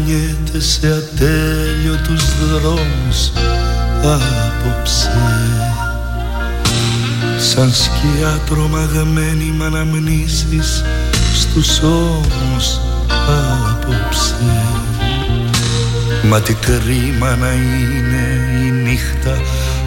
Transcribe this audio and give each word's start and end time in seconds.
Το 0.00 0.06
μυαλό 0.06 0.24
μου 0.24 0.40
πλανιέται 0.50 0.60
σε 0.60 0.86
ατέλειωτους 0.86 2.24
δρόμους 2.48 3.32
απόψε. 4.02 5.10
Σαν 7.38 7.72
σκιά 7.72 8.40
τρομαγμένη 8.46 9.44
μ' 9.44 9.62
αναμνήσεις 9.62 10.84
στους 11.34 11.80
ώμους 11.82 12.80
απόψε. 13.12 14.34
Μα 16.22 16.40
τι 16.40 16.54
κρίμα 16.54 17.36
να 17.36 17.52
είναι 17.52 18.40
η 18.66 18.70
νύχτα 18.70 19.40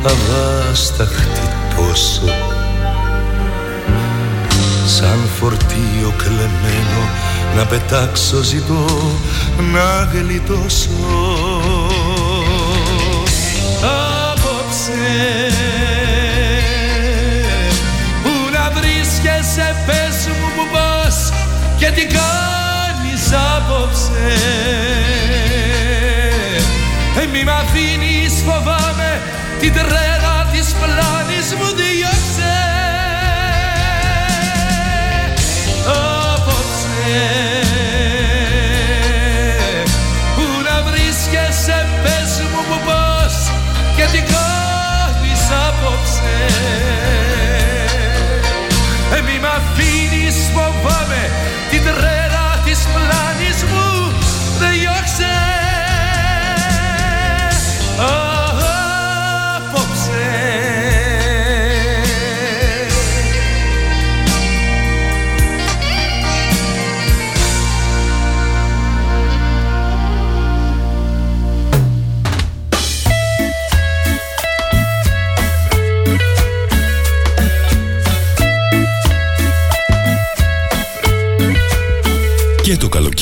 αβάσταχτη 0.06 1.50
τόσο. 1.76 2.34
Σαν 4.86 5.20
φορτίο 5.40 6.14
κλεμμένο 6.18 7.10
να 7.56 7.66
πετάξω 7.66 8.42
ζητώ 8.42 8.86
να 9.58 10.10
γλιτώσω. 10.14 10.90
Απόψε 14.32 14.94
Πού 18.24 18.30
να 18.54 18.72
βρίσκεσαι 18.72 19.76
πες 19.86 20.28
μου 20.28 20.48
που 20.56 20.68
πας 20.74 21.32
και 21.78 21.86
τι 21.86 22.06
κάνεις 22.06 23.24
απόψε. 23.56 24.34
Ε, 27.22 27.26
Μη 27.34 27.44
μ' 27.44 27.50
αφήνεις 27.50 28.34
φοβάμαι 28.46 29.22
την 29.60 29.74
τρέλα 29.74 30.48
της 30.52 30.74
πλάνης 30.74 31.54
μου 31.58 31.76
διώξε. 31.76 32.58
Πού 35.86 37.53
Και 44.14 44.22
τι 44.22 44.43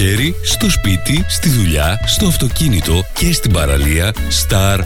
καλοκαίρι, 0.01 0.35
στο 0.43 0.69
σπίτι, 0.69 1.25
στη 1.27 1.49
δουλειά, 1.49 1.99
στο 2.05 2.27
αυτοκίνητο 2.27 3.03
και 3.13 3.33
στην 3.33 3.51
παραλία 3.51 4.13
Star 4.13 4.79
888. 4.79 4.81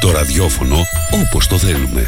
Το 0.00 0.10
ραδιόφωνο 0.10 0.76
όπως 1.22 1.46
το 1.46 1.58
θέλουμε. 1.58 2.04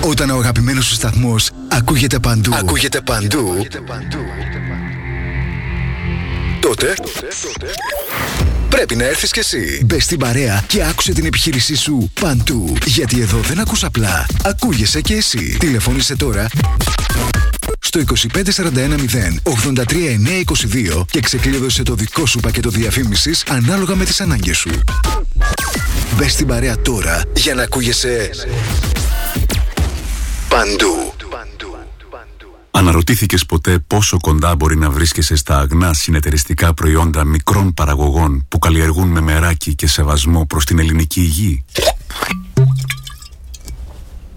Όταν 0.00 0.30
ο 0.30 0.36
αγαπημένος 0.36 0.86
σου 0.86 0.94
σταθμός 0.94 1.50
ακούγεται 1.68 2.18
παντού, 2.18 2.54
ακούγεται 2.54 3.00
παντού, 3.00 3.38
ακούγεται 3.38 3.78
παντού. 3.78 4.18
τότε, 6.60 6.94
τότε, 7.42 7.72
Πρέπει 8.68 8.96
να 8.96 9.04
έρθεις 9.04 9.30
κι 9.30 9.38
εσύ. 9.38 9.82
Μπε 9.84 10.00
στην 10.00 10.18
παρέα 10.18 10.64
και 10.66 10.84
άκουσε 10.84 11.12
την 11.12 11.26
επιχείρησή 11.26 11.76
σου 11.76 12.10
παντού. 12.20 12.76
Γιατί 12.86 13.20
εδώ 13.20 13.38
δεν 13.38 13.60
ακούς 13.60 13.84
απλά. 13.84 14.26
Ακούγεσαι 14.44 15.00
κι 15.00 15.12
εσύ. 15.12 15.56
Τηλεφώνησε 15.58 16.16
τώρα 16.16 16.48
στο 17.90 18.00
25410 18.00 18.42
83922 20.98 21.04
και 21.10 21.20
ξεκλείδωσε 21.20 21.82
το 21.82 21.94
δικό 21.94 22.26
σου 22.26 22.40
πακέτο 22.40 22.70
διαφήμισης 22.70 23.44
ανάλογα 23.48 23.94
με 23.94 24.04
τις 24.04 24.20
ανάγκες 24.20 24.56
σου. 24.58 24.70
Μπες 26.16 26.32
στην 26.32 26.46
παρέα 26.46 26.78
τώρα 26.82 27.22
για 27.36 27.54
να 27.54 27.62
ακούγεσαι 27.62 28.30
παντού. 30.48 31.12
Αναρωτήθηκες 32.70 33.46
ποτέ 33.46 33.78
πόσο 33.86 34.16
κοντά 34.20 34.56
μπορεί 34.56 34.76
να 34.76 34.90
βρίσκεσαι 34.90 35.36
στα 35.36 35.58
αγνά 35.58 35.92
συνεταιριστικά 35.92 36.74
προϊόντα 36.74 37.24
μικρών 37.24 37.74
παραγωγών 37.74 38.46
που 38.48 38.58
καλλιεργούν 38.58 39.08
με 39.08 39.20
μεράκι 39.20 39.74
και 39.74 39.86
σεβασμό 39.86 40.46
προς 40.46 40.64
την 40.64 40.78
ελληνική 40.78 41.20
υγεία 41.20 41.64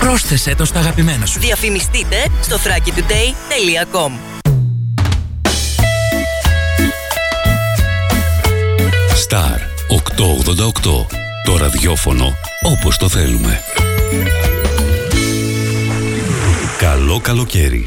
Πρόσθεσέ 0.00 0.54
το 0.54 0.64
στα 0.64 0.78
αγαπημένα 0.78 1.26
σου. 1.26 1.40
Διαφημιστείτε 1.40 2.16
στο 2.40 2.56
thrakitoday.com 2.56 4.10
Star 9.28 9.58
888 9.88 11.06
Το 11.44 11.56
ραδιόφωνο 11.56 12.34
όπως 12.62 12.96
το 12.96 13.08
θέλουμε. 13.08 13.60
Καλό 16.78 17.20
καλοκαίρι. 17.20 17.84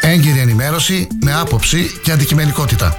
Έγκυρη 0.00 0.38
ενημέρωση 0.38 1.08
με 1.22 1.34
άποψη 1.34 2.00
και 2.02 2.12
αντικειμενικότητα. 2.12 2.98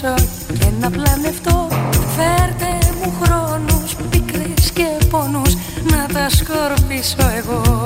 και 0.00 0.70
να 0.80 0.90
πλανευτώ. 0.90 1.68
Φέρτε 2.16 2.78
μου 3.02 3.12
χρόνους, 3.22 3.94
πίκρες 4.10 4.70
και 4.70 4.86
πόνους 5.10 5.54
Να 5.90 6.06
τα 6.12 6.28
σκορπίσω 6.28 7.30
εγώ. 7.36 7.85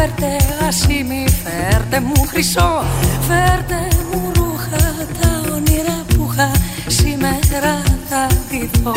Φέρτε 0.00 0.36
ασήμι, 0.68 1.24
φέρτε 1.44 2.00
μου 2.00 2.26
χρυσό 2.26 2.84
Φέρτε 3.28 3.88
μου 4.12 4.32
ρούχα, 4.34 5.06
τα 5.20 5.52
όνειρα 5.54 6.04
που 6.08 6.30
είχα 6.32 6.50
Σήμερα 6.86 7.82
θα 8.08 8.26
ντυθώ 8.48 8.94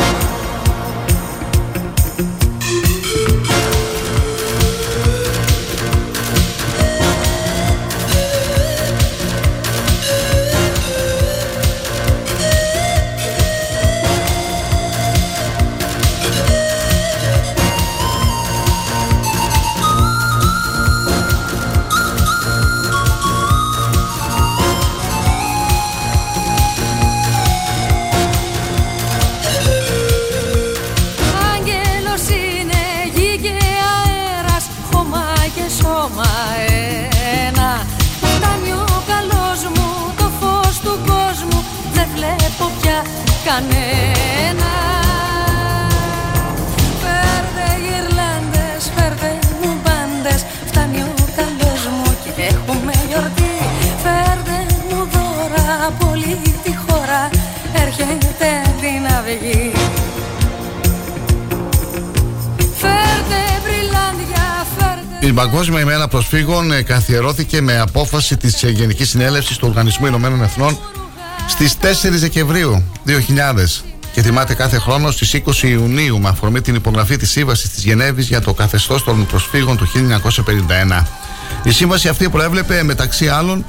Η 65.23 65.33
Παγκόσμια 65.33 65.79
ημέρα 65.79 66.07
προσφύγων 66.07 66.71
ε, 66.71 66.81
καθιερώθηκε 66.81 67.61
με 67.61 67.79
απόφαση 67.79 68.37
της 68.37 68.63
ε, 68.63 68.69
Γενικής 68.69 69.09
Συνέλευσης 69.09 69.57
του 69.57 69.67
Οργανισμού 69.69 70.05
Ηνωμένων 70.05 70.43
Εθνών 70.43 70.77
στις 71.47 71.75
4 71.81 71.85
Δεκεμβρίου 72.09 72.83
2000 73.07 73.11
και 74.13 74.21
τιμάται 74.21 74.53
κάθε 74.53 74.79
χρόνο 74.79 75.11
στις 75.11 75.41
20 75.45 75.63
Ιουνίου 75.63 76.19
με 76.19 76.29
αφορμή 76.29 76.61
την 76.61 76.75
υπογραφή 76.75 77.17
της 77.17 77.31
Σύμβασης 77.31 77.69
της 77.69 77.83
Γενέβης 77.83 78.27
για 78.27 78.41
το 78.41 78.53
καθεστώς 78.53 79.03
των 79.03 79.25
προσφύγων 79.25 79.77
του 79.77 79.87
1951. 80.99 81.05
Η 81.63 81.71
σύμβαση 81.71 82.07
αυτή 82.07 82.29
προέβλεπε 82.29 82.83
μεταξύ 82.83 83.27
άλλων 83.27 83.65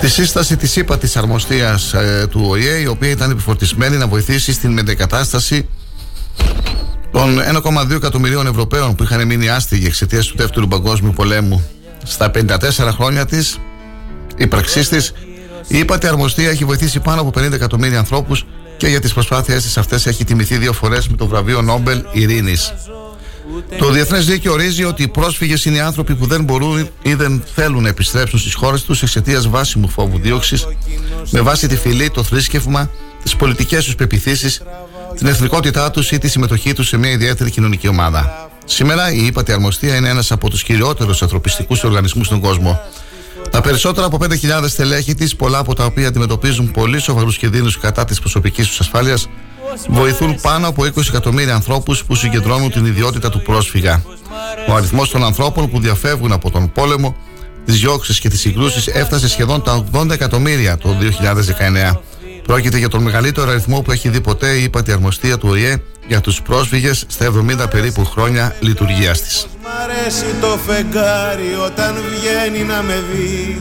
τη 0.00 0.08
σύσταση 0.08 0.56
της 0.56 0.76
ΥΠΑ 0.76 0.98
της 0.98 1.16
αρμοστίας 1.16 1.92
ε, 1.92 2.26
του 2.30 2.46
ΟΗΕ 2.48 2.80
η 2.80 2.86
οποία 2.86 3.10
ήταν 3.10 3.30
επιφορτισμένη 3.30 3.96
να 3.96 4.06
βοηθήσει 4.06 4.52
στην 4.52 4.72
μετεκατάσταση 4.72 5.68
των 7.12 7.38
1,2 7.64 7.90
εκατομμυρίων 7.90 8.46
Ευρωπαίων 8.46 8.94
που 8.94 9.02
είχαν 9.02 9.26
μείνει 9.26 9.48
άστιγοι 9.48 9.86
εξαιτίας 9.86 10.26
του 10.26 10.36
Δεύτερου 10.36 10.68
Παγκόσμιου 10.68 11.12
Πολέμου 11.12 11.64
στα 12.02 12.30
54 12.34 12.58
χρόνια 12.90 13.26
της 13.26 13.58
ύπαρξής 14.36 14.88
της, 14.88 15.12
η 15.66 15.78
ύπατη 15.78 16.06
αρμοστία 16.06 16.50
έχει 16.50 16.64
βοηθήσει 16.64 17.00
πάνω 17.00 17.20
από 17.20 17.40
50 17.40 17.52
εκατομμύρια 17.52 17.98
ανθρώπους 17.98 18.46
και 18.76 18.86
για 18.86 19.00
τις 19.00 19.12
προσπάθειές 19.12 19.62
της 19.62 19.78
αυτές 19.78 20.06
έχει 20.06 20.24
τιμηθεί 20.24 20.56
δύο 20.56 20.72
φορές 20.72 21.08
με 21.08 21.16
το 21.16 21.26
βραβείο 21.26 21.62
Νόμπελ 21.62 22.04
Ειρήνης. 22.12 22.74
Το 23.78 23.90
Διεθνές 23.90 24.26
Δίκαιο 24.26 24.52
ορίζει 24.52 24.84
ότι 24.84 25.02
οι 25.02 25.08
πρόσφυγες 25.08 25.64
είναι 25.64 25.76
οι 25.76 25.80
άνθρωποι 25.80 26.14
που 26.14 26.26
δεν 26.26 26.44
μπορούν 26.44 26.88
ή 27.02 27.14
δεν 27.14 27.42
θέλουν 27.54 27.82
να 27.82 27.88
επιστρέψουν 27.88 28.38
στις 28.38 28.54
χώρες 28.54 28.82
τους 28.82 29.02
εξαιτίας 29.02 29.48
βάσιμου 29.48 29.88
φόβου 29.88 30.18
δίωξης, 30.18 30.66
με 31.30 31.40
βάση 31.40 31.68
τη 31.68 31.76
φυλή, 31.76 32.10
το 32.10 32.22
θρήσκευμα, 32.22 32.90
τις 33.22 33.36
πολιτικές 33.36 33.84
τους 33.84 33.94
πεπιθήσεις, 33.94 34.62
την 35.16 35.26
εθνικότητά 35.26 35.90
τους 35.90 36.10
ή 36.10 36.18
τη 36.18 36.28
συμμετοχή 36.28 36.72
τους 36.72 36.88
σε 36.88 36.96
μια 36.96 37.10
ιδιαίτερη 37.10 37.50
κοινωνική 37.50 37.88
ομάδα. 37.88 38.50
Σήμερα 38.64 39.12
η 39.12 39.26
ύπατη 39.26 39.52
αρμοστία 39.52 39.96
είναι 39.96 40.08
ένας 40.08 40.30
από 40.32 40.50
τους 40.50 40.62
κυριότερου 40.62 41.12
ανθρωπιστικούς 41.20 41.84
οργανισμούς 41.84 42.26
στον 42.26 42.40
κόσμο. 42.40 42.80
Τα 43.50 43.60
περισσότερα 43.60 44.06
από 44.06 44.18
5.000 44.20 44.64
στελέχη 44.66 45.14
της, 45.14 45.36
πολλά 45.36 45.58
από 45.58 45.74
τα 45.74 45.84
οποία 45.84 46.08
αντιμετωπίζουν 46.08 46.70
πολύ 46.70 47.00
σοβαρούς 47.00 47.38
κινδύνους 47.38 47.78
κατά 47.78 48.04
της 48.04 48.20
προσωπικής 48.20 48.66
τους 48.66 48.80
ασφάλειας, 48.80 49.28
βοηθούν 49.88 50.40
πάνω 50.40 50.68
από 50.68 50.84
20 50.84 51.08
εκατομμύρια 51.08 51.54
ανθρώπους 51.54 52.04
που 52.04 52.14
συγκεντρώνουν 52.14 52.70
την 52.70 52.86
ιδιότητα 52.86 53.30
του 53.30 53.42
πρόσφυγα. 53.42 54.02
Ο 54.68 54.74
αριθμός 54.74 55.10
των 55.10 55.24
ανθρώπων 55.24 55.70
που 55.70 55.80
διαφεύγουν 55.80 56.32
από 56.32 56.50
τον 56.50 56.72
πόλεμο, 56.72 57.16
τις 57.64 57.80
διώξεις 57.80 58.20
και 58.20 58.28
τις 58.28 58.40
συγκρούσεις 58.40 58.86
έφτασε 58.86 59.28
σχεδόν 59.28 59.62
τα 59.62 59.84
80 59.92 60.10
εκατομμύρια 60.10 60.76
το 60.76 60.96
2019. 61.00 62.00
Πρόκειται 62.42 62.78
για 62.78 62.88
τον 62.88 63.02
μεγαλύτερο 63.02 63.50
αριθμό 63.50 63.80
που 63.80 63.90
έχει 63.90 64.08
δει 64.08 64.20
ποτέ 64.20 64.48
η 64.50 64.62
ύπατη 64.62 64.92
αρμοστία 64.92 65.38
του 65.38 65.48
ΟΗΕ 65.50 65.82
για 66.06 66.20
τους 66.20 66.42
πρόσφυγες 66.42 67.04
στα 67.08 67.32
70 67.64 67.70
περίπου 67.70 68.04
χρόνια 68.04 68.54
λειτουργίας 68.60 69.22
της. 69.22 69.46
Μ' 69.62 69.66
αρέσει 69.82 70.34
το 70.40 70.58
φεγγάρι 70.66 71.54
όταν 71.66 71.94
βγαίνει 71.94 72.64
να 72.64 72.82
με 72.82 73.02
δει. 73.12 73.60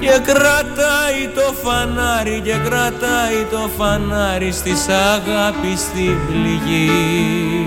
Και 0.00 0.20
κρατάει 0.24 1.28
το 1.34 1.54
φανάρι 1.62 2.40
και 2.44 2.54
κρατάει 2.64 3.44
το 3.50 3.70
φανάρι 3.76 4.52
στις 4.52 4.88
αγάπης 4.88 5.80
στην 5.80 6.16
πληγή. 6.26 7.66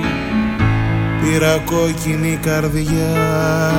Πήρα 1.22 1.64
κόκκινη 1.66 2.40
καρδιά 2.42 3.74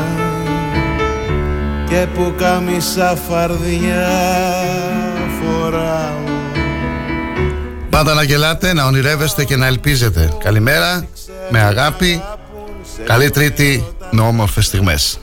και 1.89 2.07
που 2.15 2.35
κάμισα 2.37 3.19
φαρδιά. 3.29 5.06
φοράω 5.06 5.06
Πάντα 7.97 8.15
να 8.15 8.23
γελάτε, 8.23 8.73
να 8.73 8.85
ονειρεύεστε 8.85 9.45
και 9.45 9.57
να 9.57 9.67
ελπίζετε. 9.67 10.33
Καλημέρα, 10.39 11.07
με 11.51 11.61
αγάπη, 11.61 12.23
καλή 13.05 13.31
τρίτη 13.31 13.87
με 14.11 14.21
όμορφες 14.21 14.67
στιγμές. 14.67 15.19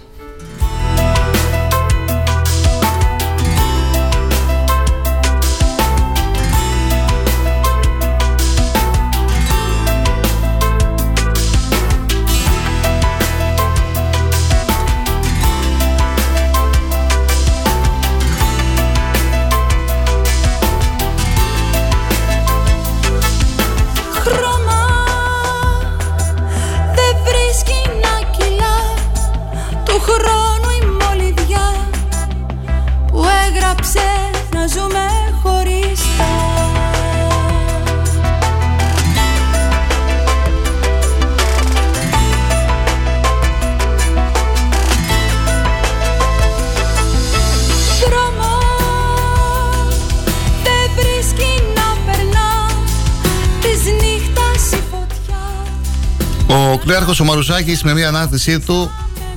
Ο 56.73 56.77
κλέαρχος 56.77 57.19
ο 57.19 57.23
Μαρουσάκης 57.23 57.83
με 57.83 57.93
μια 57.93 58.07
ανάρτησή 58.07 58.59
του 58.59 58.91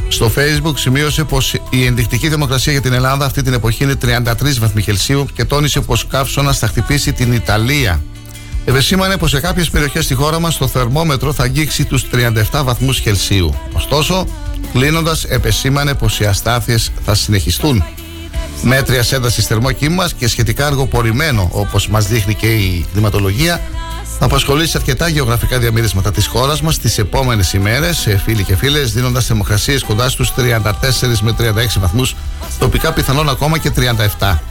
στο 0.08 0.32
facebook 0.36 0.72
σημείωσε 0.74 1.24
πως 1.24 1.54
η 1.70 1.84
ενδεικτική 1.84 2.28
θερμοκρασία 2.28 2.72
για 2.72 2.80
την 2.80 2.92
Ελλάδα 2.92 3.24
αυτή 3.24 3.42
την 3.42 3.52
εποχή 3.52 3.84
είναι 3.84 3.94
33 4.02 4.58
βαθμοί 4.58 4.82
Κελσίου 4.82 5.26
και 5.34 5.44
τόνισε 5.44 5.80
πως 5.80 6.06
καύσωνα 6.06 6.52
θα 6.52 6.66
χτυπήσει 6.66 7.12
την 7.12 7.32
Ιταλία. 7.32 8.02
Ευεσήμανε 8.64 9.16
πως 9.16 9.30
σε 9.30 9.40
κάποιες 9.40 9.70
περιοχές 9.70 10.04
στη 10.04 10.14
χώρα 10.14 10.40
μας 10.40 10.56
το 10.56 10.66
θερμόμετρο 10.66 11.32
θα 11.32 11.42
αγγίξει 11.42 11.84
τους 11.84 12.04
37 12.52 12.62
βαθμούς 12.64 13.00
Κελσίου. 13.00 13.54
Ωστόσο, 13.72 14.26
κλείνοντας, 14.72 15.24
επεσήμανε 15.24 15.94
πως 15.94 16.20
οι 16.20 16.24
αστάθειες 16.24 16.92
θα 17.04 17.14
συνεχιστούν. 17.14 17.84
Μέτρια 18.62 19.04
ένταση 19.10 19.42
θερμό 19.42 19.72
κύμα 19.72 20.08
και 20.18 20.28
σχετικά 20.28 20.66
αργοπορημένο, 20.66 21.48
όπως 21.52 21.88
μας 21.88 22.06
δείχνει 22.06 22.34
και 22.34 22.54
η 22.54 22.86
κλιματολογία, 22.92 23.60
θα 24.18 24.25
απασχολήσει 24.25 24.76
αρκετά 24.76 25.08
γεωγραφικά 25.08 25.58
διαμερίσματα 25.58 26.12
της 26.12 26.26
χώρας 26.26 26.61
μας 26.61 26.78
τις 26.78 26.99
επόμενες 26.99 27.52
ημέρες, 27.52 28.08
φίλοι 28.25 28.44
και 28.44 28.56
φίλες, 28.56 28.92
δίνοντας 28.92 29.26
θερμοκρασίες 29.26 29.82
κοντά 29.82 30.08
στους 30.08 30.32
34 30.35 31.20
με 31.20 31.32
36 31.32 31.80
βαθμούς, 31.80 32.16
τοπικά 32.58 32.92
πιθανόν 32.92 33.28
ακόμα 33.28 33.58
και 33.58 33.70
37. 33.70 34.42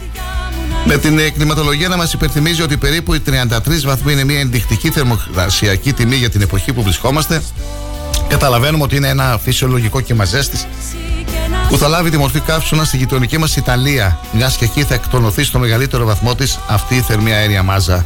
Με 0.86 0.98
την 0.98 1.34
κλιματολογία 1.34 1.88
να 1.88 1.98
μας 1.98 2.14
υπενθυμίζει 2.14 2.62
ότι 2.62 2.78
περίπου 2.78 3.14
οι 3.14 3.20
33 3.20 3.86
βαθμοί 3.86 4.12
είναι 4.12 4.24
μια 4.24 4.40
ενδεικτική 4.40 4.90
θερμοκρασιακή 4.90 5.94
τιμή 5.94 6.16
για 6.16 6.30
την 6.30 6.42
εποχή 6.42 6.74
που 6.74 6.84
βρισκόμαστε. 6.84 7.42
Καταλαβαίνουμε 8.28 8.84
ότι 8.84 8.96
είναι 8.96 9.08
ένα 9.08 9.40
φυσιολογικό 9.44 10.02
κύμα 10.02 10.26
ζέστης 10.26 10.68
που 11.70 11.78
θα 11.78 11.88
λάβει 11.88 12.10
τη 12.10 12.18
μορφή 12.18 12.40
καύσωνα 12.40 12.84
στη 12.84 12.98
γειτονική 12.98 13.38
μας 13.38 13.56
Ιταλία, 13.56 14.20
μιας 14.32 14.58
και 14.58 14.66
εκεί 14.66 14.84
θα 14.84 14.94
εκτονωθεί 14.94 15.44
στο 15.44 15.60
μεγαλύτερο 15.60 16.06
βαθμό 16.06 16.36
της 16.36 16.60
αυτή 16.68 16.96
η 16.96 17.02
θερμή 17.02 17.34
αέρια 17.34 17.64
μάζα. 17.64 18.06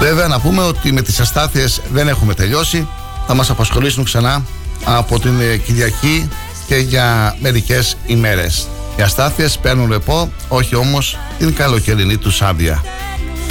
Βέβαια 0.00 0.26
να 0.26 0.40
πούμε 0.40 0.62
ότι 0.62 0.92
με 0.92 1.02
τις 1.02 1.20
αστάθειες 1.20 1.80
δεν 1.92 2.08
έχουμε 2.08 2.34
τελειώσει. 2.34 2.88
Θα 3.26 3.34
μας 3.34 3.50
απασχολήσουν 3.50 4.04
ξανά 4.04 4.42
από 4.84 5.20
την 5.20 5.40
ε, 5.40 5.56
Κυριακή 5.56 6.28
και 6.66 6.76
για 6.76 7.36
μερικές 7.40 7.96
ημέρες. 8.06 8.68
Οι 8.96 9.02
αστάθειες 9.02 9.58
παίρνουν 9.58 9.90
ρεπό, 9.90 10.32
όχι 10.48 10.74
όμως 10.74 11.18
την 11.38 11.54
καλοκαιρινή 11.54 12.16
τους 12.16 12.42
άδεια. 12.42 12.84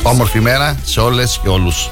Όμορφη 0.03 0.39
μέρα 0.39 0.77
σε 0.83 0.99
όλες 0.99 1.39
και 1.43 1.49
όλους 1.49 1.89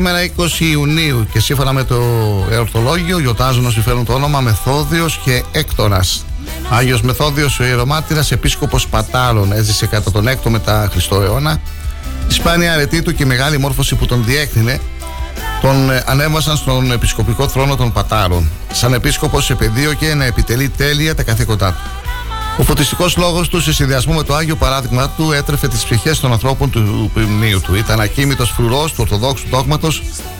σήμερα 0.00 0.28
20 0.36 0.60
Ιουνίου 0.60 1.26
και 1.32 1.40
σύμφωνα 1.40 1.72
με 1.72 1.84
το 1.84 1.96
εορτολόγιο 2.50 3.18
γιορτάζουν 3.18 3.66
όσοι 3.66 3.80
φέρουν 3.80 4.04
το 4.04 4.12
όνομα 4.12 4.40
Μεθόδιος 4.40 5.20
και 5.24 5.42
Έκτονας. 5.52 6.24
Άγιος 6.70 7.02
Μεθόδιος 7.02 7.60
ο 7.60 7.64
ιερομάτυρας 7.64 8.32
επίσκοπος 8.32 8.88
Πατάρων 8.88 9.52
έζησε 9.52 9.86
κατά 9.86 10.10
τον 10.10 10.28
6ο 10.28 10.50
μετά 10.50 10.88
Χριστό 10.90 11.22
αιώνα. 11.22 11.60
Η 12.28 12.32
σπάνια 12.32 12.72
αρετή 12.72 13.02
του 13.02 13.14
και 13.14 13.22
η 13.22 13.26
μεγάλη 13.26 13.58
μόρφωση 13.58 13.94
που 13.94 14.06
τον 14.06 14.24
διέκρινε 14.24 14.80
τον 15.60 15.90
ε, 15.90 16.04
ανέβασαν 16.06 16.56
στον 16.56 16.92
επισκοπικό 16.92 17.48
θρόνο 17.48 17.76
των 17.76 17.92
Πατάρων. 17.92 18.48
Σαν 18.72 18.92
επίσκοπος 18.92 19.50
επαιδείωκε 19.50 20.14
να 20.14 20.24
επιτελεί 20.24 20.68
τέλεια 20.68 21.14
τα 21.14 21.22
καθήκοντά 21.22 21.72
του. 21.72 21.99
Ο 22.60 22.62
φωτιστικός 22.62 23.16
λόγος 23.16 23.48
του, 23.48 23.60
σε 23.60 23.72
συνδυασμό 23.72 24.14
με 24.14 24.22
το 24.22 24.34
άγιο 24.34 24.56
παράδειγμα 24.56 25.08
του, 25.08 25.32
έτρεφε 25.32 25.68
τις 25.68 25.84
ψυχές 25.84 26.20
των 26.20 26.32
ανθρώπων 26.32 26.70
του 26.70 27.10
ποιμνίου 27.14 27.60
του. 27.60 27.74
Ήταν 27.74 28.00
ακίμητο 28.00 28.44
φρουρός 28.44 28.90
του 28.92 28.96
Ορθοδόξου 29.00 29.46
δόγματο 29.50 29.88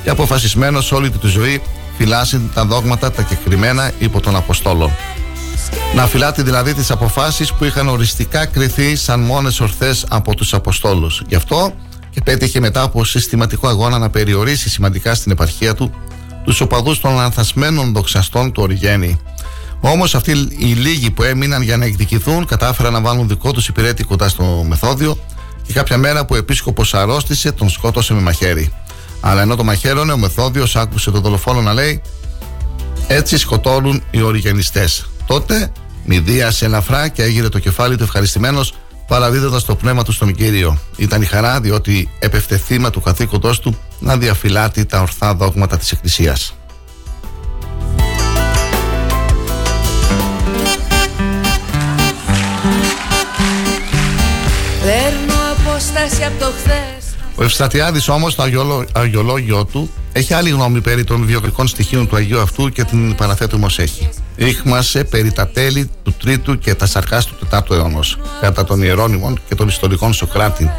και 0.02 0.10
αποφασισμένος 0.10 0.92
όλη 0.92 1.10
τη 1.10 1.26
ζωή 1.26 1.62
φυλάσει 1.96 2.50
τα 2.54 2.64
δόγματα 2.64 3.10
τα 3.10 3.22
κεκριμένα 3.22 3.90
υπό 3.98 4.20
τον 4.20 4.36
Αποστόλο. 4.36 4.90
Να 5.94 6.06
φυλάται 6.06 6.42
δηλαδή 6.42 6.74
τις 6.74 6.90
αποφάσεις 6.90 7.52
που 7.52 7.64
είχαν 7.64 7.88
οριστικά 7.88 8.46
κρυθεί 8.46 8.96
σαν 8.96 9.20
μόνες 9.20 9.60
ορθές 9.60 10.06
από 10.08 10.34
τους 10.34 10.54
Αποστόλους. 10.54 11.22
Γι' 11.28 11.34
αυτό 11.34 11.72
και 12.10 12.20
πέτυχε 12.20 12.60
μετά 12.60 12.82
από 12.82 13.04
συστηματικό 13.04 13.68
αγώνα 13.68 13.98
να 13.98 14.10
περιορίσει 14.10 14.70
σημαντικά 14.70 15.14
στην 15.14 15.32
επαρχία 15.32 15.74
του 15.74 15.94
τους 16.44 16.60
οπαδούς 16.60 17.00
των 17.00 17.20
ανθασμένων 17.20 17.92
δοξαστών 17.92 18.52
του 18.52 18.62
Οριγένη. 18.62 19.20
Όμως 19.80 20.14
αυτοί 20.14 20.30
οι 20.58 20.64
λίγοι 20.64 21.10
που 21.10 21.22
έμειναν 21.22 21.62
για 21.62 21.76
να 21.76 21.84
εκδικηθούν 21.84 22.46
κατάφεραν 22.46 22.92
να 22.92 23.00
βάλουν 23.00 23.28
δικό 23.28 23.52
τους 23.52 23.68
υπηρέτη 23.68 24.04
κοντά 24.04 24.28
στο 24.28 24.64
μεθόδιο 24.68 25.18
και 25.66 25.72
κάποια 25.72 25.96
μέρα 25.96 26.24
που 26.24 26.34
ο 26.34 26.36
επίσκοπος 26.38 26.94
αρρώστησε 26.94 27.52
τον 27.52 27.68
σκότωσε 27.68 28.14
με 28.14 28.20
μαχαίρι. 28.20 28.72
Αλλά 29.20 29.42
ενώ 29.42 29.56
το 29.56 29.64
μαχαίρωνε, 29.64 30.12
ο 30.12 30.16
μεθόδιος 30.16 30.76
άκουσε 30.76 31.10
τον 31.10 31.20
δολοφόνο 31.22 31.60
να 31.60 31.72
λέει 31.72 32.02
Έτσι 33.06 33.38
σκοτώνουν 33.38 34.02
οι 34.10 34.22
οριγενιστές. 34.22 35.06
Τότε 35.26 35.72
μηδίασε 36.04 36.64
ελαφρά 36.64 37.08
και 37.08 37.22
έγινε 37.22 37.48
το 37.48 37.58
κεφάλι 37.58 37.96
του 37.96 38.02
ευχαριστημένος 38.02 38.74
παραδίδοντας 39.06 39.64
το 39.64 39.74
πνεύμα 39.74 40.02
του 40.02 40.12
στον 40.12 40.34
κύριο. 40.34 40.78
Ήταν 40.96 41.22
η 41.22 41.24
χαρά 41.24 41.60
διότι 41.60 42.10
έπεφτε 42.18 42.56
θύμα 42.56 42.90
του 42.90 43.00
καθήκοντός 43.00 43.60
του 43.60 43.78
να 43.98 44.16
διαφυλάτει 44.16 44.84
τα 44.84 45.00
ορθά 45.00 45.34
δόγματα 45.34 45.76
της 45.76 45.92
Εκκλησίας. 45.92 46.54
Ο 57.34 57.42
Ευστατιάδης 57.44 58.08
όμως 58.08 58.34
το 58.34 58.42
αγιολόγιο 58.92 59.64
του 59.64 59.90
έχει 60.12 60.34
άλλη 60.34 60.50
γνώμη 60.50 60.80
περί 60.80 61.04
των 61.04 61.24
βιογραφικών 61.24 61.68
στοιχείων 61.68 62.08
του 62.08 62.16
Αγίου 62.16 62.40
αυτού 62.40 62.68
και 62.68 62.84
την 62.84 63.14
παραθέτουμε 63.14 63.66
ως 63.66 63.78
έχει. 63.78 64.08
Ρίχμασε 64.36 65.04
περί 65.04 65.32
τα 65.32 65.48
τέλη 65.48 65.90
του 66.02 66.12
τρίτου 66.12 66.58
και 66.58 66.74
τα 66.74 66.86
σαρκάς 66.86 67.26
του 67.26 67.34
τετάρτου 67.38 67.74
αιώνος 67.74 68.18
κατά 68.40 68.64
των 68.64 68.82
ιερώνυμων 68.82 69.40
και 69.48 69.54
των 69.54 69.68
ιστορικών 69.68 70.12
Σοκράτη. 70.12 70.70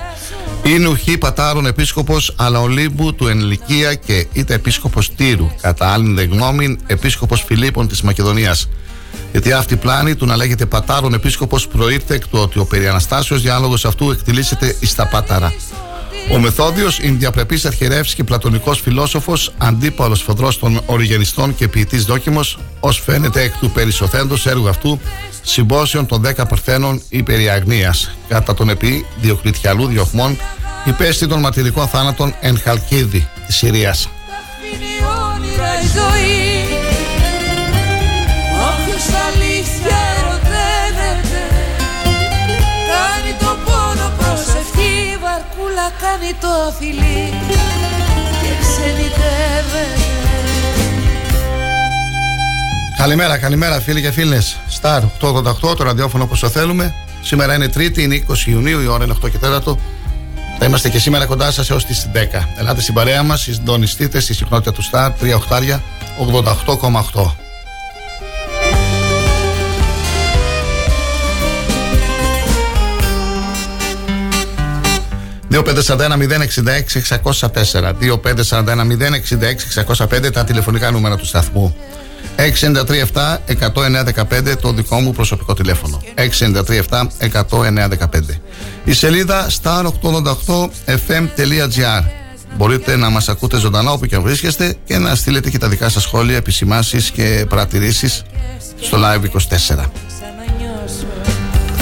Είναι 0.64 0.88
ουχή 0.88 1.18
πατάρων 1.18 1.66
επίσκοπος 1.66 2.34
Αλαολίμπου 2.38 3.16
του 3.16 3.28
Ενλικία 3.28 3.94
και 3.94 4.28
είτε 4.34 4.54
επίσκοπος 4.54 5.16
Τύρου 5.16 5.52
κατά 5.62 5.88
άλλην 5.88 6.16
δε 6.16 6.24
γνώμη 6.24 6.78
επίσκοπος 6.88 7.44
Φιλίππων 7.48 7.88
της 7.88 8.02
Μακεδονίας 8.02 8.70
γιατί 9.32 9.52
αυτή 9.52 9.74
η 9.74 9.78
πλάνη 9.78 10.16
του 10.16 10.26
να 10.26 10.36
λέγεται 10.36 10.66
Πατάρων 10.66 11.14
Επίσκοπος 11.14 11.68
προήρθε 11.68 12.14
εκ 12.14 12.28
του 12.28 12.40
ότι 12.42 12.60
ο 12.60 12.66
περιαναστάσιος 12.66 13.42
διάλογος 13.42 13.86
αυτού 13.86 14.12
εκτελήσεται 14.12 14.76
εις 14.80 14.96
τα 14.96 15.08
Πάταρα. 15.08 15.54
Ο 16.32 16.40
Μεθόδιος 16.40 17.00
είναι 17.00 17.18
διαπρεπή 17.18 17.60
αρχιερεύση 17.66 18.16
και 18.16 18.24
πλατωνικός 18.24 18.80
φιλόσοφος, 18.80 19.54
αντίπαλος 19.58 20.22
φοδρός 20.22 20.60
των 20.60 20.82
οριγενιστών 20.86 21.56
και 21.56 21.68
ποιητής 21.68 22.06
δόκιμος, 22.06 22.58
ως 22.80 23.02
φαίνεται 23.06 23.42
εκ 23.42 23.58
του 23.58 23.72
περισσοθέντος 23.72 24.46
έργου 24.46 24.70
αυτού 24.70 25.00
συμπόσεων 25.42 26.06
των 26.06 26.22
δέκα 26.22 26.46
Παρθένων 26.46 27.02
υπεριαγνία, 27.10 27.96
κατά 28.28 28.54
τον 28.54 28.70
επί 28.70 29.06
Διοκλητιαλού 29.22 29.86
Διοχμών, 29.86 30.38
υπέστη 30.86 31.28
των 31.28 31.40
μαρτυρικών 31.40 31.88
θάνατων 31.88 32.36
εν 32.40 32.60
Χαλκίδη, 32.60 33.28
της 33.46 33.56
Συρίας. 33.56 34.10
Βαρκούλα 46.22 46.30
κάνει 46.30 46.34
το 46.42 46.76
φιλί 46.80 47.34
Και 48.42 48.54
ξενιτεύεται 48.62 50.00
Καλημέρα, 52.98 53.38
καλημέρα 53.38 53.80
φίλοι 53.80 54.02
και 54.02 54.12
φίλες 54.12 54.58
Star 54.82 55.02
888, 55.22 55.76
το 55.78 55.84
ραδιόφωνο 55.84 56.24
όπως 56.24 56.40
το 56.40 56.50
θέλουμε 56.50 56.94
Σήμερα 57.22 57.56
είναι 57.56 57.68
Τρίτη, 57.68 58.04
είναι 58.04 58.24
20 58.28 58.48
Ιουνίου, 58.48 58.82
η 58.82 58.88
ώρα 58.88 59.04
είναι 59.04 59.16
8 59.24 59.30
και 59.30 59.38
4 59.42 59.76
θα 60.64 60.70
είμαστε 60.70 60.90
και 60.90 61.00
σήμερα 61.00 61.26
κοντά 61.26 61.52
σας 61.52 61.70
έως 61.70 61.86
τις 61.86 62.10
10. 62.14 62.48
Ελάτε 62.58 62.82
στην 62.82 62.94
παρέα 62.94 63.24
μας, 63.24 63.42
συντονιστείτε 63.42 64.20
στη 64.20 64.34
συχνότητα 64.34 64.72
του 64.72 64.84
Star 64.84 65.12
3 65.22 65.34
οχτάρια 65.36 65.84
88,8. 67.14 67.41
2541-066-604 75.52 77.94
2541-066-605 80.02 80.32
τα 80.34 80.44
τηλεφωνικά 80.44 80.92
νούμερα 80.92 81.16
του 81.16 81.26
σταθμού. 81.26 81.76
693-7-1915 82.38 84.56
το 84.62 84.74
δικό 84.74 85.00
μου 85.00 85.12
προσωπικό 85.12 85.54
τηλέφωνο. 85.54 86.02
693-7-1915 86.16 86.26
Η 88.84 88.94
σελίδα 88.94 89.48
star888fm.gr 89.64 92.04
Μπορείτε 92.58 92.96
να 92.96 93.10
μας 93.10 93.30
ακούτε 93.30 93.58
ζωντανά 93.58 93.92
όπου 93.92 94.06
και 94.06 94.16
αν 94.16 94.22
βρίσκεστε 94.22 94.76
και 94.86 94.98
να 94.98 95.16
στείλετε 95.16 95.50
και 95.50 95.58
τα 95.58 95.68
δικά 95.68 95.90
σας 95.90 96.04
σχόλια, 96.04 96.36
επισημάσεις 96.36 97.12
και 97.12 97.46
παρατηρήσεις 97.50 98.24
στο 98.82 98.98
live 99.02 99.22
24 99.78 99.86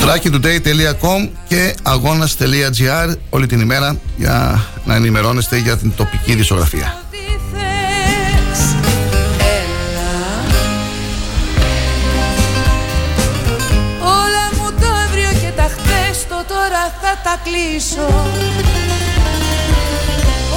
thrakitoday.com 0.10 1.30
και 1.48 1.76
αγώνας.gr 1.84 3.16
όλη 3.30 3.48
την 3.48 3.60
ημέρα 3.60 3.98
για 4.18 4.66
να 4.86 4.96
ενημερώνεστε 4.96 5.58
για 5.58 5.78
την 5.78 5.94
τοπική 5.96 6.36
δισογραφία. 6.36 7.04
Όλα 14.02 14.46
μου 14.56 14.72
το 14.80 14.88
αύριο 15.06 15.30
και 15.42 15.52
τα 15.56 15.64
χτες 15.64 16.28
το 16.30 16.44
τώρα 16.48 16.84
θα 17.02 17.20
τα 17.24 17.40
κλείσω. 17.44 18.08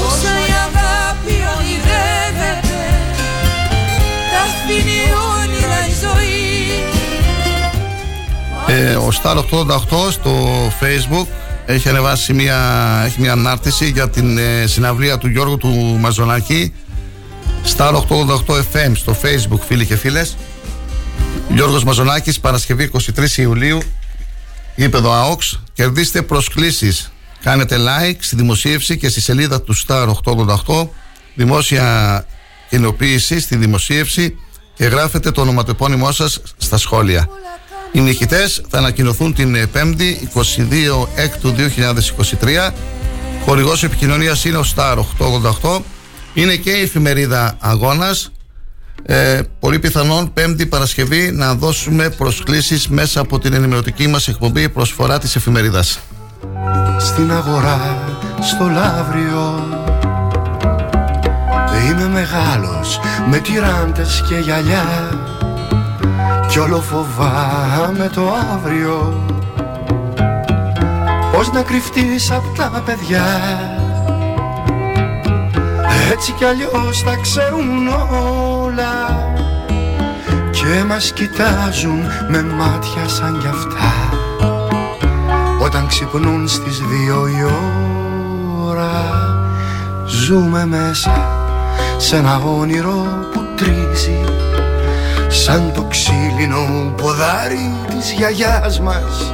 Όσα 0.07 0.33
η 0.49 0.53
αγάπη 0.67 1.35
ονειρεύεται 1.57 2.83
Τα 4.33 4.41
αφήνει 4.41 5.32
Ε, 8.67 8.95
ο 8.95 9.09
Star 9.23 9.37
88 9.37 10.11
στο 10.11 10.49
facebook 10.81 11.27
έχει 11.67 11.89
ανεβάσει 11.89 12.33
μια, 12.33 12.59
έχει 13.05 13.21
μια 13.21 13.33
ανάρτηση 13.33 13.91
για 13.91 14.11
την 14.11 14.39
ε, 14.39 14.67
συναυλία 14.67 15.19
του 15.19 15.29
Γιώργου 15.29 15.57
του 15.57 15.97
Μαζονάκη. 16.01 16.73
Star 17.77 17.95
888 17.95 18.01
FM 18.73 18.93
στο 18.95 19.17
facebook 19.23 19.61
φίλοι 19.67 19.87
και 19.87 19.97
φίλες. 19.97 20.37
Γιώργος 21.49 21.85
Μαζονάκης 21.85 22.41
Παρασκευή 22.41 22.91
23 23.17 23.37
Ιουλίου 23.37 23.79
Γήπεδο 24.75 25.13
ΑΟΚΣ 25.13 25.61
Κερδίστε 25.73 26.23
προσκλήσεις. 26.23 27.13
Κάνετε 27.43 27.77
like 27.79 28.17
στη 28.19 28.37
δημοσίευση 28.37 28.97
και 28.97 29.09
στη 29.09 29.21
σελίδα 29.21 29.63
του 29.63 29.77
Star 29.87 30.09
888 30.67 30.89
Δημόσια 31.35 32.27
κοινοποίηση 32.69 33.41
στη 33.41 33.57
δημοσίευση 33.57 34.37
και 34.75 34.85
γράφετε 34.85 35.31
το 35.31 35.41
ονοματεπώνυμό 35.41 36.13
σας 36.13 36.41
στα 36.57 36.77
σχόλια 36.77 37.29
οι 37.93 38.01
νικητές 38.01 38.63
θα 38.69 38.79
ανακοινωθούν 38.79 39.35
την 39.35 39.69
5η 39.75 40.17
22 40.35 41.07
Έκτου 41.15 41.55
2023. 42.71 42.73
Χορηγός 43.45 43.85
επικοινωνίας 43.85 44.45
είναι 44.45 44.57
ο 44.57 44.65
Star 44.75 44.97
888. 45.63 45.81
Είναι 46.35 46.57
και 46.57 46.71
η 46.71 46.83
εφημερίδα 46.83 47.57
Αγώνας. 47.59 48.33
Ε, 49.03 49.41
πολύ 49.61 49.79
πιθανόν 49.79 50.33
Πέμπτη 50.33 50.67
Παρασκευή 50.67 51.31
να 51.33 51.55
δώσουμε 51.55 52.09
προσκλήσεις 52.09 52.89
μέσα 52.89 53.21
από 53.21 53.39
την 53.39 53.53
ενημερωτική 53.53 54.07
μας 54.07 54.29
εκπομπή 54.29 54.69
προσφορά 54.69 55.19
της 55.19 55.37
εφημερίδας. 55.37 55.99
Στην 56.99 57.33
αγορά, 57.33 58.05
στο 58.41 58.69
λαύριο 58.69 59.67
Είμαι 61.89 62.09
μεγάλος 62.09 63.01
με 63.31 63.39
τυράντες 63.39 64.25
και 64.29 64.35
γυαλιά 64.35 64.85
κι 66.53 66.59
όλο 66.59 66.81
φοβάμαι 66.81 68.11
το 68.15 68.23
αύριο 68.55 69.25
Πώς 71.33 71.53
να 71.53 71.63
κρυφτείς 71.63 72.31
απ' 72.31 72.57
τα 72.57 72.83
παιδιά. 72.85 73.25
Έτσι 76.13 76.33
κι 76.33 76.45
αλλιώς 76.45 77.03
τα 77.03 77.17
ξέρουν 77.17 77.89
όλα 78.63 79.25
Και 80.51 80.85
μας 80.87 81.13
κοιτάζουν 81.13 82.01
με 82.29 82.43
μάτια 82.43 83.09
σαν 83.09 83.39
κι 83.39 83.47
αυτά. 83.47 84.19
Όταν 85.61 85.87
ξυπνούν 85.87 86.49
στις 86.49 86.79
δύο 86.79 87.27
η 87.27 87.45
ώρα 88.67 89.03
Ζούμε 90.07 90.67
μέσα 90.67 91.29
σε 91.97 92.17
ένα 92.17 92.39
όνειρο 92.39 93.29
που 93.33 93.41
τρίζει 93.57 94.21
Σαν 95.33 95.73
το 95.75 95.83
ξύλινο 95.83 96.93
ποδάρι 96.97 97.73
της 97.89 98.13
γιαγιάς 98.13 98.81
μας. 98.81 99.33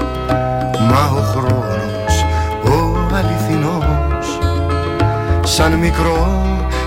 Μα 0.90 1.10
ο 1.16 1.22
χρόνος, 1.22 2.24
ο 2.64 3.14
αληθινός 3.14 4.38
Σαν 5.42 5.72
μικρό 5.72 6.46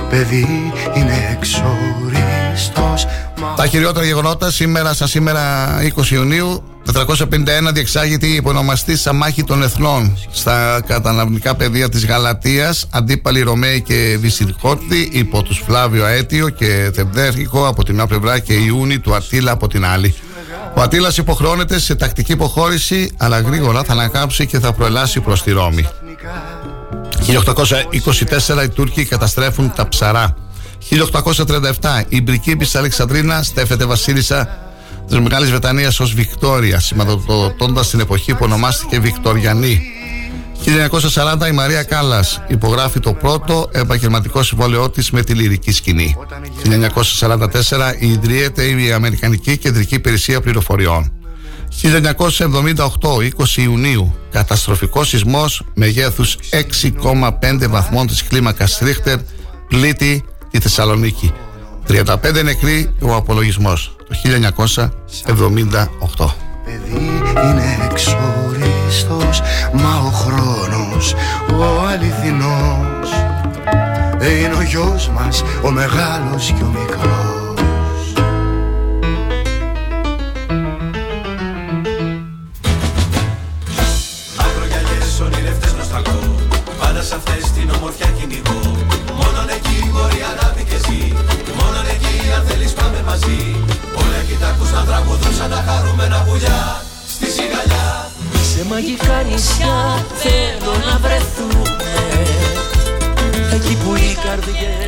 παιδί 0.09 0.71
είναι 0.95 1.29
εξοριστός. 1.31 3.07
Τα 3.55 3.67
χειριότερα 3.67 4.05
γεγονότα 4.05 4.51
σήμερα, 4.51 4.93
σαν 4.93 5.07
σήμερα 5.07 5.75
20 5.81 6.11
Ιουνίου 6.11 6.63
451 6.85 7.73
διεξάγεται 7.73 8.25
η 8.25 8.33
υπονομαστή 8.33 8.97
Σαμάχη 8.97 9.43
των 9.43 9.63
Εθνών 9.63 10.17
στα 10.31 10.81
καταναυνικά 10.87 11.55
πεδία 11.55 11.89
της 11.89 12.05
Γαλατείας 12.05 12.87
αντίπαλοι 12.89 13.41
Ρωμαίοι 13.41 13.81
και 13.81 14.17
Βυσιλικόρτη 14.19 15.09
υπό 15.11 15.43
τους 15.43 15.63
Φλάβιο 15.65 16.05
Αέτιο 16.05 16.49
και 16.49 16.91
Θεμδέρχικο 16.93 17.67
από 17.67 17.83
την 17.83 17.95
μια 17.95 18.07
πλευρά 18.07 18.39
και 18.39 18.53
Ιούνι 18.53 18.99
του 18.99 19.15
Ατήλα 19.15 19.51
από 19.51 19.67
την 19.67 19.85
άλλη. 19.85 20.15
Ο 20.75 20.81
Ατήλας 20.81 21.17
υποχρεώνεται 21.17 21.79
σε 21.79 21.95
τακτική 21.95 22.31
υποχώρηση 22.31 23.11
αλλά 23.17 23.39
γρήγορα 23.39 23.83
θα 23.83 23.91
ανακάμψει 23.91 24.45
και 24.45 24.59
θα 24.59 24.73
προελάσει 24.73 25.19
προς 25.19 25.43
τη 25.43 25.51
Ρώμη. 25.51 25.87
1824 28.47 28.63
οι 28.63 28.69
Τούρκοι 28.69 29.05
καταστρέφουν 29.05 29.73
τα 29.75 29.87
ψαρά. 29.87 30.35
1837 30.89 32.03
η 32.07 32.21
Μπρικίμπης 32.21 32.75
Αλεξανδρίνα 32.75 33.43
στέφεται 33.43 33.85
βασίλισσα 33.85 34.70
της 35.11 35.19
Μεγάλης 35.19 35.49
Βρετανίας 35.49 35.99
ως 35.99 36.13
Βικτόρια, 36.13 36.79
σηματοδοτώντας 36.79 37.89
την 37.89 37.99
εποχή 37.99 38.31
που 38.31 38.39
ονομάστηκε 38.41 38.99
Βικτοριανή. 38.99 39.81
1940 40.63 41.47
η 41.47 41.51
Μαρία 41.51 41.83
Κάλλας 41.83 42.41
υπογράφει 42.47 42.99
το 42.99 43.13
πρώτο 43.13 43.69
επαγγελματικό 43.71 44.43
συμβόλαιό 44.43 44.89
της 44.89 45.11
με 45.11 45.21
τη 45.23 45.33
λυρική 45.33 45.71
σκηνή. 45.71 46.15
1944 46.63 47.95
ιδρύεται 47.99 48.63
η 48.63 48.91
Αμερικανική 48.91 49.57
Κεντρική 49.57 49.95
Υπηρεσία 49.95 50.41
Πληροφοριών. 50.41 51.11
1978, 51.69 53.21
20 53.21 53.61
Ιουνίου, 53.61 54.15
καταστροφικός 54.31 55.07
σεισμός 55.07 55.63
μεγέθους 55.73 56.37
6,5 56.49 57.67
βαθμών 57.69 58.07
της 58.07 58.23
κλίμακας 58.23 58.79
Ρίχτερ 58.81 59.17
πλήττει 59.67 60.23
τη 60.51 60.59
Θεσσαλονίκη. 60.59 61.33
35 61.87 62.43
νεκροί 62.43 62.93
ο 62.99 63.15
απολογισμός 63.15 63.95
το 64.11 64.17
1978. 66.17 66.25
Παιδί 66.65 67.21
είναι 67.43 67.89
εξοριστός 67.91 69.41
Μα 69.73 69.97
ο 70.05 70.09
χρόνος 70.09 71.13
ο 71.59 71.87
αληθινός 71.91 73.09
Είναι 74.19 74.55
ο 74.55 74.61
γιος 74.61 75.09
μας 75.09 75.43
ο 75.63 75.71
μεγάλος 75.71 76.53
και 76.57 76.63
ο 76.63 76.67
μικρός 76.67 77.40
σαν 95.41 95.49
τα 95.49 95.63
χαρούμενα 95.67 96.25
πουλιά 96.27 96.81
Στη 97.07 97.25
σιγαλιά 97.25 98.09
Σε 98.53 98.65
μαγικά 98.69 99.23
νησιά 99.29 100.05
θέλω 100.15 100.73
να 100.85 100.97
βρεθούμε 100.97 101.61
Εκεί 103.53 103.77
που 103.83 103.95
οι 103.95 104.17
καρδιές 104.23 104.79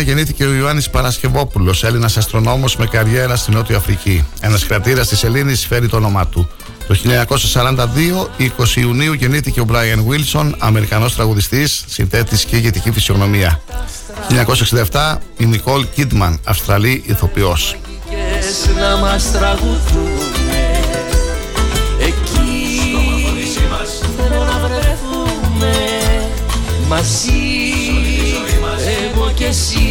1889 0.00 0.04
γεννήθηκε 0.04 0.44
ο 0.44 0.54
Ιωάννης 0.54 0.90
Παρασκευόπουλος, 0.90 1.84
Έλληνας 1.84 2.16
αστρονόμος 2.16 2.76
με 2.76 2.86
καριέρα 2.86 3.36
στη 3.36 3.50
Νότια 3.50 3.76
Αφρική. 3.76 4.24
Ένας 4.40 4.66
κρατήρας 4.66 5.08
της 5.08 5.24
Ελλήνης 5.24 5.66
φέρει 5.66 5.88
το 5.88 5.96
όνομά 5.96 6.26
του. 6.26 6.48
Το 6.86 6.94
1942, 6.94 8.28
20 8.38 8.76
Ιουνίου, 8.76 9.12
γεννήθηκε 9.12 9.60
ο 9.60 9.64
Μπράιαν 9.64 10.04
Βίλσον, 10.08 10.54
Αμερικανός 10.58 11.14
τραγουδιστής, 11.14 11.84
συνθέτης 11.86 12.44
και 12.44 12.56
ηγετική 12.56 12.90
φυσιογνωμία. 12.90 13.60
1967, 14.90 15.20
η 15.36 15.44
Νικόλ 15.44 15.86
Κίτμαν, 15.94 16.40
Αυστραλή 16.44 17.02
ηθοποιός. 17.06 17.76
Να 18.78 18.96
μας 18.96 19.30
τραγουδούνε. 19.32 20.80
Εκεί 22.00 22.46
θέλω 24.16 24.44
να 24.44 24.68
βρεθούμε 24.68 25.74
μαζί. 26.88 27.32
Εγώ 29.04 29.32
και 29.34 29.44
εσύ 29.44 29.85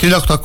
Το 0.00 0.40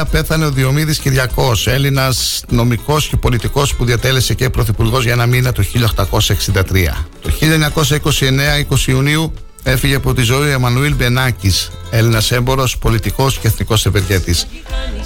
1869 0.00 0.02
πέθανε 0.10 0.44
ο 0.44 0.50
Διομήδης 0.50 0.98
Κυριακός, 0.98 1.66
Έλληνας 1.66 2.44
νομικός 2.48 3.06
και 3.06 3.16
πολιτικός 3.16 3.74
που 3.74 3.84
διατέλεσε 3.84 4.34
και 4.34 4.50
πρωθυπουργός 4.50 5.04
για 5.04 5.12
ένα 5.12 5.26
μήνα 5.26 5.52
το 5.52 5.62
1863. 5.62 7.06
Το 7.20 7.30
1929, 7.30 8.58
20 8.58 8.86
Ιουνίου, 8.86 9.32
έφυγε 9.62 9.94
από 9.94 10.14
τη 10.14 10.22
ζωή 10.22 10.48
ο 10.48 10.52
Εμμανουήλ 10.52 10.94
Μπενάκης, 10.94 11.70
Έλληνας 11.90 12.30
έμπορος, 12.30 12.78
πολιτικός 12.78 13.38
και 13.38 13.46
εθνικός 13.46 13.86
ευεργέτης. 13.86 14.46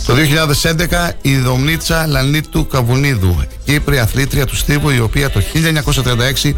Το 0.07 0.15
2011 0.15 1.13
η 1.23 1.37
Δομνίτσα 1.37 2.07
Λανίτου 2.07 2.67
Καβουνίδου, 2.67 3.45
Κύπρη 3.65 3.99
αθλήτρια 3.99 4.47
του 4.47 4.57
Στίβου, 4.57 4.91
η 4.91 5.01
οποία 5.01 5.31
το 5.31 5.41
1936 5.41 6.57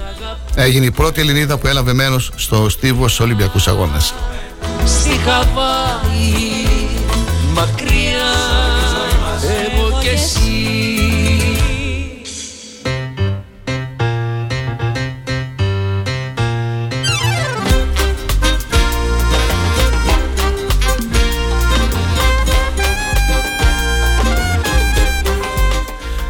έγινε 0.54 0.86
η 0.86 0.90
πρώτη 0.90 1.20
Ελληνίδα 1.20 1.58
που 1.58 1.66
έλαβε 1.66 1.92
μέρος 1.92 2.30
στο 2.36 2.68
Στίβος 2.68 3.12
στους 3.12 3.24
Ολυμπιακούς 3.24 3.68
Αγώνες. 3.68 4.14
Στη 7.48 7.54
Χαβάη 7.54 7.54
μακριά 7.54 8.30
εγώ 9.66 10.00
και 10.02 10.10
εσύ 10.10 10.68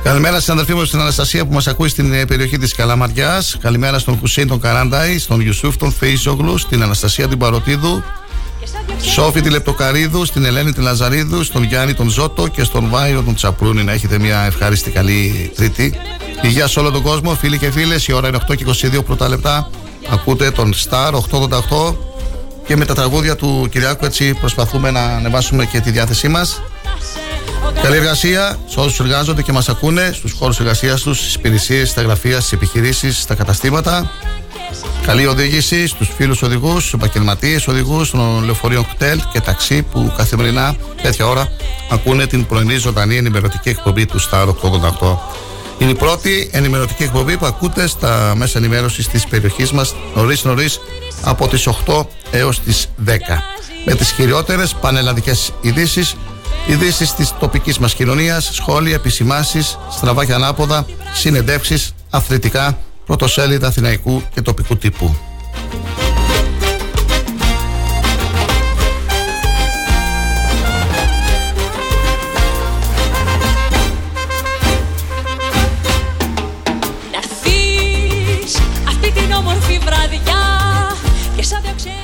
Καλημέρα 0.03 0.41
στην 0.41 0.53
αδερφή 0.53 0.75
μου 0.75 0.85
στην 0.85 1.01
Αναστασία 1.01 1.47
που 1.47 1.53
μας 1.53 1.67
ακούει 1.67 1.89
στην 1.89 2.13
ε, 2.13 2.27
περιοχή 2.27 2.59
της 2.59 2.75
Καλαμαριάς. 2.75 3.57
Καλημέρα 3.61 3.99
στον 3.99 4.19
Χουσέιν 4.19 4.49
τον 4.49 4.61
Καράνταϊ, 4.61 5.19
στον 5.19 5.41
Ιουσούφ 5.41 5.77
τον 5.77 5.93
Φέισογλου, 5.93 6.59
στην 6.59 6.83
Αναστασία 6.83 7.29
την 7.29 7.39
Παροτίδου, 7.39 8.03
Σόφη 9.01 9.41
τη 9.41 9.51
Λεπτοκαρίδου, 9.51 10.25
στην 10.25 10.45
Ελένη 10.45 10.73
την 10.73 10.83
Λαζαρίδου, 10.83 11.45
στον 11.45 11.63
Γιάννη 11.63 11.95
τον 11.95 12.09
Ζώτο 12.09 12.49
και 12.49 12.65
στον 12.65 12.89
Βάιο 12.89 13.23
τον 13.23 13.35
Τσαπρούνη. 13.35 13.85
Να 13.85 13.93
έχετε 13.93 14.19
μια 14.19 14.41
ευχάριστη 14.41 14.91
καλή 14.91 15.53
Τρίτη. 15.55 15.95
Υγεία 16.43 16.67
σε 16.67 16.79
όλο 16.79 16.91
τον 16.91 17.03
κόσμο, 17.03 17.35
φίλοι 17.35 17.59
και 17.59 17.71
φίλες. 17.71 18.07
Η 18.07 18.13
ώρα 18.13 18.29
είναι 18.29 18.39
8 18.51 18.55
και 18.55 18.65
22 18.99 19.05
πρώτα 19.05 19.29
λεπτά. 19.29 19.71
Ακούτε 20.11 20.51
τον 20.51 20.75
Star 20.75 21.13
888 21.13 21.97
και 22.67 22.77
με 22.77 22.85
τα 22.85 22.95
τραγούδια 22.95 23.37
του 23.37 23.69
Κυριάκου 23.71 24.05
έτσι 24.05 24.35
προσπαθούμε 24.35 24.91
να 24.91 25.01
ανεβάσουμε 25.01 25.65
και 25.65 25.81
τη 25.81 25.91
διάθεσή 25.91 26.29
μας 26.29 26.61
Καλή 27.83 27.97
εργασία 27.97 28.59
σε 28.67 28.81
όσου 28.81 29.03
εργάζονται 29.03 29.43
και 29.43 29.53
μας 29.53 29.69
ακούνε 29.69 30.11
στους 30.15 30.33
χώρους 30.33 30.61
εργασίας 30.61 31.03
τους, 31.03 31.19
στις 31.19 31.35
υπηρεσίες, 31.35 31.91
στα 31.91 32.03
γραφεία, 32.03 32.39
στις 32.39 32.53
επιχειρήσεις, 32.53 33.21
στα 33.21 33.35
καταστήματα. 33.35 34.11
Καλή 35.07 35.27
οδήγηση 35.27 35.87
στους 35.87 36.11
φίλους 36.17 36.43
οδηγούς, 36.43 36.81
στους 36.81 36.93
επαγγελματίες 36.93 37.69
οδηγούς 37.69 38.11
των 38.11 38.45
λεωφορείων 38.45 38.87
κτέλ 38.95 39.21
και 39.33 39.41
ταξί 39.41 39.83
που 39.83 40.13
καθημερινά 40.17 40.77
τέτοια 41.03 41.27
ώρα 41.27 41.49
ακούνε 41.91 42.27
την 42.27 42.47
πρωινή 42.47 42.77
ζωντανή 42.77 43.17
ενημερωτική 43.17 43.69
εκπομπή 43.69 44.07
του 44.07 44.21
Star 44.21 44.47
88. 44.47 45.17
Είναι 45.79 45.91
η 45.91 45.95
πρώτη 45.95 46.51
ενημερωτική 46.53 47.03
εκπομπή 47.03 47.37
που 47.37 47.47
ακούτε 47.47 47.87
στα 47.87 48.35
μέσα 48.37 48.59
ενημέρωσης 48.59 49.09
της 49.09 49.27
περιοχής 49.27 49.73
μας 49.73 49.95
νωρίς 50.15 50.45
νωρίς 50.45 50.81
από 51.23 51.49
τις 51.49 51.67
8 51.67 52.07
έως 52.31 52.61
τις 52.61 52.87
10. 53.07 53.43
Με 53.85 53.95
τις 53.95 54.11
χειριότερε 54.11 54.63
πανελλαδικές 54.81 55.53
ειδήσεις 55.61 56.17
Ειδήσεις 56.69 57.15
της 57.15 57.35
τοπικής 57.39 57.79
μας 57.79 57.95
κοινωνίας, 57.95 58.51
σχόλια, 58.53 58.95
επισημάσεις, 58.95 59.79
στραβά 59.91 60.25
και 60.25 60.33
ανάποδα, 60.33 60.87
συνεντεύξεις, 61.13 61.95
αθλητικά, 62.11 62.79
πρωτοσέλιδα 63.09 63.67
αθηναϊκού 63.67 64.23
και 64.35 64.43
τοπικού 64.43 64.77
τύπου. 64.77 65.17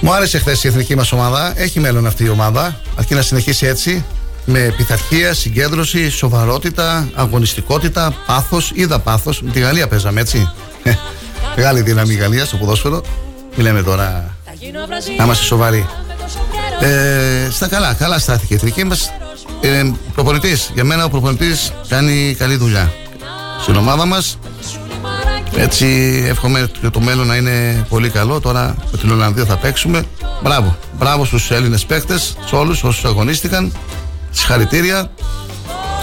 Μου 0.00 0.12
άρεσε 0.12 0.38
χθες 0.38 0.64
η 0.64 0.68
εθνική 0.68 0.96
μας 0.96 1.12
ομάδα. 1.12 1.52
Έχει 1.56 1.80
μέλλον 1.80 2.06
αυτή 2.06 2.24
η 2.24 2.28
ομάδα. 2.28 2.80
Αρκεί 2.96 3.14
να 3.14 3.22
συνεχίσει 3.22 3.66
έτσι 3.66 4.04
με 4.44 4.74
πειθαρχία, 4.76 5.34
συγκέντρωση, 5.34 6.10
σοβαρότητα, 6.10 7.08
αγωνιστικότητα, 7.14 8.14
πάθος. 8.26 8.72
Είδα 8.74 8.98
πάθος. 8.98 9.42
Με 9.42 9.50
τη 9.50 9.60
Γαλλία 9.60 9.88
παίζαμε 9.88 10.20
έτσι. 10.20 10.50
Μεγάλη 11.56 11.80
δύναμη 11.80 12.14
η 12.14 12.16
Γαλλίας 12.16 12.48
στο 12.48 12.56
ποδόσφαιρο. 12.56 13.02
Μιλάμε 13.56 13.82
τώρα 13.82 14.36
να 15.16 15.24
είμαστε 15.24 15.44
σοβαροί. 15.44 15.86
Ε, 16.80 17.48
στα 17.50 17.68
καλά, 17.68 17.94
καλά 17.94 18.18
στάθηκε 18.18 18.52
η 18.52 18.56
εθνική 18.56 18.84
μας. 18.84 19.12
Ε, 19.60 19.90
προπονητής. 20.14 20.70
Για 20.74 20.84
μένα 20.84 21.04
ο 21.04 21.08
προπονητής 21.08 21.72
κάνει 21.88 22.34
καλή 22.38 22.56
δουλειά. 22.56 22.92
Στην 23.60 23.76
ομάδα 23.76 24.06
μας. 24.06 24.38
Έτσι 25.56 25.86
εύχομαι 26.26 26.70
και 26.80 26.88
το 26.90 27.00
μέλλον 27.00 27.26
να 27.26 27.36
είναι 27.36 27.86
πολύ 27.88 28.08
καλό. 28.10 28.40
Τώρα 28.40 28.74
με 28.92 28.98
την 28.98 29.10
Ολλανδία 29.10 29.44
θα 29.44 29.56
παίξουμε. 29.56 30.02
Μπράβο. 30.42 30.76
Μπράβο 30.98 31.24
στους 31.24 31.50
Έλληνες 31.50 31.84
παίκτες, 31.84 32.36
σε 32.46 32.54
όλους 32.54 32.84
όσους 32.84 33.04
αγωνίστηκαν. 33.04 33.72
Συγχαρητήρια. 34.30 35.10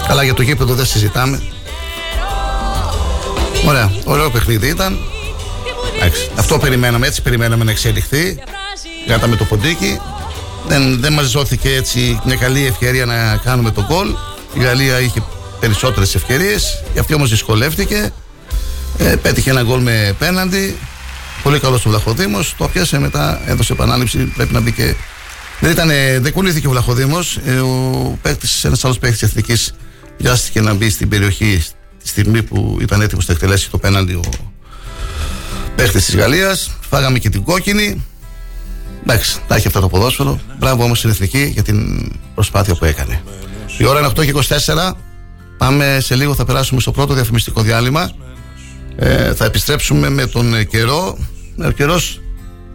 Καλά 0.06 0.22
για 0.22 0.34
το 0.34 0.42
γήπεδο 0.42 0.74
δεν 0.74 0.86
συζητάμε. 0.86 1.42
Ωραία, 3.66 3.92
ωραίο 4.04 4.30
παιχνίδι 4.30 4.68
ήταν. 4.68 4.98
Αυτό 6.36 6.58
περιμέναμε, 6.58 7.06
έτσι 7.06 7.22
περιμέναμε 7.22 7.64
να 7.64 7.70
εξελιχθεί. 7.70 8.38
Γάταμε 9.08 9.36
το 9.36 9.44
ποντίκι. 9.44 10.00
Δεν, 10.66 11.00
δεν 11.00 11.12
μας 11.12 11.30
δόθηκε 11.30 11.74
έτσι 11.74 12.20
μια 12.24 12.36
καλή 12.36 12.66
ευκαιρία 12.66 13.06
να 13.06 13.36
κάνουμε 13.36 13.70
το 13.70 13.84
γκολ. 13.88 14.08
Η 14.54 14.60
Γαλλία 14.60 15.00
είχε 15.00 15.22
περισσότερες 15.60 16.14
ευκαιρίες. 16.14 16.82
Η 16.94 16.98
αυτή 16.98 17.14
όμως 17.14 17.30
δυσκολεύτηκε. 17.30 18.12
Ε, 18.98 19.16
πέτυχε 19.16 19.50
ένα 19.50 19.62
γκολ 19.62 19.80
με 19.80 20.14
πέναντι. 20.18 20.76
Πολύ 21.42 21.58
καλό 21.58 21.76
ο 21.76 21.88
Βλαχοδήμος. 21.88 22.54
Το 22.58 22.68
πιάσε 22.68 22.98
μετά, 22.98 23.40
έδωσε 23.46 23.72
επανάληψη. 23.72 24.18
Πρέπει 24.18 24.52
να 24.52 24.60
μπει 24.60 24.72
και 24.72 24.94
δεν, 25.60 25.70
ήταν, 25.70 25.88
δεν 26.20 26.32
κολλήθηκε 26.32 26.66
ο 26.66 26.70
Βλαχοδήμος. 26.70 27.38
Ε, 27.46 27.58
ο 27.58 28.18
παίκτης, 28.22 28.64
ένας 28.64 28.84
άλλος 28.84 28.98
παίκτης 28.98 29.18
της 29.18 29.28
Εθνικής, 29.28 29.74
βιάστηκε 30.18 30.60
να 30.60 30.74
μπει 30.74 30.90
στην 30.90 31.08
περιοχή 31.08 31.64
τη 32.02 32.08
στιγμή 32.08 32.42
που 32.42 32.78
ήταν 32.80 33.00
έτοιμος 33.00 33.26
να 33.26 33.34
εκτελέσει 33.34 33.70
το 33.70 33.78
πέναντι 33.78 34.12
ο 34.12 34.22
παίκτη 35.76 35.98
της 35.98 36.16
Γαλλίας. 36.16 36.70
Φάγαμε 36.80 37.18
και 37.18 37.28
την 37.28 37.42
κόκκινη. 37.42 38.04
Εντάξει, 39.02 39.38
τα 39.46 39.54
έχει 39.54 39.66
αυτά 39.66 39.80
το 39.80 39.88
ποδόσφαιρο. 39.88 40.40
Μπράβο 40.58 40.84
όμως 40.84 40.98
στην 40.98 41.10
Εθνική 41.10 41.44
για 41.44 41.62
την 41.62 42.10
προσπάθεια 42.34 42.74
που 42.74 42.84
έκανε. 42.84 43.22
Η 43.78 43.84
ώρα 43.84 43.98
είναι 43.98 44.08
8 44.08 44.24
και 44.24 44.30
24. 44.30 44.92
Πάμε 45.58 45.98
σε 46.00 46.14
λίγο, 46.14 46.34
θα 46.34 46.44
περάσουμε 46.44 46.80
στο 46.80 46.90
πρώτο 46.90 47.14
διαφημιστικό 47.14 47.62
διάλειμμα. 47.62 48.10
Ε, 48.96 49.34
θα 49.34 49.44
επιστρέψουμε 49.44 50.08
με 50.08 50.26
τον 50.26 50.66
καιρό. 50.66 51.18
Ο 51.64 51.70
καιρός 51.70 52.20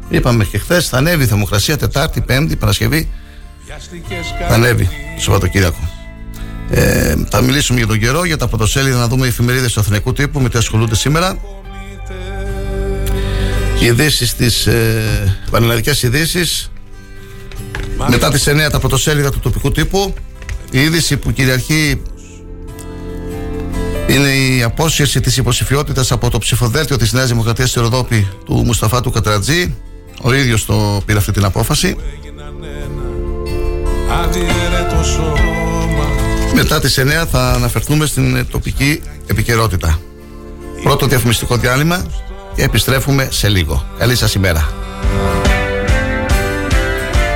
Είπαμε 0.10 0.46
και 0.46 0.58
χθες 0.58 0.88
θα 0.88 0.98
ανέβει 0.98 1.24
η 1.24 1.28
θερμοκρασία 1.28 1.78
Τετάρτη, 1.78 2.22
Πέμπτη, 2.22 2.56
Παρασκευή. 2.56 3.10
Θα 4.48 4.54
ανέβει 4.54 4.86
το 5.16 5.22
Σαββατοκύριακο. 5.22 5.97
Ε, 6.70 7.16
θα 7.30 7.42
μιλήσουμε 7.42 7.78
για 7.78 7.88
τον 7.88 8.00
καιρό, 8.00 8.26
για 8.26 8.38
τα 8.38 8.48
πρωτοσέλιδα, 8.48 8.98
να 8.98 9.08
δούμε 9.08 9.26
οι 9.26 9.30
εφημερίδες 9.30 9.74
του 9.74 9.80
Αθηνικού 9.80 10.14
τύπου 10.14 10.40
με 10.40 10.50
τι 10.50 10.58
ασχολούνται 10.58 10.96
σήμερα. 10.96 11.38
ειδήσεις 13.80 14.36
τις 14.36 14.68
ε, 14.68 15.38
πανελλαδικές 15.52 16.04
ειδήσεις. 16.04 16.72
Μετά 18.10 18.32
τις 18.32 18.48
9 18.48 18.70
τα 18.72 18.80
πρωτοσέλιδα 18.80 19.32
του 19.32 19.40
τοπικού 19.40 19.72
τύπου. 19.72 20.14
Η 20.72 20.82
είδηση 20.82 21.18
που 21.18 21.32
κυριαρχεί 21.32 22.02
είναι 24.08 24.30
η 24.30 24.64
απόσυρση 24.64 25.20
της 25.20 25.38
υποψηφιότητας 25.38 26.12
από 26.12 26.30
το 26.30 26.38
ψηφοδέλτιο 26.38 26.98
της 26.98 27.14
Νέας 27.14 27.28
Δημοκρατίας 27.28 27.70
στη 27.70 27.80
Ροδόπη 27.80 28.28
του 28.46 28.64
Μουσταφά 28.66 29.02
του 29.02 29.12
Κατρατζή 29.12 29.76
ο 30.22 30.34
ίδιος 30.34 30.66
το 30.66 31.02
πήρε 31.06 31.18
αυτή 31.18 31.32
την 31.32 31.46
απόφαση. 31.46 31.96
Αδιέρετο 34.24 35.04
σώμα 35.04 35.57
μετά 36.58 36.80
τις 36.80 37.00
9 37.00 37.26
θα 37.32 37.52
αναφερθούμε 37.52 38.06
στην 38.06 38.48
τοπική 38.52 39.02
επικαιρότητα. 39.28 40.00
Πρώτο 40.84 41.06
διαφημιστικό 41.06 41.58
διάλειμμα 41.58 42.06
και 42.56 42.64
επιστρέφουμε 42.64 43.28
σε 43.32 43.48
λίγο. 43.50 43.86
Καλή 43.98 44.16
σας 44.16 44.34
ημέρα. 44.34 44.70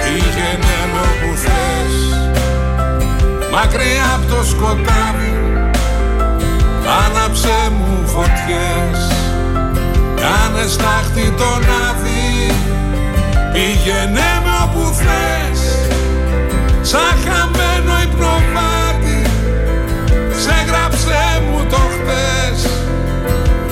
Πήγαινε 0.04 0.76
με 0.94 1.00
όπου 1.00 1.38
θες 1.38 2.18
Μακριά 3.52 4.06
από 4.16 4.36
το 4.36 4.44
σκοτάδι. 4.44 5.34
Άναψε 7.06 7.72
μου 7.72 8.08
φωτιές 8.08 9.12
Κάνες 10.16 10.72
στάχτη 10.72 11.34
τον 11.38 11.64
άδει. 11.90 12.56
Πήγαινε 13.54 14.42
με 14.44 14.52
όπου 14.64 14.94
θες 14.94 15.62
Σαν 16.82 17.18
χαμένο 17.24 17.71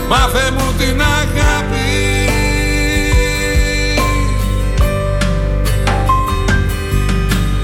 Μάθε 0.10 0.52
μου 0.52 0.74
την 0.78 1.02
αγάπη. 1.02 1.88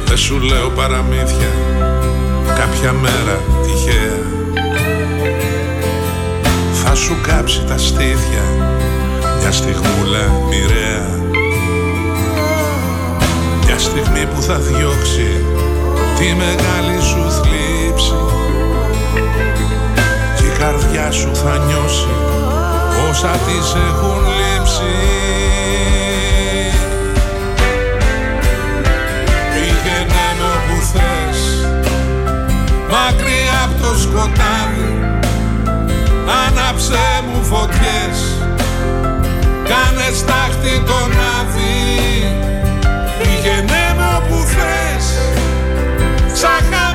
Δεν 0.06 0.18
σου 0.18 0.40
λέω 0.40 0.70
παραμύθια 0.70 1.52
Κάποια 2.56 2.92
μέρα 2.92 3.40
τυχαία. 3.64 4.20
Θα 6.84 6.96
σου 6.96 7.18
κάψει 7.28 7.64
τα 7.68 7.78
στήθια 7.78 8.44
Μια 9.40 9.52
στιγμούλα 9.52 10.32
μοιραία. 10.50 11.08
Μια 13.66 13.78
στιγμή 13.78 14.26
που 14.36 14.42
θα 14.42 14.56
διώξει 14.56 15.46
Τη 16.18 16.26
μεγάλη 16.26 17.02
σου 17.02 17.25
η 21.06 21.08
καρδιά 21.08 21.12
σου 21.12 21.36
θα 21.36 21.58
νιώσει 21.58 22.08
Όσα 23.10 23.28
της 23.28 23.76
έχουν 23.88 24.22
λείψει. 24.38 24.96
Πήγαινε 29.54 30.26
με 30.38 30.46
όπου 30.56 30.86
θες 30.92 31.40
Μακριά 32.90 33.64
από 33.64 33.82
το 33.82 34.00
σκοτάδι. 34.00 35.20
Άναψε 36.46 37.06
μου 37.28 37.44
φωτιές 37.44 38.18
Κάνε 39.70 40.08
στάχτη 40.16 40.84
τον 40.86 41.12
άδει. 41.38 41.84
Πήγαινε 43.18 43.84
με 43.98 44.06
όπου 44.18 44.44
θες 44.54 45.06
Σαν 46.34 46.95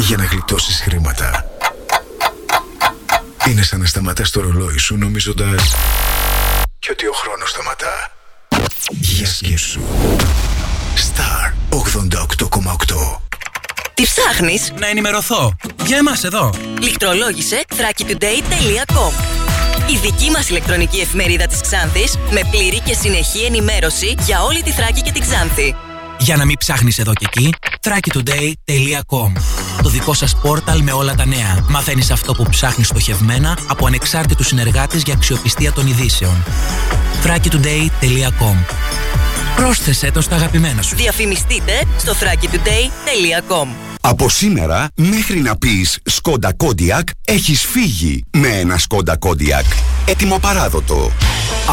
για 0.00 0.16
να 0.16 0.24
γλιτώσεις 0.24 0.80
χρήματα, 0.80 1.50
είναι 3.48 3.62
σαν 3.62 3.80
να 3.80 3.86
σταματάς 3.86 4.30
το 4.30 4.40
ρολόι 4.40 4.78
σου 4.78 4.96
νομίζοντας 4.96 5.74
και 6.78 6.88
ότι 6.90 7.06
ο 7.06 7.12
χρόνος 7.12 7.50
σταματά. 7.50 8.12
Για 8.90 9.26
σκέψου. 9.26 9.80
Star 10.96 11.52
88,8 11.68 13.20
Τι 13.94 14.02
ψάχνεις; 14.02 14.72
Να 14.78 14.86
ενημερωθώ. 14.86 15.56
Για 15.86 15.96
εμάς 15.96 16.24
εδώ. 16.24 16.52
Λιχτρολόγησε 16.80 17.64
thrakitoday.com 17.68 19.12
Η 19.90 19.96
δική 19.96 20.30
μας 20.30 20.48
ηλεκτρονική 20.48 21.00
εφημερίδα 21.00 21.46
της 21.46 21.60
Ξάνθης 21.60 22.16
με 22.30 22.40
πλήρη 22.50 22.80
και 22.80 22.94
συνεχή 22.94 23.44
ενημέρωση 23.44 24.14
για 24.20 24.42
όλη 24.42 24.62
τη 24.62 24.70
Θράκη 24.70 25.00
και 25.00 25.12
την 25.12 25.22
Ξάνθη. 25.22 25.74
Για 26.18 26.36
να 26.36 26.44
μην 26.44 26.56
ψάχνεις 26.56 26.98
εδώ 26.98 27.12
και 27.12 27.26
εκεί, 27.28 27.54
thrakitoday.com 27.80 29.59
Το 29.82 29.88
δικό 29.88 30.14
σας 30.14 30.36
πόρταλ 30.36 30.82
με 30.82 30.92
όλα 30.92 31.14
τα 31.14 31.26
νέα. 31.26 31.64
Μαθαίνεις 31.68 32.10
αυτό 32.10 32.34
που 32.34 32.46
ψάχνεις 32.50 32.86
στοχευμένα 32.86 33.58
από 33.66 33.86
ανεξάρτητους 33.86 34.46
συνεργάτες 34.46 35.02
για 35.02 35.14
αξιοπιστία 35.14 35.72
των 35.72 35.86
ειδήσεων. 35.86 36.44
thrakitoday.com 37.24 38.56
Πρόσθεσέ 39.60 40.10
το 40.10 40.20
στα 40.20 40.34
αγαπημένα 40.34 40.82
σου. 40.82 40.96
Διαφημιστείτε 40.96 41.72
στο 41.98 42.12
thrakitoday.com 42.12 43.66
Από 44.00 44.28
σήμερα 44.28 44.88
μέχρι 44.94 45.40
να 45.40 45.56
πεις 45.56 45.98
Σκόντα 46.04 46.52
Κόντιακ 46.52 47.08
έχεις 47.24 47.62
φύγει 47.66 48.24
με 48.32 48.48
ένα 48.48 48.78
Σκόντα 48.78 49.16
Κόντιακ. 49.16 49.64
Έτοιμο 50.06 50.38
παράδοτο. 50.38 51.10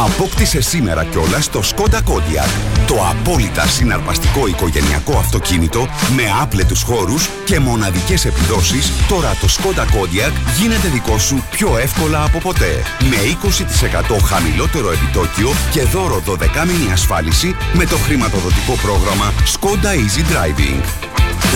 Απόκτησε 0.05 0.61
σήμερα 0.61 1.03
κιόλας 1.03 1.49
το 1.49 1.61
Skoda 1.61 2.01
Kodiaq. 2.01 2.47
Το 2.87 2.95
απόλυτα 3.09 3.67
συναρπαστικό 3.67 4.47
οικογενειακό 4.47 5.17
αυτοκίνητο 5.17 5.87
με 6.15 6.23
άπλετους 6.41 6.81
χώρους 6.81 7.29
και 7.45 7.59
μοναδικές 7.59 8.25
επιδόσεις. 8.25 8.91
Τώρα 9.07 9.37
το 9.41 9.47
Skoda 9.47 9.85
Kodiaq 9.97 10.31
γίνεται 10.59 10.87
δικό 10.87 11.17
σου 11.17 11.43
πιο 11.51 11.77
εύκολα 11.77 12.23
από 12.23 12.39
ποτέ. 12.39 12.83
Με 13.09 13.15
20% 13.15 14.17
χαμηλότερο 14.23 14.91
επιτόκιο 14.91 15.53
και 15.71 15.81
δώρο 15.81 16.23
12 16.27 16.65
μήνη 16.67 16.91
ασφάλιση 16.91 17.55
με 17.77 17.85
το 17.85 17.97
χρηματοδοτικό 17.97 18.73
πρόγραμμα 18.81 19.33
Skoda 19.45 19.85
Easy 19.85 20.21
Driving. 20.31 20.83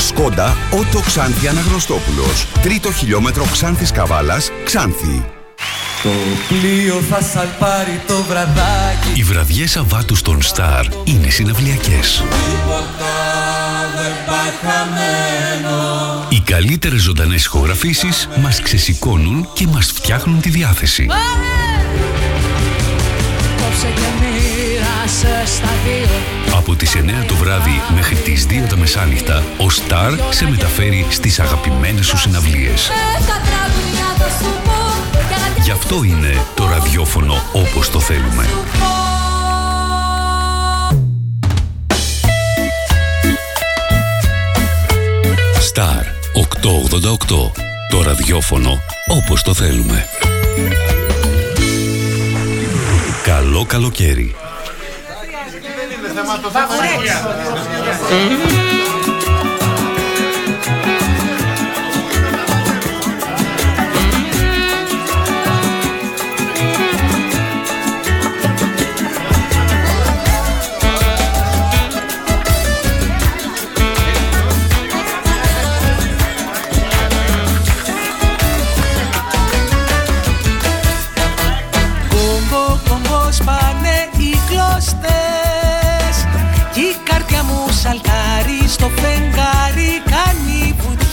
Skoda 0.07 0.57
Auto 0.71 0.99
Ξάνθη 0.99 1.47
Αναγνωστόπουλος. 1.47 2.47
Τρίτο 2.61 2.91
χιλιόμετρο 2.91 3.45
Ξάνθης 3.51 3.91
Καβάλας, 3.91 4.51
Ξάνθη. 4.63 5.25
Το 6.03 6.09
πλοίο 6.47 7.01
θα 7.09 7.21
σαλπάρει 7.21 8.01
το 8.07 8.23
βραδάκι 8.29 9.11
Οι 9.15 9.23
βραδιές 9.23 9.71
Σαββάτου 9.71 10.15
στον 10.15 10.39
Star 10.41 10.83
είναι 11.03 11.29
συναυλιακές. 11.29 12.17
Τίποτα 12.17 13.13
δεν 13.95 14.13
πάει 14.27 14.51
χαμένο 14.61 16.25
Οι 16.29 16.39
καλύτερες 16.39 17.01
ζωντανές 17.01 17.45
ηχογραφήσεις 17.45 18.29
μας 18.41 18.61
ξεσηκώνουν 18.61 19.49
και 19.53 19.67
μας 19.67 19.91
φτιάχνουν 19.91 20.41
τη 20.41 20.49
διάθεση. 20.49 21.07
Κόψε 23.57 23.87
και 23.95 24.01
μοίρασε 24.01 24.01
στα 24.01 24.09
δύο 24.19 24.40
Από 26.55 26.75
τις 26.75 26.95
9 26.95 27.25
το 27.27 27.35
βράδυ 27.35 27.81
μέχρι 27.95 28.15
τις 28.15 28.45
2 28.49 28.67
τα 28.69 28.77
μεσάνυχτα, 28.77 29.37
ο 29.37 29.65
Star 29.65 30.19
σε 30.29 30.49
μεταφέρει 30.49 31.05
στις 31.09 31.39
αγαπημένες 31.39 32.05
σου 32.05 32.17
συναυλίες. 32.17 32.87
Δέκα 32.87 33.41
τραγουδιά 33.41 34.15
θα 34.17 34.29
σου 34.29 34.51
πω 34.63 35.17
και 35.27 35.33
αγάπη 35.33 35.61
Γι' 35.61 35.71
αυτό 35.71 36.03
είναι 36.03 36.45
το 36.55 36.67
ραδιόφωνο 36.67 37.33
όπως 37.53 37.89
το 37.89 37.99
θέλουμε. 37.99 38.45
Star 45.73 46.03
888. 46.33 47.51
Το 47.89 48.01
ραδιόφωνο 48.01 48.79
όπως 49.07 49.43
το 49.43 49.53
θέλουμε. 49.53 50.05
Καλό 53.23 53.65
καλοκαίρι. 53.65 54.35
Κομπο 56.25 56.51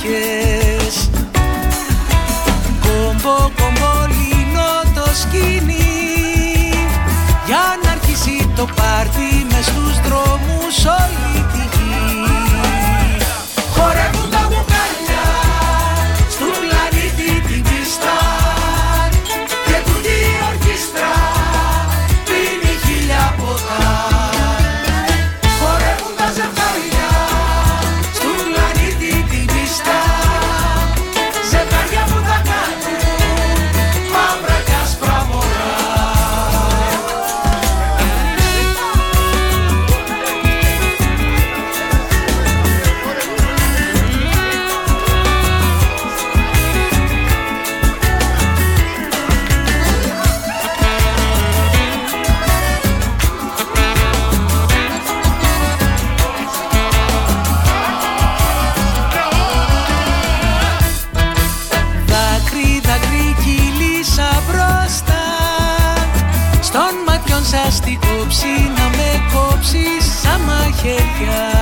κάνει 0.08 0.18
βουτιές 0.18 1.10
Κομπο 2.82 3.36
κομπο 3.36 4.06
λύνω 4.06 4.70
το 4.94 5.10
σκηνή 5.14 6.70
Για 7.46 7.78
να 7.82 7.90
αρχίσει 7.90 8.50
το 8.56 8.64
πάρτι 8.76 9.46
μες 9.50 9.64
στους 9.64 10.00
δρόμους 10.06 10.84
όλη 10.84 11.46
σαν 70.80 71.57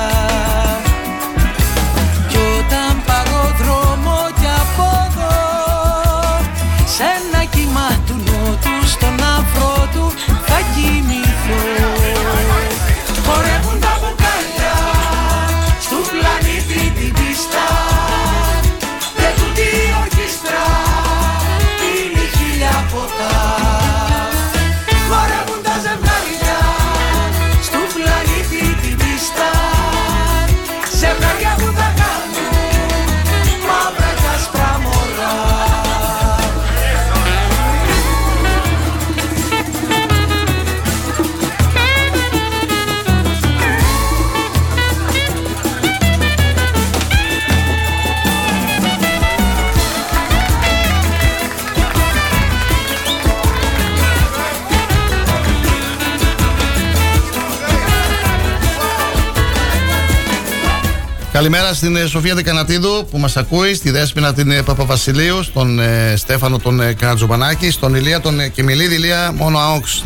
Καλημέρα 61.37 61.73
στην 61.73 61.95
ε, 61.95 62.05
Σοφία 62.05 62.35
Δεκανατίδου 62.35 63.07
που 63.11 63.17
μας 63.17 63.37
ακούει, 63.37 63.73
στη 63.73 63.91
Δέσποινα 63.91 64.33
την 64.33 64.51
ε, 64.51 64.61
Παπαβασιλείου, 64.61 65.43
στον 65.43 65.79
ε, 65.79 66.13
Στέφανο 66.15 66.57
τον 66.59 66.81
ε, 66.81 66.93
Καρατζομπανάκη, 66.93 67.71
στον 67.71 67.95
Ηλία 67.95 68.21
τον 68.21 68.39
ε, 68.39 68.47
Κεμιλίδη, 68.47 68.95
Ηλία 68.95 69.31
μόνο 69.35 69.57
ΑΟΚΣ. 69.57 70.03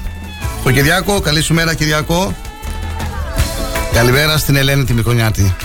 Στον 0.59 0.73
Κυριάκο, 0.73 1.19
καλή 1.19 1.41
σου 1.41 1.53
μέρα 1.53 1.73
Κυριάκο. 1.73 2.36
Καλημέρα 3.93 4.38
στην 4.38 4.55
Ελένη 4.55 4.84
τη 4.84 4.93
Μικονιάτη. 4.93 5.55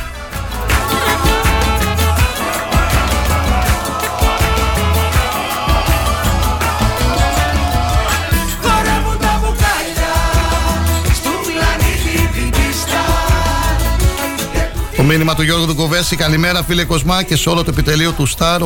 μήνυμα 15.07 15.35
του 15.35 15.43
Γιώργου 15.43 15.75
Κοβέση. 15.75 16.17
Καλημέρα, 16.17 16.63
φίλε 16.63 16.85
Κοσμά 16.85 17.23
και 17.23 17.37
σε 17.37 17.49
όλο 17.49 17.65
το 17.65 17.71
επιτελείο 17.71 18.13
του 18.13 18.29
Star 18.29 18.59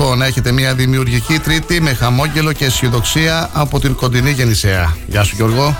888. 0.00 0.16
Να 0.16 0.26
έχετε 0.26 0.52
μια 0.52 0.74
δημιουργική 0.74 1.38
Τρίτη 1.38 1.80
με 1.80 1.94
χαμόγελο 1.94 2.52
και 2.52 2.64
αισιοδοξία 2.64 3.50
από 3.52 3.80
την 3.80 3.94
κοντινή 3.94 4.30
Γεννησέα. 4.30 4.96
Γεια 5.06 5.22
σου, 5.22 5.34
Γιώργο. 5.36 5.76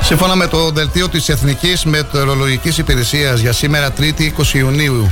Σύμφωνα 0.00 0.36
με 0.36 0.46
το 0.46 0.70
δελτίο 0.70 1.08
της 1.08 1.28
Εθνικής 1.28 1.84
Μετεωρολογικής 1.84 2.78
Υπηρεσίας 2.78 3.40
για 3.40 3.52
σήμερα 3.52 3.92
3η 3.98 4.20
20 4.20 4.54
Ιουνίου 4.54 5.10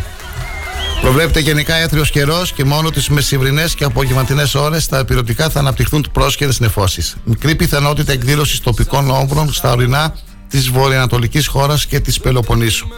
Προβλέπεται 1.01 1.41
γενικά 1.41 1.75
έθριος 1.75 2.11
καιρός 2.11 2.53
και 2.53 2.65
μόνο 2.65 2.91
τις 2.91 3.09
μεσημβρινές 3.09 3.75
και 3.75 3.85
απογευματινές 3.85 4.55
ώρες 4.55 4.87
τα 4.87 4.99
επιρωτικά 4.99 5.49
θα 5.49 5.59
αναπτυχθούν 5.59 6.07
πρόσχερε 6.13 6.53
νεφώσει. 6.59 7.03
Μικρή 7.25 7.55
πιθανότητα 7.55 8.13
εκδήλωσης 8.13 8.61
τοπικών 8.61 9.11
όμβρων 9.11 9.53
στα 9.53 9.73
ορεινά 9.73 10.15
της 10.49 10.69
βορειοανατολικής 10.69 11.47
χώρας 11.47 11.87
και 11.87 12.01
της 12.01 12.21
Πελοποννήσου. 12.21 12.89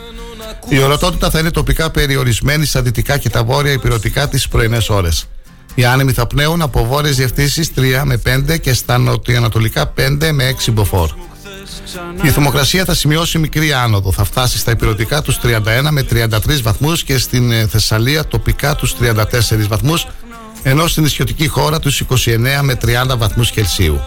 Η 0.68 0.78
ορατότητα 0.82 1.30
θα 1.30 1.38
είναι 1.38 1.50
τοπικά 1.50 1.90
περιορισμένη 1.90 2.64
στα 2.64 2.82
δυτικά 2.82 3.18
και 3.18 3.30
τα 3.30 3.44
βόρεια 3.44 3.72
υπηρετικά 3.72 4.28
τις 4.28 4.48
πρωινές 4.48 4.88
ώρες. 4.88 5.26
Οι 5.74 5.84
άνεμοι 5.84 6.12
θα 6.12 6.26
πνέουν 6.26 6.62
από 6.62 6.86
βόρειες 6.86 7.16
διευθύνσεις 7.16 7.70
3 7.76 8.02
με 8.04 8.16
5 8.16 8.58
και 8.60 8.72
στα 8.72 8.98
νοτιοανατολικά 8.98 9.92
5 9.96 10.32
με 10.32 10.44
6 10.44 10.72
μποφόρ. 10.72 11.10
Η 12.22 12.28
θερμοκρασία 12.28 12.84
θα 12.84 12.94
σημειώσει 12.94 13.38
μικρή 13.38 13.72
άνοδο. 13.72 14.12
Θα 14.12 14.24
φτάσει 14.24 14.58
στα 14.58 14.70
υπηρετικά 14.70 15.22
τους 15.22 15.38
31 15.42 15.88
με 15.90 16.06
33 16.10 16.62
βαθμούς 16.62 17.02
και 17.02 17.18
στην 17.18 17.52
ε, 17.52 17.66
Θεσσαλία 17.66 18.24
τοπικά 18.24 18.74
τους 18.74 18.94
34 19.00 19.22
βαθμούς, 19.68 20.06
ενώ 20.62 20.86
στην 20.86 21.04
ισιωτική 21.04 21.46
χώρα 21.46 21.78
τους 21.78 22.02
29 22.08 22.36
με 22.62 22.78
30 23.10 23.16
βαθμούς 23.18 23.50
Κελσίου. 23.50 24.00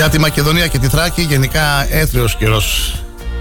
Για 0.00 0.08
τη 0.08 0.18
Μακεδονία 0.18 0.66
και 0.66 0.78
τη 0.78 0.88
Θράκη, 0.88 1.22
γενικά 1.22 1.94
έθριος 1.94 2.36
καιρός 2.36 2.94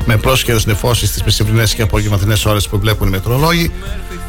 με 0.06 0.18
πρόσχερες 0.18 0.66
νεφώσεις 0.66 1.10
στις 1.10 1.24
μεσημβρινέ 1.24 1.64
και 1.64 1.82
απογευματινές 1.82 2.46
ώρες 2.46 2.68
που 2.68 2.80
βλέπουν 2.80 3.08
οι 3.08 3.12
μετρολόγοι. 3.12 3.72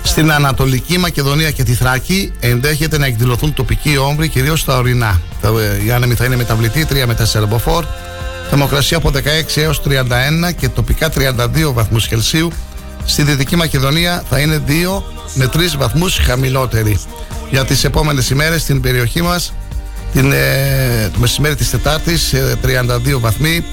Στην 0.03 0.33
Ανατολική 0.33 0.99
Μακεδονία 0.99 1.51
και 1.51 1.63
τη 1.63 1.75
Θράκη 1.75 2.33
ενδέχεται 2.41 2.99
να 2.99 3.07
εκδηλωθούν 3.07 3.55
τοπικοί 3.55 3.99
όμβροι, 3.99 4.29
κυρίως 4.29 4.61
στα 4.61 4.77
ορεινά. 4.79 5.21
Η 5.87 5.93
άνεμη 5.93 6.15
θα 6.15 6.25
είναι 6.25 6.37
μεταβλητή 6.37 6.87
3 6.91 7.07
με 7.07 7.15
4 7.15 7.47
μποφόρ. 7.49 7.85
Θερμοκρασία 8.49 8.97
από 8.97 9.11
16 9.11 9.61
έως 9.61 9.83
31 9.83 10.53
και 10.57 10.69
τοπικά 10.69 11.11
32 11.15 11.73
βαθμούς 11.73 12.09
Κελσίου. 12.09 12.51
Στη 13.05 13.23
Δυτική 13.23 13.57
Μακεδονία 13.57 14.23
θα 14.31 14.39
είναι 14.39 14.63
2 14.67 15.03
με 15.35 15.47
3 15.47 15.77
βαθμούς 15.79 16.19
χαμηλότερη. 16.19 17.01
Για 17.51 17.65
τις 17.65 17.85
επόμενες 17.85 18.31
ημέρες 18.31 18.63
στην 18.63 18.81
περιοχή 18.81 19.23
μας 19.23 19.53
την, 20.13 20.33
ε, 20.33 21.11
το 21.13 21.19
μεσημέρι 21.19 21.55
της 21.55 21.71
Τετάρτης 21.71 22.35
32 22.63 23.21
βαθμοί 23.21 23.65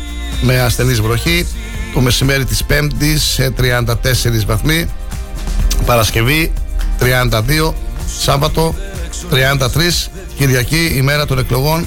με 0.41 0.61
ασθενής 0.61 1.01
βροχή. 1.01 1.47
Το 1.93 2.01
μεσημέρι 2.01 2.45
της 2.45 2.63
Πέμπτης 2.63 3.39
34 3.55 4.45
βαθμοί. 4.45 4.89
Παρασκευή 5.85 6.53
32 6.99 7.73
Σάββατο 8.19 8.75
33 9.29 10.09
Κυριακή 10.37 10.93
ημέρα 10.95 11.25
των 11.25 11.39
εκλογών 11.39 11.85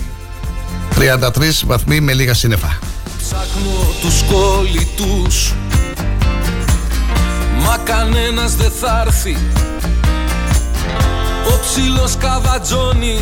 33 0.98 1.64
βαθμοί 1.66 2.00
με 2.00 2.12
λίγα 2.12 2.34
σύννεφα. 2.34 2.78
Ψάχνω 3.18 3.92
τους 4.00 4.22
κόλλητους 4.22 5.54
Μα 7.64 7.76
κανένας 7.84 8.54
δεν 8.54 8.70
θα 8.80 9.02
έρθει. 9.06 9.36
Ο 11.46 11.60
ψηλός 11.60 12.16
καβατζώνει 12.16 13.18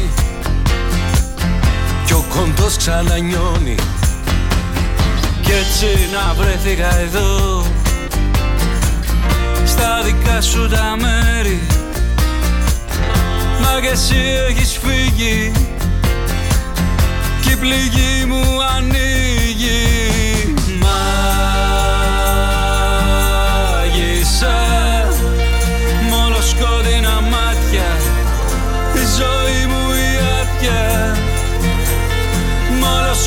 κι 2.09 2.14
ο 2.14 2.24
κοντός 2.34 2.76
ξανανιώνει. 2.76 3.74
Κι 5.42 5.50
έτσι 5.50 5.86
να 6.12 6.34
βρέθηκα 6.34 6.98
εδώ 6.98 7.64
Στα 9.66 10.02
δικά 10.04 10.40
σου 10.40 10.68
τα 10.68 10.96
μέρη. 11.00 11.61
Μα 13.61 13.80
και 13.80 13.88
εσύ 13.88 14.16
έχεις 14.48 14.78
φύγει 14.82 15.52
Κι 17.40 17.50
η 17.50 17.56
πληγή 17.56 18.24
μου 18.26 18.42
ανοίγει 18.76 19.38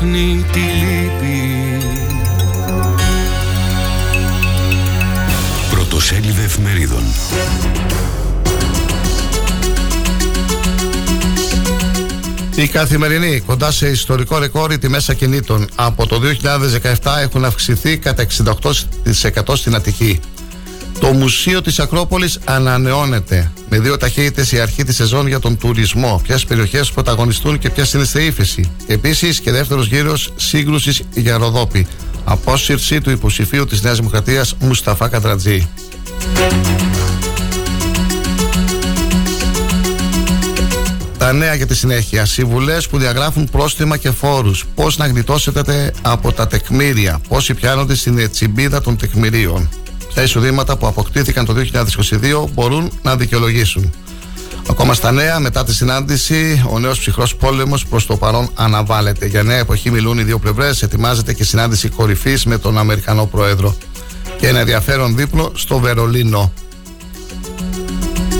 διώχνει 0.00 0.44
τη 0.52 0.58
λύπη. 0.58 1.86
Πρωτοσέλιδε 5.70 6.42
εφημερίδων. 6.42 7.02
Η 12.54 12.68
καθημερινή 12.68 13.40
κοντά 13.46 13.70
σε 13.70 13.88
ιστορικό 13.88 14.38
ρεκόρ 14.38 14.72
οι 14.72 14.78
τιμές 14.78 15.08
ακινήτων 15.08 15.68
από 15.74 16.06
το 16.06 16.20
2017 17.02 17.18
έχουν 17.22 17.44
αυξηθεί 17.44 17.98
κατά 17.98 18.26
68% 19.44 19.56
στην 19.56 19.74
Αττική. 19.74 20.20
Το 21.00 21.12
Μουσείο 21.12 21.62
της 21.62 21.78
Ακρόπολης 21.78 22.38
ανανεώνεται 22.44 23.52
με 23.76 23.80
δύο 23.80 23.96
ταχύτητες 23.96 24.52
η 24.52 24.60
αρχή 24.60 24.84
της 24.84 24.96
σεζόν 24.96 25.26
για 25.26 25.38
τον 25.38 25.58
τουρισμό. 25.58 26.20
Ποιες 26.22 26.44
περιοχές 26.44 26.90
πρωταγωνιστούν 26.90 27.58
και 27.58 27.70
ποιες 27.70 27.92
είναι 27.92 28.04
σε 28.04 28.22
ύφεση. 28.22 28.70
Επίσης 28.86 29.40
και 29.40 29.50
δεύτερος 29.50 29.86
γύρος 29.86 30.32
σύγκρουσης 30.36 31.02
για 31.14 31.36
Ροδόπη. 31.36 31.86
Απόσυρση 32.24 33.00
του 33.00 33.10
υποψηφίου 33.10 33.66
της 33.66 33.82
Νέας 33.82 33.96
Δημοκρατίας 33.96 34.56
Μουσταφά 34.60 35.08
Κατρατζή. 35.08 35.68
Τα 41.18 41.32
νέα 41.32 41.54
για 41.54 41.66
τη 41.66 41.74
συνέχεια. 41.74 42.24
Συμβουλές 42.24 42.88
που 42.88 42.98
διαγράφουν 42.98 43.48
πρόστιμα 43.50 43.96
και 43.96 44.10
φόρους. 44.10 44.64
Πώς 44.74 44.96
να 44.96 45.06
γλιτώσετε 45.06 45.92
από 46.02 46.32
τα 46.32 46.46
τεκμήρια. 46.46 47.20
Πόσοι 47.28 47.54
πιάνονται 47.54 47.94
στην 47.94 48.30
τσιμπίδα 48.30 48.80
των 48.80 48.96
τεκμηρίων. 48.96 49.68
Τα 50.14 50.22
εισοδήματα 50.22 50.76
που 50.76 50.86
αποκτήθηκαν 50.86 51.44
το 51.44 51.54
2022 51.54 52.48
μπορούν 52.52 52.90
να 53.02 53.16
δικαιολογήσουν. 53.16 53.92
Ακόμα 54.70 54.94
στα 54.94 55.12
νέα, 55.12 55.40
μετά 55.40 55.64
τη 55.64 55.74
συνάντηση, 55.74 56.64
ο 56.70 56.78
νέος 56.78 56.98
ψυχρός 56.98 57.36
πόλεμος 57.36 57.86
προς 57.86 58.06
το 58.06 58.16
παρόν 58.16 58.50
αναβάλλεται. 58.54 59.26
Για 59.26 59.42
νέα 59.42 59.58
εποχή 59.58 59.90
μιλούν 59.90 60.18
οι 60.18 60.22
δύο 60.22 60.38
πλευρές. 60.38 60.82
Ετοιμάζεται 60.82 61.32
και 61.32 61.44
συνάντηση 61.44 61.88
κορυφής 61.88 62.44
με 62.44 62.58
τον 62.58 62.78
Αμερικανό 62.78 63.26
Πρόεδρο. 63.26 63.76
Και 64.38 64.48
ένα 64.48 64.58
ενδιαφέρον 64.58 65.16
δίπλο 65.16 65.52
στο 65.54 65.78
Βερολίνο. 65.78 66.52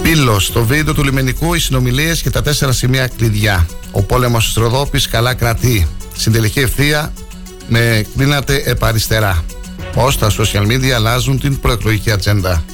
Πύλο, 0.02 0.38
στο 0.38 0.64
βίντεο 0.64 0.94
του 0.94 1.04
λιμενικού, 1.04 1.54
οι 1.54 1.58
συνομιλίες 1.58 2.22
και 2.22 2.30
τα 2.30 2.42
τέσσερα 2.42 2.72
σημεία 2.72 3.06
κλειδιά. 3.16 3.66
Ο 3.90 4.02
πόλεμος 4.02 4.44
της 4.44 4.54
Ροδόπης 4.54 5.08
καλά 5.08 5.34
κρατεί. 5.34 5.86
Στην 6.16 6.32
τελική 6.32 6.60
ευθεία 6.60 7.12
με 7.68 8.04
κλείνατε 8.16 8.62
επαριστερά. 8.64 9.44
Πώς 9.94 10.18
τα 10.18 10.30
social 10.38 10.66
media 10.66 10.90
αλλάζουν 10.90 11.40
την 11.40 11.60
προεκλογική 11.60 12.10
ατζέντα. 12.10 12.64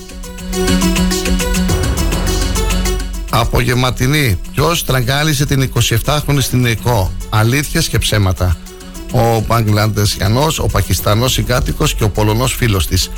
Απογευματινή. 3.31 4.39
Ποιος 4.53 4.85
τραγκάλισε 4.85 5.47
την 5.47 5.73
27χρονη 6.05 6.39
στην 6.41 6.67
ΕΚΟ; 6.67 7.13
Αλήθειες 7.29 7.89
και 7.89 7.99
ψέματα. 7.99 8.57
Ο 9.13 9.45
Μπαγκλαντεσιανό, 9.47 10.47
ο 10.59 10.67
Πακιστανός 10.67 11.33
συγκάτοικος 11.33 11.95
και 11.95 12.05
ο 12.05 12.09
Πολωνός 12.09 12.55
φίλος 12.55 12.87
της. 12.87 13.11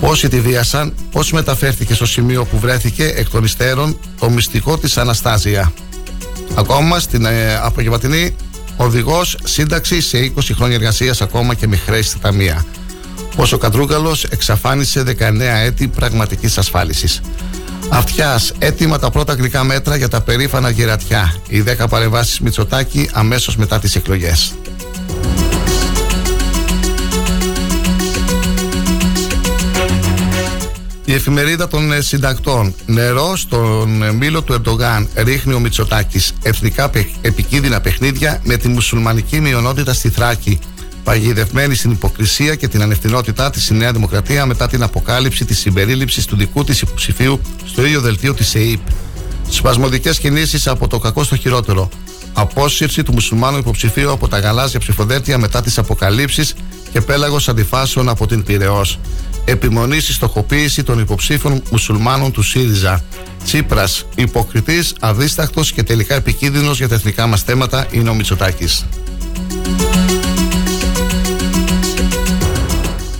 Πόσοι 0.00 0.28
τη 0.28 0.40
βίασαν, 0.40 0.94
πώς 1.10 1.32
μεταφέρθηκε 1.32 1.94
στο 1.94 2.06
σημείο 2.06 2.44
που 2.44 2.58
βρέθηκε 2.58 3.04
εκ 3.04 3.28
των 3.28 3.44
υστέρων 3.44 3.98
το 4.18 4.30
μυστικό 4.30 4.78
της 4.78 4.96
Αναστάζια. 4.96 5.72
Ακόμα 6.54 6.98
στην 6.98 7.24
ε, 7.24 7.54
απογευματινή, 7.62 8.36
οδηγός 8.76 9.38
σύνταξη 9.44 10.00
σε 10.00 10.32
20 10.36 10.40
χρόνια 10.54 10.76
εργασίας 10.76 11.20
ακόμα 11.20 11.54
και 11.54 11.66
με 11.66 11.76
χρέη 11.76 12.02
στη 12.02 12.18
ταμεία. 12.18 12.64
Πόσο 13.36 13.56
ο 13.56 13.58
Κατρούγκαλο 13.58 14.16
εξαφάνισε 14.28 15.02
19 15.02 15.40
έτη 15.40 15.88
πραγματικής 15.88 16.58
ασφάλισης. 16.58 17.20
Αυτιάς, 17.88 18.52
έτοιμα 18.58 18.98
τα 18.98 19.10
πρώτα 19.10 19.34
γλυκά 19.34 19.64
μέτρα 19.64 19.96
για 19.96 20.08
τα 20.08 20.20
περήφανα 20.20 20.70
γερατιά. 20.70 21.34
Οι 21.48 21.60
10 21.60 21.88
παρεμβάσεις 21.88 22.40
Μητσοτάκη 22.40 23.10
αμέσως 23.12 23.56
μετά 23.56 23.78
τις 23.78 23.94
εκλογές. 23.94 24.54
Η 31.04 31.14
εφημερίδα 31.14 31.68
των 31.68 31.92
ε, 31.92 32.00
συντακτών. 32.00 32.74
Νερό 32.86 33.36
στον 33.36 34.02
ε, 34.02 34.12
μήλο 34.12 34.42
του 34.42 34.52
Ερντογάν 34.52 35.08
ρίχνει 35.14 35.52
ο 35.52 35.58
Μητσοτάκης. 35.58 36.32
Εθνικά 36.42 36.90
επικίνδυνα 37.20 37.80
παιχνίδια 37.80 38.40
με 38.44 38.56
τη 38.56 38.68
μουσουλμανική 38.68 39.40
μειονότητα 39.40 39.92
στη 39.92 40.08
Θράκη. 40.08 40.58
Παγιδευμένη 41.04 41.74
στην 41.74 41.90
υποκρισία 41.90 42.54
και 42.54 42.68
την 42.68 42.82
ανευθυνότητά 42.82 43.50
της 43.50 43.68
η 43.68 43.74
Νέα 43.74 43.92
Δημοκρατία 43.92 44.46
μετά 44.46 44.68
την 44.68 44.82
αποκάλυψη 44.82 45.44
της 45.44 45.58
συμπερίληψης 45.58 46.26
του 46.26 46.36
δικού 46.36 46.64
της 46.64 46.80
υποψηφίου 46.80 47.40
στο 47.64 47.84
ίδιο 47.84 48.00
δελτίο 48.00 48.34
της 48.34 48.54
ΕΕΠ. 48.54 48.80
Σπασμωδικές 49.48 50.18
κινήσεις 50.18 50.66
από 50.66 50.88
το 50.88 50.98
κακό 50.98 51.24
στο 51.24 51.36
χειρότερο. 51.36 51.88
Απόσυρση 52.32 53.02
του 53.02 53.12
μουσουλμάνου 53.12 53.58
υποψηφίου 53.58 54.10
από 54.10 54.28
τα 54.28 54.38
γαλάζια 54.38 54.78
ψηφοδέλτια 54.78 55.38
μετά 55.38 55.62
τις 55.62 55.78
αποκαλύψεις 55.78 56.54
και 56.92 57.00
πέλαγος 57.00 57.48
αντιφάσεων 57.48 58.08
από 58.08 58.26
την 58.26 58.42
Πυραιό 58.42 58.84
επιμονή 59.44 60.00
στη 60.00 60.12
στοχοποίηση 60.12 60.82
των 60.82 60.98
υποψήφων 60.98 61.62
μουσουλμάνων 61.70 62.32
του 62.32 62.42
ΣΥΡΙΖΑ. 62.42 63.04
Τσίπρας, 63.44 64.04
υποκριτής, 64.14 64.94
αδίστακτο 65.00 65.62
και 65.62 65.82
τελικά 65.82 66.14
επικίνδυνος 66.14 66.78
για 66.78 66.88
τα 66.88 66.94
εθνικά 66.94 67.26
μας 67.26 67.42
θέματα 67.42 67.86
είναι 67.90 68.08
ο 68.08 68.14
Μητσοτάκης. 68.14 68.84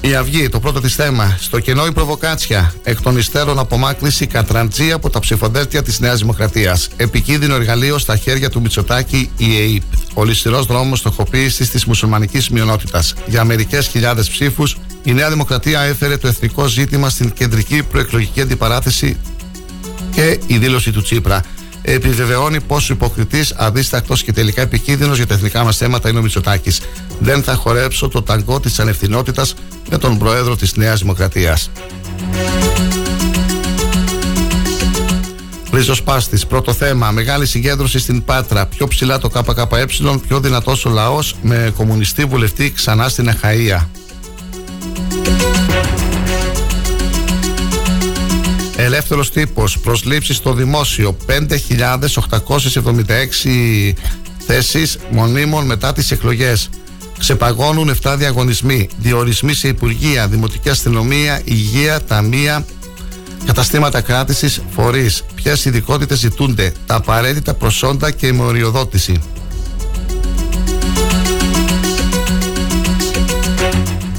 Η 0.05 0.15
Αυγή, 0.15 0.49
το 0.49 0.61
πρώτο 0.61 0.81
της 0.81 0.95
θέμα. 0.95 1.37
Στο 1.41 1.61
κενό 1.61 1.87
η 1.87 1.93
προβοκάτσια. 1.93 2.75
Εκ 2.83 3.01
των 3.01 3.17
υστέρων 3.17 3.59
απομάκρυνση 3.59 4.27
κατραντζή 4.27 4.93
από 4.93 5.11
τα 5.11 5.19
ψηφοδέλτια 5.19 5.83
της 5.83 6.01
Νέας 6.01 6.19
Δημοκρατίας. 6.19 6.89
Επικίνδυνο 6.97 7.55
εργαλείο 7.55 7.99
στα 7.99 8.17
χέρια 8.17 8.51
του 8.51 8.61
Μητσοτάκη 8.61 9.31
η 9.37 9.57
ΕΕΠ. 9.57 9.83
Ο 10.15 10.25
ληστηρό 10.25 10.63
δρόμος 10.63 10.99
στοχοποίησης 10.99 11.71
της 11.71 11.85
μουσουλμανικής 11.85 12.49
μειονότητας. 12.49 13.15
Για 13.27 13.45
μερικές 13.45 13.87
χιλιάδες 13.87 14.29
ψήφους, 14.29 14.77
η 15.03 15.13
Νέα 15.13 15.31
Δημοκρατία 15.31 15.81
έφερε 15.81 16.17
το 16.17 16.29
εθνικό 16.29 16.67
ζήτημα 16.67 17.09
στην 17.09 17.33
κεντρική 17.33 17.83
προεκλογική 17.83 18.41
αντιπαράθεση 18.41 19.17
και 20.15 20.39
η 20.47 20.59
δήλωση 20.59 20.93
του 20.93 21.03
Τσίπρα 21.03 21.43
επιβεβαιώνει 21.83 22.61
πόσο 22.61 22.93
υποκριτής, 22.93 23.53
αδίστακτος 23.57 24.23
και 24.23 24.33
τελικά 24.33 24.63
επικίνδυνος 24.63 25.17
για 25.17 25.27
τα 25.27 25.35
εθνικά 25.35 25.65
μας 25.65 25.77
θέματα 25.77 26.09
είναι 26.09 26.19
ο 26.19 26.23
Μητσοτάκης. 26.23 26.81
Δεν 27.19 27.43
θα 27.43 27.55
χορέψω 27.55 28.09
το 28.09 28.23
ταγκό 28.23 28.61
της 28.61 28.79
ανευθυνότητας 28.79 29.55
με 29.91 29.99
τον 29.99 30.19
Προέδρο 30.19 30.57
της 30.57 30.77
Νέας 30.77 31.01
Δημοκρατίας. 31.01 31.71
Ριζοσπάστης. 35.73 36.47
Πρώτο 36.47 36.73
θέμα. 36.73 37.11
Μεγάλη 37.11 37.47
συγκέντρωση 37.47 37.99
στην 37.99 38.25
Πάτρα. 38.25 38.67
Πιο 38.67 38.89
ψηλά 38.89 39.19
το 39.19 39.29
ΚΚΕ, 39.29 39.87
πιο 40.29 40.41
δυνατός 40.41 40.85
ο 40.85 40.91
λαός 40.91 41.35
με 41.43 41.73
κομμουνιστή 41.77 42.25
βουλευτή 42.25 42.73
ξανά 42.73 43.09
στην 43.09 43.29
Αχαία. 43.29 43.89
Ελεύθερος 48.93 49.31
τύπος, 49.31 49.79
προσλήψεις 49.79 50.37
στο 50.37 50.53
δημόσιο 50.53 51.17
5.876 51.27 53.95
θέσεις 54.47 54.99
μονίμων 55.11 55.67
μετά 55.67 55.93
τις 55.93 56.11
εκλογές. 56.11 56.69
Ξεπαγώνουν 57.19 57.97
7 58.03 58.15
διαγωνισμοί, 58.19 58.89
διορισμοί 58.99 59.55
σε 59.55 59.69
Υπουργεία, 59.69 60.29
Δημοτική 60.29 60.69
Αστυνομία, 60.69 61.41
Υγεία, 61.45 62.05
Ταμεία, 62.05 62.65
καταστήματα 63.47 64.01
κράτησης, 64.01 64.63
φορείς. 64.75 65.25
Ποιες 65.35 65.65
ειδικότητες 65.65 66.19
ζητούνται, 66.19 66.73
τα 66.87 66.95
απαραίτητα 66.95 67.55
προσόντα 67.55 68.11
και 68.11 68.27
η 68.27 68.33
μοριοδότηση. 68.33 69.21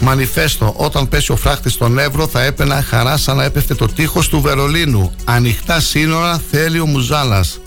Μανιφέστο, 0.04 0.74
όταν 0.78 1.08
πέσει 1.08 1.32
ο 1.32 1.36
φράχτης 1.36 1.74
στον 1.74 1.98
Εύρο, 1.98 2.28
θα 2.28 2.44
έπαινα 2.44 2.82
χαρά 2.82 3.18
σαν 3.18 3.38
να 3.38 3.44
έπεφτε 3.44 3.76
το 3.76 3.86
τείχος 3.88 4.30
του 4.30 4.42
Βερολίνου. 4.42 5.12
Ανοιχτά 5.24 5.80
σύνορα 5.80 6.42
θέλει 6.52 6.80
ο 6.80 6.86
Μουζάλας. 6.86 7.60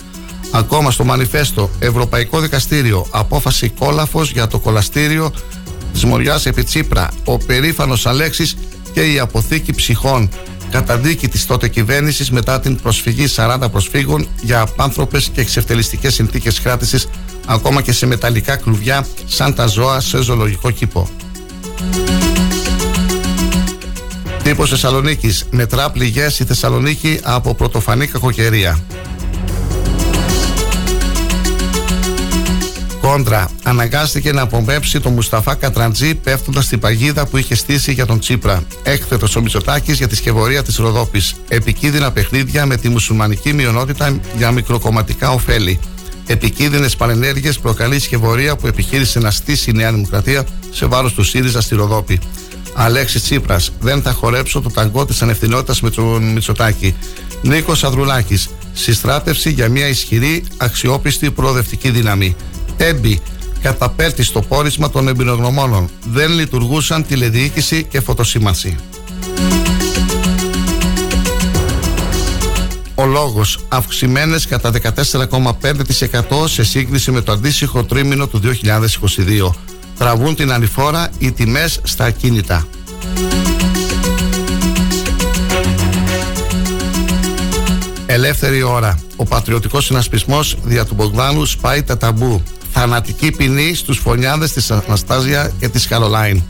Ακόμα 0.51 0.91
στο 0.91 1.03
Μανιφέστο, 1.03 1.69
Ευρωπαϊκό 1.79 2.39
Δικαστήριο, 2.39 3.05
απόφαση 3.11 3.69
κόλαφος 3.69 4.31
για 4.31 4.47
το 4.47 4.59
κολαστήριο 4.59 5.31
της 5.93 6.05
Μοριάς 6.05 6.45
επί 6.45 6.63
Τσίπρα. 6.63 7.09
Ο 7.25 7.37
περήφανος 7.37 8.05
Αλέξης 8.05 8.57
και 8.93 9.11
η 9.11 9.19
αποθήκη 9.19 9.73
ψυχών. 9.73 10.29
Καταδίκη 10.71 11.27
της 11.27 11.45
τότε 11.45 11.67
κυβέρνησης 11.67 12.31
μετά 12.31 12.59
την 12.59 12.81
προσφυγή 12.81 13.27
40 13.35 13.69
προσφύγων 13.71 14.27
για 14.41 14.61
απάνθρωπες 14.61 15.29
και 15.33 15.41
εξευτελιστικές 15.41 16.13
συνθήκες 16.13 16.61
κράτησης, 16.61 17.07
ακόμα 17.45 17.81
και 17.81 17.91
σε 17.91 18.05
μεταλλικά 18.05 18.55
κλουβιά, 18.55 19.07
σαν 19.25 19.53
τα 19.53 19.65
ζώα 19.67 19.99
σε 19.99 20.21
ζωολογικό 20.21 20.71
κήπο. 20.71 21.09
Τύπος 24.43 24.69
Θεσσαλονίκης. 24.69 25.45
Μετρά 25.51 25.89
πληγέ 25.89 26.25
η 26.25 26.43
Θεσσαλονίκη 26.43 27.19
από 27.23 27.55
πρωτοφανή 27.55 28.07
κακοκαιρία. 28.07 28.79
Κόντρα. 33.01 33.49
Αναγκάστηκε 33.63 34.31
να 34.31 34.41
απομπέψει 34.41 34.99
τον 34.99 35.13
Μουσταφά 35.13 35.55
Κατραντζή 35.55 36.15
πέφτοντας 36.15 36.65
στην 36.65 36.79
παγίδα 36.79 37.25
που 37.27 37.37
είχε 37.37 37.55
στήσει 37.55 37.91
για 37.93 38.05
τον 38.05 38.19
Τσίπρα. 38.19 38.63
Έκθετος 38.83 39.35
ο 39.35 39.41
Μητσοτάκης 39.41 39.97
για 39.97 40.07
τη 40.07 40.15
σκευωρία 40.15 40.63
της 40.63 40.75
Ροδόπης. 40.77 41.35
Επικίνδυνα 41.47 42.11
παιχνίδια 42.11 42.65
με 42.65 42.77
τη 42.77 42.89
μουσουλμανική 42.89 43.53
μειονότητα 43.53 44.19
για 44.37 44.51
μικροκομματικά 44.51 45.29
ωφέλη. 45.29 45.79
Επικίνδυνες 46.27 46.95
παρενέργειε 46.95 47.51
προκαλεί 47.61 47.99
σκευωρία 47.99 48.55
που 48.55 48.67
επιχείρησε 48.67 49.19
να 49.19 49.31
στήσει 49.31 49.69
η 49.69 49.73
Νέα 49.73 49.93
Δημοκρατία 49.93 50.45
σε 50.71 50.85
βάρος 50.85 51.13
του 51.13 51.23
ΣΥΡΙΖΑ 51.23 51.61
στη 51.61 51.75
Ροδόπη. 51.75 52.19
Αλέξης 52.73 53.23
Τσίπρας. 53.23 53.71
Δεν 53.79 54.01
θα 54.01 54.11
χορέψω 54.11 54.61
το 54.61 54.69
ταγκό 54.69 55.05
της 55.05 55.21
ανευθυνότητας 55.21 55.81
με 55.81 55.89
τον 55.89 56.31
Μητσοτάκη. 56.31 56.95
Νίκος 57.41 57.83
Αδρουλάκη. 57.83 58.43
Συστράτευση 58.73 59.51
για 59.51 59.69
μια 59.69 59.87
ισχυρή, 59.87 60.43
αξιόπιστη 60.57 61.31
προοδευτική 61.31 61.89
δύναμη. 61.89 62.35
Έμπι. 62.77 63.21
Καταπέλτη 63.61 64.23
στο 64.23 64.41
πόρισμα 64.41 64.89
των 64.89 65.07
εμπειρογνωμόνων. 65.07 65.89
Δεν 66.11 66.31
λειτουργούσαν 66.31 67.05
τηλεδιοίκηση 67.05 67.83
και 67.83 68.01
φωτοσήμανση. 68.01 68.75
Ο 72.99 73.05
λόγος 73.05 73.59
αυξημένες 73.67 74.47
κατά 74.47 74.71
14,5% 74.71 76.47
σε 76.47 76.63
σύγκριση 76.63 77.11
με 77.11 77.21
το 77.21 77.31
αντίστοιχο 77.31 77.83
τρίμηνο 77.83 78.27
του 78.27 78.41
2022 78.43 79.51
τραβούν 79.97 80.35
την 80.35 80.51
ανηφόρα 80.51 81.09
οι 81.17 81.31
τιμές 81.31 81.79
στα 81.83 82.05
ακίνητα. 82.05 82.67
Ελεύθερη 88.05 88.61
ώρα. 88.63 88.99
Ο 89.15 89.23
πατριωτικός 89.23 89.85
συνασπισμός 89.85 90.57
δια 90.63 90.85
του 90.85 90.95
Μπογδάνου 90.95 91.45
σπάει 91.45 91.83
τα 91.83 91.97
ταμπού. 91.97 92.43
Θανατική 92.73 93.31
ποινή 93.31 93.73
στους 93.73 93.97
φωνιάδες 93.97 94.53
της 94.53 94.71
Αναστάζια 94.71 95.51
και 95.59 95.69
της 95.69 95.87
Καρολάιν. 95.87 96.43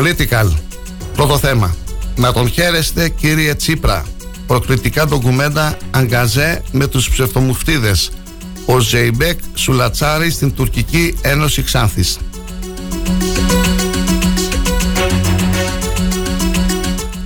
Political. 0.00 0.46
Πρώτο 1.14 1.38
θέμα. 1.38 1.76
Να 2.16 2.32
τον 2.32 2.48
χαίρεστε 2.48 3.08
κύριε 3.08 3.54
Τσίπρα 3.54 4.04
προκλητικά 4.46 5.06
ντοκουμέντα 5.06 5.76
αγκαζέ 5.90 6.62
με 6.72 6.86
τους 6.86 7.10
ψευτομουφτίδες 7.10 8.10
ο 8.66 8.78
Ζεϊμπέκ 8.78 9.38
Σουλατσάρη 9.54 10.30
στην 10.30 10.54
Τουρκική 10.54 11.14
Ένωση 11.22 11.62
Ξάνθης 11.62 12.18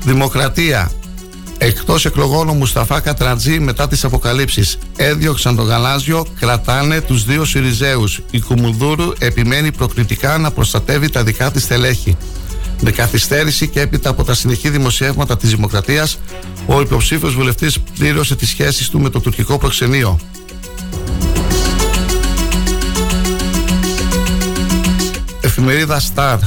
Δημοκρατία. 0.05 0.91
Εκτός 1.59 2.05
εκλογών 2.05 2.49
ο 2.49 2.53
Μουσταφά 2.53 3.01
Κατρατζή 3.01 3.59
μετά 3.59 3.89
τις 3.89 4.05
αποκαλύψεις 4.05 4.79
έδιωξαν 4.97 5.57
τον 5.57 5.67
Γαλάζιο, 5.67 6.27
κρατάνε 6.41 7.01
τους 7.01 7.25
δύο 7.25 7.45
Σιριζέους. 7.45 8.21
Η 8.31 8.41
Κουμουνδούρου 8.41 9.13
επιμένει 9.19 9.73
προκλητικά 9.73 10.39
να 10.39 10.51
προστατεύει 10.51 11.09
τα 11.09 11.23
δικά 11.25 11.51
της 11.51 11.63
στελέχη. 11.63 12.17
Με 12.87 12.91
καθυστέρηση 12.91 13.69
και 13.69 13.81
έπειτα 13.81 14.09
από 14.11 14.25
τα 14.25 14.35
συνεχή 14.35 14.69
δημοσιεύματα 14.69 15.37
της 15.37 15.51
Δημοκρατίας, 15.51 16.19
ο 16.67 16.81
υποψήφιος 16.81 17.35
βουλευτής 17.35 17.81
πλήρωσε 17.81 18.37
τις 18.37 18.49
σχέσεις 18.49 18.89
του 18.89 19.01
με 19.01 19.09
το 19.11 19.21
τουρκικό 19.21 19.59
προξενείο. 19.59 20.19
Εφημερίδα 25.41 26.01
Star 26.15 26.39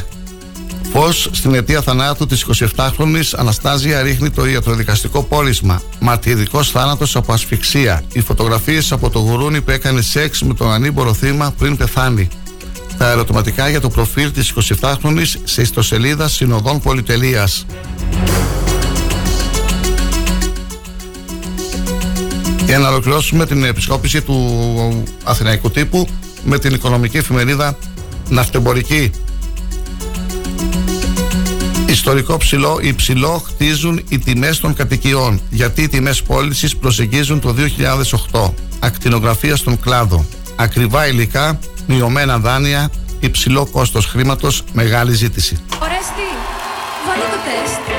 Πώ 0.91 1.11
στην 1.11 1.53
αιτία 1.53 1.81
θανάτου 1.81 2.25
της 2.25 2.45
27χρονη 2.75 3.21
Αναστάζια 3.35 4.01
ρίχνει 4.01 4.29
το 4.29 4.45
ιατροδικαστικό 4.45 5.23
πόρισμα. 5.23 5.81
Μαρτυρικός 5.99 6.71
θάνατος 6.71 7.15
από 7.15 7.33
ασφυξία. 7.33 8.03
Οι 8.13 8.21
φωτογραφίες 8.21 8.91
από 8.91 9.09
το 9.09 9.19
γουρούνι 9.19 9.61
που 9.61 9.71
έκανε 9.71 10.01
σεξ 10.01 10.41
με 10.41 10.53
τον 10.53 10.71
ανήμπορο 10.71 11.13
θύμα 11.13 11.53
πριν 11.57 11.77
πεθάνει. 11.77 12.27
Τα 12.97 13.09
ερωτηματικά 13.09 13.69
για 13.69 13.81
το 13.81 13.89
προφίλ 13.89 14.31
της 14.31 14.53
27χρονη 14.81 15.23
σε 15.43 15.61
ιστοσελίδα 15.61 16.27
Συνοδών 16.27 16.79
Πολυτελείας. 16.79 17.65
Για 22.65 22.79
να 22.79 22.87
ολοκληρώσουμε 22.87 23.45
την 23.45 23.63
επισκόπηση 23.63 24.21
του 24.21 25.03
Αθηναϊκού 25.23 25.71
τύπου 25.71 26.07
με 26.43 26.59
την 26.59 26.73
οικονομική 26.73 27.17
εφημερίδα 27.17 27.77
Ναυτεμπορική 28.29 29.11
Ιστορικό 31.89 32.37
ψηλό, 32.37 32.79
υψηλό 32.81 33.43
χτίζουν 33.45 34.01
οι 34.09 34.19
τιμές 34.19 34.59
των 34.59 34.73
κατοικιών. 34.73 35.41
Γιατί 35.49 35.81
οι 35.81 35.87
τιμές 35.87 36.21
πώλησης 36.21 36.75
προσεγγίζουν 36.77 37.39
το 37.39 37.55
2008. 38.31 38.53
Ακτινογραφία 38.79 39.55
στον 39.55 39.79
κλάδο. 39.79 40.25
Ακριβά 40.59 41.07
υλικά, 41.07 41.59
μειωμένα 41.87 42.37
δάνεια, 42.37 42.91
υψηλό 43.19 43.65
κόστος 43.71 44.05
χρήματος, 44.05 44.63
μεγάλη 44.73 45.13
ζήτηση. 45.13 45.57
Ορέστη, 45.81 46.27
βάλε 47.07 47.23
το 47.23 47.37
τεστ. 47.45 47.96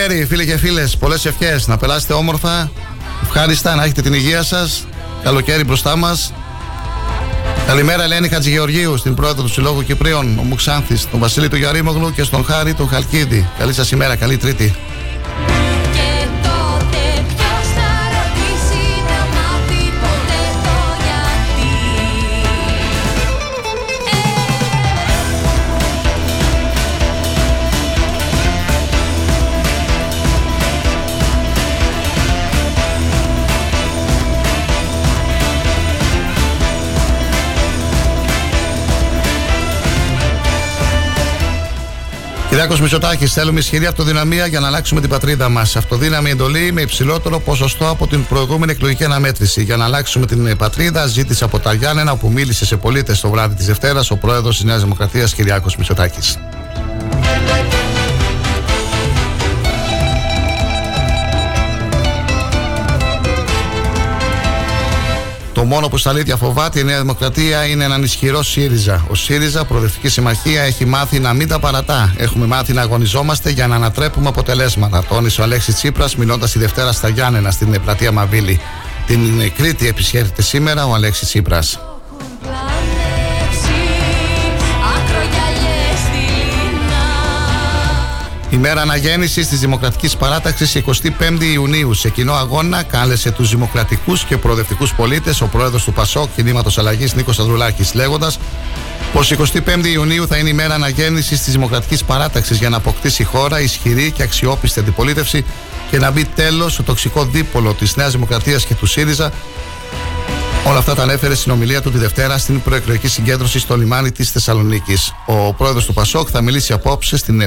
Καλοκαίρι, 0.00 0.26
φίλοι 0.26 0.46
και 0.46 0.56
φίλες. 0.56 0.96
Πολλές 0.96 1.24
ευχές. 1.24 1.66
Να 1.66 1.76
περάσετε 1.76 2.12
όμορφα, 2.12 2.70
ευχάριστα, 3.22 3.74
να 3.74 3.84
έχετε 3.84 4.02
την 4.02 4.12
υγεία 4.12 4.42
σας. 4.42 4.86
Καλοκαίρι 5.22 5.64
μπροστά 5.64 5.96
μας. 5.96 6.32
Καλημέρα, 7.66 8.02
Ελένη 8.02 8.28
Χατζηγεωργίου, 8.28 8.96
στην 8.96 9.14
πρόεδρο 9.14 9.42
του 9.42 9.48
Συλλόγου 9.48 9.82
Κυπρίων, 9.82 10.38
ο 10.38 10.42
Μουξάνθης, 10.42 11.10
τον 11.10 11.20
Βασίλη 11.20 11.48
του 11.48 11.56
Γιαρίμογλου 11.56 12.12
και 12.12 12.22
στον 12.22 12.44
Χάρη 12.44 12.74
τον 12.74 12.88
Χαλκίδη. 12.88 13.48
Καλή 13.58 13.72
σας 13.72 13.90
ημέρα, 13.90 14.16
καλή 14.16 14.36
Τρίτη. 14.36 14.74
Κυριάκος 42.60 42.84
Μητσοτάκης, 42.84 43.32
θέλουμε 43.32 43.58
ισχυρή 43.58 43.86
αυτοδυναμία 43.86 44.46
για 44.46 44.60
να 44.60 44.66
αλλάξουμε 44.66 45.00
την 45.00 45.10
πατρίδα 45.10 45.48
μας. 45.48 45.76
Αυτοδύναμη 45.76 46.30
εντολή 46.30 46.72
με 46.72 46.80
υψηλότερο 46.80 47.40
ποσοστό 47.40 47.88
από 47.88 48.06
την 48.06 48.24
προηγούμενη 48.24 48.72
εκλογική 48.72 49.04
αναμέτρηση. 49.04 49.62
Για 49.62 49.76
να 49.76 49.84
αλλάξουμε 49.84 50.26
την 50.26 50.56
πατρίδα, 50.56 51.06
ζήτησε 51.06 51.44
από 51.44 51.58
τα 51.58 51.72
Γιάννενα, 51.72 52.16
που 52.16 52.30
μίλησε 52.30 52.66
σε 52.66 52.76
πολίτες 52.76 53.20
το 53.20 53.30
βράδυ 53.30 53.54
της 53.54 53.66
Δευτέρας, 53.66 54.10
ο 54.10 54.16
πρόεδρος 54.16 54.56
της 54.56 54.64
Νέας 54.64 54.80
Δημοκρατίας 54.82 55.34
Κυριάκος 55.34 55.76
Μητσοτάκης. 55.76 56.36
Μόνο 65.70 65.88
που 65.88 65.98
στα 65.98 66.10
αλήθεια 66.10 66.36
φοβάται 66.36 66.80
η 66.80 66.84
Νέα 66.84 67.00
Δημοκρατία 67.00 67.66
είναι 67.66 67.84
έναν 67.84 68.02
ισχυρό 68.02 68.42
ΣΥΡΙΖΑ. 68.42 69.04
Ο 69.08 69.14
ΣΥΡΙΖΑ, 69.14 69.64
Προοδευτική 69.64 70.08
Συμμαχία, 70.08 70.62
έχει 70.62 70.84
μάθει 70.84 71.18
να 71.18 71.32
μην 71.32 71.48
τα 71.48 71.58
παρατά. 71.58 72.14
Έχουμε 72.16 72.46
μάθει 72.46 72.72
να 72.72 72.82
αγωνιζόμαστε 72.82 73.50
για 73.50 73.66
να 73.66 73.74
ανατρέπουμε 73.74 74.28
αποτελέσματα. 74.28 75.04
Τόνισε 75.08 75.40
ο 75.40 75.44
Αλέξης 75.44 75.74
Τσίπρας, 75.74 76.16
μιλώντας 76.16 76.52
τη 76.52 76.58
Δευτέρα 76.58 76.92
στα 76.92 77.08
Γιάννενα 77.08 77.50
στην 77.50 77.80
πλατεία 77.84 78.12
Μαβίλη. 78.12 78.60
Την 79.06 79.52
Κρήτη 79.56 79.88
επισκέπτεται 79.88 80.42
σήμερα 80.42 80.86
ο 80.86 80.94
Αλέξης 80.94 81.28
Τσίπρας. 81.28 81.89
Η 88.50 88.56
μέρα 88.56 88.80
αναγέννησης 88.80 89.48
της 89.48 89.60
Δημοκρατικής 89.60 90.16
Παράταξης 90.16 90.74
25 90.74 91.44
Ιουνίου. 91.52 91.94
Σε 91.94 92.10
κοινό 92.10 92.32
αγώνα 92.32 92.82
κάλεσε 92.82 93.30
τους 93.30 93.50
δημοκρατικούς 93.50 94.24
και 94.24 94.36
προοδευτικούς 94.36 94.94
πολίτες 94.94 95.40
ο 95.40 95.46
πρόεδρος 95.46 95.84
του 95.84 95.92
Πασόκ 95.92 96.28
Κινήματος 96.34 96.78
Αλλαγής 96.78 97.14
Νίκος 97.14 97.38
Ανδρουλάκης, 97.38 97.94
λέγοντας 97.94 98.38
πως 99.12 99.30
25 99.30 99.88
Ιουνίου 99.92 100.26
θα 100.26 100.36
είναι 100.36 100.48
η 100.48 100.52
μέρα 100.52 100.74
αναγέννησης 100.74 101.42
της 101.42 101.52
Δημοκρατικής 101.52 102.04
Παράταξης 102.04 102.58
για 102.58 102.68
να 102.68 102.76
αποκτήσει 102.76 103.22
η 103.22 103.24
χώρα 103.24 103.60
ισχυρή 103.60 104.10
και 104.10 104.22
αξιόπιστη 104.22 104.80
αντιπολίτευση 104.80 105.44
και 105.90 105.98
να 105.98 106.10
μπει 106.10 106.24
τέλος 106.24 106.72
στο 106.72 106.82
τοξικό 106.82 107.24
δίπολο 107.24 107.74
της 107.74 107.96
Νέας 107.96 108.12
Δημοκρατίας 108.12 108.64
και 108.64 108.74
του 108.74 108.86
ΣΥΡΙΖΑ 108.86 109.32
Όλα 110.66 110.78
αυτά 110.78 110.94
τα 110.94 111.02
ανέφερε 111.02 111.34
στην 111.34 111.52
ομιλία 111.52 111.82
του 111.82 111.90
τη 111.90 111.98
Δευτέρα 111.98 112.38
στην 112.38 112.62
προεκλογική 112.62 113.08
συγκέντρωση 113.08 113.58
στο 113.58 113.76
λιμάνι 113.76 114.12
της 114.12 114.30
Θεσσαλονίκης. 114.30 115.12
Ο 115.26 115.54
πρόεδρος 115.54 115.84
του 115.84 115.92
Πασόκ 115.92 116.28
θα 116.32 116.40
μιλήσει 116.40 116.72
απόψε 116.72 117.16
στην 117.16 117.40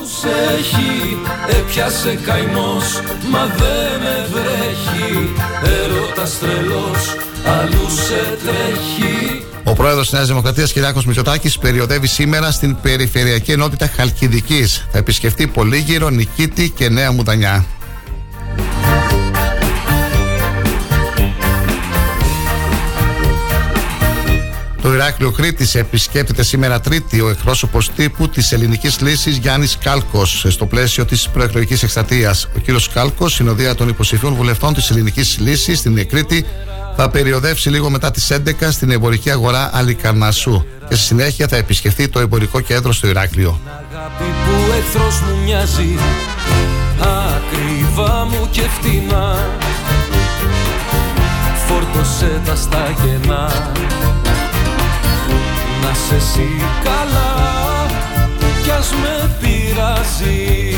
Πάτρα. 0.00 0.52
έχει, 0.58 1.18
έπιασε 1.58 2.18
καημός, 2.24 3.00
μα 3.30 3.46
δεν 3.46 4.00
με 4.00 4.26
βρέχει 4.32 5.30
Έρωτας 5.62 6.38
τρελός, 6.38 7.16
αλλού 7.44 7.90
σε 7.90 8.38
τρέχει 8.44 9.44
Ο 9.64 9.72
πρόεδρος 9.72 10.04
της 10.04 10.12
Νέας 10.12 10.26
Δημοκρατίας, 10.26 10.72
Κυριάκος 10.72 11.04
Μητσοτάκης, 11.04 11.58
περιοδεύει 11.58 12.06
σήμερα 12.06 12.50
στην 12.50 12.76
Περιφερειακή 12.82 13.52
Ενότητα 13.52 13.90
Χαλκιδικής. 13.96 14.86
Θα 14.92 14.98
επισκεφτεί 14.98 15.46
Πολύγυρο, 15.46 16.08
Νικήτη 16.08 16.70
και 16.70 16.88
Νέα 16.88 17.12
Μουδανιά. 17.12 17.64
Το 24.90 24.96
Ηράκλειο 24.96 25.30
Κρήτη 25.30 25.78
επισκέπτεται 25.78 26.42
σήμερα 26.42 26.80
Τρίτη 26.80 27.20
ο 27.20 27.28
εκπρόσωπος 27.28 27.90
τύπου 27.90 28.28
της 28.28 28.52
ελληνικής 28.52 29.00
λύσης 29.00 29.36
Γιάννης 29.36 29.78
Κάλκος 29.78 30.44
στο 30.48 30.66
πλαίσιο 30.66 31.04
της 31.04 31.28
προεκλογικής 31.28 31.82
εκστρατείας. 31.82 32.44
Ο 32.44 32.60
κ. 32.66 32.92
Κάλκος, 32.92 33.34
συνοδεία 33.34 33.74
των 33.74 33.88
υποψηφίων 33.88 34.34
βουλευτών 34.34 34.74
της 34.74 34.90
ελληνικής 34.90 35.38
λύσης 35.38 35.78
στην 35.78 36.08
Κρήτη, 36.08 36.46
θα 36.96 37.10
περιοδεύσει 37.10 37.68
λίγο 37.68 37.90
μετά 37.90 38.10
τις 38.10 38.30
11 38.30 38.70
στην 38.70 38.90
εμπορική 38.90 39.30
αγορά 39.30 39.70
Αλικαρνασσού 39.72 40.64
και 40.88 40.94
στη 40.94 41.04
συνέχεια 41.04 41.48
θα 41.48 41.56
επισκεφτεί 41.56 42.08
το 42.08 42.20
εμπορικό 42.20 42.60
κέντρο 42.60 42.92
στο 42.92 43.06
Ηράκλειο. 43.06 43.60
Αγάπη 43.66 44.24
που 44.24 44.72
εχθρός 44.78 45.20
μου 45.20 45.42
μοιάζει 45.44 45.98
Ακριβά 47.36 48.24
μου 48.24 48.48
και 48.50 48.62
φτηνά 48.62 49.48
Φόρτωσε 51.66 52.40
τα 52.44 52.56
σταγενά 52.56 53.70
Να 55.82 55.94
σε 55.94 56.14
εσύ 56.14 56.48
καλά 56.84 57.32
Κι 58.62 58.70
ας 58.70 58.92
με 59.02 59.30
πειράζει. 59.40 60.68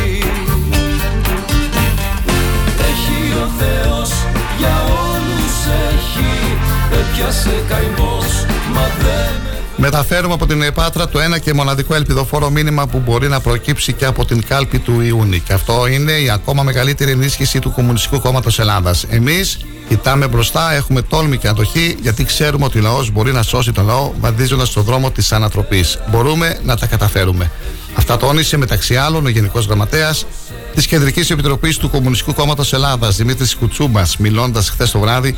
Έχει 2.88 3.32
ο 3.44 3.48
Θεός 3.58 4.10
για 4.58 4.82
όλους 5.10 5.56
έχει 5.90 6.58
Έπιασε 7.00 7.64
καημός 7.68 8.46
μα 8.74 8.86
δεν 9.02 9.32
με 9.44 9.61
Μεταφέρουμε 9.76 10.34
από 10.34 10.46
την 10.46 10.72
Πάτρα 10.74 11.08
το 11.08 11.20
ένα 11.20 11.38
και 11.38 11.52
μοναδικό 11.54 11.94
ελπιδοφόρο 11.94 12.50
μήνυμα 12.50 12.86
που 12.86 12.98
μπορεί 12.98 13.28
να 13.28 13.40
προκύψει 13.40 13.92
και 13.92 14.04
από 14.04 14.24
την 14.24 14.46
κάλπη 14.46 14.78
του 14.78 15.00
Ιούνι. 15.00 15.40
Και 15.40 15.52
αυτό 15.52 15.86
είναι 15.86 16.12
η 16.12 16.30
ακόμα 16.30 16.62
μεγαλύτερη 16.62 17.10
ενίσχυση 17.10 17.58
του 17.58 17.72
Κομμουνιστικού 17.72 18.20
Κόμματος 18.20 18.58
Ελλάδας. 18.58 19.04
Εμείς 19.08 19.58
κοιτάμε 19.88 20.28
μπροστά, 20.28 20.72
έχουμε 20.72 21.02
τόλμη 21.02 21.38
και 21.38 21.48
αντοχή, 21.48 21.96
γιατί 22.02 22.24
ξέρουμε 22.24 22.64
ότι 22.64 22.78
ο 22.78 22.82
λαός 22.82 23.10
μπορεί 23.10 23.32
να 23.32 23.42
σώσει 23.42 23.72
τον 23.72 23.86
λαό 23.86 24.12
βαδίζοντας 24.20 24.68
στον 24.68 24.82
δρόμο 24.82 25.10
της 25.10 25.32
ανατροπής. 25.32 25.98
Μπορούμε 26.10 26.58
να 26.62 26.76
τα 26.76 26.86
καταφέρουμε. 26.86 27.50
Αυτά 27.94 28.16
τόνισε 28.16 28.56
μεταξύ 28.56 28.96
άλλων 28.96 29.26
ο 29.26 29.28
Γενικός 29.28 29.66
Γραμματέας 29.66 30.26
της 30.74 30.86
Κεντρικής 30.86 31.30
Επιτροπής 31.30 31.76
του 31.76 31.90
Κομμουνιστικού 31.90 32.34
Κόμματος 32.34 32.72
Ελλάδας, 32.72 33.16
Δημήτρης 33.16 33.56
Κουτσούμπας, 33.56 34.16
μιλώντας 34.16 34.70
χθες 34.70 34.90
το 34.90 34.98
βράδυ 34.98 35.36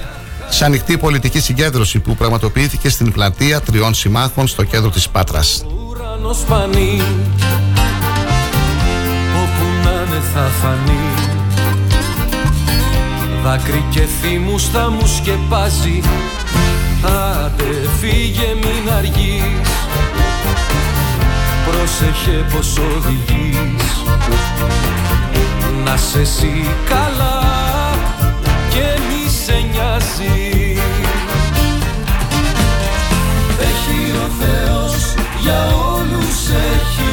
σε 0.55 0.65
ανοιχτή 0.65 0.99
πολιτική 0.99 1.41
συγκέντρωση 1.41 1.99
που 1.99 2.15
πραγματοποιήθηκε 2.15 2.89
στην 2.89 3.13
πλατεία 3.13 3.61
Τριών 3.61 3.95
Συμμάχων 3.95 4.47
στο 4.47 4.65
κέντρο 4.65 4.91
της 4.91 5.09
Πάτρας. 5.09 5.65
ουρανός 5.89 6.45
φανεί 6.49 7.03
Όπου 9.43 9.65
να 9.85 9.91
είναι 9.91 10.23
θα 10.35 10.41
φανεί. 10.41 11.09
Δάκρυ 13.43 13.85
και 13.91 14.01
θύμους 14.01 14.69
θα 14.69 14.91
μου 14.91 15.07
σκεπάζει 15.07 16.01
Άντε 17.03 17.89
φύγε 18.01 18.55
μην 18.55 18.93
αργείς. 18.97 19.69
Πρόσεχε 21.67 22.45
πως 22.55 22.77
οδηγείς. 22.79 24.05
Να 25.85 25.97
σε 25.97 26.21
εσύ 26.21 26.69
καλά. 26.89 27.44
και 27.44 27.44
μη 27.44 27.44
σε 30.17 30.23
νοιάζει 30.23 30.79
Έχει 33.61 34.11
ο 34.17 34.31
Θεός 34.41 35.15
για 35.41 35.75
όλους 35.97 36.49
έχει 36.49 37.05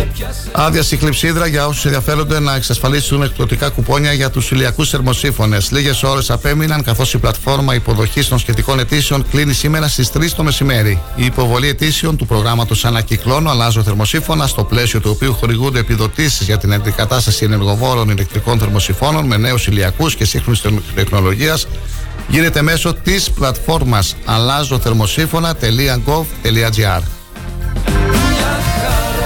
Έπιασε 0.00 0.50
Άδεια 0.52 0.82
στη 0.82 0.96
χλειψίδρα 0.96 1.46
για 1.46 1.66
όσους 1.66 1.84
ενδιαφέρονται 1.84 2.40
να 2.40 2.54
εξασφαλίσουν 2.54 3.22
εκπτωτικά 3.22 3.68
κουπόνια 3.68 4.12
για 4.12 4.30
τους 4.30 4.50
ηλιακούς 4.50 4.90
θερμοσύφωνες. 4.90 5.70
Λίγες 5.70 6.02
ώρες 6.02 6.30
απέμειναν 6.30 6.82
καθώς 6.82 7.14
η 7.14 7.18
πλατφόρμα 7.18 7.74
υποδοχής 7.74 8.28
των 8.28 8.38
σχετικών 8.38 8.78
αιτήσεων 8.78 9.24
κλείνει 9.30 9.52
σήμερα 9.52 9.88
στις 9.88 10.10
3 10.12 10.34
το 10.36 10.42
μεσημέρι. 10.42 11.02
Η 11.16 11.24
υποβολή 11.24 11.68
αιτήσεων 11.68 12.16
του 12.16 12.26
προγράμματος 12.26 12.84
Ανακυκλώνω 12.84 13.50
Αλλάζω 13.50 13.82
Θερμοσύφωνα, 13.82 14.46
στο 14.46 14.64
πλαίσιο 14.64 15.00
του 15.00 15.10
οποίου 15.14 15.34
χορηγούνται 15.34 15.78
επιδοτήσεις 15.78 16.46
για 16.46 16.58
την 16.58 16.72
αντικατάσταση 16.72 17.44
ενεργοβόρων 17.44 18.08
ηλεκτρικών 18.08 18.58
θερμοσυφώνων 18.58 19.26
με 19.26 19.36
νέους 19.36 19.66
ηλιακούς 19.66 20.14
και 20.14 20.24
σύγχρονης 20.24 20.62
τεχνολογίας, 20.94 21.66
γίνεται 22.28 22.62
μέσω 22.62 22.94
της 22.94 23.30
πλατφόρμας 23.30 24.16
αλλάζοθερμοσύφωνα.gov.gr. 24.24 27.02
Έχει 27.84 29.21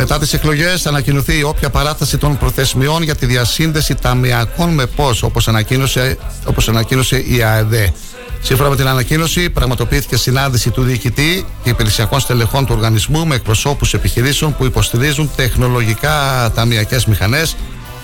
Μετά 0.00 0.18
τις 0.18 0.32
εκλογές, 0.32 0.82
θα 0.82 0.88
ανακοινωθεί 0.88 1.38
η 1.38 1.42
όποια 1.42 1.70
παράταση 1.70 2.18
των 2.18 2.38
προθεσμιών 2.38 3.02
για 3.02 3.14
τη 3.14 3.26
διασύνδεση 3.26 3.94
ταμιακών 3.94 4.74
με 4.74 4.86
πώς, 4.86 5.22
όπως 5.22 5.48
ανακοίνωσε, 5.48 6.16
όπως 6.44 6.68
ανακοίνωσε 6.68 7.16
η 7.16 7.42
ΑΕΔ. 7.42 7.74
Σύμφωνα 8.40 8.68
με 8.68 8.76
την 8.76 8.86
ανακοίνωση, 8.86 9.50
πραγματοποιήθηκε 9.50 10.16
συνάντηση 10.16 10.70
του 10.70 10.82
διοικητή 10.82 11.46
και 11.62 11.70
υπηρεσιακών 11.70 12.20
στελεχών 12.20 12.66
του 12.66 12.74
οργανισμού 12.76 13.26
με 13.26 13.34
εκπροσώπους 13.34 13.94
επιχειρήσεων 13.94 14.56
που 14.56 14.64
υποστηρίζουν 14.64 15.30
τεχνολογικά 15.36 16.50
ταμιακές 16.54 17.06
μηχανές, 17.06 17.56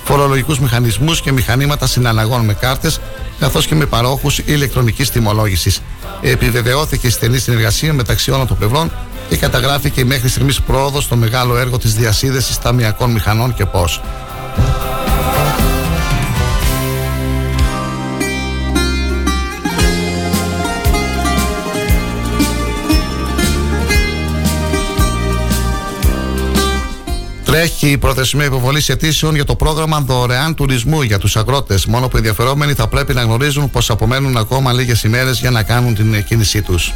φορολογικούς 0.04 0.58
μηχανισμούς 0.58 1.20
και 1.20 1.32
μηχανήματα 1.32 1.86
συναλλαγών 1.86 2.44
με 2.44 2.54
κάρτες, 2.54 3.00
καθώς 3.38 3.66
και 3.66 3.74
με 3.74 3.86
παρόχους 3.86 4.38
ηλεκτρονικής 4.38 5.10
τιμολόγησης. 5.10 5.80
Επιβεβαιώθηκε 6.20 7.06
η 7.06 7.10
στενή 7.10 7.38
συνεργασία 7.38 7.92
μεταξύ 7.92 8.30
όλων 8.30 8.46
των 8.46 8.58
πλευρών 8.58 8.92
και 9.28 9.36
καταγράφηκε 9.36 10.00
η 10.00 10.04
μέχρι 10.04 10.28
στιγμής 10.28 10.60
πρόοδος 10.60 11.04
στο 11.04 11.16
μεγάλο 11.16 11.56
έργο 11.56 11.78
της 11.78 11.94
διασύνδεσης 11.94 12.58
ταμιακών 12.58 13.10
μηχανών 13.10 13.54
και 13.54 13.64
πώς. 13.64 14.00
Τρέχει 27.54 27.90
η 27.90 27.98
προθεσμία 27.98 28.44
υποβολής 28.44 28.88
αιτήσεων 28.88 29.34
για 29.34 29.44
το 29.44 29.54
πρόγραμμα 29.54 30.00
δωρεάν 30.00 30.54
τουρισμού 30.54 31.02
για 31.02 31.18
τους 31.18 31.36
αγρότες. 31.36 31.86
Μόνο 31.86 32.08
που 32.08 32.16
οι 32.16 32.18
ενδιαφερόμενοι 32.18 32.72
θα 32.72 32.88
πρέπει 32.88 33.14
να 33.14 33.22
γνωρίζουν 33.22 33.70
πως 33.70 33.90
απομένουν 33.90 34.36
ακόμα 34.36 34.72
λίγες 34.72 35.02
ημέρες 35.02 35.40
για 35.40 35.50
να 35.50 35.62
κάνουν 35.62 35.94
την 35.94 36.24
κίνησή 36.24 36.62
τους. 36.62 36.92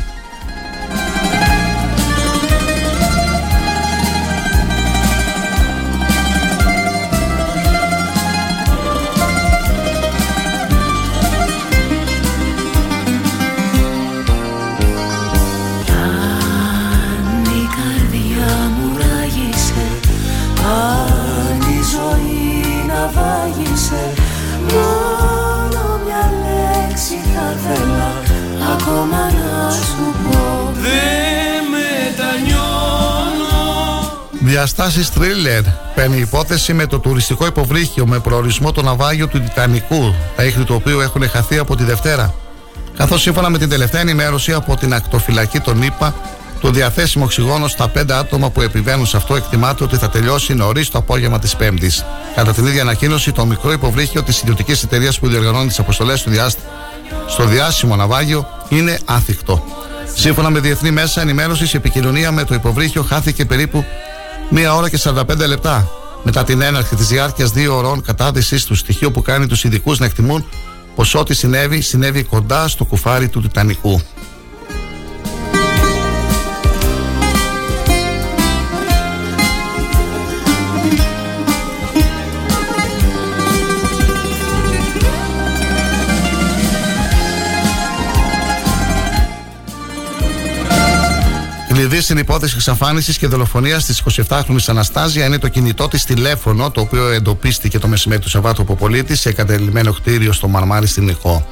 Διαστάσει 34.88 35.18
τρίλερ. 35.18 35.62
Παίρνει 35.94 36.16
υπόθεση 36.16 36.72
με 36.72 36.86
το 36.86 36.98
τουριστικό 36.98 37.46
υποβρύχιο 37.46 38.06
με 38.06 38.18
προορισμό 38.18 38.72
το 38.72 38.82
ναυάγιο 38.82 39.26
του 39.26 39.40
Τιτανικού, 39.40 40.14
τα 40.36 40.44
ίχνη 40.44 40.64
του 40.64 40.74
οποίου 40.74 41.00
έχουν 41.00 41.28
χαθεί 41.28 41.58
από 41.58 41.76
τη 41.76 41.84
Δευτέρα. 41.84 42.34
Καθώς 42.96 43.20
σύμφωνα 43.20 43.48
με 43.48 43.58
την 43.58 43.68
τελευταία 43.68 44.00
ενημέρωση 44.00 44.52
από 44.52 44.76
την 44.76 44.94
ακτοφυλακή 44.94 45.60
των 45.60 45.82
ΗΠΑ, 45.82 46.14
Το 46.60 46.70
διαθέσιμο 46.70 47.24
οξυγόνο 47.24 47.68
στα 47.68 47.88
πέντε 47.88 48.14
άτομα 48.14 48.50
που 48.50 48.62
επιβαίνουν 48.62 49.06
σε 49.06 49.16
αυτό 49.16 49.36
εκτιμάται 49.36 49.84
ότι 49.84 49.96
θα 49.96 50.08
τελειώσει 50.08 50.54
νωρίς 50.54 50.90
το 50.90 50.98
απόγευμα 50.98 51.38
της 51.38 51.56
Πέμπτης. 51.56 52.04
Κατά 52.34 52.52
την 52.52 52.66
ίδια 52.66 52.82
ανακοίνωση, 52.82 53.32
το 53.32 53.46
μικρό 53.46 53.72
υποβρύχιο 53.72 54.22
της 54.22 54.40
ιδιωτικής 54.40 54.82
εταιρείας 54.82 55.18
που 55.18 55.28
διοργανώνει 55.28 55.68
τις 55.68 55.78
αποστολές 55.78 56.20
στο, 56.20 56.30
διάσ... 56.30 56.56
στο 57.28 57.44
διάσημο 57.44 57.96
ναυάγιο 57.96 58.48
είναι 58.68 58.98
άθικτο. 59.04 59.64
Σύμφωνα 60.14 60.50
με 60.50 60.60
διεθνή 60.60 60.90
μέσα 60.90 61.20
ενημέρωσης, 61.20 61.72
η 61.72 61.76
επικοινωνία 61.76 62.32
με 62.32 62.44
το 62.44 62.54
υποβρύχιο 62.54 63.02
χάθηκε 63.02 63.44
περίπου 63.44 63.84
1 64.50 64.76
ώρα 64.76 64.88
και 64.88 64.98
45 65.02 65.46
λεπτά 65.48 65.88
μετά 66.22 66.44
την 66.44 66.60
έναρξη 66.60 66.94
της 66.94 67.06
διάρκειας 67.06 67.50
δύο 67.50 67.76
ωρών 67.76 68.02
κατάδυσης 68.02 68.64
του 68.64 68.74
στοιχείου 68.74 69.10
που 69.10 69.22
κάνει 69.22 69.46
τους 69.46 69.64
ειδικούς 69.64 69.98
να 69.98 70.06
εκτιμούν 70.06 70.44
πως 70.94 71.14
ό,τι 71.14 71.34
συνέβη, 71.34 71.80
συνέβη 71.80 72.22
κοντά 72.22 72.68
στο 72.68 72.84
κουφάρι 72.84 73.28
του 73.28 73.40
Τιτανικού. 73.40 74.00
Κλειδί 91.88 92.02
στην 92.02 92.18
υπόθεση 92.18 92.54
εξαφάνισης 92.56 93.18
και 93.18 93.26
δολοφονίας 93.26 93.84
της 93.84 94.02
27χρονη 94.28 94.56
Αναστάζια 94.66 95.26
είναι 95.26 95.38
το 95.38 95.48
κινητό 95.48 95.88
της 95.88 96.04
τηλέφωνο, 96.04 96.70
το 96.70 96.80
οποίο 96.80 97.08
εντοπίστηκε 97.08 97.78
το 97.78 97.88
μεσημέρι 97.88 98.20
του 98.20 98.28
Σαββάτου 98.28 98.62
από 98.62 98.74
πολίτη 98.76 99.16
σε 99.16 99.28
εγκατελειμμένο 99.28 99.92
κτίριο 99.92 100.32
στο 100.32 100.48
Μαρμάρι 100.48 100.86
στην 100.86 101.08
Ιχώ. 101.08 101.46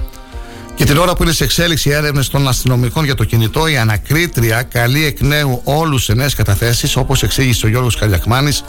Και 0.75 0.85
την 0.85 0.97
ώρα 0.97 1.15
που 1.15 1.23
είναι 1.23 1.33
σε 1.33 1.45
εξέλιξη 1.45 1.91
έρευνες 1.91 2.29
των 2.29 2.49
αστυνομικών 2.49 3.05
για 3.05 3.15
το 3.15 3.25
κινητό, 3.25 3.67
η 3.67 3.77
ανακρίτρια 3.77 4.63
καλεί 4.63 5.05
εκ 5.05 5.21
νέου 5.21 5.61
όλους 5.65 6.05
σε 6.05 6.15
νέες 6.15 6.35
καταθέσεις, 6.35 6.97
όπως 6.97 7.23
εξήγησε 7.23 7.67
ο 7.67 7.69
Γιώργος 7.69 7.97
Καλιακμάνης, 7.97 8.65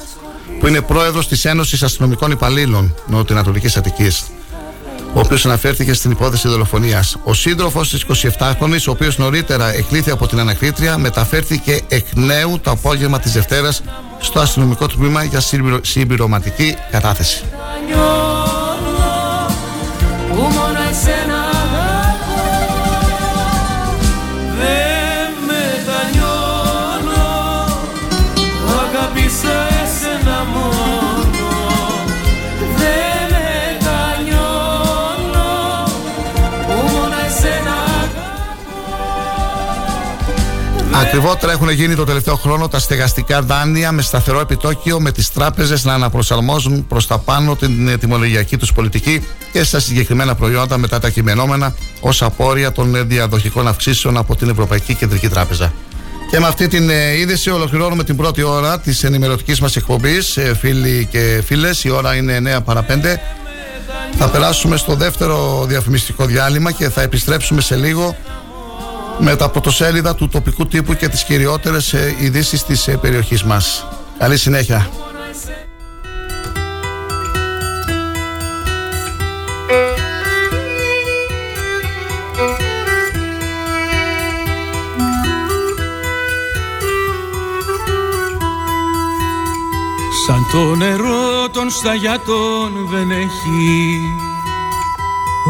που 0.59 0.67
είναι 0.67 0.81
πρόεδρος 0.81 1.27
της 1.27 1.45
Ένωσης 1.45 1.83
Αστυνομικών 1.83 2.31
Υπαλλήλων 2.31 2.95
Νοτιοανατολική 3.07 3.77
Αττικής 3.77 4.23
ο 5.17 5.19
οποίος 5.19 5.45
αναφέρθηκε 5.45 5.93
στην 5.93 6.11
υπόθεση 6.11 6.47
δολοφονίας. 6.47 7.17
Ο 7.23 7.33
σύντροφος 7.33 7.89
της 7.89 8.03
27χρονη, 8.03 8.87
ο 8.87 8.91
οποίος 8.91 9.17
νωρίτερα 9.17 9.73
εκλήθη 9.73 10.11
από 10.11 10.27
την 10.27 10.39
ανακρίτρια, 10.39 10.97
μεταφέρθηκε 10.97 11.81
εκ 11.87 12.05
νέου 12.15 12.59
το 12.59 12.71
απόγευμα 12.71 13.19
της 13.19 13.31
Δευτέρας 13.31 13.81
στο 14.19 14.39
αστυνομικό 14.39 14.87
τμήμα 14.87 15.23
για 15.23 15.41
συμπληρωματική 15.81 16.75
κατάθεση. 16.91 17.43
Ακριβότερα 41.01 41.51
έχουν 41.51 41.69
γίνει 41.69 41.95
το 41.95 42.03
τελευταίο 42.03 42.35
χρόνο 42.35 42.67
τα 42.67 42.79
στεγαστικά 42.79 43.41
δάνεια 43.41 43.91
με 43.91 44.01
σταθερό 44.01 44.39
επιτόκιο, 44.39 44.99
με 44.99 45.11
τις 45.11 45.31
τράπεζες 45.31 45.83
να 45.83 45.93
αναπροσαρμόζουν 45.93 46.87
προς 46.87 47.07
τα 47.07 47.17
πάνω 47.17 47.55
την 47.55 47.99
τιμολογιακή 47.99 48.57
τους 48.57 48.73
πολιτική 48.73 49.25
και 49.51 49.63
στα 49.63 49.79
συγκεκριμένα 49.79 50.35
προϊόντα 50.35 50.77
μετά 50.77 50.99
τα 50.99 51.09
κειμενόμενα 51.09 51.75
ως 51.99 52.21
απόρρια 52.21 52.71
των 52.71 53.07
διαδοχικών 53.07 53.67
αυξήσεων 53.67 54.17
από 54.17 54.35
την 54.35 54.49
Ευρωπαϊκή 54.49 54.93
Κεντρική 54.95 55.29
Τράπεζα. 55.29 55.73
Και 56.31 56.39
με 56.39 56.47
αυτή 56.47 56.67
την 56.67 56.89
ε, 56.89 57.17
είδηση 57.17 57.49
ολοκληρώνουμε 57.49 58.03
την 58.03 58.15
πρώτη 58.15 58.43
ώρα 58.43 58.79
της 58.79 59.03
ενημερωτικής 59.03 59.59
μας 59.59 59.75
εκπομπής. 59.75 60.37
Ε, 60.37 60.55
φίλοι 60.59 61.07
και 61.11 61.41
φίλες, 61.45 61.83
η 61.83 61.89
ώρα 61.89 62.15
είναι 62.15 62.57
9 62.57 62.63
παρα 62.63 62.85
5. 62.89 63.19
Θα 64.17 64.29
περάσουμε 64.29 64.77
στο 64.77 64.95
δεύτερο 64.95 65.65
διαφημιστικό 65.67 66.25
διάλειμμα 66.25 66.71
και 66.71 66.89
θα 66.89 67.01
επιστρέψουμε 67.01 67.61
σε 67.61 67.75
λίγο 67.75 68.15
με 69.19 69.35
τα 69.35 69.49
πρωτοσέλιδα 69.49 70.15
του 70.15 70.27
τοπικού 70.27 70.67
τύπου 70.67 70.93
και 70.93 71.07
τις 71.07 71.23
κυριότερες 71.23 71.93
ε, 71.93 72.15
ειδήσεις 72.19 72.63
της 72.63 72.87
ε, 72.87 72.97
περιοχής 72.97 73.43
μας. 73.43 73.85
Καλή 74.17 74.37
συνέχεια. 74.37 74.89
Σαν 90.27 90.47
το 90.51 90.75
νερό 90.75 91.49
των 91.51 91.69
σταγιάτων 91.69 92.87
δεν 92.91 93.11
έχει 93.11 93.99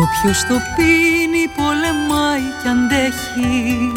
Όποιος 0.02 0.45
το 0.48 0.56
πίνει 0.76 1.48
πολεμάει 1.56 2.48
κι 2.62 2.68
αντέχει. 2.68 3.91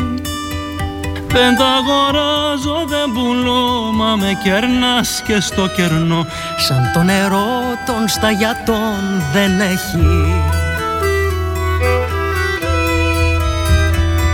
Δεν 1.26 1.57
τα 1.57 1.66
αγοράζω, 1.66 2.84
δεν 2.88 3.11
πουλώ, 3.14 3.92
μα 3.92 4.16
με 4.16 4.38
κερνάς 4.44 5.22
και 5.26 5.40
στο 5.40 5.66
κερνό. 5.76 6.26
Σαν 6.57 6.90
το 6.94 7.03
νερό 7.03 7.48
των 7.86 8.09
σταγιατών 8.09 9.01
δεν 9.32 9.61
έχει. 9.61 10.34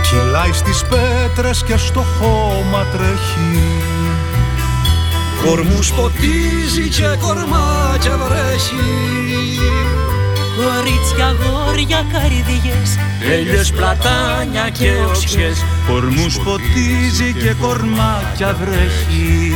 Κυλάει 0.01 0.53
στις 0.53 0.83
πέτρες 0.89 1.63
και 1.63 1.77
στο 1.77 1.99
χώμα 2.19 2.85
τρέχει. 2.85 3.71
Κορμούς 5.45 5.91
ποτίζει 5.93 6.89
και 6.89 7.17
κορμάκια 7.21 8.17
βρέχει 8.17 9.17
Κορίτσια, 10.57 11.35
γόρια, 11.41 12.05
καρδιές 12.11 12.89
Έλιες, 13.31 13.71
πλατάνια 13.71 14.69
και 14.69 14.91
οξιές. 15.07 15.65
Κορμούς 15.87 16.39
ποτίζει 16.39 17.33
και 17.33 17.53
κορμάκια 17.61 18.57
βρέχει. 18.59 19.53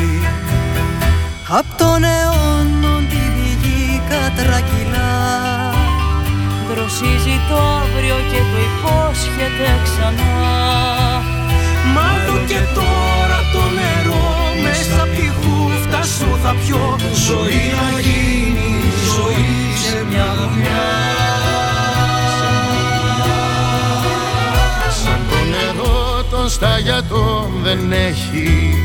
Απ' 1.48 1.78
τον 1.78 2.04
αιώνο 2.04 2.98
τη 3.10 3.22
πηγή 3.36 4.02
κατρακυλά. 4.10 5.14
Δροσίζει 6.70 7.38
το 7.50 7.58
αύριο 7.80 8.18
και 8.32 8.42
το 8.50 8.58
υπόσχεται 8.70 9.70
ξανά. 9.84 10.34
Μα 11.94 12.08
εδώ 12.18 12.38
και 12.48 12.62
τώρα 12.74 13.40
το 13.54 13.64
νερό 13.78 14.30
Μέσα 14.64 15.02
απ' 15.04 15.16
τη 15.16 15.28
χούφτα 15.40 16.04
σου 16.04 16.40
θα 16.44 16.56
πιω. 16.66 16.96
Ζωή 17.28 17.64
να 17.80 18.00
γίνει, 18.00 18.72
ζωή. 19.16 19.71
σε 19.71 19.71
μια 20.12 20.36
δουλειά 20.38 20.90
Σαν 25.04 25.20
το 25.30 25.38
νερό 25.54 26.24
των 26.32 26.50
σταγιατών 26.50 27.50
δεν 27.64 27.92
έχει. 27.92 28.76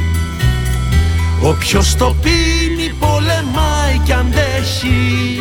Όποιος 1.42 1.96
το 1.96 2.16
πίνει 2.22 2.88
πολεμάει 2.98 3.98
κι 4.04 4.12
αντέχει 4.12 5.40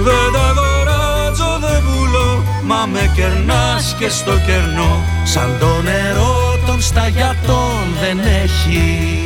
Δεν 0.00 0.32
τα 0.32 0.40
αγοράζω 0.40 1.58
δεν 1.60 1.82
πουλώ 1.82 2.42
Μα 2.64 2.86
με 2.92 3.12
κερνάς 3.14 3.94
και 3.98 4.08
στο 4.08 4.32
κερνό. 4.46 5.04
Σαν 5.24 5.56
το 5.60 5.82
νερό 5.82 6.58
των 6.66 6.82
σταγιατών 6.82 7.82
δεν 8.00 8.18
έχει 8.18 9.18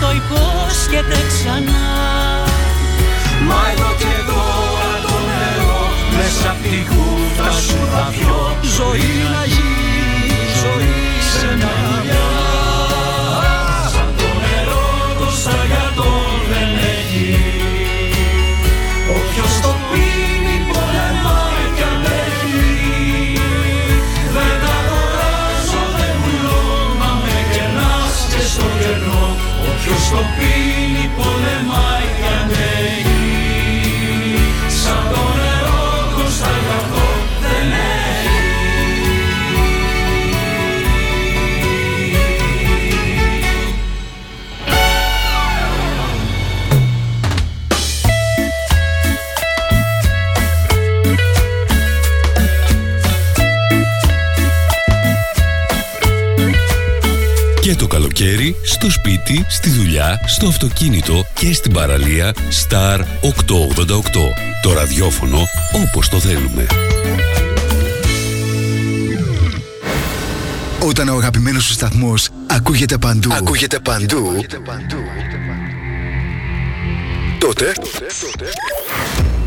το 0.00 0.08
υπόσχεται 0.20 1.18
ξανά. 1.30 1.86
Μα 3.48 3.60
εδώ 3.72 3.90
και 4.00 4.14
τώρα 4.30 4.92
το 5.06 5.14
νερό 5.28 5.82
Μέσα 6.16 6.50
απ' 6.50 6.62
τη 6.62 6.78
χούφτα 6.90 7.50
σου 7.66 7.80
θα 7.92 8.04
πιω. 8.12 8.56
Ζωή 8.76 9.12
να 9.34 9.42
γίνει, 9.52 9.65
στο 30.06 30.16
πίνι 30.36 31.10
πολεμά. 31.16 31.85
Στο 58.76 58.90
σπίτι, 58.90 59.44
στη 59.48 59.70
δουλειά, 59.70 60.20
στο 60.26 60.46
αυτοκίνητο 60.46 61.26
και 61.34 61.52
στην 61.52 61.72
παραλία 61.72 62.34
Star 62.34 63.00
888. 63.00 63.02
Το 64.62 64.72
ραδιόφωνο 64.72 65.38
όπως 65.72 66.08
το 66.08 66.20
θέλουμε. 66.20 66.66
Όταν 70.80 71.08
ο 71.08 71.16
αγαπημένος 71.16 71.64
σου 71.64 71.72
σταθμός 71.72 72.28
ακούγεται 72.46 72.98
παντού, 72.98 73.32
ακούγεται 73.32 73.78
παντού, 73.78 74.44
τότε 77.38 77.72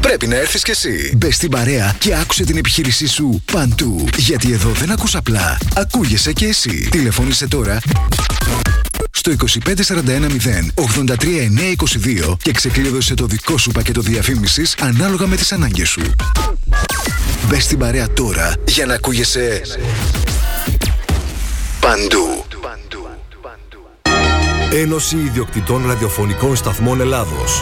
πρέπει 0.02 0.28
να 0.28 0.36
έρθεις 0.36 0.64
κι 0.64 0.72
εσύ. 0.72 1.14
Μπες 1.18 1.36
στην 1.36 1.50
παρέα 1.50 1.96
και 2.00 2.16
άκουσε 2.16 2.44
την 2.44 2.58
επιχείρησή 2.58 3.08
σου 3.08 3.44
παντού. 3.52 4.08
Γιατί 4.18 4.52
εδώ 4.52 4.70
δεν 4.70 4.92
ακούς 4.92 5.16
απλά, 5.16 5.58
ακούγεσαι 5.76 6.34
κι 6.34 6.46
εσύ. 6.46 6.88
Τηλεφώνησε 6.92 7.48
τώρα 7.48 7.80
στο 9.20 9.32
25410 9.32 9.38
83922 12.30 12.38
και 12.42 12.52
ξεκλείδωσε 12.52 13.14
το 13.14 13.26
δικό 13.26 13.58
σου 13.58 13.72
πακέτο 13.72 14.02
διαφήμισης 14.02 14.76
ανάλογα 14.80 15.28
με 15.28 15.36
τις 15.36 15.52
ανάγκες 15.52 15.90
σου. 15.90 16.02
Μπες 17.48 17.64
στην 17.64 17.78
παρέα 17.78 18.14
τώρα 18.14 18.54
για 18.68 18.86
να 18.86 18.94
ακούγεσαι 18.94 19.62
παντού. 21.80 22.46
Ένωση 24.72 25.18
Ιδιοκτητών 25.18 25.88
Ραδιοφωνικών 25.88 26.56
Σταθμών 26.56 27.02
Ελλάδος. 27.02 27.62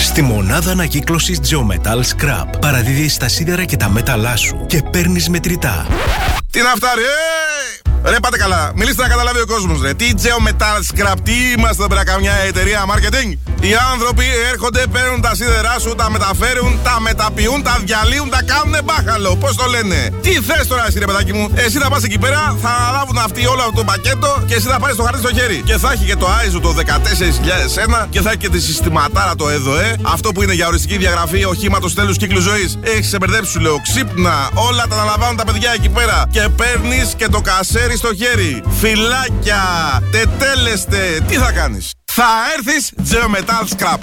Στη 0.00 0.22
μονάδα 0.22 0.70
ανακύκλωσης 0.70 1.40
Geometal 1.40 2.00
Scrap 2.00 2.60
παραδίδεις 2.60 3.16
τα 3.16 3.28
σίδερα 3.28 3.64
και 3.64 3.76
τα 3.76 3.88
μέταλά 3.88 4.36
σου 4.36 4.66
και 4.66 4.82
παίρνεις 4.82 5.28
μετρητά. 5.28 5.86
Τι 6.50 6.60
να 6.62 6.68
φτάρει, 6.68 7.02
ε! 7.02 7.90
Ρε 8.04 8.16
πάτε 8.22 8.38
καλά, 8.38 8.72
μιλήστε 8.74 9.02
να 9.02 9.08
καταλάβει 9.08 9.40
ο 9.40 9.46
κόσμος, 9.46 9.80
ρε. 9.82 9.94
Τι 9.94 10.10
Geometal 10.22 10.78
Scrap, 10.88 11.14
τι 11.22 11.32
είμαστε 11.56 11.84
πέρα 11.88 12.04
καμιά 12.04 12.32
εταιρεία 12.32 12.84
marketing. 12.90 13.38
Οι 13.60 13.72
άνθρωποι 13.92 14.24
έρχονται, 14.52 14.86
παίρνουν 14.92 15.20
τα 15.20 15.34
σίδερά 15.34 15.76
σου, 15.78 15.94
τα 15.94 16.10
μεταφέρουν, 16.10 16.78
τα 16.82 17.00
μεταποιούν, 17.00 17.62
τα 17.62 17.80
διαλύουν, 17.84 18.30
τα 18.30 18.42
κάνουν 18.42 18.74
μπάχαλο. 18.84 19.36
Πώς 19.36 19.56
το 19.56 19.66
λένε; 19.68 20.10
Τι 20.22 20.30
θες 20.30 20.66
τώρα, 20.66 20.84
εσύ 20.88 20.98
ρε 20.98 21.04
παιδάκι 21.04 21.32
μου; 21.32 21.50
Εσύ 21.54 21.78
θα 21.78 21.88
πας 21.88 22.02
εκεί 22.02 22.18
πέρα, 22.18 22.56
θα 22.62 22.68
αναλάβουν 22.68 23.18
αυτοί 23.18 23.46
όλο 23.46 23.60
αυτό 23.60 23.72
το 23.72 23.84
πακέτο 23.84 24.44
και 24.46 24.54
εσύ 24.54 24.66
θα 24.68 24.78
πάρεις 24.78 24.96
το 24.96 25.02
χαρτί 25.02 25.18
στο 25.18 25.32
χέρι. 25.34 25.62
Και 25.64 25.76
θα 25.76 25.92
έχει 25.92 26.04
και 26.04 26.16
το 26.16 26.26
ISO 26.26 26.60
το 26.62 26.68
14001 26.68 28.06
και 28.10 28.20
θα 28.20 28.28
έχει 28.28 28.38
και 28.38 28.48
τη 28.48 28.60
συστηματάρα 28.60 29.34
το 29.34 29.48
ΕΔΟΕ. 29.48 29.96
Αυτό 30.02 30.32
που 30.32 30.42
είναι 30.42 30.52
για 30.52 30.66
οριστική 30.66 30.96
διαγραφή 30.96 31.44
οχήματος 31.44 31.94
τέλους 31.94 32.16
κύκλου 32.16 32.40
ζωής. 32.40 32.78
Έχεις 32.82 33.08
σε 33.08 33.16
μπερδέψει, 33.16 33.50
σου 33.50 33.60
λέω. 33.60 33.80
Ξύπνα, 33.82 34.48
όλα 34.54 34.86
τα 34.86 34.94
αναλαμβάνουν 34.94 35.36
τα 35.36 35.44
παιδιά 35.44 35.72
εκεί 35.72 35.88
πέρα. 35.88 36.24
Και 36.30 36.39
παίρνεις 36.48 37.14
και 37.16 37.28
το 37.28 37.40
κασέρι 37.40 37.96
στο 37.96 38.14
χέρι. 38.14 38.62
Φυλάκια, 38.78 39.62
τετέλεστε. 40.10 41.20
Τι 41.26 41.34
θα 41.34 41.52
κάνεις; 41.52 41.90
Θα 42.04 42.24
έρθεις 42.56 42.92
Geometal 43.10 43.68
Scrap. 43.76 43.98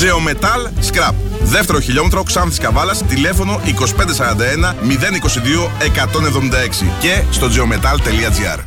Geometal 0.00 0.90
Scrap. 0.90 1.14
Δεύτερο 1.42 1.80
χιλιόμετρο 1.80 2.22
Ξάνθης 2.22 2.58
Καβάλας, 2.58 3.02
τηλέφωνο 3.08 3.60
2541 3.64 4.74
022 4.82 5.70
176 5.78 6.86
και 7.00 7.22
στο 7.30 7.46
geometal.gr. 7.46 8.58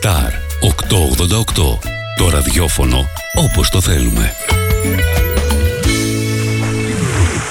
Star 0.00 0.32
888. 0.60 1.78
Το 2.16 2.28
ραδιόφωνο 2.30 3.06
όπως 3.34 3.68
το 3.68 3.80
θέλουμε. 3.80 4.34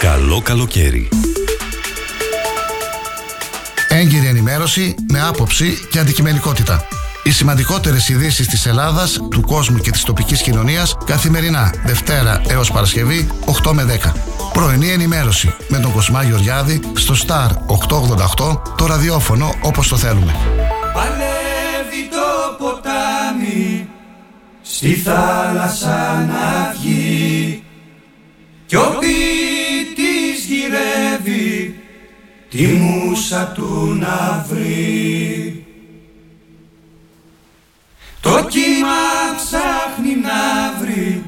Καλό 0.09 0.41
καλοκαίρι. 0.41 1.09
Έγκυρη 3.87 4.27
ενημέρωση 4.27 4.95
με 5.11 5.21
άποψη 5.21 5.87
και 5.91 5.99
αντικειμενικότητα. 5.99 6.87
Οι 7.23 7.31
σημαντικότερες 7.31 8.09
ειδήσεις 8.09 8.47
της 8.47 8.65
Ελλάδας, 8.65 9.19
του 9.31 9.41
κόσμου 9.41 9.77
και 9.77 9.91
της 9.91 10.03
τοπικής 10.03 10.41
κοινωνίας 10.41 10.97
καθημερινά, 11.05 11.73
Δευτέρα 11.85 12.41
έως 12.47 12.71
Παρασκευή, 12.71 13.27
8 13.45 13.73
με 13.73 13.83
10. 13.83 14.13
Πρωινή 14.53 14.89
ενημέρωση 14.89 15.55
με 15.67 15.79
τον 15.79 15.91
Κοσμά 15.91 16.23
Γεωργιάδη 16.23 16.81
στο 16.95 17.15
Star 17.27 17.49
888, 17.67 18.61
το 18.77 18.85
ραδιόφωνο 18.85 19.53
όπως 19.61 19.87
το 19.87 19.97
θέλουμε. 19.97 20.35
Παλεύει 20.93 22.09
το 22.11 22.55
ποτάμι 22.57 23.89
στη 24.61 24.93
θάλασσα 24.95 26.25
να 26.27 26.75
βγει 26.81 27.63
κι 28.65 28.75
ο 28.75 28.93
ποιητής 30.69 31.19
γυρεύει 31.19 31.79
τη 32.49 32.65
μουσα 32.65 33.51
του 33.55 33.97
να 33.99 34.45
βρει. 34.49 35.65
Το 38.21 38.45
κύμα 38.47 39.35
ψάχνει 39.35 40.15
να 40.15 40.73
βρει 40.81 41.23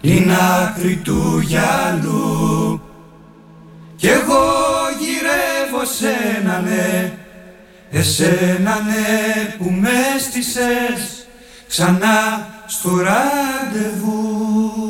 την 0.00 0.32
άκρη 0.32 0.96
του 0.96 1.38
γυαλού. 1.44 2.80
Κι 3.96 4.06
εγώ 4.06 4.44
γυρεύω 4.98 5.84
σένα 5.84 6.60
ναι 6.60 7.12
εσένα 7.90 8.80
ναι 8.80 9.54
που 9.58 9.70
μες 9.70 10.22
στήσες 10.22 11.26
ξανά 11.68 12.48
στο 12.66 12.90
ραντεβού 12.96 14.85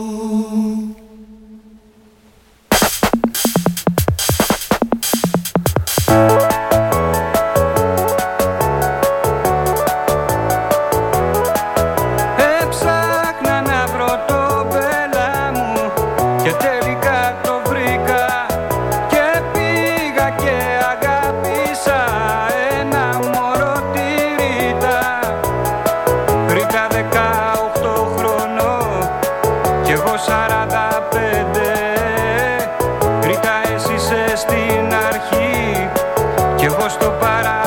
στο 36.88 37.10
παραπέντε 37.20 37.65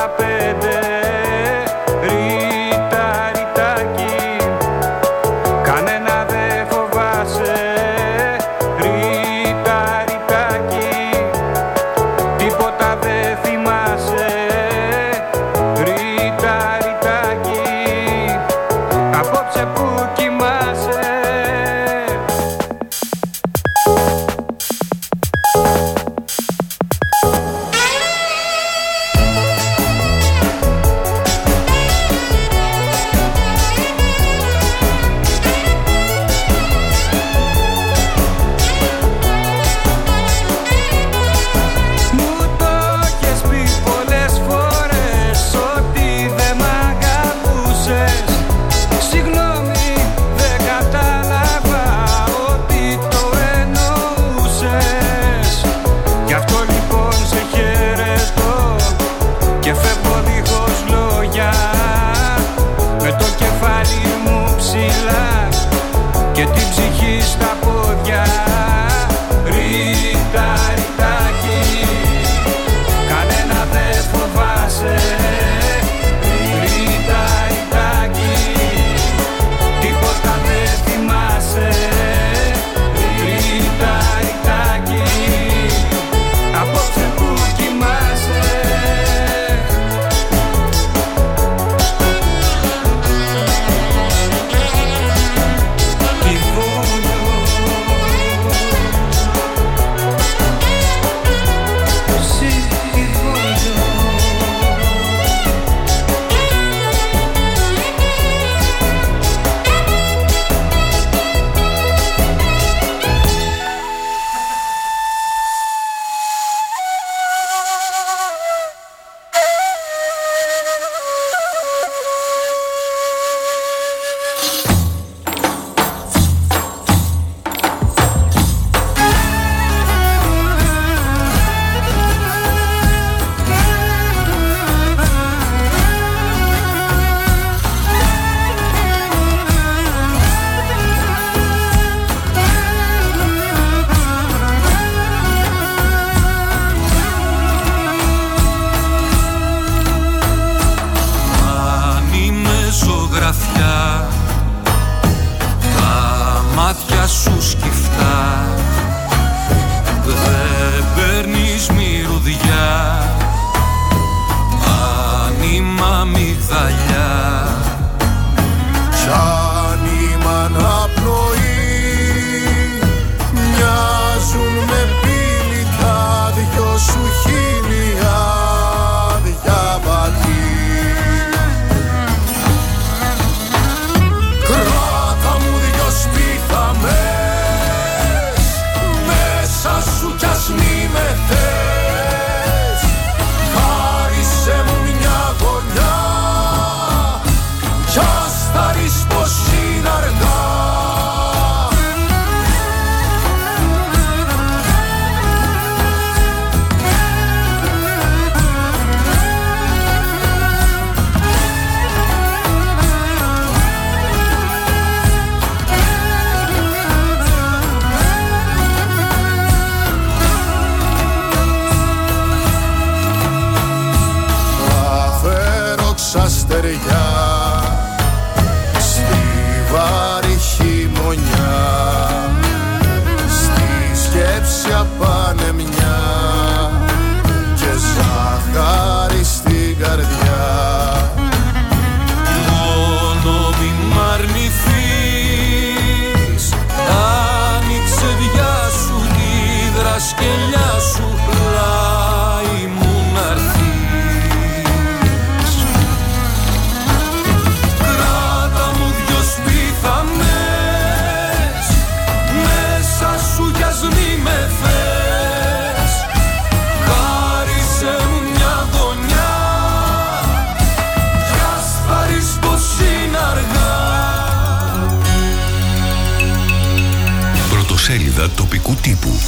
τύπου. 279.00 279.18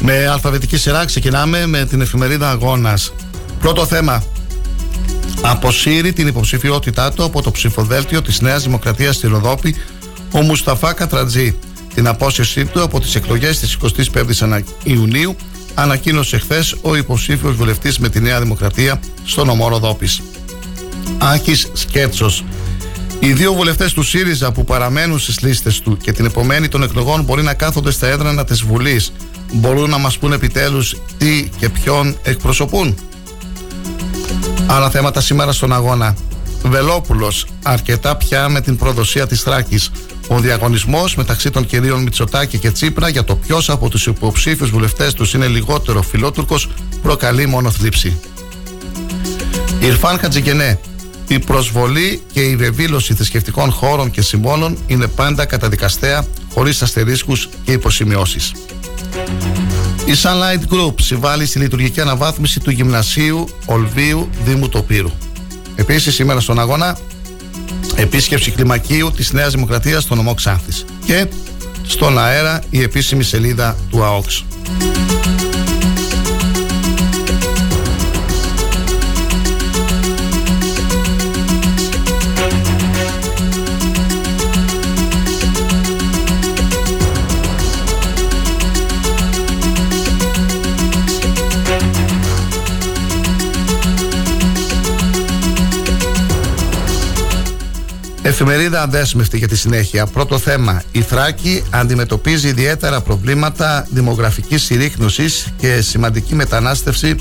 Με 0.00 0.26
αλφαβητική 0.26 0.76
σειρά 0.76 1.04
ξεκινάμε 1.04 1.66
με 1.66 1.84
την 1.84 2.00
εφημερίδα 2.00 2.50
Αγώνας. 2.50 3.12
Πρώτο 3.60 3.86
θέμα. 3.86 4.22
Αποσύρει 5.42 6.12
την 6.12 6.26
υποψηφιότητά 6.26 7.12
του 7.12 7.24
από 7.24 7.42
το 7.42 7.50
ψηφοδέλτιο 7.50 8.22
της 8.22 8.40
Νέας 8.40 8.62
Δημοκρατίας 8.62 9.16
στη 9.16 9.26
Ροδόπη 9.26 9.76
ο 10.32 10.40
Μουσταφά 10.40 10.92
Κατρατζή. 10.92 11.58
Την 11.94 12.06
απόσυρσή 12.06 12.64
του 12.64 12.82
από 12.82 13.00
τις 13.00 13.14
εκλογές 13.14 13.58
της 13.58 13.76
25ης 13.76 14.62
Ιουνίου 14.84 15.36
ανακοίνωσε 15.74 16.38
χθες 16.38 16.76
ο 16.82 16.96
υποψήφιος 16.96 17.54
βουλευτής 17.54 17.98
με 17.98 18.08
τη 18.08 18.20
Νέα 18.20 18.40
Δημοκρατία 18.40 19.00
στο 19.24 19.44
νομό 19.44 19.68
Ροδόπης. 19.68 20.22
Άκης 21.18 21.70
Σκέτσος. 21.72 22.44
Οι 23.18 23.32
δύο 23.32 23.52
βουλευτές 23.52 23.92
του 23.92 24.02
ΣΥΡΙΖΑ 24.02 24.52
που 24.52 24.64
παραμένουν 24.64 25.18
στις 25.18 25.40
λίστες 25.40 25.80
του 25.80 25.96
και 25.96 26.12
την 26.12 26.24
επομένη 26.24 26.68
των 26.68 26.82
εκλογών 26.82 27.22
μπορεί 27.22 27.42
να 27.42 27.54
κάθονται 27.54 27.90
στα 27.90 28.06
έδρανα 28.06 28.44
της 28.44 28.62
Βουλής. 28.62 29.12
Μπορούν 29.52 29.90
να 29.90 29.98
μας 29.98 30.18
πούν 30.18 30.32
επιτέλους 30.32 30.96
τι 31.18 31.48
και 31.58 31.68
ποιον 31.68 32.16
εκπροσωπούν. 32.22 32.94
Άλλα 34.66 34.90
θέματα 34.90 35.20
σήμερα 35.20 35.52
στον 35.52 35.72
αγώνα. 35.72 36.16
Βελόπουλος. 36.62 37.46
Αρκετά 37.62 38.16
πια 38.16 38.48
με 38.48 38.60
την 38.60 38.76
προδοσία 38.76 39.26
της 39.26 39.42
Θράκης. 39.42 39.90
Ο 40.28 40.38
διαγωνισμός 40.38 41.16
μεταξύ 41.16 41.50
των 41.50 41.66
κυρίων 41.66 42.02
Μητσοτάκη 42.02 42.58
και 42.58 42.70
Τσίπρα 42.70 43.08
για 43.08 43.24
το 43.24 43.36
ποιος 43.36 43.70
από 43.70 43.88
τους 43.88 44.06
υποψήφιους 44.06 44.70
βουλευτές 44.70 45.14
τους 45.14 45.34
είναι 45.34 45.46
λιγότερο 45.46 46.02
φιλότουρκος 46.02 46.68
προκαλεί 47.02 47.46
μόνο 47.46 47.70
θλίψη. 47.70 48.20
Ιρφάν 49.80 50.18
Χατζικενέ. 50.18 50.80
Η 51.32 51.38
προσβολή 51.38 52.22
και 52.32 52.40
η 52.40 52.56
βεβήλωση 52.56 53.14
θρησκευτικών 53.14 53.70
χώρων 53.70 54.10
και 54.10 54.22
συμβόλων 54.22 54.78
είναι 54.86 55.06
πάντα 55.06 55.44
καταδικαστέα, 55.44 56.24
χωρίς 56.54 56.82
αστερίσκους 56.82 57.48
και 57.64 57.72
υποσημειώσεις. 57.72 58.52
Η 60.04 60.12
Sunlight 60.22 60.74
Group 60.74 60.94
συμβάλλει 61.00 61.46
στη 61.46 61.58
λειτουργική 61.58 62.00
αναβάθμιση 62.00 62.60
του 62.60 62.70
γυμνασίου 62.70 63.48
Ολβίου 63.66 64.28
Δήμου 64.44 64.68
Τοπύρου. 64.68 65.10
Επίσης 65.76 66.14
σήμερα 66.14 66.40
στον 66.40 66.58
αγώνα 66.58 66.98
επίσκεψη 67.94 68.50
κλιμακίου 68.50 69.10
της 69.10 69.32
Νέας 69.32 69.52
Δημοκρατίας 69.52 70.02
στο 70.02 70.14
νομό 70.14 70.34
Ξάνθης. 70.34 70.84
Και 71.04 71.26
στον 71.86 72.18
αέρα 72.18 72.62
η 72.70 72.82
επίσημη 72.82 73.22
σελίδα 73.22 73.76
του 73.90 74.04
ΑΟΚΣ. 74.04 74.44
Εφημερίδα 98.42 98.82
αδέσμευτη 98.82 99.38
για 99.38 99.48
τη 99.48 99.56
συνέχεια. 99.56 100.06
Πρώτο 100.06 100.38
θέμα. 100.38 100.82
Η 100.92 101.02
Θράκη 101.02 101.62
αντιμετωπίζει 101.70 102.48
ιδιαίτερα 102.48 103.00
προβλήματα 103.00 103.86
δημογραφικής 103.90 104.62
συρρήκνωσης 104.62 105.52
και 105.56 105.80
σημαντική 105.80 106.34
μετανάστευση 106.34 107.16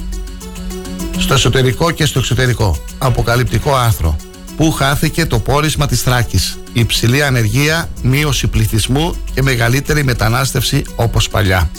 στο 1.17 1.33
εσωτερικό 1.33 1.91
και 1.91 2.05
στο 2.05 2.19
εξωτερικό. 2.19 2.77
Αποκαλυπτικό 2.97 3.75
άρθρο. 3.75 4.15
Πού 4.57 4.71
χάθηκε 4.71 5.25
το 5.25 5.39
πόρισμα 5.39 5.87
της 5.87 6.01
Θράκης; 6.01 6.57
Υψηλή 6.73 7.23
ανεργία, 7.23 7.89
μείωση 8.01 8.47
πληθυσμού 8.47 9.15
και 9.33 9.41
μεγαλύτερη 9.41 10.03
μετανάστευση 10.03 10.83
όπως 10.95 11.29
παλιά. 11.29 11.71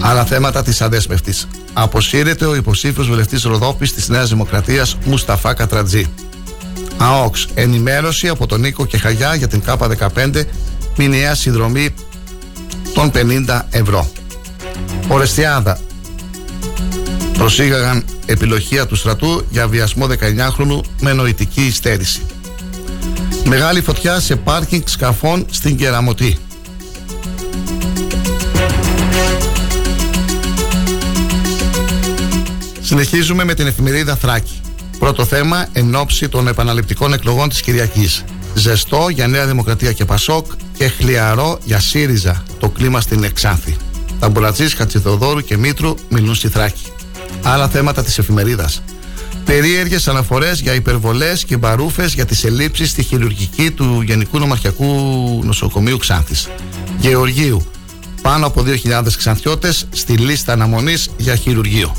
Άλλα 0.00 0.24
θέματα 0.24 0.62
της 0.62 0.80
αδέσμευτης. 0.80 1.48
Αποσύρεται 1.72 2.44
ο 2.44 2.54
υποψήφιος 2.54 3.06
βουλευτής 3.06 3.42
Ροδόπης 3.42 3.94
της 3.94 4.08
Νέας 4.08 4.28
Δημοκρατίας 4.28 4.96
Μουσταφά 5.04 5.54
Κατρατζή. 5.54 6.10
ΑΟΚΣ. 6.98 7.48
Ενημέρωση 7.54 8.28
από 8.28 8.46
τον 8.46 8.60
Νίκο 8.60 8.86
και 8.86 8.98
Χαγιά 8.98 9.34
για 9.34 9.48
την 9.48 9.62
ΚΑΠΑ15 9.66 10.44
μηνιαία 10.96 11.34
συνδρομή 11.34 11.94
των 12.94 13.10
50 13.46 13.60
ευρώ. 13.70 14.10
Ορεστιάδα. 15.08 15.78
Προσήγαγαν 17.32 18.04
επιλογία 18.26 18.86
του 18.86 18.96
στρατού 18.96 19.44
για 19.50 19.68
βιασμό 19.68 20.06
19χρονου 20.06 20.80
με 21.00 21.12
νοητική 21.12 21.66
υστέρηση. 21.66 22.22
Μεγάλη 23.44 23.80
φωτιά 23.80 24.20
σε 24.20 24.36
πάρκινγκ 24.36 24.82
σκαφών 24.84 25.46
στην 25.50 25.76
Κεραμωτή. 25.76 26.38
Συνεχίζουμε 32.80 33.44
με 33.44 33.54
την 33.54 33.66
εφημερίδα 33.66 34.16
Θράκη. 34.16 34.60
Πρώτο 34.98 35.24
θέμα, 35.24 35.66
εν 35.72 35.94
ώψη 35.94 36.28
των 36.28 36.48
επαναληπτικών 36.48 37.12
εκλογών 37.12 37.48
της 37.48 37.60
Κυριακής. 37.60 38.24
Ζεστό 38.54 39.08
για 39.08 39.26
Νέα 39.26 39.46
Δημοκρατία 39.46 39.92
και 39.92 40.04
Πασόκ 40.04 40.46
και 40.76 40.88
χλιαρό 40.88 41.58
για 41.64 41.80
ΣΥΡΙΖΑ 41.80 42.42
το 42.58 42.68
κλίμα 42.68 43.00
στην 43.00 43.24
Εξάνθη. 43.24 43.76
Ταμπουρατζής, 44.18 44.74
Χατσιδοδόρου 44.74 45.40
και 45.40 45.56
Μήτρου 45.56 45.94
μιλούν 46.08 46.34
στη 46.34 46.48
Θράκη. 46.48 46.86
Άλλα 47.42 47.68
θέματα 47.68 48.02
της 48.02 48.18
εφημερίδας. 48.18 48.82
Περίεργες 49.44 50.08
αναφορές 50.08 50.60
για 50.60 50.74
υπερβολές 50.74 51.44
και 51.44 51.56
μπαρούφες 51.56 52.14
για 52.14 52.24
τις 52.24 52.44
ελλείψεις 52.44 52.90
στη 52.90 53.02
χειρουργική 53.02 53.70
του 53.70 54.00
Γενικού 54.00 54.38
Νομαρχιακού 54.38 54.86
Νοσοκομείου 55.44 55.96
Ξάνθης. 55.96 56.48
Γεωργίου. 56.98 57.66
Πάνω 58.22 58.46
από 58.46 58.62
2.000 58.62 59.16
ξανθιώτες 59.16 59.86
στη 59.90 60.12
λίστα 60.12 60.52
αναμονής 60.52 61.10
για 61.16 61.36
χειρουργείο. 61.36 61.96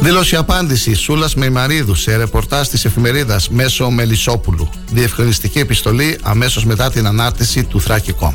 Δήλωση 0.00 0.36
απάντησης 0.36 1.00
Σούλας 1.00 1.34
Μεϊμαρίδου 1.34 1.94
σε 1.94 2.16
ρεπορτάζ 2.16 2.68
της 2.68 2.84
εφημερίδας 2.84 3.48
μέσω 3.48 3.90
Μελισσόπουλου. 3.90 4.70
Διευκρινιστική 4.90 5.58
επιστολή 5.58 6.18
αμέσως 6.22 6.64
μετά 6.64 6.90
την 6.90 7.06
ανάρτηση 7.06 7.64
του 7.64 7.80
Θράκη.com. 7.80 8.32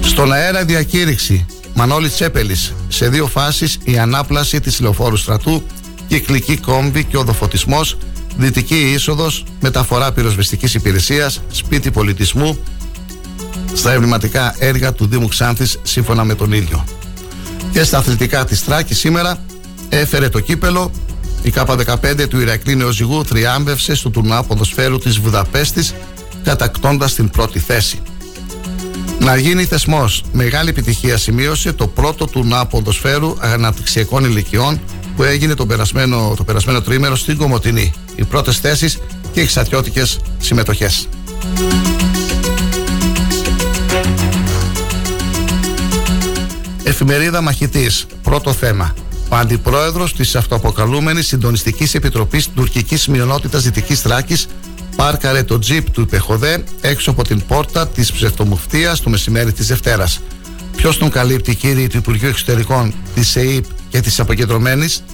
Στον 0.00 0.32
αέρα 0.32 0.64
διακήρυξη 0.64 1.46
Μανώλη 1.74 2.08
Τσέπελης. 2.08 2.72
Σε 2.88 3.08
δύο 3.08 3.26
φάσεις 3.26 3.78
η 3.84 3.98
ανάπλαση 3.98 4.60
της 4.60 4.80
λεωφόρου 4.80 5.16
στρατού, 5.16 5.62
κυκλική 6.08 6.56
κόμβη 6.56 7.04
και 7.04 7.16
οδοφωτισμός, 7.16 7.96
δυτική 8.36 8.92
είσοδος, 8.92 9.44
μεταφορά 9.60 10.12
πυροσβεστικής 10.12 10.74
υπηρεσίας, 10.74 11.40
σπίτι 11.50 11.90
πολιτισμού, 11.90 12.58
στα 13.74 13.92
εμβληματικά 13.92 14.54
έργα 14.58 14.92
του 14.92 15.06
Δήμου 15.06 15.28
Ξάνθης 15.28 15.78
σύμφωνα 15.82 16.24
με 16.24 16.34
τον 16.34 16.52
ίδιο. 16.52 16.84
Και 17.72 17.82
στα 17.82 17.98
αθλητικά 17.98 18.44
της 18.44 18.60
Θράκης 18.60 18.98
σήμερα 18.98 19.44
έφερε 19.96 20.28
το 20.28 20.40
κύπελο. 20.40 20.90
Η 21.42 21.52
ΚΑΠΑ15 21.54 22.28
του 22.28 22.40
Ηρακλή 22.40 22.74
Νεοζυγού 22.74 23.24
θριάμβευσε 23.24 23.94
στο 23.94 24.10
τουρνουά 24.10 24.42
ποδοσφαίρου 24.42 24.98
της 24.98 25.18
Βουδαπέστης 25.18 25.94
κατακτώντας 26.44 27.14
την 27.14 27.30
πρώτη 27.30 27.58
θέση. 27.58 28.00
Να 29.20 29.36
γίνει 29.36 29.64
θεσμός. 29.64 30.22
Μεγάλη 30.32 30.68
επιτυχία 30.68 31.16
σημείωσε 31.16 31.72
το 31.72 31.86
πρώτο 31.86 32.26
τουρνουά 32.26 32.66
ποδοσφαίρου 32.66 33.36
αναπτυξιακών 33.40 34.24
ηλικιών 34.24 34.80
που 35.16 35.22
έγινε 35.22 35.54
το 35.54 35.66
περασμένο, 35.66 36.34
το 36.36 36.44
περασμένο 36.44 36.80
τρίμερο 36.80 37.16
στην 37.16 37.36
Κομωτινή. 37.36 37.92
Οι 38.16 38.24
πρώτες 38.24 38.58
θέσεις 38.58 38.98
και 39.32 39.40
εξατιώτικες 39.40 40.18
συμμετοχές. 40.38 41.08
Εφημερίδα 46.82 47.40
Μαχητής. 47.40 48.06
Πρώτο 48.22 48.52
θέμα. 48.52 48.94
Ο 49.32 49.36
αντιπρόεδρος 49.36 50.14
της 50.14 50.36
αυτοαποκαλούμενης 50.36 51.26
Συντονιστικής 51.26 51.94
Επιτροπής 51.94 52.48
Τουρκικής 52.48 53.06
Μειονότητας 53.06 53.62
Δυτικής 53.62 54.00
Θράκης, 54.00 54.46
πάρκαρε 54.96 55.42
το 55.42 55.58
τζιπ 55.58 55.90
του 55.90 56.00
Υπεχοδέ 56.00 56.64
έξω 56.80 57.10
από 57.10 57.22
την 57.22 57.42
πόρτα 57.46 57.88
της 57.88 58.12
ψευτομουφτίας 58.12 59.00
το 59.00 59.10
μεσημέρι 59.10 59.52
της 59.52 59.66
Δευτέρας. 59.66 60.20
Ποιος 60.76 60.98
τον 60.98 61.10
καλύπτει, 61.10 61.54
κύριοι 61.54 61.86
του 61.86 61.96
Υπουργείου 61.96 62.28
Εξωτερικών 62.28 62.94
της 63.14 63.36
ΕΕΠ 63.36 63.64
και 63.88 64.00
της 64.00 64.20
Αποκεντρωμένης, 64.20 65.04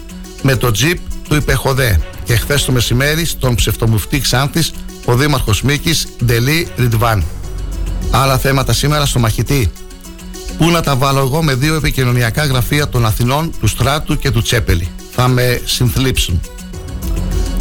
με 0.42 0.56
το 0.56 0.70
τζιπ 0.70 0.98
του 1.28 1.34
Υπεχοδέ. 1.34 2.00
Και 2.24 2.36
χθες 2.36 2.64
το 2.64 2.72
μεσημέρι, 2.72 3.24
στον 3.24 3.54
ψευτομουφτή 3.54 4.20
Ξάνθης, 4.20 4.72
ο 5.04 5.14
Δήμαρχος 5.16 5.62
Μίκης 5.62 6.06
Ντελή 6.24 6.68
Ριντβάν. 6.76 7.24
Άλλα 8.10 8.38
θέματα 8.38 8.72
σήμερα 8.72 9.06
στο 9.06 9.18
μαχητή. 9.18 9.70
Πού 10.58 10.70
να 10.70 10.80
τα 10.80 10.96
βάλω 10.96 11.18
εγώ 11.20 11.42
με 11.42 11.54
δύο 11.54 11.74
επικοινωνιακά 11.74 12.44
γραφεία 12.44 12.88
των 12.88 13.06
Αθηνών, 13.06 13.52
του 13.60 13.66
Στράτου 13.66 14.18
και 14.18 14.30
του 14.30 14.42
Τσέπελη. 14.42 14.88
Θα 15.14 15.28
με 15.28 15.60
συνθλίψουν. 15.64 16.40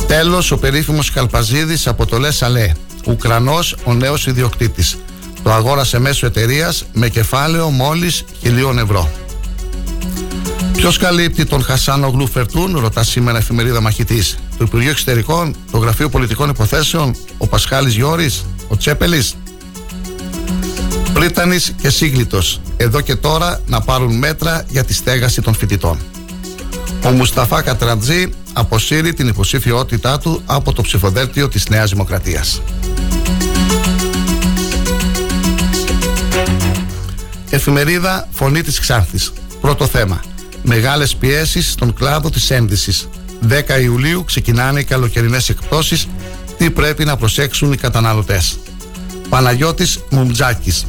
Τέλος, 0.07 0.51
ο 0.51 0.57
περίφημος 0.57 1.11
Καλπαζίδης 1.11 1.87
από 1.87 2.05
το 2.05 2.17
Λες 2.19 2.41
Αλέ. 2.41 2.71
Ουκρανός, 3.05 3.75
ο 3.83 3.93
νέος 3.93 4.27
ιδιοκτήτης. 4.27 4.97
Το 5.43 5.51
αγόρασε 5.51 5.99
μέσω 5.99 6.25
εταιρείας 6.25 6.85
με 6.93 7.09
κεφάλαιο 7.09 7.69
μόλις 7.69 8.23
χιλίων 8.41 8.79
ευρώ. 8.79 9.09
Ποιος 10.73 10.97
καλύπτει 10.97 11.45
τον 11.45 11.63
Χασάνο 11.63 12.07
Γλουφερτούν, 12.07 12.79
ρωτά 12.79 13.03
σήμερα 13.03 13.37
η 13.37 13.41
εφημερίδα 13.41 13.81
μαχητής. 13.81 14.37
Το 14.57 14.63
Υπουργείο 14.63 14.89
Εξωτερικών, 14.89 15.55
το 15.71 15.77
Γραφείο 15.77 16.09
Πολιτικών 16.09 16.49
Υποθέσεων, 16.49 17.15
ο 17.37 17.47
Πασχάλης 17.47 17.95
Γιώρης, 17.95 18.45
ο 18.67 18.77
Τσέπελης. 18.77 19.35
Πρίτανης 21.13 21.73
και 21.81 21.89
Σύγκλιτο. 21.89 22.41
Εδώ 22.77 23.01
και 23.01 23.15
τώρα 23.15 23.61
να 23.67 23.81
πάρουν 23.81 24.17
μέτρα 24.17 24.65
για 24.69 24.83
τη 24.83 24.93
στέγαση 24.93 25.41
των 25.41 25.53
φοιτητών. 25.55 25.99
Ο 27.05 27.09
Μουσταφά 27.09 27.61
Κατραντζή 27.61 28.29
αποσύρει 28.53 29.13
την 29.13 29.27
υποψηφιότητά 29.27 30.19
του 30.19 30.41
από 30.45 30.73
το 30.73 30.81
ψηφοδέλτιο 30.81 31.47
της 31.47 31.67
Νέας 31.69 31.89
Δημοκρατίας. 31.89 32.61
Εφημερίδα 37.49 38.27
Φωνή 38.31 38.61
της 38.61 38.79
Ξάνθης. 38.79 39.33
Πρώτο 39.61 39.87
θέμα. 39.87 40.21
Μεγάλες 40.63 41.15
πιέσεις 41.15 41.71
στον 41.71 41.93
κλάδο 41.93 42.29
της 42.29 42.49
ένδυσης. 42.49 43.07
10 43.41 43.79
Ιουλίου 43.81 44.23
ξεκινάνε 44.23 44.79
οι 44.79 44.83
καλοκαιρινές 44.83 45.49
εκπτώσεις. 45.49 46.07
Τι 46.57 46.71
πρέπει 46.71 47.05
να 47.05 47.17
προσέξουν 47.17 47.71
οι 47.71 47.77
καταναλωτές. 47.77 48.57
Παναγιώτης 49.29 49.99
Μουμτζάκης. 50.09 50.85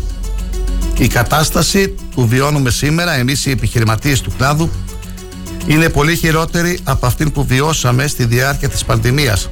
Η 0.99 1.07
κατάσταση 1.07 1.95
που 2.15 2.27
βιώνουμε 2.27 2.71
σήμερα 2.71 3.13
εμείς 3.15 3.47
οι 3.47 3.51
επιχειρηματίες 3.51 4.21
του 4.21 4.33
κλάδου 4.37 4.71
είναι 5.67 5.89
πολύ 5.89 6.17
χειρότερη 6.17 6.79
από 6.85 7.07
αυτήν 7.07 7.33
που 7.33 7.45
βιώσαμε 7.45 8.07
στη 8.07 8.25
διάρκεια 8.25 8.69
της 8.69 8.85
πανδημίας 8.85 9.49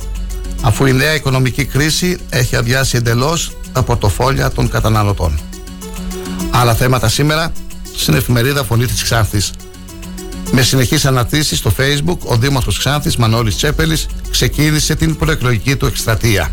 αφού 0.60 0.86
η 0.86 0.92
νέα 0.92 1.14
οικονομική 1.14 1.64
κρίση 1.64 2.18
έχει 2.30 2.56
αδειάσει 2.56 2.96
εντελώς 2.96 3.56
τα 3.72 3.82
πορτοφόλια 3.82 4.50
των 4.50 4.68
καταναλωτών. 4.68 5.38
Άλλα 6.50 6.74
θέματα 6.74 7.08
σήμερα 7.08 7.52
στην 7.96 8.14
εφημερίδα 8.14 8.64
Φωνή 8.64 8.86
της 8.86 9.02
Ξάνθης. 9.02 9.50
Με 10.50 10.62
συνεχείς 10.62 11.04
αναρτήσεις 11.04 11.58
στο 11.58 11.72
facebook 11.78 12.18
ο 12.18 12.36
Δήμαρχος 12.36 12.78
Ξάνθης 12.78 13.16
Μανώλης 13.16 13.56
Τσέπελης 13.56 14.06
ξεκίνησε 14.30 14.94
την 14.94 15.16
προεκλογική 15.16 15.76
του 15.76 15.86
εκστρατεία. 15.86 16.52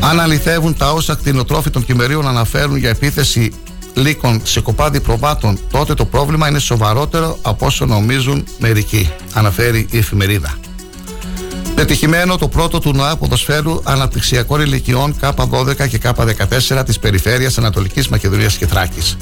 Αν 0.00 0.20
αληθεύουν 0.20 0.76
τα 0.76 0.92
όσα 0.92 1.14
κτηνοτρόφοι 1.14 1.70
των 1.70 1.84
κυμερίων 1.84 2.28
αναφέρουν 2.28 2.76
για 2.76 2.88
επίθεση 2.88 3.52
λύκων 3.94 4.40
σε 4.44 4.60
κοπάδι 4.60 5.00
προβάτων, 5.00 5.58
τότε 5.70 5.94
το 5.94 6.04
πρόβλημα 6.04 6.48
είναι 6.48 6.58
σοβαρότερο 6.58 7.38
από 7.42 7.66
όσο 7.66 7.86
νομίζουν 7.86 8.44
μερικοί, 8.58 9.10
αναφέρει 9.32 9.86
η 9.90 9.98
εφημερίδα. 9.98 10.58
Πετυχημένο 11.74 12.36
το 12.36 12.48
πρώτο 12.48 12.78
τουρνουά 12.80 13.16
ποδοσφαίρου 13.16 13.80
αναπτυξιακών 13.84 14.60
ηλικιών 14.60 15.16
K12 15.20 15.88
και 15.88 16.00
K14 16.02 16.82
της 16.84 16.98
περιφέρειας 16.98 17.58
Ανατολικής 17.58 18.08
Μακεδονίας 18.08 18.56
και 18.56 18.66
Θράκης. 18.66 19.16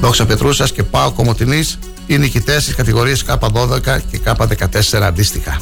Δόξα 0.00 0.26
Πετρούσας 0.26 0.72
και 0.72 0.82
Πάο 0.82 1.12
Κομωτινής 1.12 1.78
είναι 2.06 2.18
νικητές 2.18 2.62
στις 2.62 2.74
κατηγορίες 2.74 3.24
K12 3.26 4.00
και 4.10 4.20
K14 4.24 5.02
αντίστοιχα. 5.02 5.60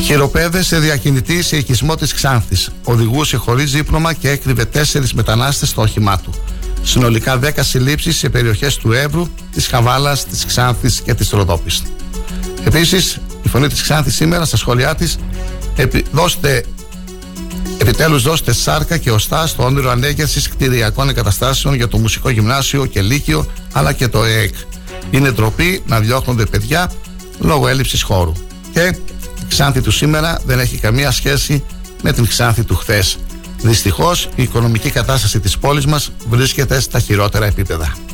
Χειροπέδε 0.00 0.62
σε 0.62 0.78
διακινητή 0.78 1.42
σε 1.42 1.56
οικισμό 1.56 1.94
της 1.94 2.14
Ξάνθης. 2.14 2.70
Οδηγούσε 2.84 3.36
χωρίς 3.36 3.72
δίπλωμα 3.72 4.12
και 4.12 4.30
έκρυβε 4.30 4.64
τέσσερις 4.64 5.12
μετανάστες 5.12 5.68
στο 5.68 5.82
όχημά 5.82 6.18
του. 6.18 6.34
Συνολικά 6.82 7.38
10 7.38 7.50
συλλήψεις 7.60 8.16
σε 8.16 8.28
περιοχές 8.28 8.76
του 8.76 8.92
Εύρου, 8.92 9.28
της 9.52 9.66
Χαβάλας, 9.66 10.26
της 10.26 10.46
Ξάνθης 10.46 11.00
και 11.00 11.14
της 11.14 11.30
Ροδόπης. 11.30 11.82
Επίσης, 12.64 13.20
η 13.42 13.48
φωνή 13.48 13.68
της 13.68 13.82
Ξάνθης 13.82 14.14
σήμερα 14.14 14.44
στα 14.44 14.56
σχόλιά 14.56 14.94
της 14.94 15.18
επι, 15.76 16.04
δώστε 16.12 16.64
Επιτέλους, 17.78 18.22
δώστε 18.22 18.52
σάρκα 18.52 18.96
και 18.96 19.10
οστά 19.10 19.46
στο 19.46 19.64
όνειρο 19.64 19.90
ανέγερσης 19.90 20.48
κτηριακών 20.48 21.08
εγκαταστάσεων 21.08 21.74
για 21.74 21.88
το 21.88 21.98
Μουσικό 21.98 22.30
Γυμνάσιο 22.30 22.86
και 22.86 23.02
Λύκειο 23.02 23.46
αλλά 23.72 23.92
και 23.92 24.08
το 24.08 24.24
ΕΕΚ. 24.24 24.54
Είναι 25.10 25.30
ντροπή 25.30 25.82
να 25.86 26.00
διώχνονται 26.00 26.44
παιδιά 26.44 26.92
λόγω 27.38 27.68
έλλειψης 27.68 28.02
χώρου. 28.02 28.32
Και 28.72 28.80
η 28.80 29.15
Ξάνθη 29.48 29.80
του 29.80 29.90
σήμερα 29.90 30.40
δεν 30.44 30.58
έχει 30.58 30.76
καμία 30.76 31.10
σχέση 31.10 31.64
με 32.02 32.12
την 32.12 32.26
Ξάνθη 32.26 32.64
του 32.64 32.76
χθες. 32.76 33.18
Δυστυχώς, 33.62 34.28
η 34.34 34.42
οικονομική 34.42 34.90
κατάσταση 34.90 35.40
της 35.40 35.58
πόλης 35.58 35.86
μας 35.86 36.10
βρίσκεται 36.28 36.80
στα 36.80 36.98
χειρότερα 36.98 37.46
επίπεδα. 37.46 38.05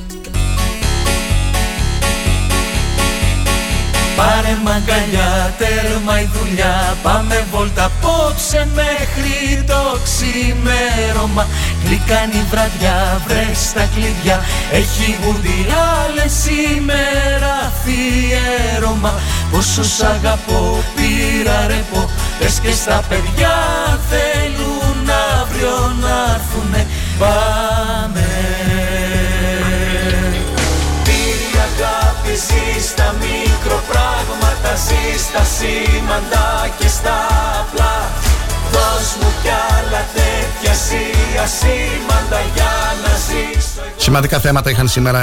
Πάρε 4.17 4.55
μαγκαλιά, 4.65 5.55
τέρμα 5.59 6.21
η 6.21 6.29
δουλειά. 6.35 6.97
Πάμε 7.03 7.47
βόλτα 7.53 7.85
απόψε 7.85 8.69
μέχρι 8.75 9.65
το 9.67 9.99
ξημέρωμα. 10.05 11.47
Γλυκάνει 11.85 12.43
βραδιά, 12.51 13.21
βρες 13.27 13.73
τα 13.75 13.85
κλειδιά. 13.95 14.41
Έχει 14.73 15.19
γουδί 15.23 15.67
άλλε 15.97 16.27
σήμερα 16.45 17.53
αφιέρωμα. 17.69 19.13
Πόσο 19.53 19.85
σ' 19.85 20.03
αγαπώ, 20.03 20.83
πήρα 20.95 21.67
ρεπό. 21.67 22.11
Πες 22.39 22.61
και 22.63 22.73
στα 22.73 23.03
παιδιά 23.09 23.55
θέλουν 24.11 25.11
αύριο 25.41 25.77
να 26.03 26.17
έρθουνε. 26.35 26.87
Πάμε 27.19 28.22
αγάπη 32.33 32.47
ζει 32.47 32.87
στα 32.87 33.15
μικροπράγματα 33.21 34.73
Ζει 34.87 35.19
στα 35.27 35.45
σήμαντα 35.45 36.71
και 36.79 36.89
στα 36.89 37.17
απλά 37.61 38.11
Δώσ' 38.73 39.17
μου 39.21 39.33
κι 39.43 39.49
άλλα 39.49 40.03
τέτοια 40.15 40.73
ασήμαντα 41.43 42.41
για 42.55 42.73
να 43.03 43.13
ζήσω 43.27 43.81
Σημαντικά 43.97 44.39
θέματα 44.39 44.71
είχαν 44.71 44.89
σήμερα 44.89 45.23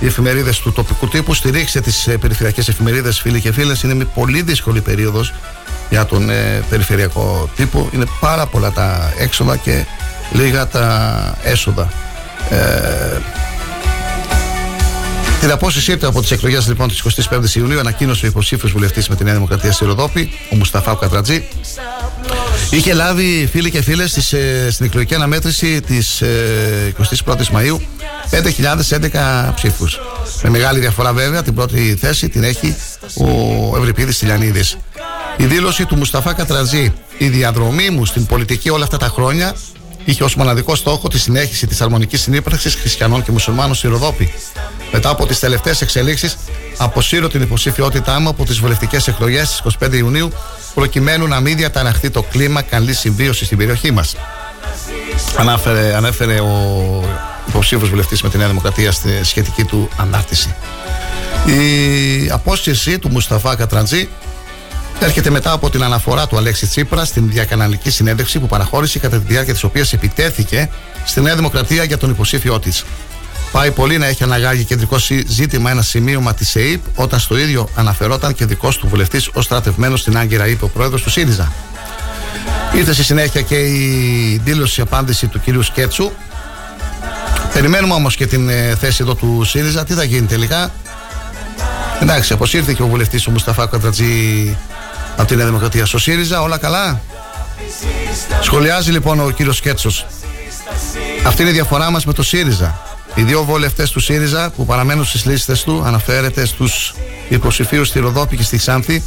οι 0.00 0.06
εφημερίδες 0.06 0.58
του 0.58 0.72
τοπικού 0.72 1.08
τύπου. 1.08 1.34
Στηρίξτε 1.34 1.80
τις 1.80 2.06
ε, 2.06 2.16
περιφερειακές 2.16 2.68
εφημερίδες, 2.68 3.20
φίλοι 3.20 3.40
και 3.40 3.52
φίλες. 3.52 3.82
Είναι 3.82 3.94
μια 3.94 4.06
πολύ 4.06 4.42
δύσκολη 4.42 4.80
περίοδος 4.80 5.32
για 5.90 6.06
τον 6.06 6.30
ε, 6.30 6.62
περιφερειακό 6.68 7.50
τύπο. 7.56 7.88
Είναι 7.92 8.04
πάρα 8.20 8.46
πολλά 8.46 8.70
τα 8.70 9.12
έξοδα 9.18 9.56
και 9.56 9.84
λίγα 10.32 10.66
τα 10.66 11.36
έσοδα. 11.42 11.88
Ε, 12.50 13.18
την 15.40 15.50
απόσταση 15.50 15.90
ήρθε 15.90 16.06
από 16.06 16.20
τις 16.20 16.30
εκλογές 16.30 16.68
λοιπόν 16.68 16.88
της 16.88 17.02
25η 17.30 17.54
Ιουνίου 17.54 17.78
ανακοίνωσε 17.78 18.24
ο 18.24 18.28
υποψήφιος 18.28 18.72
βουλευτής 18.72 19.08
με 19.08 19.16
τη 19.16 19.24
Νέα 19.24 19.34
Δημοκρατία 19.34 19.72
στη 19.72 19.84
Ροδόπη, 19.84 20.30
ο 20.52 20.56
Μουσταφάου 20.56 20.96
Κατρατζή. 20.96 21.48
Είχε 22.70 22.92
λάβει 22.92 23.48
φίλοι 23.52 23.70
και 23.70 23.82
φίλες 23.82 24.32
ε, 24.32 24.70
στην 24.70 24.86
εκλογική 24.86 25.14
αναμέτρηση 25.14 25.80
της 25.80 26.20
ε, 26.20 26.94
21η 27.24 27.46
Μαου 27.52 27.80
5.011 28.30 29.52
ψήφους. 29.54 30.00
Με 30.42 30.50
μεγάλη 30.50 30.80
διαφορά 30.80 31.12
βέβαια 31.12 31.42
την 31.42 31.54
πρώτη 31.54 31.96
θέση 32.00 32.28
την 32.28 32.42
έχει 32.42 32.76
ο 33.14 33.76
Ευρυπίδης 33.76 34.18
Τηλιανίδη. 34.18 34.64
Η 35.36 35.44
δήλωση 35.44 35.86
του 35.86 35.96
Μουσταφά 35.96 36.32
Κατραζή, 36.32 36.92
η 37.18 37.28
διαδρομή 37.28 37.90
μου 37.90 38.04
στην 38.04 38.26
πολιτική 38.26 38.70
όλα 38.70 38.84
αυτά 38.84 38.96
τα 38.96 39.08
χρόνια 39.08 39.54
είχε 40.10 40.24
ως 40.24 40.34
μοναδικό 40.34 40.74
στόχο 40.74 41.08
τη 41.08 41.18
συνέχιση 41.18 41.66
της 41.66 41.80
αρμονικής 41.80 42.20
συνύπαρξης 42.20 42.74
χριστιανών 42.74 43.22
και 43.22 43.32
μουσουλμάνων 43.32 43.74
στη 43.74 43.88
Ροδόπη. 43.88 44.32
Μετά 44.92 45.08
από 45.08 45.26
τις 45.26 45.38
τελευταίες 45.38 45.80
εξελίξεις, 45.80 46.36
αποσύρω 46.76 47.28
την 47.28 47.42
υποψηφιότητά 47.42 48.20
μου 48.20 48.28
από 48.28 48.44
τις 48.44 48.58
βουλευτικές 48.58 49.08
εκλογές 49.08 49.48
στις 49.48 49.76
25 49.88 49.92
Ιουνίου, 49.96 50.30
προκειμένου 50.74 51.26
να 51.26 51.40
μην 51.40 51.56
διαταραχθεί 51.56 52.10
το 52.10 52.22
κλίμα 52.22 52.62
καλής 52.62 52.98
συμβίωσης 52.98 53.46
στην 53.46 53.58
περιοχή 53.58 53.90
μας. 53.90 54.16
Ανάφερε, 55.36 55.94
ανέφερε 55.96 56.40
ο 56.40 57.04
υποψήφιος 57.48 57.90
βουλευτής 57.90 58.22
με 58.22 58.28
τη 58.28 58.38
Νέα 58.38 58.48
Δημοκρατία 58.48 58.92
στη 58.92 59.20
σχετική 59.22 59.64
του 59.64 59.88
ανάρτηση. 59.96 60.54
Η 61.46 62.30
απόσυρση 62.30 62.98
του 62.98 63.08
Μουσταφά 63.10 63.56
Κατραντζή 63.56 64.08
έρχεται 65.00 65.30
μετά 65.30 65.52
από 65.52 65.70
την 65.70 65.82
αναφορά 65.82 66.26
του 66.26 66.36
Αλέξη 66.36 66.66
Τσίπρα 66.66 67.04
στην 67.04 67.30
διακαναλική 67.30 67.90
συνέντευξη 67.90 68.38
που 68.38 68.46
παραχώρησε 68.46 68.98
κατά 68.98 69.18
τη 69.18 69.24
διάρκεια 69.26 69.52
της 69.52 69.62
οποίας 69.62 69.92
επιτέθηκε 69.92 70.70
στη 71.04 71.20
Νέα 71.20 71.36
Δημοκρατία 71.36 71.84
για 71.84 71.98
τον 71.98 72.10
υποψήφιό 72.10 72.58
της. 72.58 72.84
Πάει 73.52 73.70
πολύ 73.70 73.98
να 73.98 74.06
έχει 74.06 74.22
αναγάγει 74.22 74.64
κεντρικό 74.64 74.96
ζήτημα 75.26 75.70
ένα 75.70 75.82
σημείωμα 75.82 76.34
της 76.34 76.56
ΕΕΠ 76.56 76.80
όταν 76.94 77.18
στο 77.18 77.38
ίδιο 77.38 77.68
αναφερόταν 77.74 78.34
και 78.34 78.44
δικός 78.44 78.76
του 78.76 78.88
βουλευτής 78.88 79.30
ως 79.32 79.44
στρατευμένος 79.44 80.00
στην 80.00 80.16
Άγκυρα, 80.18 80.46
είπε 80.46 80.64
ο 80.64 80.68
πρόεδρος 80.68 81.02
του 81.02 81.10
ΣΥΡΙΖΑ. 81.10 81.52
Ήρθε 82.74 82.92
στη 82.92 83.04
συνέχεια 83.04 83.40
και 83.40 83.58
η 83.58 84.40
δήλωση 84.44 84.80
απάντηση 84.80 85.26
του 85.26 85.40
κυρίου 85.40 85.62
Σκέτσου. 85.62 86.10
Περιμένουμε 87.52 87.94
όμως 87.94 88.16
και 88.16 88.26
την 88.26 88.48
ε, 88.48 88.76
θέση 88.80 88.98
εδώ 89.02 89.14
του 89.14 89.44
ΣΥΡΙΖΑ. 89.44 89.84
Τι 89.84 89.94
θα 89.94 90.02
γίνει 90.02 90.26
τελικά; 90.26 90.70
Εντάξει, 92.00 92.32
αποσύρθηκε 92.32 92.82
ο 92.82 92.86
βουλευτής 92.86 93.26
ο 93.26 93.30
Μουσταφά 93.30 93.66
Κατρατζή 93.66 94.56
από 95.20 95.28
τη 95.28 95.36
Νέα 95.36 95.46
Δημοκρατία 95.46 95.86
στο 95.86 95.98
ΣΥΡΙΖΑ. 95.98 96.42
Όλα 96.42 96.58
καλά; 96.58 97.00
Σχολιάζει 98.42 98.90
λοιπόν 98.90 99.20
ο 99.20 99.30
κύριος 99.30 99.56
Σκέτσος. 99.56 100.06
Αυτή 101.26 101.42
είναι 101.42 101.50
η 101.50 101.54
διαφορά 101.54 101.90
μας 101.90 102.04
με 102.04 102.12
το 102.12 102.22
ΣΥΡΙΖΑ. 102.22 102.80
Οι 103.14 103.22
δύο 103.22 103.44
βουλευτές 103.44 103.90
του 103.90 104.00
ΣΥΡΙΖΑ 104.00 104.50
που 104.56 104.66
παραμένουν 104.66 105.04
στις 105.04 105.24
λίστες 105.24 105.62
του 105.62 105.82
αναφέρεται 105.86 106.44
στους 106.44 106.94
υποψηφίους 107.28 107.88
στη 107.88 107.98
Ροδόπη 107.98 108.36
και 108.36 108.42
στη 108.42 108.56
Ξάνθη. 108.56 109.02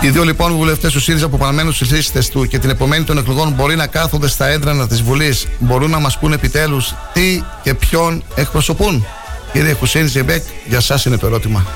Οι 0.00 0.08
δύο 0.08 0.24
λοιπόν 0.24 0.52
βουλευτές 0.56 0.92
του 0.92 1.00
ΣΥΡΙΖΑ 1.00 1.28
που 1.28 1.38
παραμένουν 1.38 1.72
στις 1.72 1.90
λίστες 1.90 2.28
του 2.28 2.46
και 2.46 2.58
την 2.58 2.70
επομένη 2.70 3.04
των 3.04 3.18
εκλογών 3.18 3.52
μπορεί 3.52 3.76
να 3.76 3.86
κάθονται 3.86 4.28
στα 4.28 4.46
έδρανα 4.46 4.86
της 4.86 5.02
Βουλής. 5.02 5.46
Μπορούν 5.58 5.90
να 5.90 5.98
μας 5.98 6.18
πούν 6.18 6.32
επιτέλους 6.32 6.94
τι 7.12 7.42
και 7.62 7.74
ποιον 7.74 8.22
εκπροσωπούν. 8.34 9.06
Κύριε 9.52 9.72
Χουσέιν 9.72 10.08
Ζεμπέκ, 10.08 10.44
για 10.66 10.78
εσά 10.78 11.00
είναι 11.06 11.16
το 11.16 11.26
ερώτημα. 11.26 11.66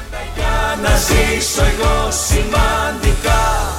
Να 0.82 0.97
ζήσω 0.97 1.62
εγώ 1.62 2.11
σημαντικά 2.11 3.73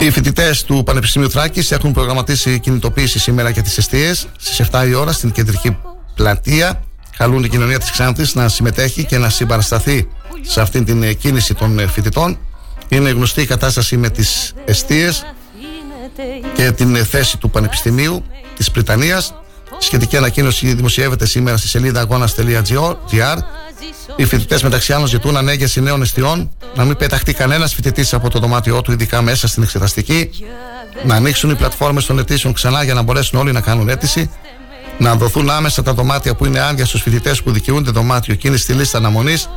Οι 0.00 0.10
φοιτητές 0.10 0.64
του 0.64 0.82
Πανεπιστημίου 0.82 1.30
Θράκης 1.30 1.70
έχουν 1.70 1.92
προγραμματίσει 1.92 2.58
κινητοποίηση 2.60 3.18
σήμερα 3.18 3.50
για 3.50 3.62
τις 3.62 3.78
αιστείες 3.78 4.26
στις 4.38 4.68
7 4.72 4.86
η 4.88 4.94
ώρα 4.94 5.12
στην 5.12 5.30
κεντρική 5.30 5.76
πλατεία. 6.14 6.82
Καλούν 7.16 7.44
η 7.44 7.48
κοινωνία 7.48 7.78
της 7.78 7.90
Ξάνθης 7.90 8.34
να 8.34 8.48
συμμετέχει 8.48 9.04
και 9.04 9.18
να 9.18 9.28
συμπαρασταθεί 9.28 10.08
σε 10.40 10.60
αυτήν 10.60 10.84
την 10.84 11.02
ε, 11.02 11.12
κίνηση 11.12 11.54
των 11.54 11.78
ε, 11.78 11.86
φοιτητών. 11.86 12.38
Είναι 12.88 13.10
γνωστή 13.10 13.40
η 13.42 13.46
κατάσταση 13.46 13.96
με 13.96 14.10
τις 14.10 14.52
αιστείες 14.64 15.26
και 16.54 16.70
την 16.70 16.94
ε, 16.94 17.04
θέση 17.04 17.38
του 17.38 17.50
Πανεπιστημίου 17.50 18.24
της 18.56 18.70
Πριτανίας. 18.70 19.34
Σχετική 19.78 20.16
ανακοίνωση 20.16 20.74
δημοσιεύεται 20.74 21.26
σήμερα 21.26 21.56
στη 21.56 21.68
σελίδα 21.68 22.00
αγώνα.gr. 22.00 23.36
Οι 24.16 24.24
φοιτητές 24.24 24.62
μεταξύ 24.62 24.92
άλλων 24.92 25.06
ζητούν 25.06 25.36
ανέγερση 25.36 25.80
νέων 25.80 26.02
εστιών, 26.02 26.50
να 26.74 26.84
μην 26.84 26.96
πεταχτεί 26.96 27.34
κανένας 27.34 27.74
φοιτητής 27.74 28.14
από 28.14 28.30
το 28.30 28.38
δωμάτιό 28.38 28.82
του, 28.82 28.92
ειδικά 28.92 29.22
μέσα 29.22 29.48
στην 29.48 29.62
εξεταστική, 29.62 30.30
να 31.04 31.14
ανοίξουν 31.14 31.50
οι 31.50 31.54
πλατφόρμες 31.54 32.06
των 32.06 32.18
αιτήσεων 32.18 32.52
ξανά 32.52 32.82
για 32.82 32.94
να 32.94 33.02
μπορέσουν 33.02 33.38
όλοι 33.38 33.52
να 33.52 33.60
κάνουν 33.60 33.88
αίτηση, 33.88 34.30
να 34.98 35.14
δοθούν 35.14 35.50
άμεσα 35.50 35.82
τα 35.82 35.94
δωμάτια 35.94 36.34
που 36.34 36.44
είναι 36.44 36.60
άδεια 36.60 36.86
στους 36.86 37.02
φοιτητές 37.02 37.42
που 37.42 37.52
δικαιούνται 37.52 37.90
δωμάτιο 37.90 38.34
και 38.34 38.48
είναι 38.48 38.56
στη 38.56 38.72
λίστα 38.72 38.98
αναμονής, 38.98 39.48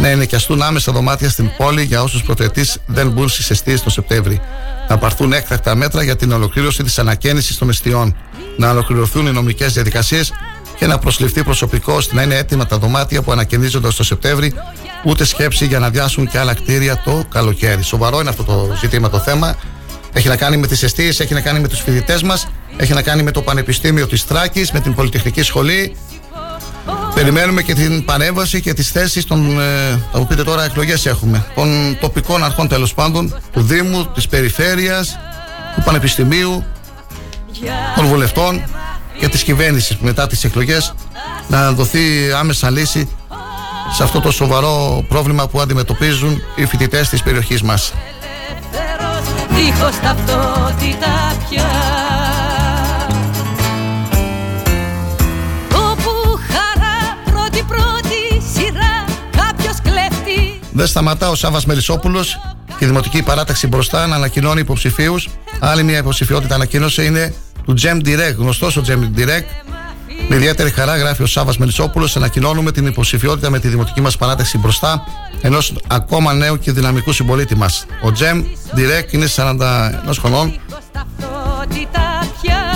να 0.00 0.08
ενοικιαστούν 0.08 0.62
άμεσα 0.62 0.92
δωμάτια 0.92 1.28
στην 1.28 1.50
πόλη 1.56 1.82
για 1.82 2.02
όσους 2.02 2.22
πρωτοετή 2.22 2.66
δεν 2.86 3.08
μπουν 3.10 3.28
στις 3.28 3.50
αιστείες 3.50 3.82
τον 3.82 3.92
Σεπτέμβρη. 3.92 4.40
Να 4.88 4.98
πάρθουν 4.98 5.32
έκτακτα 5.32 5.74
μέτρα 5.74 6.02
για 6.02 6.16
την 6.16 6.32
ολοκλήρωση 6.32 6.82
της 6.82 6.98
ανακαίνιση 6.98 7.58
των 7.58 7.68
εστιών. 7.68 8.16
Να 8.56 8.70
ολοκληρωθούν 8.70 9.26
οι 9.26 9.32
νομικές 9.32 9.72
διαδικασίες 9.72 10.32
και 10.78 10.86
να 10.86 10.98
προσληφθεί 10.98 11.44
προσωπικό 11.44 11.92
ώστε 11.92 12.14
να 12.14 12.22
είναι 12.22 12.34
έτοιμα 12.34 12.66
τα 12.66 12.78
δωμάτια 12.78 13.22
που 13.22 13.32
ανακαινίζονται 13.32 13.88
το 13.96 14.04
Σεπτέμβρη. 14.04 14.54
Ούτε 15.04 15.24
σκέψη 15.24 15.66
για 15.66 15.78
να 15.78 15.90
διάσουν 15.90 16.28
και 16.28 16.38
άλλα 16.38 16.54
κτίρια 16.54 17.02
το 17.04 17.24
καλοκαίρι. 17.30 17.82
Σοβαρό 17.82 18.20
είναι 18.20 18.28
αυτό 18.28 18.44
το 18.44 18.76
ζήτημα 18.80 19.10
το 19.10 19.18
θέμα. 19.18 19.56
Έχει 20.12 20.28
να 20.28 20.36
κάνει 20.36 20.56
με 20.56 20.66
τις 20.66 20.82
αιστείες, 20.82 21.20
έχει 21.20 21.34
να 21.34 21.40
κάνει 21.40 21.60
με 21.60 21.68
τους 21.68 21.80
φοιτητές 21.80 22.22
μας, 22.22 22.48
έχει 22.76 22.92
να 22.92 23.02
κάνει 23.02 23.22
με 23.22 23.30
το 23.30 23.42
Πανεπιστήμιο 23.42 24.06
της 24.06 24.26
Τράκης, 24.26 24.72
με 24.72 24.80
την 24.80 24.94
Πολυτεχνική 24.94 25.42
Σχολή. 25.42 25.96
Περιμένουμε 27.18 27.62
και 27.62 27.74
την 27.74 28.04
παρέμβαση 28.04 28.60
και 28.60 28.74
τις 28.74 28.90
θέσεις 28.90 29.24
των. 29.24 29.60
Ε, 29.60 30.00
θα 30.12 30.18
μου 30.18 30.26
πείτε 30.26 30.44
τώρα, 30.44 30.64
εκλογές 30.64 31.06
έχουμε. 31.06 31.46
Των 31.54 31.98
τοπικών 32.00 32.44
αρχών 32.44 32.68
τέλος 32.68 32.94
πάντων, 32.94 33.34
του 33.52 33.62
Δήμου, 33.62 34.06
της 34.14 34.28
Περιφέρειας, 34.28 35.18
του 35.74 35.82
Πανεπιστημίου, 35.82 36.64
των 37.96 38.06
βουλευτών 38.06 38.62
και 39.18 39.28
της 39.28 39.42
κυβέρνησης 39.42 39.96
μετά 40.00 40.26
τις 40.26 40.44
εκλογές 40.44 40.94
να 41.48 41.72
δοθεί 41.72 42.32
άμεσα 42.38 42.70
λύση 42.70 43.08
σε 43.92 44.02
αυτό 44.02 44.20
το 44.20 44.30
σοβαρό 44.30 45.04
πρόβλημα 45.08 45.48
που 45.48 45.60
αντιμετωπίζουν 45.60 46.42
οι 46.54 46.66
φοιτητές 46.66 47.08
της 47.08 47.22
περιοχής 47.22 47.62
μας. 47.62 47.92
Δίχως 49.48 50.00
ταυτότητα 50.00 51.36
πια 51.48 52.07
Δεν 60.78 60.86
σταματά 60.86 61.30
ο 61.30 61.34
Σάβα 61.34 61.60
Μελισσόπουλος 61.66 62.40
και 62.78 62.84
η 62.84 62.86
Δημοτική 62.86 63.22
Παράταξη 63.22 63.66
μπροστά 63.66 64.06
να 64.06 64.14
ανακοινώνει 64.14 64.60
υποψηφίους. 64.60 65.28
Άλλη 65.60 65.82
μια 65.82 65.98
υποψηφιότητα 65.98 66.54
ανακοίνωσε 66.54 67.04
είναι 67.04 67.34
του 67.64 67.74
Τζεμ 67.74 67.98
Direct. 68.04 68.34
Γνωστός 68.36 68.76
ο 68.76 68.80
Τζεμ 68.80 69.12
Direct. 69.16 69.68
Με 70.28 70.36
ιδιαίτερη 70.36 70.70
χαρά 70.70 70.96
γράφει 70.96 71.22
ο 71.22 71.26
Σάβα 71.26 71.52
Μελισσόπουλος. 71.58 72.16
Ανακοινώνουμε 72.16 72.72
την 72.72 72.86
υποψηφιότητα 72.86 73.50
με 73.50 73.58
τη 73.58 73.68
Δημοτική 73.68 74.00
μας 74.00 74.16
Παράταξη 74.16 74.58
μπροστά 74.58 75.04
ενός 75.40 75.74
ακόμα 75.86 76.32
νέου 76.32 76.58
και 76.58 76.72
δυναμικού 76.72 77.12
συμπολίτη 77.12 77.54
μας. 77.54 77.86
Ο 78.02 78.12
Τζεμ 78.12 78.44
Direct 78.74 79.12
είναι 79.12 79.26
41 79.26 80.18
χρονών. 80.18 80.60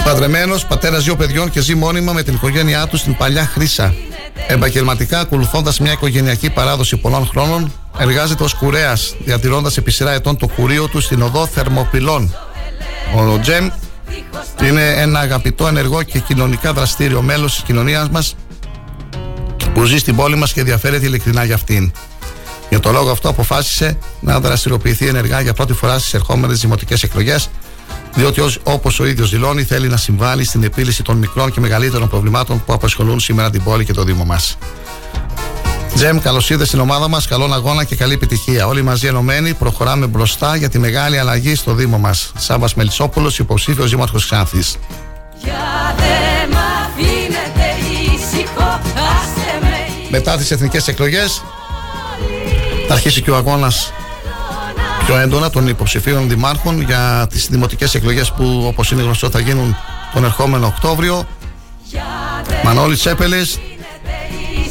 Παντρεμένος, 0.05 0.67
πατέρας 0.67 1.05
δύο 1.05 1.17
παιδιών 1.17 1.51
και 1.51 1.61
ζει 1.61 1.75
μόνιμα 1.75 2.13
με 2.13 2.23
την 2.23 2.35
οικογένειά 2.35 2.87
του 2.87 2.97
στην 2.97 3.17
παλιά 3.17 3.47
Χρύσα. 3.47 3.95
Επαγγελματικά, 4.47 5.21
ακολουθώντας 5.21 5.81
μια 5.81 5.93
οικογενειακή 5.93 6.51
παράδοση 6.51 6.97
πολλών 6.97 7.27
χρόνων, 7.27 7.73
εργάζεται 7.99 8.43
ως 8.43 8.55
κουρέας, 8.55 9.15
διατηρώντας 9.25 9.77
επί 9.77 9.91
σειρά 9.91 10.13
ετών 10.13 10.37
το 10.37 10.47
κουρίο 10.47 10.89
του 10.89 11.01
στην 11.01 11.23
οδό 11.23 11.47
Θερμοπυλών. 11.47 12.35
Ο 13.17 13.39
Τζεμ 13.39 13.69
είναι 14.63 14.95
ένα 14.97 15.21
αγαπητό, 15.21 15.67
ενεργό 15.67 16.03
και 16.03 16.19
κοινωνικά 16.19 16.73
δραστήριο 16.73 17.23
μέλος 17.23 17.55
της 17.55 17.63
κοινωνίας 17.63 18.09
μας 18.09 18.37
που 19.75 19.85
ζει 19.85 19.99
στην 19.99 20.17
πόλη 20.17 20.37
μας 20.37 20.53
και 20.53 20.61
ενδιαφέρεται 20.61 21.07
ειλικρινά 21.07 21.45
για 21.45 21.55
αυτήν. 21.55 21.93
Για 22.69 22.81
το 22.81 22.93
λόγο 22.93 23.11
αυτό 23.11 23.29
αποφάσισε 23.29 23.99
να 24.21 24.41
δραστηριοποιηθεί 24.41 25.07
ενεργά 25.07 25.41
για 25.41 25.53
πρώτη 25.53 25.73
φορά 25.73 25.99
στις 25.99 26.15
ερχόμενες 26.15 26.61
δημοτικές 26.61 27.03
εκλογές, 27.03 27.51
διότι 28.15 28.43
όπως 28.63 29.01
ο 29.01 29.07
ίδιος 29.07 29.31
δηλώνει, 29.31 29.63
θέλει 29.63 29.89
να 29.89 29.97
συμβάλλει 29.97 30.45
στην 30.45 30.63
επίλυση 30.63 31.03
των 31.03 31.17
μικρών 31.17 31.53
και 31.53 31.61
μεγαλύτερων 31.61 32.09
προβλημάτων 32.09 32.65
που 32.65 32.73
απασχολούν 32.73 33.21
σήμερα 33.21 33.51
την 33.51 33.63
πόλη 33.63 33.85
και 33.85 33.93
το 33.93 34.05
Δήμο 34.05 34.25
μας. 34.25 34.59
Τζεμ, 35.95 36.19
καλώς 36.19 36.51
ήρθες 36.51 36.67
στην 36.67 36.81
ομάδα 36.81 37.09
μας. 37.09 37.27
Καλό 37.27 37.45
αγώνα 37.53 37.85
και 37.85 37.97
καλή 37.97 38.13
επιτυχία. 38.13 38.67
Όλοι 38.67 38.83
μαζί 38.83 39.07
ενωμένοι 39.07 39.55
προχωράμε 39.55 40.07
μπροστά 40.07 40.57
για 40.57 40.69
τη 40.69 40.79
μεγάλη 40.79 41.19
αλλαγή 41.19 41.55
στο 41.55 41.75
Δήμο 41.75 41.99
μας. 41.99 42.33
Σάβα 42.39 42.69
Μελισσόπουλος, 42.75 43.39
υποψήφιος 43.39 43.91
Δήμαρχος 43.91 44.25
Ξάνθης. 44.25 44.77
Για 45.43 45.95
δε 45.97 46.55
μ' 46.55 46.59
αφήνετε 46.85 47.67
ήσυχο 48.15 48.81
Άστε 48.95 49.59
με 49.61 50.09
Μετά 50.11 50.37
τις 50.37 50.51
εθνικές 50.51 50.89
εκλογές, 50.89 51.43
θα 52.89 52.95
αρχίσει 52.95 53.23
και 53.23 53.31
ο 53.31 53.37
αγώνας 53.37 53.93
πιο 55.07 55.17
έντονα 55.17 55.51
των 55.51 55.69
υποψηφίων 55.69 56.29
δημάρχων 56.29 56.81
για 56.81 57.27
τις 57.31 57.47
δημοτικές 57.47 57.95
εκλογές 57.95 58.33
που, 58.33 58.65
όπως 58.67 58.91
είναι 58.91 59.03
γνωστό, 59.03 59.31
θα 59.31 59.41
γίνουν 59.41 59.77
τον 60.15 60.25
ερχόμενο 60.25 60.67
Οκτώβριο. 60.67 61.27
Μανώλη 62.65 62.97
Τσέπελης, 62.97 63.59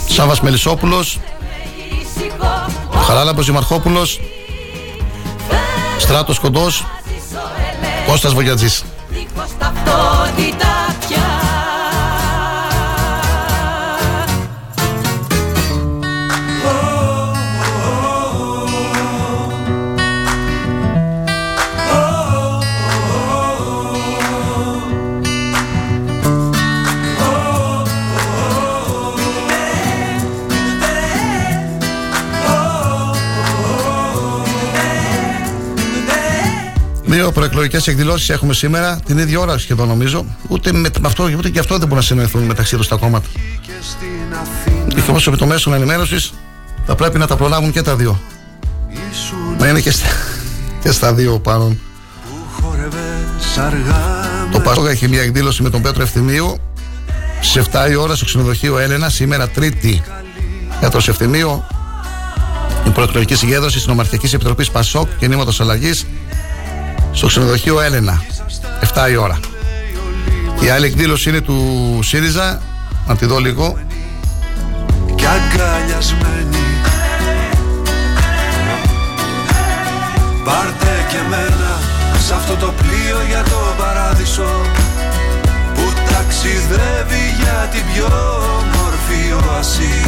Σάβας 0.07 0.41
Μελισσόπουλος 0.41 1.19
Χαράλαμπος 3.05 3.45
Δημαρχόπουλος 3.45 4.19
Στράτος 5.97 6.39
Κοντός 6.39 6.85
Κώστας 8.07 8.33
Βογιατζής 8.33 8.83
Δύο 37.11 37.31
προεκλογικές 37.31 37.87
εκδηλώσεις 37.87 38.29
έχουμε 38.29 38.53
σήμερα, 38.53 38.99
την 39.05 39.17
ίδια 39.17 39.39
ώρα 39.39 39.57
σχεδόν 39.57 39.87
νομίζω. 39.87 40.25
Ούτε, 40.47 40.71
με, 40.71 40.89
με 40.99 41.07
αυτό, 41.07 41.29
ούτε 41.37 41.49
και 41.49 41.59
αυτό 41.59 41.73
δεν 41.73 41.83
μπορούν 41.87 41.97
να 41.97 42.03
συνοηθούν 42.03 42.43
μεταξύ 42.43 42.75
τους 42.75 42.87
τα 42.87 42.95
κόμματα. 42.95 43.27
Οι 44.87 44.97
εκπρόσωποι 44.97 45.37
των 45.37 45.47
μέσων 45.47 45.73
ενημέρωσης 45.73 46.33
θα 46.85 46.95
πρέπει 46.95 47.17
να 47.17 47.27
τα 47.27 47.35
προλάβουν 47.35 47.71
και 47.71 47.81
τα 47.81 47.95
δύο. 47.95 48.19
Να 49.57 49.67
είναι 49.67 49.79
και 49.79 49.91
στα, 49.91 50.07
και 50.81 50.91
στα 50.91 51.13
δύο 51.13 51.39
πάνω. 51.39 51.75
Το 54.51 54.59
Πασόκα 54.59 54.89
έχει 54.89 55.07
μια 55.07 55.21
εκδήλωση 55.21 55.63
με 55.63 55.69
τον 55.69 55.81
Πέτρο 55.81 56.01
Ευθυμίου 56.03 56.57
στι 57.41 57.61
7 57.71 57.91
η 57.91 57.95
ώρα 57.95 58.15
στο 58.15 58.25
ξενοδοχείο 58.25 58.77
Έλενα, 58.77 59.09
σήμερα 59.09 59.49
Τρίτη. 59.49 60.03
Για 60.79 60.89
το 60.89 60.97
Ευθυμίου 61.07 61.63
η 62.87 62.89
προεκλογική 62.89 63.35
συγκέντρωση 63.35 63.75
της 63.75 63.87
Νομαρχιακής 63.87 64.33
Επιτροπής 64.33 64.71
Πασόκ 64.71 65.07
Κινήματος 65.19 65.61
Αλλαγής 65.61 66.05
στο 67.11 67.27
ξενοδοχείο 67.27 67.81
Έλενα. 67.81 68.21
7 68.93 69.11
η 69.11 69.15
ώρα. 69.15 69.39
Η 70.59 70.69
άλλη 70.69 70.85
εκδήλωση 70.85 71.29
είναι 71.29 71.41
του 71.41 71.99
ΣΥΡΙΖΑ. 72.03 72.61
Να 73.07 73.15
τη 73.15 73.25
δω 73.25 73.37
λίγο. 73.37 73.77
και 75.15 75.27
αγκαλιασμένη 75.27 76.65
Πάρτε 80.45 81.05
και 81.09 81.17
μένα 81.29 81.79
σε 82.27 82.33
αυτό 82.33 82.55
το 82.55 82.73
πλοίο 82.77 83.19
για 83.27 83.43
το 83.43 83.59
παράδεισο 83.77 84.51
που 85.73 85.93
ταξιδεύει 86.11 87.25
για 87.41 87.69
την 87.71 87.83
πιο 87.93 88.09
μορφή 88.75 89.23
οασί 89.49 90.05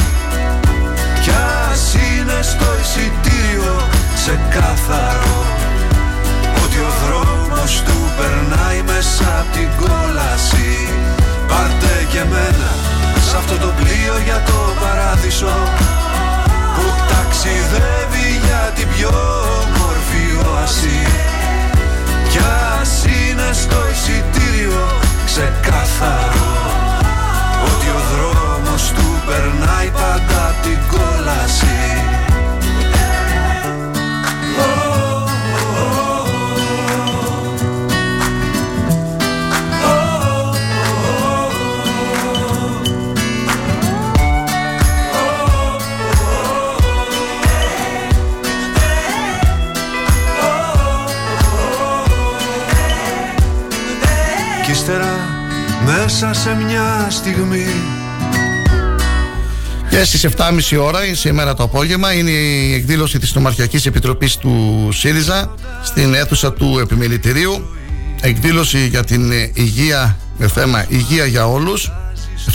κι 1.21 1.31
ας 1.69 1.93
είναι 1.93 2.39
στο 2.41 2.65
εισιτήριο 2.81 3.87
ξεκάθαρο 4.15 5.45
ότι 6.73 6.81
ο 6.81 6.93
δρόμος 7.05 7.83
του 7.85 7.97
περνάει 8.17 8.81
μέσα 8.81 9.27
από 9.39 9.51
την 9.57 9.69
κόλαση. 9.81 10.71
Πάρτε 11.47 11.95
και 12.11 12.23
μένα 12.31 12.71
σε 13.27 13.35
αυτό 13.37 13.55
το 13.65 13.69
πλοίο 13.79 14.15
για 14.27 14.39
το 14.49 14.59
παράδεισο. 14.81 15.55
Που 16.75 16.85
ταξιδεύει 17.11 18.29
για 18.45 18.63
την 18.75 18.87
πιο 18.95 19.15
μορφή 19.77 20.25
οασί 20.49 21.01
κι 22.29 22.41
ας 22.79 22.93
είναι 23.05 23.49
στο 23.63 23.79
εισιτήριο 23.91 24.83
ξεκάθαρο 25.25 26.51
ότι 27.69 27.87
ο 27.97 28.01
δρόμος 28.11 28.83
του 28.95 29.07
περνάει 29.27 29.89
πάντα 29.99 30.41
απ' 30.49 30.61
την 30.65 30.79
κόλαση 30.91 32.12
μέσα 56.13 56.33
σε 56.33 56.55
μια 56.55 57.07
στιγμή 57.09 57.65
Και 59.89 60.03
στις 60.03 60.27
7.30 60.37 60.79
ώρα, 60.81 60.99
σήμερα 61.11 61.53
το 61.53 61.63
απόγευμα, 61.63 62.13
είναι 62.13 62.29
η 62.29 62.73
εκδήλωση 62.73 63.19
της 63.19 63.35
Νομαρχιακής 63.35 63.85
Επιτροπής 63.85 64.37
του 64.37 64.89
ΣΥΡΙΖΑ 64.91 65.55
στην 65.83 66.13
αίθουσα 66.13 66.53
του 66.53 66.79
Επιμελητηρίου. 66.79 67.65
Εκδήλωση 68.21 68.87
για 68.87 69.03
την 69.03 69.31
ε, 69.31 69.51
υγεία 69.53 70.17
με 70.37 70.47
θέμα 70.47 70.85
Υγεία 70.87 71.25
για 71.25 71.47
όλους. 71.47 71.91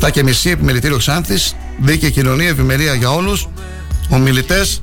7.30 0.01 0.51
Επιμελητήριο 0.51 0.97
Ξάνθης. 0.97 1.57
Δίκαιη 1.79 2.11
κοινωνία, 2.11 2.49
ευημερία 2.49 2.95
για 2.95 3.11
όλους. 3.11 3.49
Ομιλητές 4.09 4.81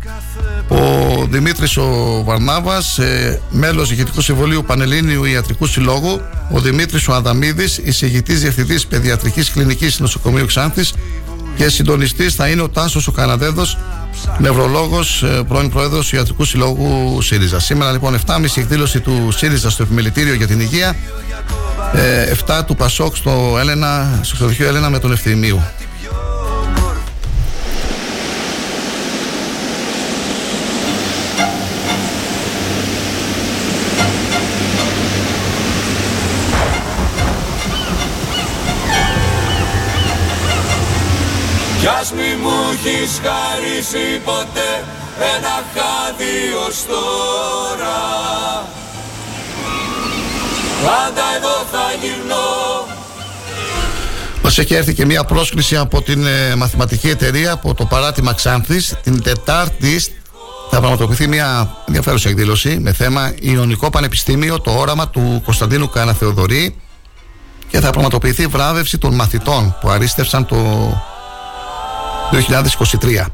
ο 0.67 1.25
Δημήτρης 1.29 1.77
ο 1.77 2.21
Βαρνάβας, 2.25 2.97
ε, 2.97 3.41
μέλος 3.49 3.91
Ηγετικού 3.91 4.21
Συμβολίου 4.21 4.63
Πανελλήνιου 4.63 5.23
Ιατρικού 5.23 5.65
Συλλόγου, 5.65 6.21
ο 6.51 6.59
Δημήτρης 6.59 7.07
ο 7.07 7.13
Αδαμίδης, 7.13 7.77
εισηγητής 7.77 8.39
διευθυντής 8.41 8.87
Παιδιατρικής 8.87 9.51
Κλινικής 9.51 9.99
Νοσοκομείου 9.99 10.45
Ξάνθης 10.45 10.93
και 11.55 11.69
συντονιστής 11.69 12.35
θα 12.35 12.47
είναι 12.47 12.61
ο 12.61 12.69
Τάσος 12.69 13.07
ο 13.07 13.11
Καναδέδος, 13.11 13.77
νευρολόγος, 14.37 15.23
ε, 15.23 15.43
πρώην 15.47 15.69
πρόεδρος 15.69 16.07
του 16.07 16.15
Ιατρικού 16.15 16.43
Συλλόγου 16.43 17.21
ΣΥΡΙΖΑ. 17.21 17.59
Σήμερα 17.59 17.91
λοιπόν 17.91 18.13
7.30 18.13 18.61
εκδήλωση 18.61 18.99
του 18.99 19.31
ΣΥΡΙΖΑ 19.31 19.69
στο 19.69 19.83
Επιμελητήριο 19.83 20.33
για 20.33 20.47
την 20.47 20.59
Υγεία, 20.59 20.95
ε, 21.93 22.21
7 22.21 22.63
του 22.65 22.75
Πασόκ 22.75 23.15
στο, 23.15 23.57
Έλενα, 23.59 24.19
στο 24.21 24.33
ξενοδοχείο 24.35 24.67
Έλενα 24.67 24.89
με 24.89 24.99
τον 24.99 25.11
Ευθυμίου. 25.11 25.61
Κι 41.85 41.91
ας 41.91 42.11
μη 42.11 42.41
μου 42.41 42.49
έχεις 42.73 43.21
χαρίσει 43.23 44.19
ποτέ 44.25 44.83
ένα 45.35 45.55
χάδι 45.73 46.37
ως 46.67 46.85
τώρα 46.87 47.97
Πάντα 50.85 51.23
εδώ 51.37 51.55
θα 51.71 51.83
γυρνώ. 52.01 52.87
Μας 54.43 54.57
έχει 54.57 54.73
έρθει 54.73 54.93
και 54.93 55.05
μια 55.05 55.23
πρόσκληση 55.23 55.77
από 55.77 56.01
την 56.01 56.25
ε, 56.25 56.55
μαθηματική 56.55 57.09
εταιρεία 57.09 57.51
από 57.51 57.73
το 57.73 57.85
παράτημα 57.85 58.33
Ξάνθης 58.33 58.95
την 59.03 59.23
Τετάρτη. 59.23 59.99
Θα 60.69 60.79
πραγματοποιηθεί 60.79 61.27
μια 61.27 61.75
ενδιαφέρουσα 61.87 62.29
εκδήλωση 62.29 62.79
με 62.79 62.93
θέμα 62.93 63.33
Ιωνικό 63.39 63.89
Πανεπιστήμιο, 63.89 64.61
το 64.61 64.71
όραμα 64.71 65.09
του 65.09 65.41
Κωνσταντίνου 65.45 65.89
Καναθεοδωρή 65.89 66.75
και 67.67 67.79
θα 67.79 67.89
πραγματοποιηθεί 67.89 68.47
βράβευση 68.47 68.97
των 68.97 69.15
μαθητών 69.15 69.77
που 69.81 69.89
αρίστευσαν 69.89 70.45
το 70.45 70.57
2023 72.31 73.25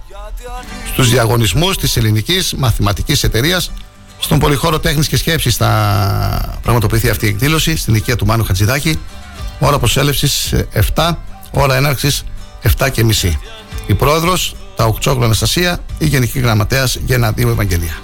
στους 0.91 1.09
διαγωνισμούς 1.09 1.77
της 1.77 1.97
ελληνικής 1.97 2.53
μαθηματικής 2.57 3.23
εταιρείας 3.23 3.71
στον 4.19 4.39
πολυχώρο 4.39 4.79
τέχνης 4.79 5.07
και 5.07 5.17
σκέψης 5.17 5.55
θα 5.55 6.59
πραγματοποιηθεί 6.61 7.09
αυτή 7.09 7.25
η 7.25 7.29
εκδήλωση 7.29 7.77
στην 7.77 7.95
οικία 7.95 8.15
του 8.15 8.25
Μάνου 8.25 8.43
Χατζηδάκη. 8.43 8.99
Ώρα 9.59 9.79
προσέλευσης 9.79 10.51
ε, 10.51 10.67
7 10.95 11.15
ώρα 11.51 11.75
έναρξης 11.75 12.23
7 12.77 12.87
και 12.91 13.03
μισή. 13.03 13.39
Η 13.87 13.93
πρόεδρος 13.93 14.55
Ταουκτσόγλου 14.75 15.23
Αναστασία 15.23 15.79
η 15.97 16.05
Γενική 16.05 16.39
Γραμματέας 16.39 16.97
Γένα 17.05 17.31
Δήμου 17.31 17.51
Ευαγγελία. 17.51 17.97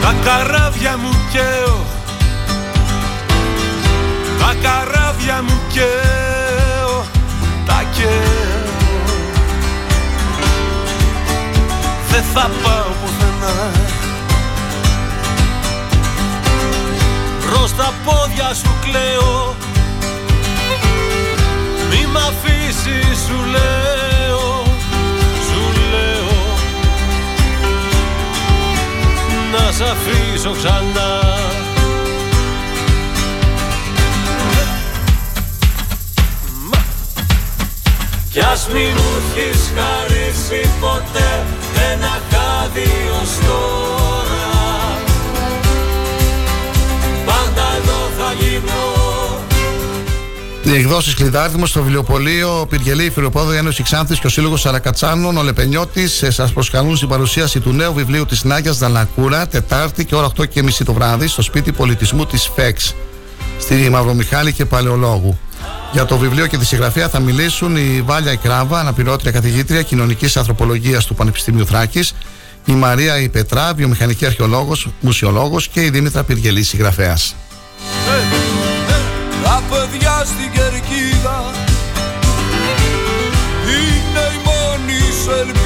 Τα 0.00 0.14
καράβια 0.24 0.96
μου 0.96 1.10
καίω. 1.32 1.84
Τα 4.38 4.54
καράβια 4.62 5.42
μου 5.42 5.60
καίω 5.72 6.19
Δεν 12.22 12.28
θα 12.28 12.50
πάω 12.62 12.92
πουθενά. 13.02 13.70
Προς 17.40 17.74
τα 17.74 17.92
πόδια 18.04 18.54
σου 18.54 18.74
κλαίω. 18.84 19.56
Μη 21.90 22.06
μ' 22.06 22.16
αφήσεις 22.16 23.18
σου 23.26 23.44
λέω 23.50 24.62
Σου 25.46 25.80
λέω. 25.90 26.56
Να 29.52 29.72
σ' 29.72 29.80
αφήσω 29.80 30.50
ξανά 30.50 31.39
Κι 38.32 38.40
ας 38.40 38.68
μη 38.72 38.80
μου 38.80 39.10
έχεις 39.36 39.72
χαρίσει 39.76 40.68
ποτέ 40.80 41.46
ένα 41.92 42.20
χάδι 42.30 42.90
ως 43.22 43.46
τώρα. 43.46 44.48
Πάντα 47.26 47.66
εδώ 47.76 48.10
θα 48.18 48.32
γίνω. 48.32 49.08
Οι 50.62 50.78
εκδόσεις 50.78 51.14
Κλειδάρδημο 51.14 51.66
στο 51.66 51.82
βιβλιοπωλείο 51.82 52.66
Πυργελή, 52.68 53.10
Φιλοπόδο 53.10 53.52
Ένωση 53.52 53.82
Ξάνθης 53.82 54.18
και 54.18 54.26
ο 54.26 54.30
Σύλλογος 54.30 54.60
Σαρακατσάνων, 54.60 55.36
ο 55.36 55.42
Λεπενιώτης, 55.42 56.24
σας 56.28 56.52
προσκαλούν 56.52 56.96
στην 56.96 57.08
παρουσίαση 57.08 57.60
του 57.60 57.72
νέου 57.72 57.94
βιβλίου 57.94 58.26
της 58.26 58.44
Νάγια 58.44 58.72
Δανακούρα, 58.72 59.46
Τετάρτη 59.46 60.04
και 60.04 60.14
ώρα 60.14 60.26
8.30 60.26 60.84
το 60.84 60.92
βράδυ, 60.92 61.26
στο 61.26 61.42
σπίτι 61.42 61.72
πολιτισμού 61.72 62.26
της 62.26 62.50
ΦΕΞ, 62.54 62.94
στη 63.58 63.88
Μαυρομιχάλη 63.90 64.52
και 64.52 64.64
Παλαιολόγου. 64.64 65.38
Για 65.92 66.04
το 66.04 66.18
βιβλίο 66.18 66.46
και 66.46 66.56
τη 66.58 66.66
συγγραφέα 66.66 67.08
θα 67.08 67.20
μιλήσουν 67.20 67.76
η 67.76 68.02
Βάλια 68.06 68.34
Κράβα, 68.34 68.80
αναπληρώτρια 68.80 69.30
καθηγήτρια 69.30 69.82
κοινωνικής 69.82 70.36
ανθρωπολογίας 70.36 71.04
του 71.04 71.14
Πανεπιστημίου 71.14 71.66
Θράκης, 71.66 72.14
η 72.64 72.72
Μαρία 72.72 73.20
η 73.20 73.28
Πετρά, 73.28 73.74
βιομηχανική 73.74 74.26
αρχαιολόγος, 74.26 74.88
μουσιολόγος 75.00 75.68
και 75.68 75.84
η 75.84 75.90
Δήμητρα 75.90 76.24
Πυργελή, 76.24 76.62
συγγραφέας. 76.62 77.34
Τα 79.42 79.62
παιδιά 79.70 80.22
στην 80.24 80.50
κερκίδα 80.52 81.44
Είναι 83.66 84.24
η 84.34 84.40
μόνη 84.44 85.00
σου 85.24 85.30
ελπίδα 85.30 85.59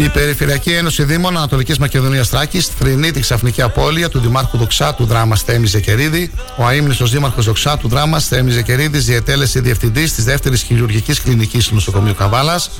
Η 0.00 0.08
Περιφερειακή 0.08 0.72
Ένωση 0.72 1.04
Δήμων 1.04 1.36
Ανατολικής 1.36 1.78
Μακεδονίας 1.78 2.28
Θράκης 2.28 2.66
θρυνεί 2.66 3.10
τη 3.10 3.20
ξαφνική 3.20 3.62
απώλεια 3.62 4.08
του 4.08 4.20
Δημάρχου 4.20 4.56
Δοξάτου 4.56 5.04
Δράμα 5.04 5.36
Θέμη 5.36 5.66
Ζεκερίδη. 5.66 6.30
Ο 6.56 6.68
αίμνητο 6.68 7.06
Δήμαρχος 7.06 7.44
Δοξάτου 7.44 7.88
Δράμα 7.88 8.20
Θέμη 8.20 8.50
Ζεκερίδη 8.50 8.98
διετέλεσε 8.98 9.60
διευθυντής 9.60 10.14
της 10.14 10.24
δεύτερης 10.24 10.62
χειρουργικής 10.62 11.20
κλινικής 11.20 11.68
του 11.68 11.74
νοσοκομείου 11.74 12.14
Καβάλας. 12.14 12.70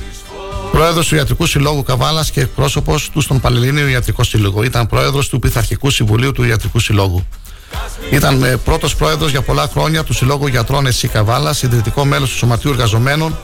Πρόεδρος 0.73 1.09
του 1.09 1.15
Ιατρικού 1.15 1.47
Συλλόγου 1.47 1.83
Καβάλας 1.83 2.31
και 2.31 2.41
εκπρόσωπος 2.41 3.11
του 3.11 3.21
στον 3.21 3.41
Πανελλήνιο 3.41 3.89
Ιατρικό 3.89 4.25
Σύλλογο. 4.25 4.63
Ήταν 4.63 4.87
πρόεδρος 4.87 5.29
του 5.29 5.39
Πειθαρχικού 5.39 5.91
Συμβουλίου 5.91 6.33
του 6.33 6.45
Ιατρικού 6.45 6.79
Συλλόγου. 6.79 7.27
Ήταν 8.11 8.43
ε, 8.43 8.57
πρώτος 8.57 8.97
πρόεδρος 8.97 9.31
για 9.31 9.43
πολλά 9.43 9.69
χρόνια 9.73 10.05
του 10.05 10.13
Συλλόγου 10.13 10.47
Γιατρών 10.47 10.87
Εσύ 10.87 11.09
Καβάλας, 11.09 11.59
συντηρητικό 11.59 12.05
μέλος 12.05 12.31
του 12.31 12.37
Σωματείου 12.37 12.71
Εργαζομένων 12.71 13.39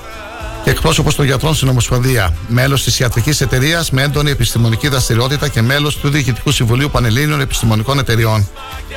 και 0.65 0.71
εκπρόσωπος 0.71 1.15
των 1.15 1.25
γιατρών 1.25 1.55
στην 1.55 1.69
Ομοσπονδία. 1.69 2.37
Μέλος 2.49 2.83
της 2.85 2.99
Ιατρικής 2.99 3.41
Εταιρείας 3.41 3.91
με 3.91 4.03
έντονη 4.03 4.31
επιστημονική 4.31 4.89
δραστηριότητα 4.89 5.49
και 5.49 5.63
μέλος 5.63 5.97
του 5.97 6.09
Διοικητικού 6.09 6.51
Συμβουλίου 6.51 6.91
Πανελλήνιων 6.91 7.41
Επιστημονικών 7.41 7.99
Εταιριών. 7.99 8.49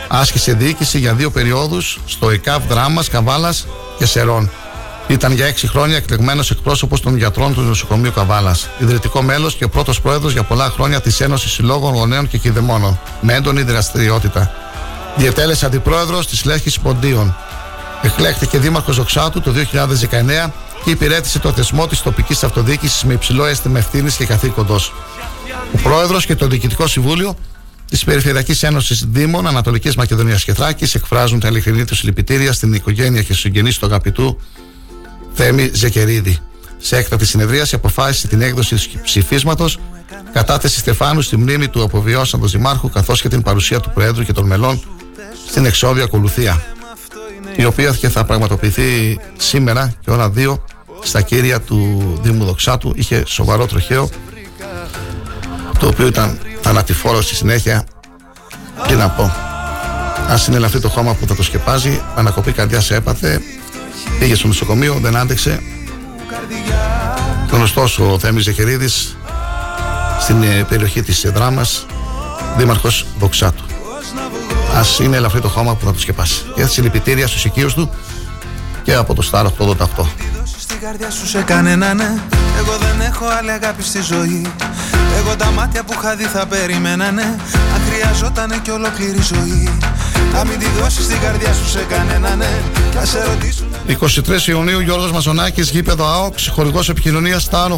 Άσκησε 0.08 0.54
διοίκηση 0.54 1.00
για 1.00 1.14
δύο 1.14 1.30
περιόδους 1.30 2.00
στο 2.06 2.30
ΕΚΑΒ 2.30 2.64
Δράμας, 2.68 3.10
Καβάλας 3.10 3.68
και 3.98 4.06
Σερών. 4.06 4.50
Ήταν 5.08 5.32
για 5.32 5.46
έξι 5.46 5.68
χρόνια 5.68 5.96
εκλεγμένος 5.96 6.52
εκπρόσωπος 6.52 7.02
των 7.02 7.18
γιατρών 7.18 7.54
του 7.54 7.62
νοσοκομείου 7.62 8.12
Καβάλας. 8.12 8.70
Ιδρυτικό 8.80 9.22
μέλος 9.22 9.56
και 9.56 9.68
πρώτος 9.68 10.02
πρόεδρος 10.02 10.34
για 10.34 10.44
πολλά 10.44 10.70
χρόνια 10.70 11.02
της 11.02 11.22
Ένωσης 11.22 11.52
Συλλόγων 11.52 11.94
Γονέων 11.94 12.28
και 12.28 12.38
Κηδεμόνων. 12.38 13.00
Με 13.22 13.34
έντονη 13.34 13.62
δραστηριότητα. 13.62 14.52
Διετέλεσε 15.16 15.66
αντιπρόεδρος 15.66 16.28
της 16.28 16.46
Λέχης 16.46 16.80
Ποντίων. 16.80 17.36
Εκλέχθηκε 18.02 18.60
δήμαρχος 18.60 18.96
Ζοξάτου 18.96 19.42
το 19.42 19.52
2019 19.52 20.54
και 20.88 20.94
υπηρέτησε 20.94 21.40
το 21.40 21.52
θεσμό 21.52 21.88
της 21.88 22.02
τοπικής 22.02 22.44
αυτοδιοίκησης 22.44 23.04
με 23.04 23.14
υψηλό 23.14 23.46
αίσθημα 23.46 23.78
ευθύνης 23.78 24.16
και 24.16 24.26
καθήκοντο. 24.26 24.76
Ο 25.74 25.78
πρόεδρος 25.84 26.26
και 26.26 26.36
το 26.36 26.48
διοικητικό 26.48 26.88
συμβούλιο 26.88 27.36
της 27.90 28.04
Περιφερειακής 28.04 28.64
Ένωσης 28.64 29.06
Δήμων 29.08 29.48
Ανατολικής 29.48 29.96
Μακεδονίας 29.96 30.44
και 30.44 30.54
Θράκης 30.54 30.96
εκφράζουν 30.96 31.40
τα 31.40 31.48
ειλικρινή 31.48 31.86
τους 31.86 31.98
συλληπιτήρια 31.98 32.54
στην 32.54 32.74
οικογένεια 32.74 33.22
και 33.22 33.34
συγγενείς 33.34 33.78
του 33.78 33.86
αγαπητού 33.86 34.40
Θέμη 35.34 35.72
Ζεκερίδη. 35.74 36.38
Σε 36.78 36.98
έκτατη 36.98 37.26
συνεδρίαση 37.26 37.76
αποφάσισε 37.76 38.28
την 38.28 38.42
έκδοση 38.42 38.76
του 38.76 39.00
ψηφίσματος 39.04 39.80
κατάθεση 40.34 40.80
Στεφάνου 40.80 41.22
στη 41.22 41.38
μνήμη 41.38 41.68
του 41.68 41.84
αποβιώσαντος 41.84 42.52
Δημάρχου 42.52 42.90
καθώς 42.90 43.22
και 43.22 43.30
την 43.30 43.42
παρουσία 43.42 43.80
του 43.80 43.92
Προέδρου 43.94 44.24
και 44.24 44.34
των 44.34 44.46
μελών 44.46 44.82
στην 45.48 45.66
εξόδια 45.66 46.04
ακολουθία 46.04 46.64
η 47.58 47.66
οποία 47.66 47.92
και 47.92 48.10
θα 48.10 48.26
πραγματοποιηθεί 48.26 49.20
σήμερα 49.38 49.94
και 50.00 50.12
ώρα 50.12 50.32
2 50.36 50.56
στα 51.04 51.22
κύρια 51.22 51.62
του 51.62 52.04
Δήμου 52.22 52.46
Δοξάτου 52.46 52.92
είχε 52.96 53.24
σοβαρό 53.26 53.66
τροχαίο 53.66 54.10
το 55.80 55.88
οποίο 55.88 56.08
ήταν 56.08 56.40
θανατηφόρο 56.62 57.22
στη 57.22 57.36
συνέχεια. 57.36 57.86
Τι 58.88 58.94
να 58.94 59.10
πω. 59.10 59.32
Ας 60.28 60.48
είναι 60.48 60.66
αυτό 60.66 60.80
το 60.80 60.90
χώμα 60.90 61.14
που 61.14 61.28
θα 61.28 61.36
το 61.36 61.44
σκεπάζει. 61.44 62.02
Ανακοπή 62.16 62.52
καρδιά 62.52 62.82
σε 62.82 62.96
έπαθε. 62.96 63.42
Πήγε 64.20 64.36
στο 64.36 64.48
νοσοκομείο 64.48 65.00
δεν 65.02 65.16
άντεξε. 65.16 65.62
Γνωστός 67.52 68.00
ο 68.00 68.20
Θέμης 68.20 68.44
Ζεχερίδης 68.44 69.18
στην 70.20 70.44
ε, 70.44 70.66
περιοχή 70.70 71.02
της 71.02 71.26
Δράμας 71.34 71.86
δήμαρχος 72.58 73.06
Δοξάτου. 73.20 73.64
Α 74.76 75.04
είναι 75.04 75.16
ελαφρύ 75.16 75.42
το 75.42 75.48
χώμα 75.48 75.76
που 75.76 75.86
θα 75.86 75.94
το 75.94 76.00
σκεπάσει. 76.00 76.42
Και 76.56 76.66
συλληπιτήρια 76.66 77.28
στους 77.28 77.46
οικείους 77.46 77.74
του 77.74 77.90
και 78.84 78.94
από 78.94 79.14
το 79.14 79.30
Star 79.32 79.46
888. 79.46 80.06
Στην 80.70 80.80
καρδιά 80.80 81.10
σου 81.10 81.28
σε 81.28 81.42
κανένα 81.42 81.94
ναι. 81.94 82.18
Εγώ 82.58 82.78
δεν 82.78 83.02
έχω 83.02 83.26
άλλη 83.38 83.52
αγάπη 83.52 83.84
στη 83.84 84.02
ζωή. 84.02 84.52
Εγώ 85.18 85.36
τα 85.36 85.52
μάτια 85.52 85.84
που 85.84 85.94
είχα 85.98 86.16
δει 86.16 86.24
θα 86.24 86.46
περιμένανε 86.46 87.22
Αν 87.74 87.82
χρειαζόταν 87.90 88.62
και 88.62 88.72
ολόκληρη 88.72 89.22
ζωή. 89.22 89.70
Να 90.34 90.46
μην 90.46 90.60
τη 90.60 90.66
δώσεις 90.80 91.04
στην 91.04 91.20
καρδιά 91.20 91.54
σου 91.54 91.70
σε 91.70 91.86
κανένα 91.90 92.36
ναι. 92.36 92.62
Και 92.92 93.06
σε 93.06 93.24
ρωτήσουν 93.24 93.68
23 94.46 94.48
Ιουνίου 94.48 94.80
Γιώργος 94.80 95.12
Μαζονάκης 95.12 95.70
Γήπεδο 95.70 96.06
ΑΟΚ 96.08 96.36
Χορηγός 96.52 96.90
επικοινωνίας 96.90 97.50
Star 97.52 97.72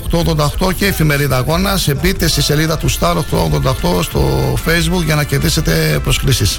888 0.68 0.74
και 0.76 0.86
εφημερίδα 0.86 1.38
αγώνας. 1.38 1.90
Μπείτε 2.02 2.28
στη 2.28 2.42
σελίδα 2.42 2.78
του 2.78 2.92
Star 2.92 3.16
888 3.16 4.04
στο 4.04 4.54
facebook 4.66 5.04
για 5.06 5.16
να 5.16 5.24
κερδίσετε 5.24 6.00
προσκλήσεις 6.04 6.56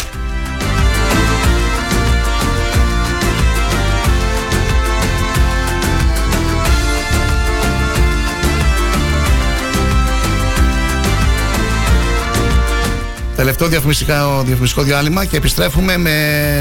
Τελευταίο 13.41 13.69
διαφημιστικό 13.69 14.83
διάλειμμα 14.83 15.25
και 15.25 15.37
επιστρέφουμε 15.37 15.97
με 15.97 16.11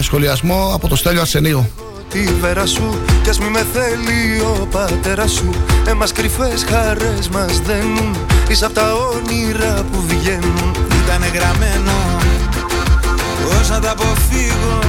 σχολιασμό 0.02 0.72
από 0.74 0.88
το 0.88 0.96
Στέλιο 0.96 1.22
Αρσενίου. 1.22 1.70
Τη 2.10 2.20
βέρα 2.20 2.66
σου 2.66 3.00
κι 3.24 3.30
ας 3.30 3.40
μη 3.40 3.50
με 3.50 3.66
θέλει 3.74 4.40
ο 4.40 4.68
πατέρας 4.72 5.32
σου. 5.32 5.50
Εμάς 5.88 6.12
κρυφές 6.12 6.66
χαρές 6.70 7.30
μας 7.30 7.60
δένουν 7.60 8.16
Είσαι 8.50 8.66
απ' 8.66 8.74
τα 8.74 8.94
όνειρα 8.94 9.84
που 9.92 10.04
βγαίνουν. 10.08 10.76
Ήτανε 11.04 11.28
γραμμένο 11.34 11.92
Πώς 13.44 13.70
να 13.70 13.80
τα 13.80 13.92
αποφύγω. 13.92 14.80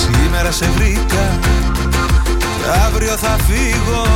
Σήμερα 0.00 0.50
σε 0.50 0.70
βρήκα 0.76 1.38
Και 2.38 2.80
αύριο 2.86 3.16
θα 3.16 3.36
φύγω 3.48 4.06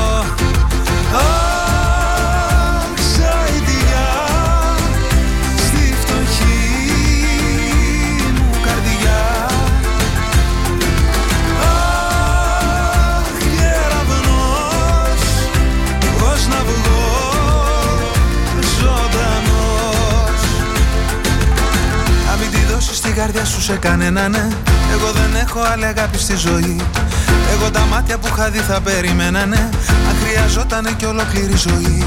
σε 23.65 23.77
κανένα 23.77 24.29
ναι. 24.29 24.49
Εγώ 24.93 25.11
δεν 25.13 25.41
έχω 25.45 25.61
άλλη 25.73 25.85
αγάπη 25.85 26.19
στη 26.19 26.37
ζωή. 26.37 26.77
Εγώ 27.53 27.71
τα 27.71 27.85
μάτια 27.91 28.19
που 28.19 28.27
είχα 28.33 28.51
δει 28.51 28.59
θα 28.59 28.81
περιμένανε 28.81 29.71
Αν 30.09 30.15
χρειαζότανε 30.23 30.91
και 30.97 31.07
ολόκληρη 31.07 31.57
ζωή. 31.57 32.05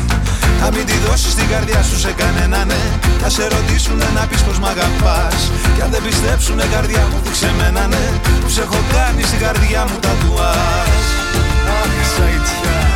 Θα 0.59 0.71
μην 0.73 0.85
τη 0.85 0.93
δώσεις 1.05 1.35
την 1.35 1.47
καρδιά 1.47 1.83
σου 1.83 1.99
σε 1.99 2.11
κανένα 2.11 2.65
ναι. 2.65 2.81
Θα 3.21 3.29
σε 3.29 3.47
ρωτήσουνε 3.47 4.07
να 4.15 4.25
πεις 4.25 4.41
πως 4.41 4.59
μ' 4.59 4.65
αγαπάς. 4.65 5.51
Κι 5.75 5.81
αν 5.81 5.89
δεν 5.91 6.01
πιστέψουνε 6.03 6.65
καρδιά 6.73 7.03
μου 7.09 7.17
δείξε 7.23 7.51
μένα 7.57 7.87
ναι. 7.87 8.05
Που 8.41 8.49
σε 8.49 8.61
έχω 8.61 8.79
κάνει 8.93 9.23
στην 9.23 9.39
καρδιά 9.39 9.85
μου 9.89 9.97
τα 9.99 10.13
τουάς 10.21 11.05
Αχ, 11.77 12.86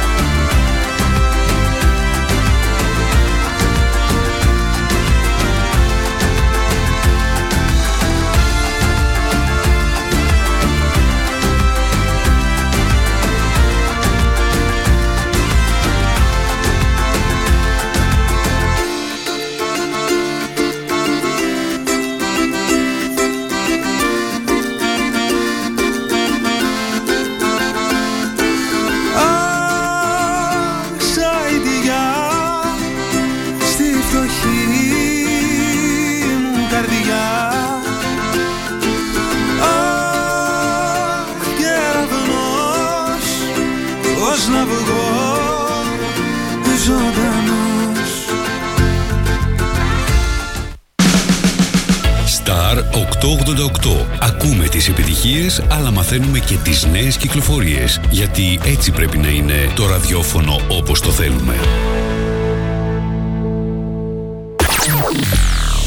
επιτυχίες, 55.42 55.62
αλλά 55.70 55.92
μαθαίνουμε 55.92 56.40
και 56.40 56.56
τις 56.56 56.86
νέες 56.86 57.18
κυκλοφορίες. 57.18 58.00
Γιατί 58.10 58.60
έτσι 58.64 58.92
πρέπει 58.92 59.18
να 59.18 59.28
είναι 59.30 59.72
το 59.76 59.88
ραδιόφωνο 59.88 60.60
όπως 60.68 61.02
το 61.02 61.12
θέλουμε. 61.12 61.56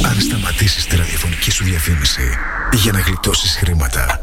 Αν 0.03 0.21
σταματήσεις 0.21 0.87
τη 0.87 0.97
ραδιοφωνική 0.97 1.51
σου 1.51 1.65
διαφήμιση 1.65 2.39
για 2.73 2.93
να 2.93 2.99
γλιτώσεις 3.01 3.57
χρήματα, 3.57 4.21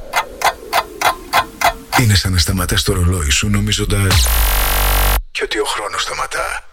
είναι 2.02 2.16
σαν 2.16 2.32
να 2.32 2.38
σταματάς 2.38 2.84
το 2.84 2.94
ρολόι 2.94 3.30
σου 3.30 3.50
νομίζοντας 3.50 4.28
και 5.32 5.42
ότι 5.44 5.60
ο 5.60 5.66
χρόνος 5.66 6.02
σταματά. 6.02 6.64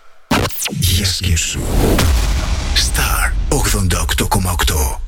για 0.70 1.06
σκέψου. 1.06 1.60
Star 2.74 3.27
88,8 3.50 4.98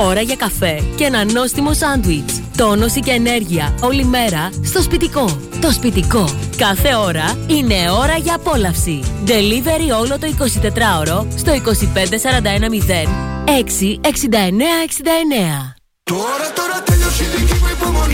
Ώρα 0.00 0.20
για 0.20 0.36
καφέ 0.36 0.82
και 0.96 1.04
ένα 1.04 1.24
νόστιμο 1.24 1.72
σάντουιτς. 1.72 2.40
Τόνωση 2.56 3.00
και 3.00 3.10
ενέργεια 3.10 3.74
όλη 3.80 4.04
μέρα 4.04 4.50
στο 4.64 4.82
σπιτικό. 4.82 5.38
Το 5.60 5.72
σπιτικό. 5.72 6.28
Κάθε 6.56 6.96
ώρα 6.96 7.38
είναι 7.46 7.90
ώρα 7.90 8.16
για 8.16 8.34
απόλαυση. 8.34 9.00
Delivery 9.26 9.98
όλο 10.00 10.18
το 10.18 10.26
24ωρο 10.38 11.26
στο 11.36 11.52
25410 11.52 11.56
66969. 13.44 15.77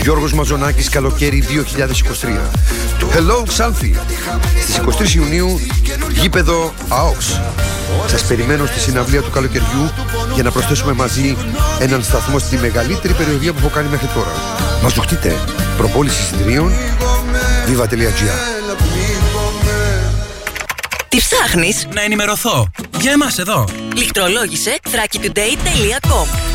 Γιώργος 0.01 0.33
Μαζονάκης, 0.33 0.89
καλοκαίρι 0.89 1.41
2023. 1.41 2.49
Hello, 3.13 3.45
Xanthi. 3.57 3.91
Στις 4.61 4.77
23 4.77 5.15
Ιουνίου, 5.15 5.59
γήπεδο 6.09 6.73
ΑΟΚΣ. 6.89 7.39
Σας 8.07 8.23
περιμένω 8.25 8.65
στη 8.65 8.79
συναυλία 8.79 9.21
του 9.21 9.29
καλοκαιριού 9.29 9.91
για 10.33 10.43
να 10.43 10.51
προσθέσουμε 10.51 10.93
μαζί 10.93 11.37
έναν 11.79 12.03
σταθμό 12.03 12.39
στη 12.39 12.57
μεγαλύτερη 12.57 13.13
περιοδία 13.13 13.53
που 13.53 13.59
έχω 13.59 13.69
κάνει 13.69 13.89
μέχρι 13.89 14.07
τώρα. 14.07 14.31
Μας 14.83 14.93
δοχτείτε. 14.93 15.35
Προπόληση 15.77 16.21
εισιτηρίων 16.21 16.71
viva.gr 17.67 18.29
Τι 21.09 21.17
ψάχνεις; 21.17 21.87
Να 21.93 22.01
ενημερωθώ. 22.01 22.67
Για 22.99 23.11
εμάς 23.11 23.37
εδώ. 23.37 23.67
Λιχτρολόγησε 23.95 24.77
thrakitoday.com 24.83 26.54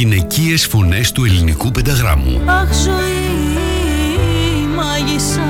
Γυναικείες 0.00 0.66
φωνές 0.66 1.12
του 1.12 1.24
ελληνικού 1.24 1.70
πενταγράμμου. 1.70 2.40
Αχ 2.46 2.74
ζωή 2.74 4.66
μάγισσα 4.76 5.40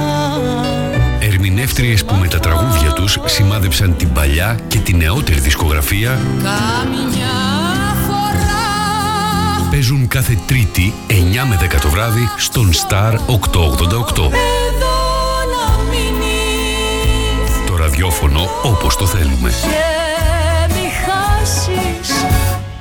Ερμηνεύτριες 1.21 2.05
που 2.05 2.15
με 2.15 2.29
τα 2.29 2.39
τραγούδια 2.39 2.93
τους 2.93 3.19
σημάδεψαν 3.25 3.97
την 3.97 4.13
παλιά 4.13 4.59
και 4.69 4.79
την 4.79 4.97
νεότερη 4.97 5.41
δισκογραφία 5.41 6.21
Καμιά 6.37 7.37
φορά 8.07 9.71
παίζουν 9.71 10.09
κάθε 10.09 10.39
Τρίτη 10.47 10.95
9 11.09 11.13
με 11.49 11.59
10 11.77 11.81
το 11.81 11.89
βράδυ 11.89 12.29
στον 12.37 12.71
Star 12.73 13.13
888. 13.13 13.19
Εδώ 14.17 14.97
να 15.53 15.83
μείνεις 15.91 17.67
Το 17.67 17.77
ραδιόφωνο 17.77 18.49
όπως 18.63 18.97
το 18.97 19.07
θέλουμε. 19.07 19.51
Και 19.51 19.67
μη 19.67 19.73
χάσεις 19.73 20.10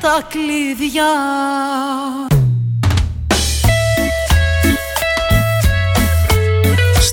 τα 0.02 0.28
κλειδιά 0.30 1.12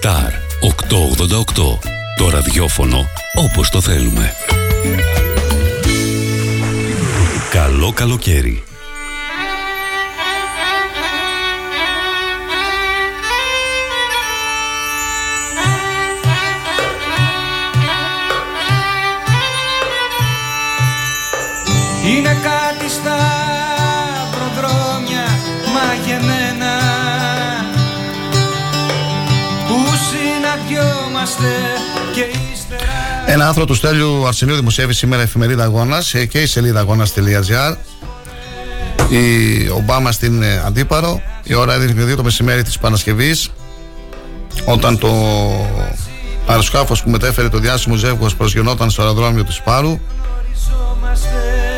Star 0.00 0.30
888. 0.60 1.78
Το 2.16 2.30
ραδιόφωνο 2.30 3.06
όπως 3.34 3.70
το 3.70 3.80
θέλουμε. 3.80 4.32
Καλό 7.50 7.92
καλοκαίρι. 7.92 8.62
Είναι 22.06 22.36
κάτι 22.86 22.98
στα 22.98 23.16
προδρόμια 24.30 25.24
μαγεμένα 25.74 26.74
που 29.66 29.74
συναντιόμαστε 30.08 31.46
και 32.14 32.20
ύστερα 32.52 32.82
Ένα 33.26 33.48
άρθρο 33.48 33.64
του 33.64 33.74
Στέλιου 33.74 34.26
Αρσενίου 34.26 34.54
δημοσιεύει 34.54 34.94
σήμερα 34.94 35.22
η 35.22 35.24
εφημερίδα 35.24 35.64
Αγώνας 35.64 36.14
και 36.28 36.40
η 36.40 36.46
σελίδα 36.46 36.80
αγώνα.gr. 36.80 37.76
Η 39.08 39.68
Ομπάμα 39.68 40.12
στην 40.12 40.42
ε, 40.42 40.62
Αντίπαρο. 40.66 41.22
Η 41.42 41.54
ώρα 41.54 41.74
έδειχνε 41.74 42.12
2 42.12 42.16
το 42.16 42.22
μεσημέρι 42.22 42.62
της 42.62 42.78
Παρασκευής. 42.78 43.50
Όταν 44.64 44.98
το 44.98 45.10
αεροσκάφος 46.46 47.02
που 47.02 47.10
μετέφερε 47.10 47.48
το 47.48 47.58
διάσημο 47.58 47.94
ζεύγος 47.94 48.36
προσγειωνόταν 48.36 48.90
στο 48.90 49.02
αεροδρόμιο 49.02 49.44
του 49.44 49.52
Σπάρου. 49.52 50.00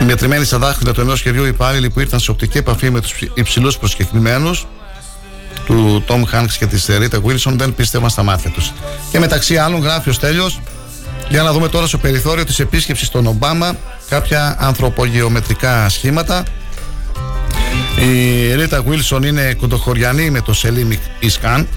Μετρημένοι 0.04 0.44
στα 0.44 0.58
δάχτυλα 0.58 0.92
του 0.92 1.00
ενός 1.00 1.20
χεριού 1.20 1.44
υπάλληλοι 1.44 1.90
που 1.90 2.00
ήρθαν 2.00 2.20
σε 2.20 2.30
οπτική 2.30 2.58
επαφή 2.58 2.90
με 2.90 3.00
τους 3.00 3.14
υψηλούς 3.34 3.78
προσκεκλημένους 3.78 4.66
του 5.66 6.02
Τομ 6.06 6.24
Χανκς 6.24 6.58
και 6.58 6.66
της 6.66 6.86
Ρίτα 6.98 7.20
Γουίλσον 7.20 7.58
δεν 7.58 7.74
πίστευαν 7.74 8.10
στα 8.10 8.22
μάτια 8.22 8.50
τους. 8.50 8.72
Και 9.10 9.18
μεταξύ 9.18 9.56
άλλων 9.56 9.80
γράφει 9.80 10.08
ο 10.08 10.12
Στέλιος 10.12 10.60
για 11.28 11.42
να 11.42 11.52
δούμε 11.52 11.68
τώρα 11.68 11.86
στο 11.86 11.98
περιθώριο 11.98 12.44
της 12.44 12.58
επίσκεψης 12.58 13.08
των 13.08 13.26
Ομπάμα 13.26 13.76
κάποια 14.08 14.56
ανθρωπογεωμετρικά 14.58 15.88
σχήματα. 15.88 16.42
Η 18.00 18.54
Ρίτα 18.54 18.82
Γουίλσον 18.82 19.22
είναι 19.22 19.54
κοντοχωριανή 19.54 20.30
με 20.30 20.40
το 20.40 20.52
Σελίμ 20.52 20.90
Ισκάν. 21.18 21.68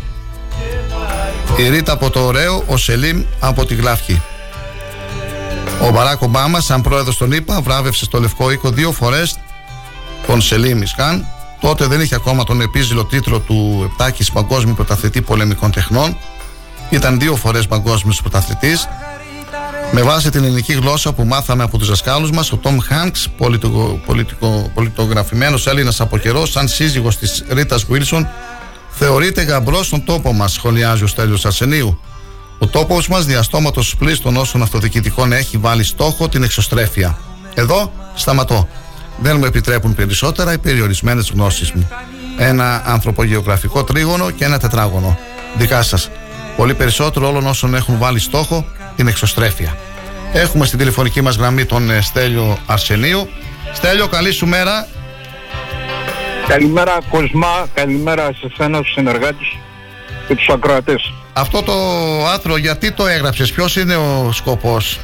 Η 1.57 1.69
Ρίτα 1.69 1.91
από 1.91 2.09
το 2.09 2.19
Ωραίο, 2.19 2.63
ο 2.67 2.77
Σελίμ 2.77 3.23
από 3.39 3.65
τη 3.65 3.75
Γλαύκη. 3.75 4.21
Ο 5.81 5.91
Μπαράκ 5.91 6.21
Ομπάμα, 6.21 6.59
σαν 6.59 6.81
πρόεδρος 6.81 7.17
των 7.17 7.31
ΗΠΑ, 7.31 7.61
βράβευσε 7.61 8.05
στο 8.05 8.19
Λευκό 8.19 8.51
Οίκο 8.51 8.69
δύο 8.69 8.91
φορές 8.91 9.39
τον 10.27 10.41
Σελίμ 10.41 10.81
Ισκάν. 10.81 11.25
Τότε 11.59 11.85
δεν 11.85 12.01
είχε 12.01 12.15
ακόμα 12.15 12.43
τον 12.43 12.61
επίζηλο 12.61 13.05
τίτλο 13.05 13.39
του 13.39 13.81
Επτάκης 13.91 14.31
Παγκόσμιου 14.31 14.73
Πρωταθλητή 14.73 15.21
Πολεμικών 15.21 15.71
Τεχνών. 15.71 16.17
Ήταν 16.89 17.19
δύο 17.19 17.35
φορές 17.35 17.67
παγκόσμιος 17.67 18.21
πρωταθλητής. 18.21 18.87
Με 19.91 20.01
βάση 20.01 20.29
την 20.29 20.43
ελληνική 20.43 20.73
γλώσσα 20.73 21.13
που 21.13 21.23
μάθαμε 21.23 21.63
από 21.63 21.77
τους 21.77 21.87
δασκάλους 21.87 22.31
μας, 22.31 22.51
ο 22.51 22.57
Τόμ 22.57 22.77
Χάνκς, 22.79 23.29
πολιτικο, 23.37 24.01
πολιτικο, 24.05 24.71
πολιτογραφημένος 24.73 25.67
Έλληνας 25.67 26.01
από 26.01 26.17
καιρό, 26.17 26.45
σαν 26.45 26.67
σύζυγος 26.67 27.17
της 27.17 27.43
Ρίτας 27.49 27.83
Βίλσον, 27.83 28.27
θεωρείται 28.89 29.41
γαμπρός 29.41 29.85
στον 29.85 30.05
τόπο 30.05 30.33
μας, 30.33 30.51
σχολιάζει 30.51 31.03
ο 31.03 31.07
Στέλιος 31.07 31.45
Αρσενίου. 31.45 31.99
Ο 32.63 32.67
τόπος 32.67 33.07
μας 33.07 33.25
διαστόματος 33.25 33.95
πλήστων 33.95 34.37
όσων 34.37 34.61
αυτοδιοικητικών 34.61 35.31
έχει 35.31 35.57
βάλει 35.57 35.83
στόχο 35.83 36.29
την 36.29 36.43
εξωστρέφεια. 36.43 37.17
Εδώ 37.53 37.91
σταματώ. 38.13 38.67
Δεν 39.21 39.37
μου 39.37 39.45
επιτρέπουν 39.45 39.95
περισσότερα 39.95 40.53
οι 40.53 40.57
περιορισμένες 40.57 41.31
γνώσεις 41.33 41.71
μου. 41.71 41.89
Ένα 42.37 42.83
ανθρωπογεωγραφικό 42.85 43.83
τρίγωνο 43.83 44.31
και 44.31 44.45
ένα 44.45 44.59
τετράγωνο. 44.59 45.17
Δικά 45.57 45.81
σας. 45.81 46.09
Πολύ 46.57 46.73
περισσότερο 46.73 47.27
όλων 47.27 47.47
όσων 47.47 47.75
έχουν 47.75 47.97
βάλει 47.97 48.19
στόχο 48.19 48.65
την 48.95 49.07
εξωστρέφεια. 49.07 49.77
Έχουμε 50.33 50.65
στην 50.65 50.77
τηλεφωνική 50.77 51.21
μας 51.21 51.35
γραμμή 51.35 51.65
τον 51.65 51.89
ε, 51.89 52.01
Στέλιο 52.01 52.57
Αρσενίου. 52.65 53.29
Στέλιο, 53.73 54.07
καλή 54.07 54.31
σου 54.31 54.47
μέρα. 54.47 54.87
Καλημέρα 56.47 56.97
Κοσμά, 57.09 57.65
καλημέρα 57.73 58.23
σε 58.23 58.49
εσένα 58.51 58.81
τους 58.81 58.91
συνεργάτες 58.91 59.57
και 60.27 60.35
τους 60.35 60.49
ακροατές. 60.49 61.13
Αυτό 61.33 61.63
το 61.63 61.73
άθρο 62.27 62.57
γιατί 62.57 62.91
το 62.91 63.07
έγραψες, 63.07 63.51
ποιος 63.51 63.75
είναι 63.75 63.95
ο 63.95 64.31
σκοπός; 64.31 64.99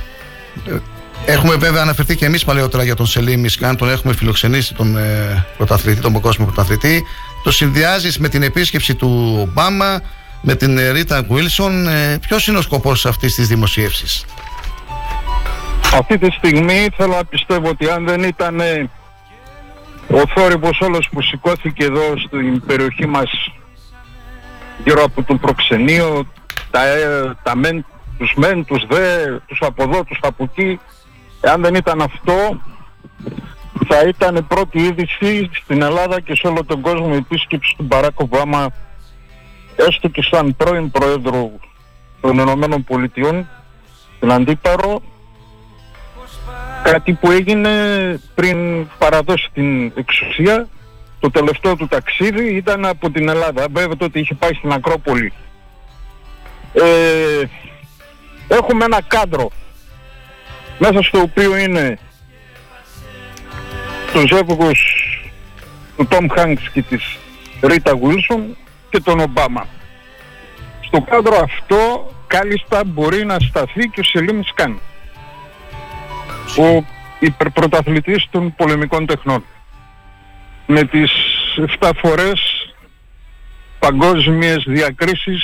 Ε, 0.67 0.77
Έχουμε 1.25 1.55
βέβαια 1.55 1.81
αναφερθεί 1.81 2.15
και 2.15 2.25
εμείς 2.25 2.45
παλαιότερα 2.45 2.83
για 2.83 2.95
τον 2.95 3.05
Σελίμ 3.05 3.45
Ισκάν, 3.45 3.77
τον 3.77 3.89
έχουμε 3.89 4.13
φιλοξενήσει 4.13 4.73
τον 4.73 4.97
ε, 4.97 5.45
πρωταθλητή, 5.57 6.01
τον 6.01 6.13
παγκόσμιο 6.13 6.45
πρωταθλητή. 6.47 7.03
Το 7.43 7.51
συνδυάζεις 7.51 8.17
με 8.17 8.29
την 8.29 8.43
επίσκεψη 8.43 8.95
του 8.95 9.37
Ομπάμα, 9.41 10.01
με 10.41 10.55
την 10.55 10.77
ε, 10.77 10.89
Ρίτα 10.89 11.25
Γουίλσον. 11.27 11.87
Ε, 11.87 12.19
ποιος 12.27 12.47
είναι 12.47 12.57
ο 12.57 12.61
σκοπός 12.61 13.05
αυτής 13.05 13.35
της 13.35 13.47
δημοσίευσης; 13.47 14.25
Αυτή 15.93 16.17
τη 16.17 16.31
στιγμή 16.31 16.87
θέλω 16.97 17.15
να 17.15 17.25
πιστεύω 17.25 17.69
ότι 17.69 17.89
αν 17.89 18.05
δεν 18.05 18.23
ήταν 18.23 18.59
ε, 18.59 18.89
ο 20.07 20.21
θόρυβος 20.35 20.79
όλος 20.79 21.09
που 21.11 21.21
σηκώθηκε 21.21 21.83
εδώ 21.83 22.13
στην 22.27 22.65
περιοχή 22.65 23.05
μας 23.07 23.29
γύρω 24.83 25.03
από 25.03 25.23
το 25.23 25.35
προξενείο, 25.35 26.27
τα, 26.71 26.87
ε, 26.87 27.35
τα 27.43 27.55
μεν, 27.55 27.85
τους 28.17 28.33
μεν, 28.35 28.65
τους 28.65 28.85
δε, 28.89 29.37
τους 29.45 29.61
από 29.61 29.83
εδώ, 29.83 30.03
τους 30.03 30.19
από 30.21 30.43
εκεί, 30.43 30.79
αν 31.41 31.61
δεν 31.61 31.75
ήταν 31.75 32.01
αυτό 32.01 32.61
θα 33.87 34.01
ήταν 34.07 34.45
πρώτη 34.47 34.79
είδηση 34.79 35.49
στην 35.53 35.81
Ελλάδα 35.81 36.19
και 36.19 36.35
σε 36.35 36.47
όλο 36.47 36.63
τον 36.63 36.81
κόσμο 36.81 37.09
η 37.13 37.15
επίσκεψη 37.15 37.73
του 37.77 37.83
Μπαράκ 37.83 38.19
Ομπάμα 38.19 38.69
έστω 39.75 40.07
και 40.07 40.21
σαν 40.21 40.55
πρώην 40.55 40.91
Πρόεδρο 40.91 41.51
των 42.21 42.37
Ηνωμένων 42.37 42.83
Πολιτειών 42.83 43.47
στην 44.15 44.31
Αντίπαρο. 44.31 45.01
Κάτι 46.83 47.13
που 47.13 47.31
έγινε 47.31 47.71
πριν 48.35 48.87
παραδώσει 48.97 49.49
την 49.53 49.91
εξουσία 49.95 50.67
το 51.19 51.31
τελευταίο 51.31 51.75
του 51.75 51.87
ταξίδι 51.87 52.55
ήταν 52.55 52.85
από 52.85 53.11
την 53.11 53.29
Ελλάδα 53.29 53.65
βέβαια 53.71 53.95
ότι 53.99 54.19
είχε 54.19 54.33
πάει 54.33 54.53
στην 54.53 54.71
Ακρόπολη 54.71 55.33
ε, 56.73 57.43
έχουμε 58.47 58.85
ένα 58.85 59.01
κάδρο 59.07 59.51
μέσα 60.79 61.03
στο 61.03 61.19
οποίο 61.19 61.57
είναι 61.57 61.97
το 64.13 64.19
ζεύγος 64.27 64.81
του 65.97 66.07
Τόμ 66.07 66.27
Χάνξ 66.27 66.69
και 66.69 66.81
της 66.81 67.17
Ρίτα 67.61 67.91
Γουίλσον 67.91 68.57
και 68.89 68.99
τον 68.99 69.19
Ομπάμα. 69.19 69.67
Στο 70.81 71.01
κάδρο 71.01 71.37
αυτό 71.43 72.11
κάλλιστα 72.27 72.83
μπορεί 72.85 73.25
να 73.25 73.39
σταθεί 73.39 73.87
και 73.87 73.99
ο 73.99 74.03
Σελίμ 74.03 74.41
Σκάν, 74.43 74.79
ο 76.57 76.85
υπερπρωταθλητής 77.19 78.27
των 78.29 78.53
πολεμικών 78.55 79.05
τεχνών. 79.05 79.43
Με 80.69 80.83
τις 80.83 81.11
7 81.79 81.89
φορές 81.97 82.41
παγκόσμιες 83.79 84.63
διακρίσεις 84.67 85.43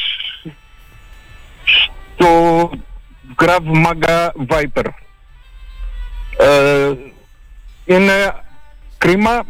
στο 2.14 2.70
Grav 3.36 3.86
Maga 3.86 4.30
Viper. 4.48 4.86
Ε, 6.38 6.92
είναι 7.86 8.44
κρίμα 8.98 9.44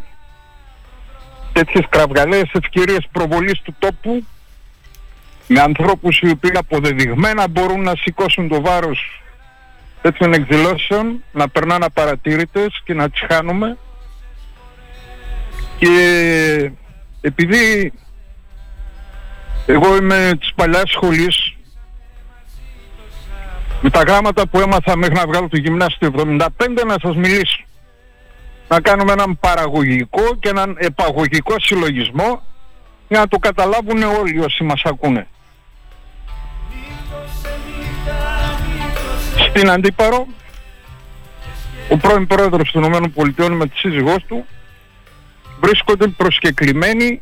τέτοιες 1.53 1.85
κραυγαλαίες 1.89 2.49
ευκαιρίες 2.53 3.07
προβολής 3.11 3.61
του 3.61 3.75
τόπου 3.79 4.25
με 5.47 5.59
ανθρώπους 5.59 6.19
οι 6.19 6.29
οποίοι 6.29 6.57
αποδεδειγμένα 6.57 7.47
μπορούν 7.47 7.81
να 7.81 7.95
σηκώσουν 7.95 8.47
το 8.47 8.61
βάρος 8.61 9.21
τέτοιων 10.01 10.33
εκδηλώσεων, 10.33 11.23
να 11.31 11.49
περνάνε 11.49 11.85
απαρατήρητες 11.85 12.81
και 12.83 12.93
να 12.93 13.09
τις 13.09 13.21
χάνουμε 13.29 13.77
και 15.83 16.71
επειδή 17.21 17.93
εγώ 19.65 19.95
είμαι 19.95 20.31
της 20.39 20.53
παλιάς 20.55 20.91
σχολής 20.91 21.55
με 23.81 23.89
τα 23.89 23.99
γράμματα 23.99 24.47
που 24.47 24.59
έμαθα 24.59 24.97
μέχρι 24.97 25.15
να 25.15 25.25
βγάλω 25.27 25.47
το 25.47 25.57
γυμνάσιο 25.57 26.11
του 26.11 26.37
75 26.39 26.49
να 26.87 26.95
σας 27.01 27.15
μιλήσω. 27.15 27.63
Να 28.67 28.81
κάνουμε 28.81 29.11
έναν 29.11 29.37
παραγωγικό 29.39 30.35
και 30.39 30.49
έναν 30.49 30.75
επαγωγικό 30.79 31.55
συλλογισμό 31.59 32.41
για 33.07 33.19
να 33.19 33.27
το 33.27 33.37
καταλάβουν 33.37 34.03
όλοι 34.03 34.39
όσοι 34.39 34.63
μας 34.63 34.81
ακούνε. 34.83 35.27
Στην 39.49 39.69
Αντίπαρο, 39.69 40.27
ο 41.89 41.97
πρώην 41.97 42.27
πρόεδρος 42.27 42.71
των 42.71 42.83
ΗΠΑ 42.83 43.49
με 43.49 43.67
τη 43.67 43.77
σύζυγός 43.77 44.25
του 44.27 44.45
βρίσκονται 45.63 46.07
προσκεκλημένοι 46.07 47.21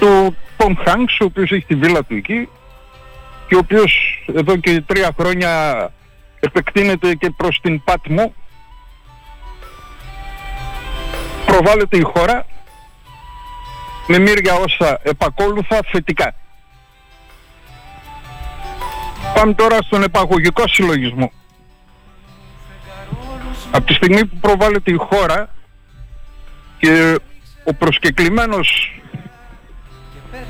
του 0.00 0.36
Τον 0.56 0.78
Χάνξ, 0.84 1.20
ο 1.20 1.24
οποίος 1.24 1.50
έχει 1.50 1.64
τη 1.64 1.74
βίλα 1.74 2.04
του 2.04 2.14
εκεί 2.16 2.48
και 3.48 3.54
ο 3.54 3.58
οποίος 3.58 4.22
εδώ 4.34 4.56
και 4.56 4.82
τρία 4.86 5.14
χρόνια 5.18 5.50
επεκτείνεται 6.40 7.14
και 7.14 7.30
προς 7.36 7.60
την 7.62 7.84
Πάτμο 7.84 8.34
προβάλλεται 11.46 11.96
η 11.96 12.02
χώρα 12.02 12.46
με 14.06 14.18
μύρια 14.18 14.54
όσα 14.54 15.00
επακόλουθα 15.02 15.80
θετικά. 15.92 16.34
Πάμε 19.34 19.54
τώρα 19.54 19.78
στον 19.82 20.02
επαγωγικό 20.02 20.68
συλλογισμό. 20.68 21.32
Από 23.70 23.86
τη 23.86 23.94
στιγμή 23.94 24.26
που 24.26 24.36
προβάλλεται 24.36 24.90
η 24.90 24.96
χώρα 24.96 25.55
και 26.78 27.18
ο 27.64 27.74
προσκεκλημένος 27.74 29.00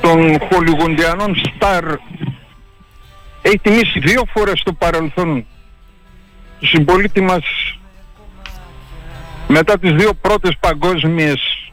των 0.01 0.41
χολιγοντιανών 0.41 1.37
στάρ 1.37 1.85
έχει 3.43 3.59
τιμήσει 3.59 3.99
δύο 3.99 4.23
φορές 4.33 4.61
στο 4.61 4.73
παρελθόν 4.73 5.47
του 6.61 6.67
συμπολίτη 6.67 7.21
μας 7.21 7.45
μετά 9.49 9.79
τις 9.79 9.93
δύο 9.93 10.15
πρώτες 10.15 10.57
παγκόσμιες 10.61 11.71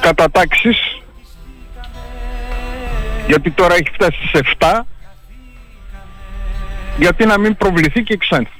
κατατάξεις 0.00 1.00
γιατί 3.26 3.50
τώρα 3.50 3.74
έχει 3.74 3.90
φτάσει 3.92 4.28
σε 4.32 4.56
7 4.58 4.80
γιατί 6.98 7.26
να 7.26 7.38
μην 7.38 7.56
προβληθεί 7.56 8.02
και 8.02 8.16
Ξάνθη. 8.16 8.59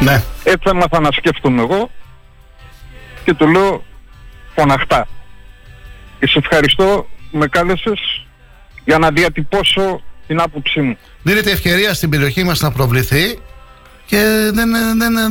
Ναι. 0.00 0.22
Έτσι 0.44 0.68
έμαθα 0.68 1.00
να 1.00 1.12
σκέφτομαι 1.12 1.62
εγώ 1.62 1.90
και 3.24 3.34
το 3.34 3.46
λέω 3.46 3.84
φωναχτά. 4.54 5.08
Και 6.18 6.26
σε 6.26 6.38
ευχαριστώ 6.38 7.06
που 7.30 7.38
με 7.38 7.46
κάλεσες 7.46 8.26
για 8.84 8.98
να 8.98 9.10
διατυπώσω 9.10 10.02
την 10.26 10.40
άποψή 10.40 10.80
μου. 10.80 10.96
Δίνεται 11.22 11.50
ευκαιρία 11.50 11.94
στην 11.94 12.10
περιοχή 12.10 12.44
μας 12.44 12.60
να 12.60 12.72
προβληθεί 12.72 13.38
και 14.06 14.50
δεν, 14.52 14.70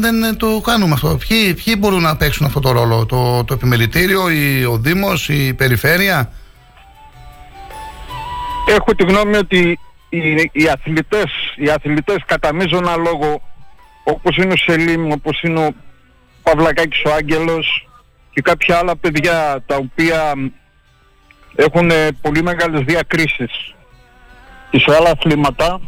δεν, 0.01 0.19
δεν, 0.21 0.37
το 0.37 0.61
κάνουμε 0.61 0.93
αυτό. 0.93 1.17
Ποιοι, 1.27 1.53
ποιοι 1.53 1.75
μπορούν 1.79 2.01
να 2.01 2.17
παίξουν 2.17 2.45
αυτό 2.45 2.59
το 2.59 2.71
ρόλο, 2.71 3.05
το, 3.05 3.43
το 3.43 3.53
επιμελητήριο, 3.53 4.29
η, 4.29 4.65
ο 4.65 4.77
Δήμος, 4.77 5.29
η 5.29 5.53
Περιφέρεια; 5.53 6.31
Έχω 8.65 8.95
τη 8.95 9.03
γνώμη 9.03 9.35
ότι 9.35 9.79
οι, 10.09 10.49
οι 10.51 10.69
αθλητές, 10.69 11.31
οι 11.55 11.69
αθλητές 11.69 12.17
κατά 12.25 12.53
μείζωνα 12.53 12.95
λόγο 12.95 13.41
όπως 14.03 14.37
είναι 14.37 14.53
ο 14.53 14.57
Σελίμ, 14.57 15.11
όπως 15.11 15.41
είναι 15.41 15.65
ο 15.65 15.71
Παυλακάκης 16.43 17.03
ο 17.05 17.13
Άγγελος 17.13 17.87
και 18.33 18.41
κάποια 18.41 18.77
άλλα 18.77 18.95
παιδιά 18.95 19.63
τα 19.65 19.75
οποία 19.75 20.33
έχουν 21.55 21.91
πολύ 22.21 22.43
μεγάλες 22.43 22.81
διακρίσεις 22.81 23.73
και 24.69 24.79
σε 24.79 24.95
άλλα 24.95 25.09
αθλήματα 25.09 25.81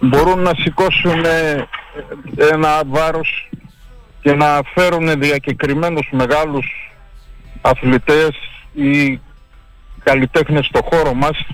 μπορούν 0.00 0.38
να 0.40 0.52
σηκώσουν 0.54 1.24
ένα 2.52 2.82
βάρος 2.86 3.50
και 4.20 4.34
να 4.34 4.60
φέρουν 4.74 5.20
διακεκριμένους 5.20 6.08
μεγάλους 6.10 6.66
αθλητές 7.60 8.30
ή 8.72 9.20
καλλιτέχνες 10.02 10.66
στο 10.66 10.80
χώρο 10.90 11.14
μας 11.14 11.46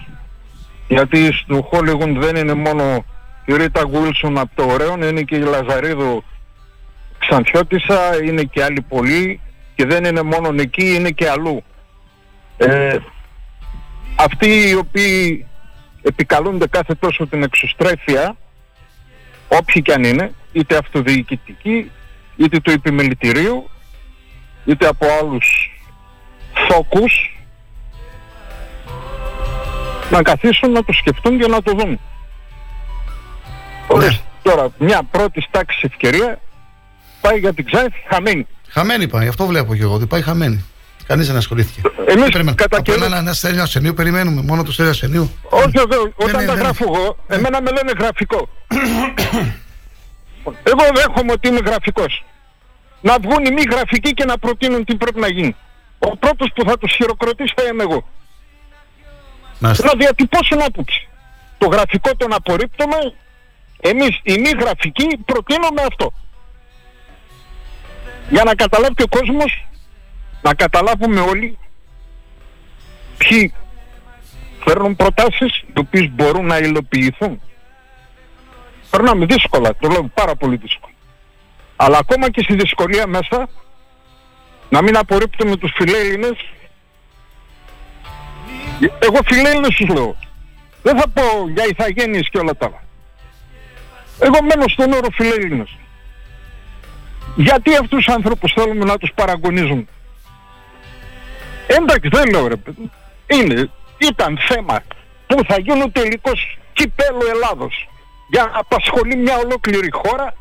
γιατί 0.88 1.32
στο 1.32 1.68
Χόλιγουν 1.70 2.20
δεν 2.20 2.36
είναι 2.36 2.54
μόνο 2.54 3.04
η 3.44 3.56
Ρίτα 3.56 3.82
Γουίλσον 3.82 4.38
από 4.38 4.50
το 4.54 4.64
ωραίο, 4.64 4.92
είναι 5.08 5.22
και 5.22 5.36
η 5.36 5.40
Λαζαρίδου 5.40 6.24
Ξανθιώτησα, 7.18 8.24
είναι 8.24 8.42
και 8.42 8.64
άλλοι 8.64 8.80
πολλοί 8.80 9.40
και 9.74 9.86
δεν 9.86 10.04
είναι 10.04 10.22
μόνο 10.22 10.54
εκεί, 10.62 10.94
είναι 10.94 11.10
και 11.10 11.28
αλλού. 11.28 11.62
Ε, 12.56 12.96
αυτοί 14.16 14.68
οι 14.68 14.74
οποίοι 14.74 15.46
επικαλούνται 16.02 16.66
κάθε 16.66 16.94
τόσο 16.94 17.26
την 17.26 17.42
εξωστρέφεια, 17.42 18.36
όποιοι 19.48 19.82
και 19.82 19.92
αν 19.92 20.04
είναι, 20.04 20.32
είτε 20.52 20.76
αυτοδιοικητικοί, 20.76 21.90
είτε 22.36 22.60
το 22.60 22.70
επιμελητηρίο, 22.70 23.70
είτε 24.64 24.86
από 24.86 25.06
άλλους 25.20 25.70
φόκους, 26.68 27.38
να 30.10 30.22
καθίσουν 30.22 30.72
να 30.72 30.84
το 30.84 30.92
σκεφτούν 30.92 31.38
και 31.38 31.46
να 31.46 31.62
το 31.62 31.72
δουν. 31.72 32.00
Ναι. 33.96 34.18
Τώρα, 34.42 34.68
μια 34.78 35.02
πρώτη 35.10 35.46
τάξη 35.50 35.80
ευκαιρία 35.82 36.40
πάει 37.20 37.38
για 37.38 37.52
την 37.52 37.64
Ξάφη 37.64 38.04
χαμένη. 38.08 38.46
Χαμένη 38.68 39.08
πάει, 39.08 39.28
αυτό 39.28 39.46
βλέπω 39.46 39.74
και 39.74 39.82
εγώ, 39.82 39.94
ότι 39.94 40.06
πάει 40.06 40.22
χαμένη. 40.22 40.64
Κανείς 41.06 41.26
δεν 41.26 41.36
ασχολήθηκε. 41.36 41.80
Εμείς 42.06 42.54
κατά 42.54 42.82
καιρό. 42.82 43.04
Ένα, 43.04 43.16
ένα 43.16 43.32
στέλνιο 43.32 43.62
ασθενείου 43.62 43.94
περιμένουμε, 43.94 44.42
μόνο 44.42 44.62
το 44.62 44.72
στέλνιο 44.72 44.94
ασθενείου. 44.94 45.30
Όχι, 45.48 45.72
εδώ, 45.74 46.12
όταν 46.14 46.46
τα 46.46 46.54
γράφω 46.54 46.84
εγώ, 46.94 47.16
εμένα 47.28 47.62
με 47.62 47.70
λένε 47.70 47.92
γραφικό. 47.98 48.48
εγώ 50.70 50.84
δέχομαι 50.94 51.32
ότι 51.32 51.48
είμαι 51.48 51.60
γραφικός. 51.66 52.24
Να 53.00 53.16
βγουν 53.22 53.44
οι 53.44 53.50
μη 53.50 53.62
γραφικοί 53.70 54.10
και 54.10 54.24
να 54.24 54.38
προτείνουν 54.38 54.84
τι 54.84 54.96
πρέπει 54.96 55.20
να 55.20 55.28
γίνει. 55.28 55.56
Ο 55.98 56.16
πρώτος 56.16 56.50
που 56.54 56.64
θα 56.68 56.78
τους 56.78 56.92
χειροκροτήσει 56.92 57.54
θα 57.56 57.62
είμαι 57.72 57.82
εγώ. 57.82 58.08
Να 59.58 59.92
διατυπώσουν 59.98 60.62
άποψη. 60.62 61.08
Το 61.58 61.66
γραφικό 61.66 62.10
τον 62.16 62.32
απορρίπτουμε, 62.32 62.96
εμείς 63.88 64.20
οι 64.22 64.38
μη 64.38 64.50
γραφικοί 64.60 65.18
προτείνουμε 65.24 65.82
αυτό. 65.82 66.12
Για 68.30 68.44
να 68.44 68.54
καταλάβει 68.54 68.94
και 68.94 69.02
ο 69.02 69.18
κόσμος, 69.18 69.66
να 70.42 70.54
καταλάβουμε 70.54 71.20
όλοι 71.20 71.58
ποιοι 73.18 73.54
φέρνουν 74.64 74.96
προτάσεις 74.96 75.58
οι 75.58 75.78
οποίες 75.78 76.10
μπορούν 76.10 76.46
να 76.46 76.58
υλοποιηθούν. 76.58 77.40
Περνάμε 78.90 79.26
δύσκολα, 79.26 79.76
το 79.76 79.88
λέω 79.88 80.10
πάρα 80.14 80.36
πολύ 80.36 80.56
δύσκολα. 80.56 80.94
Αλλά 81.76 81.98
ακόμα 81.98 82.30
και 82.30 82.42
στη 82.42 82.54
δυσκολία 82.54 83.06
μέσα, 83.06 83.48
να 84.68 84.82
μην 84.82 84.96
απορρίπτουμε 84.96 85.56
τους 85.56 85.72
φιλέλληνες 85.74 86.36
εγώ 88.98 89.18
φιλέλληνες 89.24 89.74
τους 89.74 89.88
λέω. 89.88 90.16
Δεν 90.82 90.98
θα 90.98 91.08
πω 91.08 91.22
για 91.54 91.64
ηθαγένειες 91.66 92.28
και 92.30 92.38
όλα 92.38 92.56
τα 92.56 92.66
άλλα. 92.66 92.83
Εγώ 94.18 94.38
μένω 94.42 94.64
στον 94.68 94.92
όρο 94.92 95.08
φιλέλληνας. 95.12 95.70
Γιατί 97.36 97.70
αυτούς 97.74 98.04
τους 98.04 98.08
άνθρωπους 98.08 98.52
θέλουμε 98.52 98.84
να 98.84 98.96
τους 98.98 99.10
παραγωνίζουν; 99.14 99.88
Εντάξει 101.66 102.08
δεν 102.08 102.30
λέω 102.30 102.46
ρε 102.46 102.56
παιδί. 102.56 102.90
Είναι, 103.26 103.70
ήταν 103.98 104.38
θέμα 104.48 104.82
που 105.26 105.40
θα 105.48 105.58
γίνει 105.60 105.82
ο 105.82 105.90
τελικός 105.90 106.58
κυπέλο 106.72 107.20
Ελλάδος 107.34 107.88
για 108.30 108.42
να 108.52 108.58
απασχολεί 108.58 109.16
μια 109.16 109.36
ολόκληρη 109.36 109.88
χώρα 109.92 110.34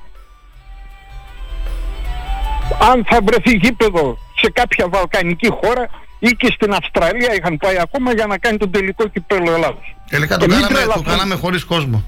αν 2.92 3.06
θα 3.10 3.20
βρεθεί 3.24 3.56
γήπεδο 3.56 4.18
σε 4.42 4.52
κάποια 4.52 4.88
βαλκανική 4.90 5.50
χώρα 5.50 5.90
ή 6.20 6.28
και 6.30 6.52
στην 6.56 6.74
Αυστραλία 6.74 7.34
είχαν 7.34 7.58
πάει 7.58 7.80
ακόμα 7.80 8.14
για 8.14 8.26
να 8.26 8.38
κάνει 8.38 8.58
τον 8.58 8.72
τελικό 8.72 9.08
κυπέλο 9.08 9.52
Ελλάδος. 9.52 9.96
Τελικά 10.10 10.38
το 10.38 10.46
Και 10.46 10.52
μην 10.52 10.62
κάναμε, 10.62 10.74
το 10.80 10.80
τρελαθούμε. 10.80 11.10
κάναμε 11.10 11.36
χωρίς 11.36 11.64
κόσμο. 11.64 12.04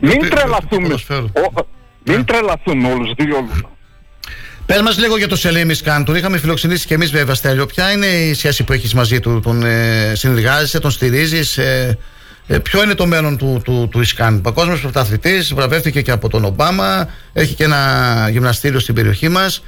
Μην 0.00 0.18
Το- 0.20 0.28
τρελαθούμε. 0.28 0.82
ποδοσφαίρο. 0.82 1.30
Ο- 1.54 1.66
Μην 2.04 2.24
τρελαθούμε 2.24 2.92
όλους 2.92 3.12
δύο. 3.16 3.48
Πες 4.66 4.80
μας 4.80 4.98
λίγο 4.98 5.16
για 5.16 5.28
το 5.28 5.36
Σελήμι 5.36 5.74
Σκάν. 5.74 6.04
Τον 6.04 6.14
είχαμε 6.14 6.38
φιλοξενήσει 6.38 6.86
και 6.86 6.94
εμείς 6.94 7.10
βέβαια 7.10 7.34
Στέλιο. 7.34 7.66
Ποια 7.66 7.92
είναι 7.92 8.06
η 8.06 8.34
σχέση 8.34 8.64
που 8.64 8.72
έχεις 8.72 8.94
μαζί 8.94 9.20
του, 9.20 9.40
τον 9.40 9.62
ε, 9.62 10.12
συνεργάζεσαι, 10.14 10.78
τον 10.78 10.90
στηρίζεις, 10.90 11.58
ε, 11.58 11.98
ε, 12.46 12.58
ποιο 12.58 12.82
είναι 12.82 12.94
το 12.94 13.06
μέλλον 13.06 13.36
του, 13.36 13.60
του, 13.64 13.88
του 13.90 14.00
Ισκάν; 14.00 14.40
Παγκόσμιος 14.40 14.80
πρωταθλητής, 14.80 15.54
βραβεύτηκε 15.54 16.02
και 16.02 16.10
από 16.10 16.28
τον 16.28 16.44
Ομπάμα, 16.44 17.08
έχει 17.32 17.54
και 17.54 17.64
ένα 17.64 18.28
γυμναστήριο 18.30 18.78
στην 18.78 18.94
περιοχή 18.94 19.28
μας. 19.28 19.62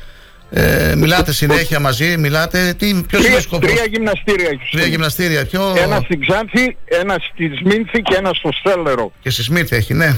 Ε, 0.51 0.95
μιλάτε 0.97 1.33
συνέχεια 1.33 1.81
μαζί, 1.81 2.17
μιλάτε. 2.17 2.75
Τι, 2.79 3.03
ποιος 3.09 3.21
είναι 3.25 3.29
ο 3.29 3.31
Τρία, 3.31 3.41
σκοπός; 3.41 3.71
τρία 3.71 3.85
γυμναστήρια 3.85 4.49
έχεις. 4.53 4.71
Τρία 4.71 4.87
γυμναστήρια. 4.87 5.47
Ποιο... 5.47 5.75
Ένα 5.77 6.01
στην 6.05 6.21
Ξάνθη, 6.21 6.77
ένα 6.85 7.17
στη 7.33 7.51
Σμίνθη 7.63 8.03
και 8.03 8.15
ένα 8.17 8.31
στο 8.35 8.49
Στέλερο. 8.53 9.13
Και 9.21 9.31
στη 9.31 9.43
Σμίρθη 9.43 9.77
έχει, 9.77 9.95
ναι. 9.95 10.17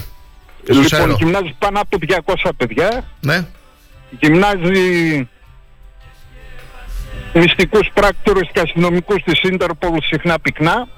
Και 0.65 0.73
στο 0.73 0.83
Λοιπόν, 0.83 1.01
Σέλο. 1.01 1.17
γυμνάζεις 1.19 1.55
πάνω 1.59 1.81
από 1.81 1.99
200 2.45 2.51
παιδιά. 2.57 3.05
Ναι. 3.21 3.47
Γυμνάζει 4.21 5.29
μυστικούς 7.35 7.91
πράκτορες 7.95 8.49
και 8.53 8.61
αστυνομικούς 8.61 9.23
της 9.23 9.41
Ίντερπολ 9.43 9.99
συχνά 10.03 10.41
πυκνά. 10.41 10.89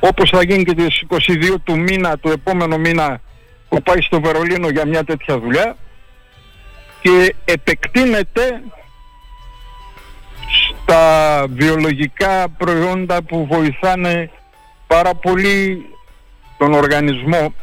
Όπως 0.00 0.30
θα 0.30 0.42
γίνει 0.44 0.64
και 0.64 0.74
τις 0.74 1.02
22 1.08 1.58
του 1.64 1.78
μήνα, 1.78 2.18
του 2.18 2.28
επόμενου 2.28 2.80
μήνα, 2.80 3.20
που 3.68 3.82
πάει 3.82 4.00
στο 4.00 4.20
Βερολίνο 4.20 4.68
για 4.68 4.86
μια 4.86 5.04
τέτοια 5.04 5.38
δουλειά. 5.38 5.76
Και 7.00 7.34
επεκτείνεται 7.44 8.62
στα 10.66 11.44
βιολογικά 11.48 12.48
προϊόντα 12.48 13.22
που 13.22 13.46
βοηθάνε 13.46 14.30
πάρα 14.86 15.14
πολύ 15.14 15.86
τον 16.58 16.72
οργανισμό 16.72 17.54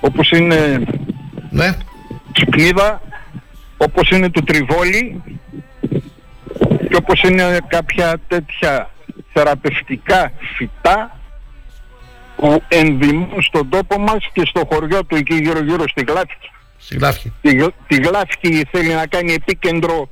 όπως 0.00 0.30
είναι 0.30 0.84
ναι. 1.50 1.76
σπλίδα, 2.32 3.02
όπως 3.76 4.10
είναι 4.10 4.30
το 4.30 4.44
τριβόλι 4.44 5.22
και 6.88 6.96
όπως 6.96 7.22
είναι 7.22 7.58
κάποια 7.68 8.16
τέτοια 8.28 8.90
θεραπευτικά 9.32 10.32
φυτά 10.56 11.18
που 12.36 12.62
ενδυμούν 12.68 13.42
στον 13.42 13.68
τόπο 13.68 13.98
μας 13.98 14.30
και 14.32 14.42
στο 14.46 14.68
χωριό 14.72 15.04
του 15.04 15.16
εκεί 15.16 15.34
γύρω 15.34 15.60
γύρω 15.62 15.88
στη 15.88 16.04
Γλάφκη. 16.08 16.50
Στη 16.78 16.96
Γλάφκη. 16.96 17.32
Τη, 17.42 17.50
Γλ- 17.56 17.72
τη 17.86 17.96
Γλάφκη 17.96 18.66
θέλει 18.70 18.92
να 18.94 19.06
κάνει 19.06 19.32
επίκεντρο 19.32 20.08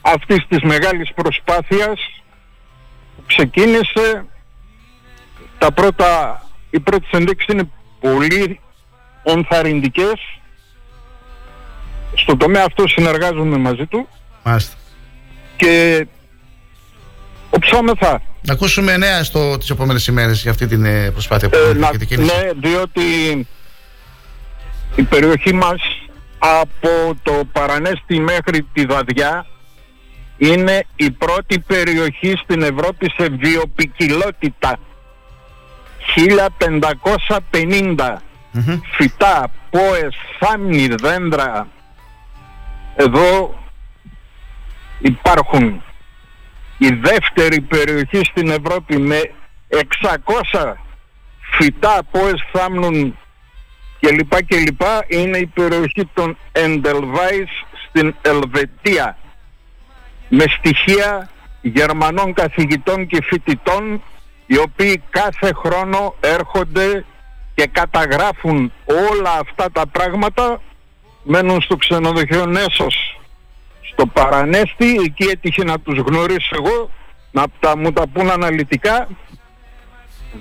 αυτής 0.00 0.46
της 0.48 0.58
μεγάλης 0.62 1.12
προσπάθειας 1.14 2.00
που 3.16 3.22
ξεκίνησε 3.26 4.24
τα 5.58 5.72
πρώτα, 5.72 6.42
οι 6.70 6.80
πρώτες 6.80 7.08
ενδείξεις 7.12 7.52
είναι 7.54 7.68
πολύ 8.00 8.60
ενθαρρυντικές 9.22 10.12
στον 12.14 12.38
τομέα 12.38 12.64
αυτό 12.66 12.88
συνεργάζομαι 12.88 13.56
μαζί 13.56 13.86
του 13.86 14.08
Μάλιστα. 14.42 14.76
και 15.56 16.06
οψόμεθα 17.50 18.22
Να 18.42 18.52
ακούσουμε 18.52 18.96
νέα 18.96 19.24
στο, 19.24 19.58
τις 19.58 19.70
επόμενες 19.70 20.06
ημέρες 20.06 20.42
για 20.42 20.50
αυτή 20.50 20.66
την 20.66 20.84
ε, 20.84 21.10
προσπάθεια 21.10 21.48
που 21.48 21.56
Ε, 21.56 21.60
κάνετε 21.60 21.78
να- 21.80 21.90
και 21.90 21.98
την 21.98 22.06
κίνηση. 22.08 22.34
ναι, 22.36 22.68
διότι 22.68 23.02
η 24.94 25.02
περιοχή 25.02 25.54
μας 25.54 25.82
από 26.38 27.16
το 27.22 27.42
Παρανέστη 27.52 28.20
μέχρι 28.20 28.66
τη 28.72 28.86
Δαδιά 28.86 29.46
είναι 30.36 30.84
η 30.96 31.10
πρώτη 31.10 31.58
περιοχή 31.58 32.36
στην 32.42 32.62
Ευρώπη 32.62 33.10
σε 33.16 33.28
βιοπικιλότητα. 33.28 34.78
1550 37.96 38.16
φυτά, 38.96 39.50
πόες, 39.70 40.14
θάμνη, 40.38 40.88
δέντρα. 40.88 41.68
Εδώ 42.96 43.54
υπάρχουν 44.98 45.82
η 46.78 46.88
δεύτερη 46.88 47.60
περιοχή 47.60 48.20
στην 48.24 48.50
Ευρώπη 48.50 48.98
με 48.98 49.20
600 50.52 50.74
φυτά, 51.58 51.98
πόες 52.10 52.44
θάμνουν 52.52 53.16
και 54.02 54.10
λοιπά 54.10 54.42
και 54.42 54.56
λοιπά 54.56 55.04
είναι 55.08 55.38
η 55.38 55.46
περιοχή 55.46 56.10
των 56.14 56.36
Εντελβάης 56.52 57.50
στην 57.88 58.14
Ελβετία. 58.22 59.16
Με 60.28 60.44
στοιχεία 60.58 61.30
Γερμανών 61.60 62.32
καθηγητών 62.32 63.06
και 63.06 63.22
φοιτητών 63.22 64.02
οι 64.46 64.58
οποίοι 64.58 65.02
κάθε 65.10 65.52
χρόνο 65.54 66.14
έρχονται 66.20 67.04
και 67.54 67.66
καταγράφουν 67.66 68.72
όλα 68.86 69.38
αυτά 69.40 69.70
τα 69.72 69.86
πράγματα 69.86 70.60
μένουν 71.22 71.60
στο 71.60 71.76
ξενοδοχείο 71.76 72.46
Νέσος. 72.46 73.20
Στο 73.92 74.06
Παρανέστη 74.06 74.96
εκεί 75.04 75.24
έτυχε 75.24 75.64
να 75.64 75.80
τους 75.80 75.98
γνωρίσω 75.98 76.56
εγώ 76.56 76.90
να 77.30 77.44
τα, 77.60 77.76
μου 77.76 77.92
τα 77.92 78.06
πούν 78.06 78.30
αναλυτικά. 78.30 79.08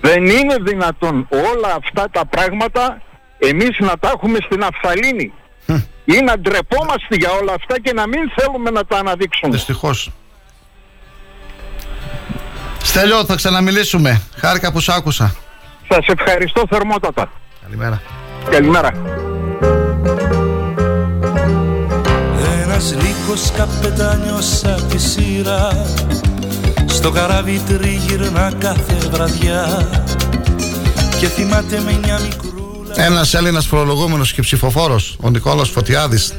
Δεν 0.01 0.25
είναι 0.25 0.55
δυνατόν 0.61 1.27
όλα 1.31 1.73
αυτά 1.75 2.09
τα 2.11 2.25
πράγματα 2.25 3.01
εμείς 3.41 3.79
να 3.79 3.97
τα 3.97 4.11
έχουμε 4.15 4.37
στην 4.45 4.63
Αφθαλήνη 4.63 5.33
ή 6.05 6.21
να 6.21 6.39
ντρεπόμαστε 6.39 7.15
για 7.15 7.31
όλα 7.41 7.53
αυτά 7.53 7.79
και 7.79 7.93
να 7.93 8.07
μην 8.07 8.31
θέλουμε 8.35 8.69
να 8.69 8.85
τα 8.85 8.97
αναδείξουμε. 8.97 9.51
Δυστυχώς. 9.51 10.11
Στέλιο, 12.83 13.25
θα 13.25 13.35
ξαναμιλήσουμε. 13.35 14.21
Χάρηκα 14.35 14.71
που 14.71 14.79
σ' 14.79 14.89
άκουσα. 14.89 15.35
Σας 15.89 16.05
ευχαριστώ 16.07 16.63
θερμότατα. 16.69 17.31
Καλημέρα. 17.63 18.01
Καλημέρα. 18.49 18.91
Ένας 22.63 22.95
λύκος 22.95 23.51
καπετάνιος 23.51 24.63
απ' 24.63 24.89
τη 24.89 24.97
σειρά 24.97 25.85
Στο 26.85 27.11
καράβι 27.11 27.61
τριγυρνά 27.67 28.51
κάθε 28.59 28.95
βραδιά 29.09 29.89
Και 31.19 31.27
θυμάται 31.27 31.79
με 31.79 31.99
μια 32.03 32.19
μικρού 32.19 32.60
Ένας 32.95 33.33
Έλληνας 33.33 33.65
φορολογούμενος 33.65 34.33
και 34.33 34.41
ψηφοφόρος, 34.41 35.17
ο 35.21 35.29
Νικόλαο 35.29 35.65
Φωτιάδης, 35.65 36.33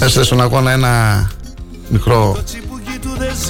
έστειλε 0.00 0.24
στον 0.24 0.40
αγώνα 0.40 0.70
ένα 0.72 1.30
μικρό 1.88 2.36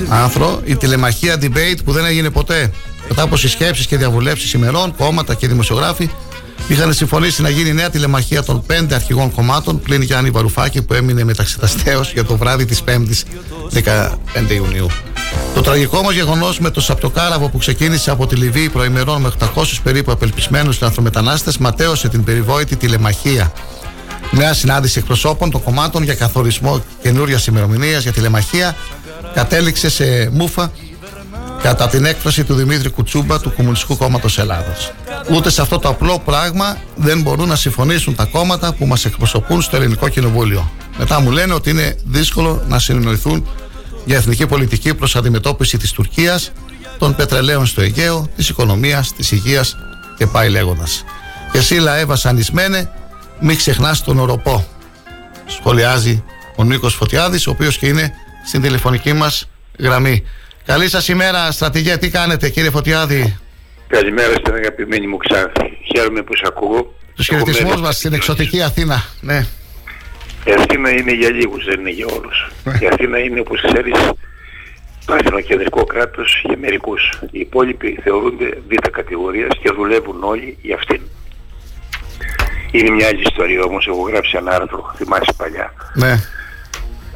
άνθρο. 0.08 0.60
Η 0.64 0.76
τηλεμαχία 0.76 1.36
debate 1.40 1.78
που 1.84 1.92
δεν 1.92 2.04
έγινε 2.04 2.30
ποτέ. 2.30 2.72
Μετά 3.08 3.22
από 3.22 3.36
συσκέψει 3.36 3.86
και 3.86 3.96
διαβουλεύσεις 3.96 4.52
ημερών, 4.52 4.94
κόμματα 4.96 5.34
και 5.34 5.48
δημοσιογράφοι 5.48 6.10
είχαν 6.68 6.94
συμφωνήσει 6.94 7.43
να 7.43 7.48
γίνει 7.48 7.72
νέα 7.72 7.90
τηλεμαχία 7.90 8.43
των 8.43 8.62
πέντε 8.66 8.94
αρχηγών 8.94 9.30
κομμάτων 9.30 9.80
πλην 9.80 10.02
Γιάννη 10.02 10.30
Βαρουφάκη 10.30 10.82
που 10.82 10.94
έμεινε 10.94 11.24
μεταξυταστέως 11.24 12.12
για 12.12 12.24
το 12.24 12.36
βράδυ 12.36 12.64
της 12.64 12.82
5η 12.86 13.14
15 13.72 14.51
Ιουνίου. 14.51 14.86
Το 15.55 15.60
τραγικό 15.60 15.98
όμω 15.98 16.10
γεγονός 16.10 16.59
με 16.59 16.70
το 16.70 16.80
Σαπτοκάραβο 16.80 17.48
που 17.48 17.59
ξεκίνησε 17.59 18.10
από 18.10 18.26
τη 18.26 18.36
Λιβύη 18.36 18.68
προημερών 18.68 19.20
με 19.20 19.32
800 19.55 19.64
περίπου 19.82 20.12
απελπισμένους 20.12 20.80
λαθρομετανάστε 20.80 21.52
ματέωσε 21.59 22.09
την 22.09 22.24
περιβόητη 22.24 22.76
τηλεμαχία. 22.76 23.52
Νέα 24.30 24.55
συνάντηση 24.55 24.98
εκπροσώπων 24.98 25.51
των 25.51 25.62
κομμάτων 25.62 26.02
για 26.02 26.14
καθορισμό 26.14 26.84
καινούριας 27.02 27.47
ημερομηνίας 27.47 28.02
για 28.02 28.12
τηλεμαχία 28.12 28.76
κατέληξε 29.34 29.90
σε 29.90 30.30
μούφα 30.32 30.72
κατά 31.62 31.89
την 31.89 32.05
έκφραση 32.05 32.44
του 32.44 32.55
Δημήτρη 32.55 32.90
Κουτσούμπα 32.90 33.40
του 33.40 33.52
Κομμουνιστικού 33.55 33.97
Κόμματος 33.97 34.39
Ελλάδα. 34.39 34.76
Ούτε 35.32 35.51
σε 35.51 35.62
αυτό 35.62 35.78
το 35.78 35.89
απλό 35.89 36.18
πράγμα 36.18 36.76
δεν 36.97 37.20
μπορούν 37.20 37.48
να 37.48 37.56
συμφωνήσουν 37.56 38.14
τα 38.14 38.24
κόμματα 38.24 38.74
που 38.74 38.86
μας 38.86 39.05
εκπροσωπούν 39.05 39.62
στο 39.62 39.76
Ελληνικό 39.76 40.09
Κοινοβούλιο. 40.09 40.70
Μετά 40.98 41.20
μου 41.20 41.30
λένε 41.30 41.55
ότι 41.55 41.70
είναι 41.70 41.97
δύσκολο 42.05 42.62
να 42.68 42.78
συνεννοηθούν 42.78 43.47
για 44.05 44.16
εθνική 44.16 44.47
πολιτική 44.47 44.94
προς 44.94 45.16
αντιμετώπιση 45.16 45.76
της 45.76 45.93
Τουρκίας, 45.93 46.52
των 46.98 47.14
πετρελαίων 47.14 47.66
στο 47.66 47.80
Αιγαίο, 47.80 48.28
της 48.36 48.48
οικονομίας, 48.48 49.12
της 49.12 49.30
υγείας 49.30 49.76
και 50.16 50.26
πάει 50.26 50.48
λέγοντας. 50.48 51.05
Και 51.52 51.59
εσύ 51.59 51.74
λαέ 51.74 52.05
βασανισμένε, 52.05 52.90
μην 53.40 53.56
ξεχνάς 53.56 54.05
τον 54.05 54.18
οροπό. 54.18 54.66
Σχολιάζει 55.47 56.24
ο 56.56 56.64
Νίκος 56.64 56.94
Φωτιάδης, 56.94 57.47
ο 57.47 57.51
οποίος 57.51 57.78
και 57.78 57.86
είναι 57.86 58.12
στην 58.47 58.62
τηλεφωνική 58.62 59.12
μας 59.12 59.48
γραμμή. 59.78 60.22
Καλή 60.64 60.89
σας 60.89 61.09
ημέρα, 61.09 61.51
στρατηγέ. 61.51 61.97
Τι 61.97 62.10
κάνετε, 62.10 62.48
κύριε 62.48 62.70
Φωτιάδη; 62.70 63.39
Καλημέρα 63.89 64.32
στην 64.34 64.55
αγαπημένη 64.55 65.06
μου 65.06 65.16
Ξάνθη. 65.16 65.78
Χαίρομαι 65.94 66.22
που 66.22 66.36
σε 66.36 66.43
ακούω. 66.47 66.94
Τους 67.16 67.26
χαιρετισμούς 67.26 67.70
μένει 67.70 67.80
μας 67.82 67.97
στην 67.97 68.12
εξωτική 68.12 68.62
Αθήνα. 68.62 69.05
Ναι. 69.20 69.47
Η 70.44 70.52
Αθήνα 70.59 70.90
είναι 70.90 71.12
για 71.12 71.30
λίγους, 71.30 71.64
δεν 71.64 71.80
είναι 71.80 71.90
για 71.90 72.06
όλους. 72.06 72.51
Η 72.80 72.86
Αθήνα 72.93 73.18
είναι, 73.18 73.40
όπως 73.40 73.60
ξέρεις, 73.66 73.94
παρθενοκεντρικό 75.06 75.84
κράτος 75.84 76.43
για 76.44 76.56
μερικούς. 76.60 77.12
Οι 77.30 77.40
υπόλοιποι 77.40 77.98
θεωρούνται 78.02 78.59
β' 78.68 78.89
κατηγορίας 78.90 79.51
και 79.62 79.70
δουλεύουν 79.76 80.22
όλοι 80.22 80.59
για 80.62 80.74
αυτήν. 80.74 81.01
Είναι 82.70 82.90
μια 82.90 83.06
άλλη 83.06 83.22
ιστορία 83.22 83.62
όμως, 83.62 83.86
έχω 83.86 84.02
γράψει 84.09 84.36
ένα 84.36 84.51
άρθρο, 84.55 84.94
θυμάσαι 84.97 85.32
παλιά, 85.36 85.72
Ναι. 85.94 86.20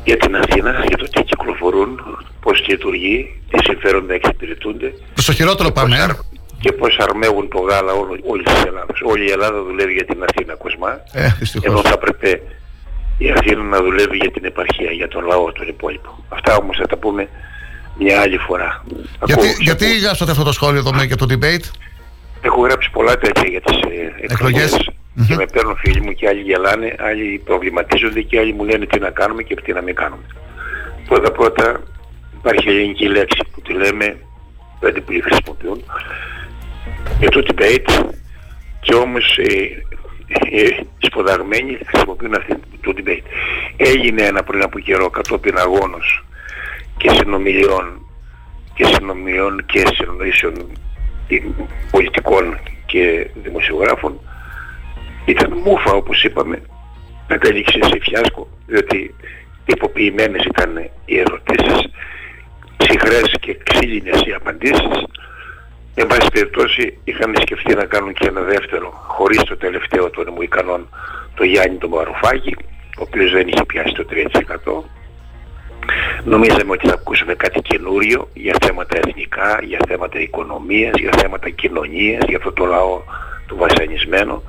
για 0.05 0.17
την 0.17 0.37
Αθήνα, 0.37 0.85
για 0.89 0.97
το 0.97 1.05
τι 1.09 1.23
κυκλοφορούν, 1.23 2.01
πώς 2.47 2.67
λειτουργεί, 2.67 3.17
τι 3.51 3.59
συμφέροντα 3.65 4.15
εξυπηρετούνται 4.15 4.89
Προς 5.15 5.27
το 5.27 5.33
χειρότερο 5.33 5.71
πάμε. 5.71 5.97
ε. 5.97 6.07
και 6.61 6.73
πώς 6.73 6.97
αρμέγουν 6.99 7.49
το 7.49 7.59
γάλα 7.59 7.93
όλο, 7.93 8.19
όλη 8.33 8.43
της 8.43 8.63
Ελλάδας. 8.65 8.99
Όλη 9.13 9.25
η 9.29 9.31
Ελλάδα 9.31 9.63
δουλεύει 9.63 9.93
για 9.93 10.05
την 10.05 10.19
Αθήνα, 10.29 10.55
Κοσμά. 10.55 10.93
Ε, 11.13 11.29
δυστυχώς. 11.39 11.67
Ενώ 11.69 11.81
θα 11.83 11.93
έπρεπε 12.01 12.43
η 13.19 13.31
Αθήνα 13.37 13.63
να 13.63 13.79
δουλεύει 13.83 14.17
για 14.17 14.31
την 14.31 14.45
επαρχία, 14.45 14.91
για 14.91 15.09
τον 15.09 15.25
λαό, 15.27 15.53
τον 15.53 15.69
υπόλοιπο. 15.69 16.25
Αυτά 16.29 16.57
όμως 16.57 16.77
θα 16.81 16.87
τα 16.87 16.97
πούμε 16.97 17.29
μια 17.99 18.21
άλλη 18.21 18.39
φορά. 18.39 18.85
Γιατί, 19.25 19.33
Ακούω- 19.33 19.57
γιατί 19.61 19.99
γράψατε 19.99 20.31
αυτό 20.31 20.45
το 20.45 20.53
σχόλιο 20.53 20.79
εδώ 20.79 20.93
με 20.93 21.05
για 21.05 21.17
το 21.17 21.27
debate; 21.31 21.67
Έχω 22.41 22.61
γράψει 22.61 22.91
πολλά 22.91 23.19
τέτοια 23.19 23.49
για 23.49 23.61
τις 23.61 23.77
ε, 23.77 24.15
εκλογές 24.33 24.91
και 25.29 25.35
με 25.35 25.47
παίρνουν 25.53 25.77
φίλοι 25.77 26.01
μου 26.01 26.13
και 26.13 26.29
άλλοι 26.29 26.41
γελάνε, 26.41 26.95
άλλοι 26.99 27.43
προβληματίζονται 27.45 28.21
και 28.21 28.39
άλλοι 28.39 28.53
μου 28.53 28.65
λένε 28.65 28.87
τι 28.87 28.99
να 28.99 29.11
κάνουμε 29.11 29.43
και 29.43 29.55
τι 29.55 29.73
να 29.73 29.83
μην 29.83 29.95
κάνουμε. 29.95 30.23
Πρώτα 31.09 31.31
πρώτα 31.33 31.81
υπάρχει 32.47 32.69
ελληνική 32.69 33.09
λέξη 33.09 33.41
που 33.53 33.61
τη 33.61 33.73
λέμε, 33.73 34.19
δεν 34.81 35.05
πολλοί 35.05 35.21
χρησιμοποιούν, 35.21 35.85
για 37.19 37.29
το 37.29 37.43
debate 37.47 38.09
και 38.81 38.95
όμως 38.95 39.39
ε, 39.39 39.53
ε, 40.51 40.63
οι 40.99 41.07
σπουδαγμένοι 41.07 41.79
χρησιμοποιούν 41.87 42.35
αυτή 42.35 42.57
το 42.81 42.93
debate. 42.97 43.23
Έγινε 43.77 44.23
ένα 44.23 44.43
πριν 44.43 44.63
από 44.63 44.79
καιρό 44.79 45.11
κατόπιν 45.11 45.59
αγώνος 45.59 46.25
και 46.97 47.11
συνομιλιών 47.11 48.07
και 48.75 48.85
συνομιλιών 48.85 49.67
και 49.67 49.83
συνομιλήσεων 49.95 50.55
ε, 51.29 51.37
πολιτικών 51.91 52.59
και 52.87 53.31
δημοσιογράφων. 53.35 54.21
Ήταν 55.25 55.53
μούφα 55.65 55.93
όπως 55.93 56.25
είπαμε 56.25 56.63
κατέληξε 57.27 57.79
σε 57.83 57.99
φιάσκο 58.01 58.49
διότι 58.67 59.15
τυποποιημένες 59.65 60.45
ήταν 60.45 60.91
οι 61.05 61.19
ερωτήσεις 61.19 61.91
ψυχρές 62.77 63.35
και 63.41 63.59
ξύλινες 63.65 64.21
οι 64.27 64.33
απαντήσεις 64.33 65.05
εν 65.95 66.07
πάση 66.07 66.29
περιπτώσει 66.33 66.99
είχαν 67.05 67.35
σκεφτεί 67.41 67.75
να 67.75 67.85
κάνουν 67.85 68.13
και 68.13 68.29
ένα 68.29 68.41
δεύτερο 68.41 68.91
χωρίς 69.07 69.43
το 69.43 69.57
τελευταίο 69.57 70.11
των 70.11 70.33
Μουικανών 70.35 70.89
το 71.35 71.45
Γιάννη 71.45 71.79
τον 71.79 71.91
Μαρουφάκη 71.91 72.57
ο 72.99 73.03
οποίος 73.03 73.33
δεν 73.33 73.49
είχε 73.49 73.65
πιάσει 73.65 73.95
το 73.95 74.07
3% 74.11 74.83
Νομίζαμε 76.25 76.73
ότι 76.73 76.89
θα 76.89 76.95
ακούσουμε 76.95 77.35
κάτι 77.35 77.61
καινούριο 77.61 78.29
για 78.35 78.55
θέματα 78.61 78.99
εθνικά, 78.99 79.61
για 79.65 79.79
θέματα 79.89 80.21
οικονομίας, 80.21 80.93
για 80.99 81.13
θέματα 81.17 81.49
κοινωνίας, 81.51 82.23
για 82.29 82.37
αυτό 82.37 82.53
το 82.53 82.65
λαό 82.65 83.03
του 83.47 83.57
βασανισμένο. 83.57 84.43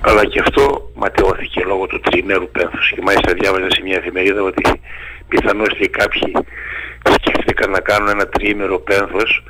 Αλλά 0.00 0.24
και 0.24 0.40
αυτό 0.40 0.90
ματαιώθηκε 0.94 1.62
λόγω 1.64 1.86
του 1.86 2.00
τριημέρου 2.00 2.48
πένθους. 2.50 2.90
Και 2.90 3.02
μάλιστα 3.02 3.32
διάβαζα 3.32 3.70
σε 3.70 3.82
μια 3.82 3.96
εφημερίδα 3.96 4.42
ότι 4.42 4.80
πιθανώς 5.28 5.76
και 5.78 5.88
κάποιοι 5.88 6.32
σκέφτηκαν 7.20 7.70
να 7.70 7.80
κάνουν 7.80 8.08
ένα 8.08 8.26
τριήμερο 8.26 8.78
πένθος 8.78 9.42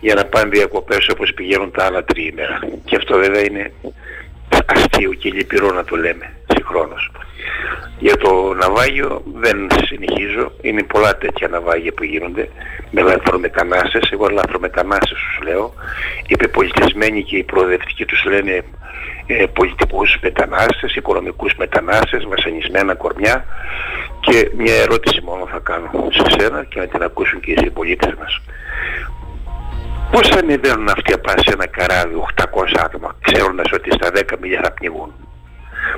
για 0.00 0.14
να 0.14 0.24
πάνε 0.24 0.48
διακοπές 0.48 1.08
όπως 1.08 1.32
πηγαίνουν 1.34 1.70
τα 1.70 1.84
άλλα 1.84 2.04
τριήμερα. 2.04 2.58
Και 2.84 2.96
αυτό 2.96 3.18
βέβαια 3.18 3.44
είναι 3.44 3.72
αστείο 4.66 5.12
και 5.12 5.30
λυπηρό 5.30 5.72
να 5.72 5.84
το 5.84 5.96
λέμε 5.96 6.32
συγχρόνως. 6.54 7.10
Για 7.98 8.16
το 8.16 8.54
ναυάγιο 8.54 9.22
δεν 9.34 9.68
συνεχίζω. 9.84 10.52
Είναι 10.60 10.82
πολλά 10.82 11.16
τέτοια 11.16 11.48
ναυάγια 11.48 11.92
που 11.92 12.04
γίνονται 12.04 12.48
με 12.90 13.02
λαθρομετανάστες. 13.02 14.10
Εγώ 14.10 14.28
λαθρομετανάστες 14.28 15.18
τους 15.18 15.46
λέω. 15.48 15.74
Οι 16.26 16.48
πολιτισμένοι 16.48 17.22
και 17.22 17.36
οι 17.36 17.42
προοδευτικοί 17.42 18.04
τους 18.04 18.24
λένε 18.24 18.64
ε, 19.26 19.46
πολιτικούς 19.52 20.18
μετανάστες, 20.22 20.94
οικονομικούς 20.94 21.54
μετανάστες, 21.54 22.24
βασανισμένα 22.28 22.94
κορμιά. 22.94 23.44
Και 24.26 24.50
μια 24.56 24.74
ερώτηση 24.74 25.20
μόνο 25.24 25.46
θα 25.46 25.58
κάνω 25.58 25.90
σε 26.10 26.24
σένα 26.36 26.64
και 26.64 26.80
να 26.80 26.86
την 26.86 27.02
ακούσουν 27.02 27.40
και 27.40 27.52
οι 27.52 27.56
συμπολίτες 27.58 28.14
μας. 28.20 28.40
Πώς 30.12 30.30
ανεβαίνουν 30.30 30.88
αυτοί 30.88 31.12
απά 31.12 31.34
σε 31.36 31.52
ένα 31.52 31.66
καράβι 31.66 32.14
800 32.14 32.44
άτομα, 32.84 33.16
ξέροντας 33.20 33.72
ότι 33.72 33.90
στα 33.90 34.08
10 34.10 34.38
μιλιά 34.40 34.60
θα 34.64 34.72
πνιγούν; 34.72 35.12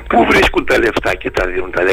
Πού 0.09 0.25
βρίσκουν 0.31 0.65
τα 0.65 0.79
λεφτά 0.79 1.15
και 1.15 1.31
τα 1.31 1.47
δίνουν 1.47 1.71
τα 1.71 1.83
10.000 1.83 1.93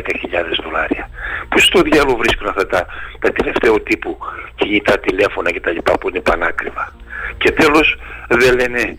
δολάρια; 0.63 1.09
Πού 1.49 1.59
στο 1.59 1.81
διάλογο 1.81 2.17
βρίσκουν 2.17 2.47
αυτά 2.47 2.67
τα, 2.67 2.85
τα 3.19 3.31
τελευταίο 3.31 3.81
τύπου 3.81 4.17
κινητά 4.55 4.99
τηλέφωνα 4.99 5.51
και 5.51 5.59
τα 5.59 5.71
λοιπά 5.71 5.97
που 5.97 6.09
είναι 6.09 6.19
πανάκριβα; 6.19 6.93
Και 7.37 7.51
τέλος 7.51 7.97
δεν 8.27 8.55
λένε 8.55 8.97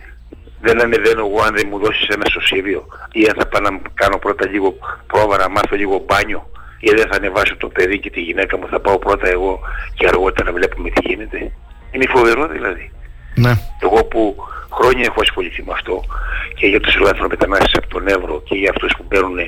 δεν 0.60 0.80
ανεβαίνω 0.82 1.26
εγώ 1.26 1.42
αν 1.42 1.54
δεν 1.54 1.66
μου 1.70 1.78
δώσεις 1.78 2.08
ένα 2.08 2.26
σωσίβιο 2.30 2.86
ή 3.12 3.24
αν 3.24 3.34
θα 3.38 3.46
πάω 3.46 3.60
να 3.60 3.80
κάνω 3.94 4.18
πρώτα 4.18 4.48
λίγο 4.48 4.74
πρόβα 5.06 5.36
να 5.36 5.48
μάθω 5.48 5.76
λίγο 5.76 6.04
μπάνιο; 6.06 6.50
Ή 6.84 6.90
δεν 6.96 7.06
θα 7.10 7.16
ανεβάσω 7.16 7.56
το 7.56 7.68
παιδί 7.68 7.98
και 7.98 8.10
τη 8.10 8.20
γυναίκα 8.20 8.58
μου 8.58 8.66
θα 8.68 8.80
πάω 8.80 8.98
πρώτα 8.98 9.28
εγώ 9.28 9.60
και 9.94 10.06
αργότερα 10.06 10.52
βλέπουμε 10.52 10.88
τι 10.90 11.08
γίνεται. 11.08 11.38
Είναι 11.90 12.06
φοβερό 12.14 12.46
δηλαδή. 12.46 12.90
Ναι. 13.34 13.52
Εγώ 13.82 14.04
που 14.04 14.36
χρόνια 14.70 15.04
έχω 15.08 15.20
ασχοληθεί 15.20 15.62
με 15.66 15.72
αυτό 15.72 16.04
και 16.54 16.66
για 16.66 16.80
τους 16.80 16.98
λαθρομετανάστες 16.98 17.74
από 17.74 17.88
τον 17.88 18.08
Εύρο 18.08 18.42
και 18.44 18.54
για 18.54 18.70
αυτούς 18.70 18.92
που 18.96 19.04
παίρνουν 19.04 19.38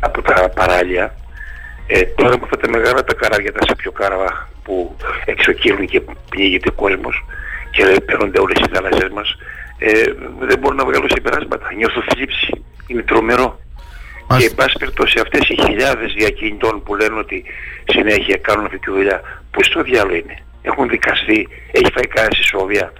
από 0.00 0.22
τα 0.22 0.50
παράλια 0.54 1.14
ε, 1.86 2.02
τώρα 2.02 2.30
με 2.30 2.40
αυτά 2.42 2.56
τα 2.56 2.68
μεγάλα 2.68 3.04
τα 3.04 3.14
καράβια 3.14 3.52
τα 3.52 3.66
σαπιοκάραβα 3.68 4.48
που 4.62 4.96
εξοκύλουν 5.24 5.86
και 5.86 6.02
πνίγεται 6.30 6.68
ο 6.68 6.72
κόσμος 6.72 7.24
και 7.70 8.00
παίρνονται 8.06 8.40
όλες 8.40 8.58
οι 8.58 8.70
θάλασσες 8.72 9.10
μας 9.14 9.36
ε, 9.78 10.12
δεν 10.40 10.58
μπορώ 10.58 10.74
να 10.74 10.84
βγάλω 10.84 11.08
συμπεράσματα. 11.08 11.72
Νιώθω 11.76 12.02
θλίψη. 12.08 12.64
Είναι 12.86 13.02
τρομερό. 13.02 13.58
Και 14.36 14.44
εν 14.44 14.54
πάση 14.54 14.76
περιπτώσει 14.78 15.20
αυτές 15.20 15.48
οι 15.48 15.56
χιλιάδες 15.64 16.12
διακινητών 16.12 16.82
που 16.82 16.94
λένε 16.94 17.18
ότι 17.18 17.44
συνέχεια 17.84 18.36
κάνουν 18.36 18.64
αυτή 18.64 18.78
τη 18.78 18.90
δουλειά, 18.90 19.20
που 19.50 19.62
στο 19.64 19.82
διάλογο 19.82 20.16
είναι; 20.16 20.42
Έχουν 20.62 20.88
δικαστεί, 20.88 21.48
έχει 21.72 21.92
φάει 21.94 22.06
κανένα 22.06 22.34
συσόβια. 22.34 22.92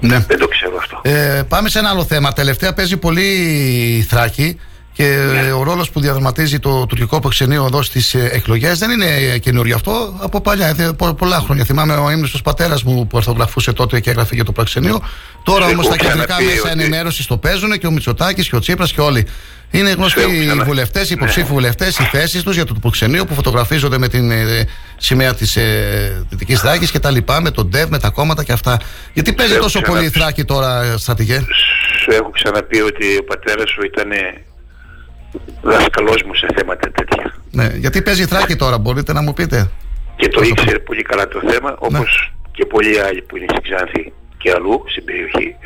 Ναι. 0.00 0.18
Δεν 0.18 0.38
το 0.38 0.48
ξέρω 0.48 0.76
αυτό. 0.76 1.00
Ε, 1.02 1.42
πάμε 1.48 1.68
σε 1.68 1.78
ένα 1.78 1.88
άλλο 1.88 2.04
θέμα. 2.04 2.32
Τελευταία 2.32 2.74
παίζει 2.74 2.96
πολύ 2.96 3.28
η 3.96 4.02
Θράκη 4.02 4.60
και 4.96 5.04
Ναι. 5.04 5.52
ο 5.52 5.62
ρόλος 5.62 5.90
που 5.90 6.00
διαδραματίζει 6.00 6.58
το 6.58 6.86
τουρκικό 6.86 7.20
προξενείο 7.20 7.64
εδώ 7.64 7.82
στις 7.82 8.14
εκλογές 8.14 8.78
δεν 8.78 8.90
είναι 8.90 9.38
καινούριο 9.38 9.74
αυτό. 9.74 10.18
Από 10.22 10.40
παλιά, 10.40 10.68
ε, 10.78 10.90
πο- 10.96 11.14
πολλά 11.14 11.36
χρόνια. 11.40 11.64
Θυμάμαι 11.64 11.94
ο 11.94 12.10
ύμνος 12.10 12.30
του 12.30 12.42
πατέρας 12.42 12.82
μου 12.82 13.06
που 13.06 13.16
αρθογραφούσε 13.16 13.72
τότε 13.72 14.00
και 14.00 14.10
έγραφε 14.10 14.34
για 14.34 14.44
το 14.44 14.52
προξενείο. 14.52 15.02
Τώρα 15.42 15.64
Σου 15.64 15.70
όμως 15.72 15.86
έχω 15.86 15.96
τα 15.96 16.02
κεντρικά 16.02 16.24
ξαναπεί 16.24 16.44
μέσα 16.44 16.60
ότι- 16.60 16.80
ενημέρωσης 16.80 17.26
το 17.26 17.36
παίζουν 17.36 17.78
και 17.78 17.86
ο 17.86 17.90
Μητσοτάκης 17.90 18.48
και 18.48 18.56
ο 18.56 18.58
Τσίπρας 18.58 18.92
και 18.92 19.00
όλοι. 19.00 19.26
Είναι 19.70 19.90
γνωστοί 19.90 20.20
έχω 20.20 20.30
οι 20.32 20.44
ξανα- 20.46 20.64
βουλευτές, 20.64 21.10
οι 21.10 21.12
υποψήφοι 21.16 21.40
Ναι. 21.46 21.52
βουλευτές, 21.52 21.98
οι 21.98 22.02
θέσεις 22.02 22.42
τους 22.42 22.54
για 22.54 22.64
το 22.64 22.74
προξενείο 22.74 23.24
που 23.24 23.34
φωτογραφίζονται 23.34 23.98
με 23.98 24.08
την 24.08 24.30
ε, 24.30 24.68
σημαία 24.96 25.34
της 25.34 25.56
ε, 25.56 26.26
Δυτικής 26.28 26.60
Θράκη 26.60 26.90
και 26.90 26.98
τα 26.98 27.10
λοιπά, 27.10 27.40
με 27.40 27.50
τον 27.50 27.70
ΤΕΒ, 27.70 27.88
με 27.90 27.98
τα 27.98 28.10
κόμματα 28.10 28.44
και 28.44 28.52
αυτά. 28.52 28.80
Γιατί 29.12 29.32
παίζει 29.32 29.52
έχω 29.52 29.62
τόσο 29.62 29.80
ξανα- 29.80 29.96
πολύ 29.96 30.08
η 30.08 30.10
Θράκη 30.10 30.44
τώρα, 30.44 30.82
ε, 30.82 30.94
στρατηγέ; 30.98 31.38
Σου 32.02 32.10
έχω 32.10 32.30
ξαναπεί 32.30 32.80
ότι 32.80 33.16
ο 33.20 33.24
πατέρας 33.24 33.70
σου 33.70 33.80
ήταν 33.84 34.08
δάσκαλός 35.62 36.22
μου 36.22 36.34
σε 36.34 36.46
θέματα 36.56 36.90
τέτοια. 36.90 37.34
Ναι, 37.50 37.66
γιατί 37.74 38.02
παίζει 38.02 38.22
η 38.22 38.26
Θράκη 38.26 38.56
τώρα, 38.56 38.78
μπορείτε 38.78 39.12
να 39.12 39.22
μου 39.22 39.32
πείτε. 39.32 39.70
Και 40.16 40.28
το 40.28 40.42
ήξερε 40.42 40.78
πολύ 40.78 41.02
καλά 41.02 41.28
το 41.28 41.40
θέμα, 41.46 41.76
όπως 41.78 42.32
και 42.52 42.66
πολλοί 42.66 43.00
άλλοι 43.00 43.22
που 43.22 43.36
είναι 43.36 43.46
στην 43.48 43.62
Ξάνθη 43.62 44.12
και 44.36 44.52
αλλού 44.56 44.84
στην 44.86 45.04
περιοχή. 45.04 45.56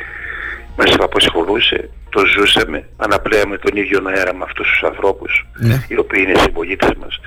Μας 0.77 0.95
απασχολούσε, 0.99 1.89
το 2.11 2.21
ζούσαμε, 2.35 2.79
αναπλέαμε 2.97 3.57
τον 3.57 3.75
ίδιο 3.75 3.99
αέρα 4.07 4.33
με 4.35 4.43
αυτούς 4.43 4.67
τους 4.71 4.83
ανθρώπους, 4.83 5.45
Ναι. 5.53 5.85
οι 5.87 5.97
οποίοι 5.97 6.25
είναι 6.27 6.39
συμπολίτες 6.39 6.89
μας. 7.01 7.19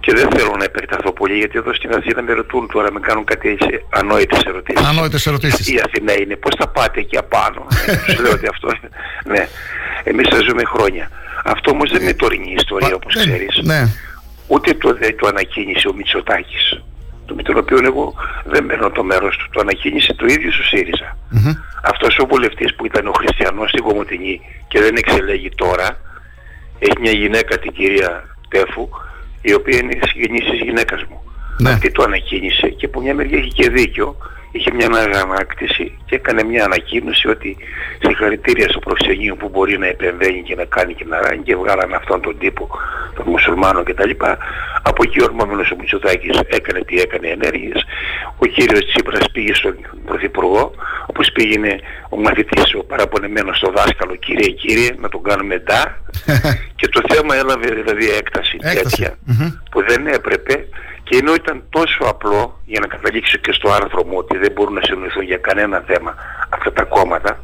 Και 0.00 0.12
δεν 0.14 0.28
θέλω 0.30 0.54
να 0.58 0.64
επεκταθώ 0.64 1.12
πολύ, 1.12 1.36
γιατί 1.38 1.58
εδώ 1.58 1.74
στην 1.74 1.94
Αθήνα 1.94 2.22
με 2.22 2.32
ρωτούν 2.32 2.68
τώρα, 2.72 2.92
με 2.92 3.00
κάνουν 3.00 3.24
κάτι 3.24 3.48
έτσι 3.48 3.84
ανόητες 3.90 4.42
ερωτήσεις. 4.42 4.86
Ανόητες 4.86 5.26
ερωτήσεις. 5.26 5.68
Η 5.72 5.80
Αθήνα 5.86 6.12
είναι, 6.20 6.36
πώς 6.36 6.54
θα 6.58 6.68
πάτε 6.68 7.00
εκεί 7.00 7.16
απάνω; 7.16 7.66
Τους 8.06 8.18
λέω 8.20 8.32
ότι 8.32 8.46
αυτό 8.46 8.68
είναι. 8.76 8.88
Ναι, 9.24 9.48
εμείς 10.04 10.28
θα 10.28 10.38
ζούμε 10.48 10.62
χρόνια. 10.64 11.10
Αυτό 11.44 11.70
όμως 11.70 11.90
δεν 11.92 12.02
είναι 12.02 12.14
τωρινή 12.14 12.52
ιστορία, 12.58 12.94
όπως 12.94 13.14
ξέρεις 13.14 13.60
Ναι. 13.62 13.82
ούτε 14.46 14.74
το, 14.74 14.94
δεν 14.94 15.16
το 15.16 15.26
ανακοίνησε 15.26 15.88
ο 15.88 15.92
Μητσοτάκης 15.94 16.82
το 17.26 17.34
με 17.34 17.42
τον 17.42 17.56
οποίο 17.56 17.78
εγώ 17.84 18.14
δεν 18.44 18.66
παίρνω 18.66 18.90
το 18.90 19.04
μέρος 19.04 19.36
του 19.36 19.46
το 19.50 19.60
ανακοίνησε 19.60 20.14
το 20.14 20.26
ίδιο 20.26 20.52
στο 20.52 20.62
ΣΥΡΙΖΑ. 20.62 21.16
Αυτός 21.82 22.18
ο 22.18 22.26
βουλευτής 22.26 22.74
που 22.74 22.86
ήταν 22.86 23.06
ο 23.06 23.12
Χριστιανός 23.12 23.68
στην 23.68 23.82
Κομωτινή 23.82 24.40
και 24.68 24.80
δεν 24.80 24.96
εξελέγει 24.96 25.48
τώρα 25.48 25.98
έχει 26.78 27.00
μια 27.00 27.12
γυναίκα 27.12 27.58
την 27.58 27.72
κυρία 27.72 28.36
Τέφου 28.48 28.88
η 29.42 29.54
οποία 29.54 29.78
είναι 29.78 29.98
συγγενής 30.06 30.50
της 30.50 30.60
γυναίκας 30.60 31.04
μου. 31.08 31.22
Ναι. 31.58 31.70
αυτή 31.70 31.90
το 31.90 32.02
ανακοίνησε 32.02 32.68
και 32.68 32.86
από 32.86 33.00
μια 33.00 33.14
μεριά 33.14 33.38
έχει 33.38 33.48
και 33.48 33.70
δίκιο 33.70 34.16
είχε 34.52 34.70
μια 34.74 34.86
αγανάκτηση 34.86 35.98
και 36.04 36.14
έκανε 36.14 36.42
μια 36.44 36.64
ανακοίνωση 36.64 37.28
ότι 37.28 37.56
συγχαρητήρια 38.02 38.68
στο 38.68 38.78
προξενείο 38.78 39.36
που 39.36 39.48
μπορεί 39.48 39.78
να 39.78 39.86
επεμβαίνει 39.86 40.42
και 40.42 40.54
να 40.54 40.64
κάνει 40.64 40.94
και 40.94 41.04
να 41.08 41.20
ράνει 41.20 41.42
και 41.42 41.56
βγάλανε 41.56 41.96
αυτόν 41.96 42.20
τον 42.20 42.38
τύπο 42.38 42.68
των 43.14 43.24
μουσουλμάνων 43.28 43.84
κτλ. 43.84 44.10
Από 44.82 45.02
εκεί 45.04 45.22
ορμόμενος 45.22 45.70
ο 45.70 45.76
Μητσοτάκης 45.78 46.40
έκανε 46.46 46.80
τι 46.80 47.00
έκανε 47.00 47.28
ενέργειες. 47.28 47.84
Ο 48.38 48.46
κύριος 48.46 48.86
Τσίπρας 48.86 49.30
πήγε 49.32 49.54
στον 49.54 49.76
Πρωθυπουργό, 50.06 50.74
όπως 51.06 51.32
πήγαινε 51.32 51.80
ο 52.08 52.16
μαθητής 52.16 52.74
ο 52.74 52.84
παραπονεμένος 52.84 53.56
στο 53.56 53.72
δάσκαλο, 53.76 54.14
κύριε 54.16 54.48
κύριε, 54.48 54.90
να 54.98 55.08
τον 55.08 55.22
κάνουμε 55.22 55.58
ντά. 55.58 56.00
και 56.78 56.88
το 56.88 57.00
θέμα 57.08 57.36
έλαβε 57.36 57.68
δηλαδή 57.74 58.08
έκταση, 58.08 58.56
τέτοια 58.56 59.18
που 59.70 59.84
δεν 59.88 60.06
έπρεπε 60.06 60.66
και 61.12 61.18
ενώ 61.18 61.34
ήταν 61.34 61.62
τόσο 61.70 62.04
απλό 62.04 62.60
για 62.64 62.80
να 62.80 62.86
καταλήξω 62.86 63.38
και 63.38 63.52
στο 63.52 63.68
άρθρο 63.70 64.04
μου 64.04 64.16
ότι 64.16 64.36
δεν 64.38 64.52
μπορούν 64.52 64.74
να 64.74 64.80
συνοηθούν 64.82 65.22
για 65.22 65.36
κανένα 65.36 65.84
θέμα 65.86 66.14
αυτά 66.48 66.72
τα 66.72 66.84
κόμματα 66.84 67.40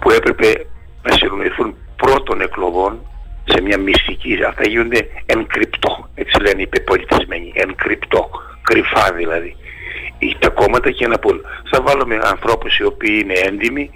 που 0.00 0.10
έπρεπε 0.10 0.66
να 1.02 1.12
συνοηθούν 1.12 1.76
πρώτων 1.96 2.40
εκλογών 2.40 2.98
σε 3.44 3.60
μια 3.60 3.78
μυστική, 3.78 4.38
αυτά 4.48 4.68
γίνονται 4.68 5.08
εν 5.26 5.46
κρυπτό, 5.46 6.08
έτσι 6.14 6.40
λένε 6.40 6.62
οι 6.62 6.66
πεπολιτισμένοι, 6.66 7.52
εν 7.54 7.74
κρυπτό, 7.74 8.30
κρυφά 8.62 9.12
δηλαδή. 9.12 9.56
Ή 10.18 10.36
Τα 10.38 10.48
κόμματα 10.48 10.90
και 10.90 11.06
να 11.06 11.18
πούν, 11.18 11.40
θα 11.70 11.82
βάλουμε 11.82 12.18
ανθρώπους 12.22 12.78
οι 12.78 12.84
οποίοι 12.84 13.20
είναι 13.22 13.34
έντιμοι, 13.34 13.90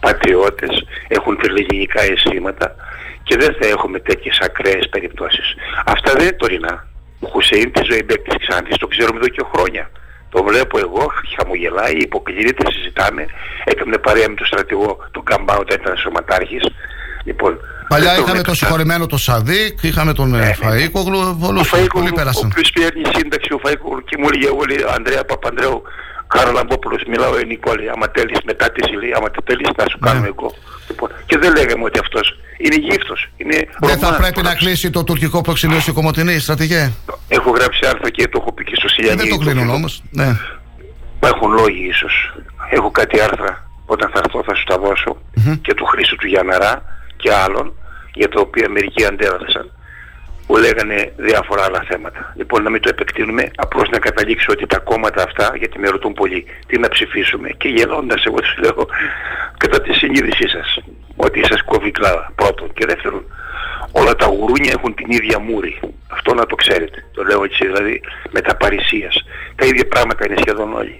πατριώτες, 0.00 0.86
έχουν 1.08 1.38
φιλεγενικά 1.42 2.00
αισθήματα 2.02 2.74
και 3.22 3.36
δεν 3.36 3.56
θα 3.60 3.66
έχουμε 3.66 3.98
τέτοιες 3.98 4.38
ακραίες 4.38 4.88
περιπτώσεις. 4.88 5.54
Αυτά 5.86 6.12
δεν 6.12 6.22
είναι 6.22 6.36
τωρινά. 6.36 6.90
Ο 7.24 7.26
Χουσέιν 7.32 7.72
τη 7.72 7.80
ζωή 7.90 8.02
της 8.04 8.36
Ξάνθης 8.46 8.76
το 8.76 8.86
ξέρουμε 8.86 9.18
εδώ 9.20 9.28
και 9.28 9.44
χρόνια. 9.52 9.90
Το 10.34 10.42
βλέπω 10.42 10.78
εγώ, 10.78 11.12
χαμογελάει, 11.36 11.96
υποκλίνεται, 12.08 12.64
συζητάμε. 12.72 13.26
Έκαμε 13.64 13.98
παρέα 13.98 14.28
με 14.28 14.34
τον 14.34 14.46
στρατηγό, 14.46 14.90
τον 15.10 15.22
Καμπά, 15.24 15.54
όταν 15.56 15.76
ήταν 15.80 15.96
σωματάρχης. 15.96 16.64
Λοιπόν, 17.24 17.52
Παλιά 17.88 18.18
είχαμε 18.18 18.42
τον 18.42 18.54
συγχωρεμένο 18.54 19.06
τον 19.06 19.18
Σαδίκ, 19.18 19.82
είχαμε 19.82 20.12
τον 20.12 20.30
ναι, 20.30 20.52
Φαΐκογλου, 20.62 21.36
πολλούς 21.40 21.68
πολλοί 21.92 22.12
πέρασαν. 22.12 22.44
Ο 22.44 22.48
οποίος 22.52 22.70
παίρνει 22.70 23.02
σύνταξη 23.16 23.52
ο 23.52 23.60
Φαΐκογλου 23.64 24.04
και 24.08 24.16
μου 24.18 24.26
έλεγε 24.28 24.48
όλοι, 24.60 24.76
Ανδρέα 24.96 25.24
Παπανδρέου, 25.24 25.82
Κάρο 26.26 26.52
Λαμπόπουλος, 26.52 27.02
μιλάω 27.08 27.34
ελληνικό, 27.36 27.74
λέει, 27.74 27.88
άμα 27.88 28.10
τέλεις 28.10 28.38
μετά 28.44 28.70
τη 28.70 28.80
ζηλή, 28.88 29.14
άμα 29.16 29.28
τέλεις 29.44 29.68
να 29.76 29.84
σου 29.90 29.98
κάνουμε 29.98 30.26
εγώ. 30.26 30.54
Λοιπόν, 30.88 31.08
και 31.26 31.38
δεν 31.38 31.50
λέγαμε 31.56 31.84
ότι 31.84 31.98
αυτός 31.98 32.38
είναι 32.64 32.76
γύφτος. 32.76 33.30
Είναι 33.36 33.58
δεν 33.80 33.98
θα 33.98 34.16
πρέπει 34.16 34.42
να 34.42 34.54
κλείσει 34.54 34.90
το 34.90 35.04
τουρκικό 35.04 35.40
προξενείο 35.40 35.80
στη 35.80 35.92
Κομωτινή, 35.92 36.38
στρατηγέ; 36.38 36.92
Έχω 37.28 37.50
γράψει 37.50 37.86
άρθρα 37.86 38.10
και 38.10 38.28
το 38.28 38.38
έχω 38.40 38.52
πει 38.52 38.64
και 38.64 38.74
στο 38.74 38.88
Σιλιανί. 38.88 39.20
Δεν 39.20 39.28
το 39.28 39.36
κλείνουν 39.36 39.70
όμως. 39.70 40.02
Ναι. 40.10 40.36
Μα 41.20 41.28
έχουν 41.28 41.52
λόγοι 41.52 41.86
ίσως. 41.86 42.34
Έχω 42.70 42.90
κάτι 42.90 43.20
άρθρα, 43.20 43.70
όταν 43.86 44.10
θα 44.10 44.20
έρθω 44.24 44.42
θα 44.44 44.54
σου 44.54 44.64
τα 44.64 44.78
δώσω 44.78 45.16
και 45.62 45.74
του 45.74 45.84
Χρήστου 45.84 46.16
του 46.16 46.26
Γιαναρά 46.26 46.82
και 47.16 47.32
άλλων 47.32 47.72
για 48.14 48.28
τα 48.28 48.40
οποία 48.40 48.68
μερικοί 48.68 49.04
αντέδρασαν 49.04 49.72
που 50.46 50.56
λέγανε 50.56 51.12
διάφορα 51.16 51.64
άλλα 51.64 51.84
θέματα. 51.88 52.32
Λοιπόν, 52.36 52.62
να 52.62 52.70
μην 52.70 52.80
το 52.82 52.88
επεκτείνουμε, 52.88 53.50
απλώς 53.56 53.88
να 53.88 53.98
καταλήξω 53.98 54.46
ότι 54.50 54.66
τα 54.66 54.78
κόμματα 54.78 55.22
αυτά, 55.22 55.52
γιατί 55.56 55.78
με 55.78 55.88
ρωτούν 55.88 56.12
πολύ, 56.12 56.44
τι 56.66 56.78
να 56.78 56.88
ψηφίσουμε. 56.88 57.48
Και 57.48 57.68
γελώντας, 57.68 58.24
εγώ 58.24 58.36
τους 58.36 58.56
λέω, 58.58 58.86
κατά 59.56 59.80
τη 59.80 59.92
συνείδησή 59.92 60.48
σας, 60.48 60.78
ότι 61.16 61.44
σας 61.44 61.62
κόβει 61.64 61.90
κλάδα, 61.90 62.32
πρώτον. 62.34 62.72
Και 62.72 62.86
δεύτερον, 62.86 63.24
όλα 63.92 64.14
τα 64.14 64.26
γουρούνια 64.26 64.72
έχουν 64.76 64.94
την 64.94 65.10
ίδια 65.10 65.38
μούρη. 65.38 65.80
Αυτό 66.08 66.34
να 66.34 66.46
το 66.46 66.54
ξέρετε. 66.54 67.04
Το 67.14 67.22
λέω 67.22 67.44
έτσι, 67.44 67.66
δηλαδή, 67.66 68.00
με 68.30 68.40
τα 68.40 68.56
παρησίας. 68.56 69.24
Τα 69.54 69.66
ίδια 69.66 69.86
πράγματα 69.86 70.26
είναι 70.26 70.36
σχεδόν 70.40 70.74
όλοι. 70.74 70.96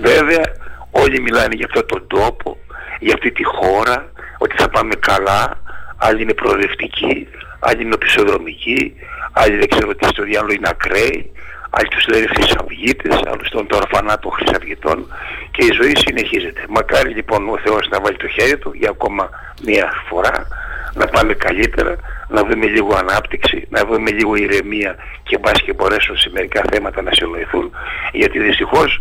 Βέβαια, 0.00 0.44
όλοι 0.90 1.20
μιλάνε 1.20 1.54
για 1.54 1.66
αυτόν 1.66 1.86
τον 1.86 2.06
τόπο, 2.06 2.58
για 3.00 3.14
αυτή 3.14 3.30
τη 3.32 3.44
χώρα, 3.44 4.12
ότι 4.38 4.56
θα 4.56 4.68
πάμε 4.68 4.94
καλά, 4.94 5.60
άλλοι 5.96 6.22
είναι 6.22 6.34
προοδευτικοί, 6.34 7.28
άλλοι 7.58 7.82
είναι 7.82 7.94
οπισθοδρομικοί, 7.94 8.94
άλλοι 9.32 9.56
δεν 9.56 9.68
ξέρω 9.68 9.94
τι 9.94 10.06
στο 10.06 10.22
διάλογο 10.22 10.52
είναι 10.52 10.68
ακραίοι, 10.68 11.32
άλλοι 11.70 11.88
τους 11.88 12.06
λένε 12.08 12.26
χρυσαυγίτες, 12.26 13.20
άλλους 13.26 13.48
τον 13.48 13.66
το 13.66 13.76
ορφανάτο 13.76 14.28
χρυσαυγητών. 14.28 15.06
Και 15.50 15.64
η 15.64 15.72
ζωή 15.80 15.92
συνεχίζεται. 15.96 16.64
Μακάρι 16.68 17.10
λοιπόν 17.10 17.48
ο 17.48 17.58
Θεός 17.64 17.88
να 17.88 18.00
βάλει 18.00 18.16
το 18.16 18.28
χέρι 18.28 18.58
του 18.58 18.72
για 18.74 18.90
ακόμα 18.90 19.30
μία 19.64 19.92
φορά, 20.08 20.46
να 20.94 21.06
πάμε 21.06 21.34
καλύτερα, 21.34 21.96
να 22.28 22.44
δούμε 22.44 22.66
λίγο 22.66 22.94
ανάπτυξη, 22.94 23.66
να 23.70 23.84
δούμε 23.84 24.10
λίγο 24.10 24.34
ηρεμία 24.34 24.96
και 25.22 25.38
μπας 25.38 25.62
και 25.62 25.72
μπορέσουν 25.72 26.16
σε 26.16 26.30
μερικά 26.32 26.62
θέματα 26.72 27.02
να 27.02 27.12
συνοηθούν, 27.12 27.70
γιατί 28.12 28.38
δυστυχώς 28.38 29.00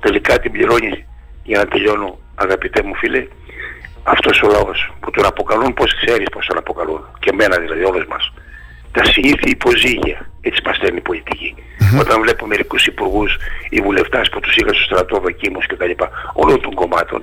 τελικά 0.00 0.38
την 0.38 0.52
πληρώνει. 0.52 1.04
Για 1.42 1.58
να 1.58 1.66
τελειώνω 1.66 2.18
αγαπητέ 2.34 2.82
μου 2.82 2.94
φίλε 2.94 3.26
αυτός 4.02 4.42
ο 4.42 4.48
λαός 4.48 4.92
που 5.00 5.10
τον 5.10 5.26
αποκαλούν 5.26 5.74
πως 5.74 5.94
ξέρεις 5.94 6.28
πως 6.32 6.46
τον 6.46 6.58
αποκαλούν. 6.58 7.08
Και 7.18 7.30
εμένα 7.32 7.56
δηλαδή 7.58 7.84
όλες 7.84 8.04
μας 8.08 8.32
τα 8.98 9.04
συνήθεια 9.04 9.50
υποζύγια 9.56 10.18
έτσι 10.40 10.60
μας 10.64 10.76
στέλνει 10.76 10.98
η 11.04 11.06
πολιτική 11.10 11.54
όταν 12.02 12.20
βλέπω 12.22 12.46
μερικούς 12.46 12.86
υπουργούς 12.86 13.36
ή 13.68 13.80
βουλευτάς 13.80 14.28
που 14.28 14.40
τους 14.40 14.54
είχα 14.56 14.72
στο 14.74 14.84
στρατό 14.88 15.18
δοκίμους 15.20 15.66
και 15.66 15.76
τα 15.76 15.86
λοιπά 15.86 16.10
όλων 16.32 16.60
των 16.60 16.74
κομμάτων 16.74 17.20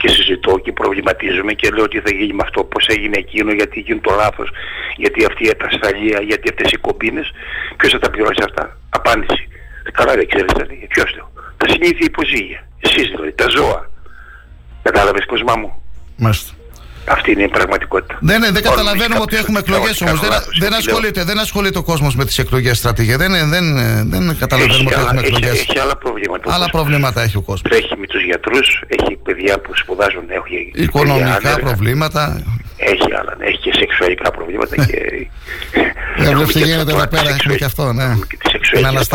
και 0.00 0.08
συζητώ 0.08 0.58
και 0.58 0.72
προβληματίζομαι 0.72 1.52
και 1.52 1.70
λέω 1.70 1.88
τι 1.88 2.00
θα 2.00 2.10
γίνει 2.10 2.32
με 2.32 2.42
αυτό, 2.42 2.64
πώς 2.64 2.86
έγινε 2.86 3.16
εκείνο, 3.16 3.52
γιατί 3.52 3.80
γίνει 3.80 4.00
το 4.00 4.14
λάθος, 4.14 4.48
γιατί 4.96 5.24
αυτή 5.24 5.44
η 5.46 5.50
ατασταλία, 5.56 6.20
γιατί 6.20 6.48
αυτές 6.52 6.70
οι 6.70 6.76
κομπίνες, 6.76 7.30
ποιος 7.76 7.92
θα 7.92 7.98
τα 7.98 8.10
πληρώσει 8.10 8.42
αυτά. 8.48 8.78
Απάντηση. 8.90 9.48
Καλά 9.92 10.14
δεν 10.14 10.28
ξέρεις 10.28 10.52
δηλαδή, 10.52 10.86
ποιος 10.88 11.14
το. 11.16 11.30
Τα 11.56 11.66
συνήθεια 11.72 12.06
υποζύγια. 12.12 12.60
Εσείς 12.80 13.06
δηλαδή, 13.12 13.32
τα 13.32 13.48
ζώα. 13.48 13.90
Κατάλαβες 14.82 15.24
κοσμά 15.26 15.54
μου. 15.56 15.82
Μάλιστα. 16.16 16.57
Αυτή 17.10 17.32
είναι 17.32 17.42
η 17.42 17.48
πραγματικότητα. 17.48 18.18
Ναι, 18.20 18.38
ναι, 18.38 18.50
δεν 18.50 18.62
καταλαβαίνουμε 18.62 19.20
ότι 19.20 19.36
έχουμε 19.36 19.58
εκλογές 19.58 20.00
όμως. 20.00 20.20
Δεν, 20.20 20.30
δεν, 20.60 20.74
ασχολείται, 20.74 21.24
δεν 21.24 21.38
ασχολείται 21.38 21.78
ο 21.78 21.82
κόσμος 21.82 22.16
με 22.16 22.24
τις 22.24 22.38
εκλογές 22.38 22.78
στρατηγέ. 22.78 23.16
Δεν, 23.16 23.32
δεν, 23.48 23.64
δεν 24.10 24.36
καταλαβαίνουμε 24.38 24.90
ότι 24.94 25.00
έχουμε 25.00 25.20
εκλογές. 25.20 25.60
Έχει 25.60 25.78
άλλα 25.78 25.96
προβλήματα. 25.96 26.54
Άλλα 26.54 26.68
προβλήματα 26.70 27.22
έχει 27.22 27.36
ο 27.36 27.40
κόσμος. 27.40 27.78
Έχει 27.78 27.96
με 27.96 28.06
τους 28.06 28.22
γιατρούς, 28.22 28.82
έχει 28.86 29.16
παιδιά 29.16 29.60
που 29.60 29.76
σπουδάζουν, 29.76 30.24
έχει 30.28 30.72
οικονομικά 30.74 31.58
προβλήματα. 31.58 32.42
Έχει 32.76 33.14
άλλα, 33.18 33.34
ναι, 33.38 33.46
έχει 33.46 33.58
και 33.58 33.72
σεξουαλικά 33.78 34.30
προβλήματα. 34.30 34.74
και... 34.86 34.98
Δεν 36.22 36.34
βλέπει 36.36 36.52
τι 36.52 36.58
γίνεται 36.58 36.92
εδώ 36.92 37.06
πέρα, 37.06 37.28
έχουμε 37.28 37.54
και 37.54 37.64
αυτό. 37.64 37.92
Ναι. 37.92 38.08
Και 38.28 38.36
τις 38.36 38.50
σεξουαλικές 38.50 39.08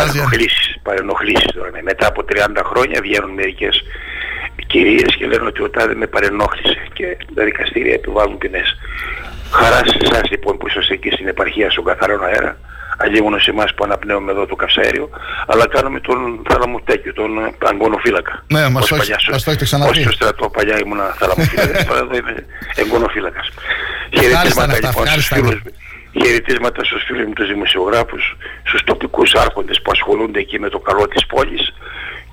παρενοχλήσει. 0.84 1.50
Ναι. 1.74 1.82
Μετά 1.82 2.08
από 2.08 2.26
30 2.30 2.62
χρόνια 2.70 3.00
βγαίνουν 3.02 3.32
μερικές 3.34 3.84
κυρίες 4.74 5.16
και 5.18 5.26
λένε 5.32 5.46
ότι 5.52 5.62
ο 5.62 5.70
τάδε 5.70 5.96
με 5.96 6.08
παρενόχλησε 6.08 6.78
και 6.94 7.18
τα 7.36 7.44
δικαστήρια 7.44 7.94
επιβάλλουν 7.94 8.38
ποινές. 8.38 8.68
Χαρά 9.52 9.82
σε 9.90 9.98
εσάς 10.02 10.26
λοιπόν 10.30 10.58
που 10.58 10.68
είσαστε 10.68 10.94
εκεί 10.94 11.10
στην 11.16 11.28
επαρχία 11.28 11.70
στον 11.72 11.84
καθαρό 11.84 12.16
αέρα, 12.24 12.58
αλλήμωνο 12.98 13.40
σε 13.40 13.52
εμάς 13.52 13.74
που 13.74 13.84
αναπνέουμε 13.84 14.32
εδώ 14.32 14.46
το 14.46 14.56
καυσαέριο, 14.56 15.10
αλλά 15.48 15.68
κάνουμε 15.68 16.00
τον 16.00 16.18
θαλαμουτέκιο, 16.50 17.14
τον 17.14 17.32
αγκονοφύλακα. 17.70 18.44
Ναι, 18.54 18.70
μας 18.70 18.88
το 18.88 18.96
έχετε 18.96 19.64
ξαναπεί. 19.64 19.92
Όχι 19.92 20.02
στο 20.02 20.12
στρατό 20.12 20.50
παλιά 20.50 20.78
ήμουν 20.84 21.00
θαλαμοφύλακας, 21.20 21.86
τώρα 21.90 22.00
εδώ 22.00 22.16
είμαι 22.16 22.46
εγκονοφύλακας. 22.76 23.48
Χαιρετίσματα 24.20 24.78
λοιπόν 24.84 25.08
στους 25.08 25.28
φίλους, 25.28 25.62
χαιρετίσματα 26.22 26.84
στους 26.84 27.04
φίλους 27.08 27.26
μου 27.26 27.34
τους 27.34 27.48
δημοσιογράφους, 27.48 28.38
στους 28.64 28.84
τοπικούς 28.84 29.34
άρχοντες 29.34 29.82
που 29.82 29.92
ασχολούνται 29.92 30.40
εκεί 30.40 30.60
με 30.60 30.70
το 30.70 30.80
καλό 30.80 31.08
της 31.08 31.26
πόλης 31.26 31.74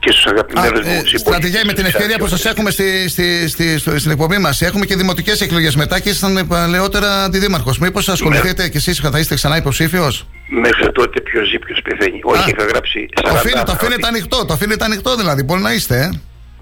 και 0.00 0.10
στους 0.10 0.26
αγαπημένους 0.26 0.86
μου 0.86 0.92
συμπολίτες. 0.92 1.20
Στρατηγέ, 1.20 1.60
με 1.64 1.72
την 1.72 1.84
ευκαιρία 1.84 2.18
που 2.18 2.26
σας 2.26 2.44
έχουμε 2.44 2.70
στη, 2.70 3.08
στη, 3.08 3.48
στη, 3.48 3.78
στην 3.78 4.10
εκπομπή 4.10 4.38
μας, 4.38 4.60
έχουμε 4.60 4.84
και 4.86 4.96
δημοτικές 4.96 5.40
εκλογές 5.40 5.76
μετά 5.76 6.00
και 6.00 6.08
ήσταν 6.08 6.46
παλαιότερα 6.48 7.24
αντιδήμαρχος. 7.24 7.78
Μήπως 7.78 8.08
ασχοληθείτε 8.08 8.62
ναι. 8.62 8.68
και 8.68 8.76
εσείς 8.76 9.00
θα 9.12 9.18
είστε 9.18 9.34
ξανά 9.34 9.56
υποψήφιος; 9.56 10.26
Μέχρι 10.48 10.92
τότε 10.92 11.20
ποιος 11.20 11.48
ζει 11.48 11.58
ποιος 11.58 11.80
πεθαίνει. 11.82 12.20
Όχι, 12.22 12.50
είχα 12.50 12.64
γράψει 12.64 13.08
40 13.14 13.22
Το 13.22 13.30
αφήνετε, 13.30 13.62
το 13.64 13.72
αφήνετε 13.72 14.06
ανοιχτό, 14.06 14.44
το 14.46 14.52
αφήνετε 14.52 14.84
ανοιχτό 14.84 15.16
δηλαδή, 15.16 15.42
μπορεί 15.42 15.60
να 15.60 15.72
είστε. 15.72 15.96
Ε. 15.96 16.10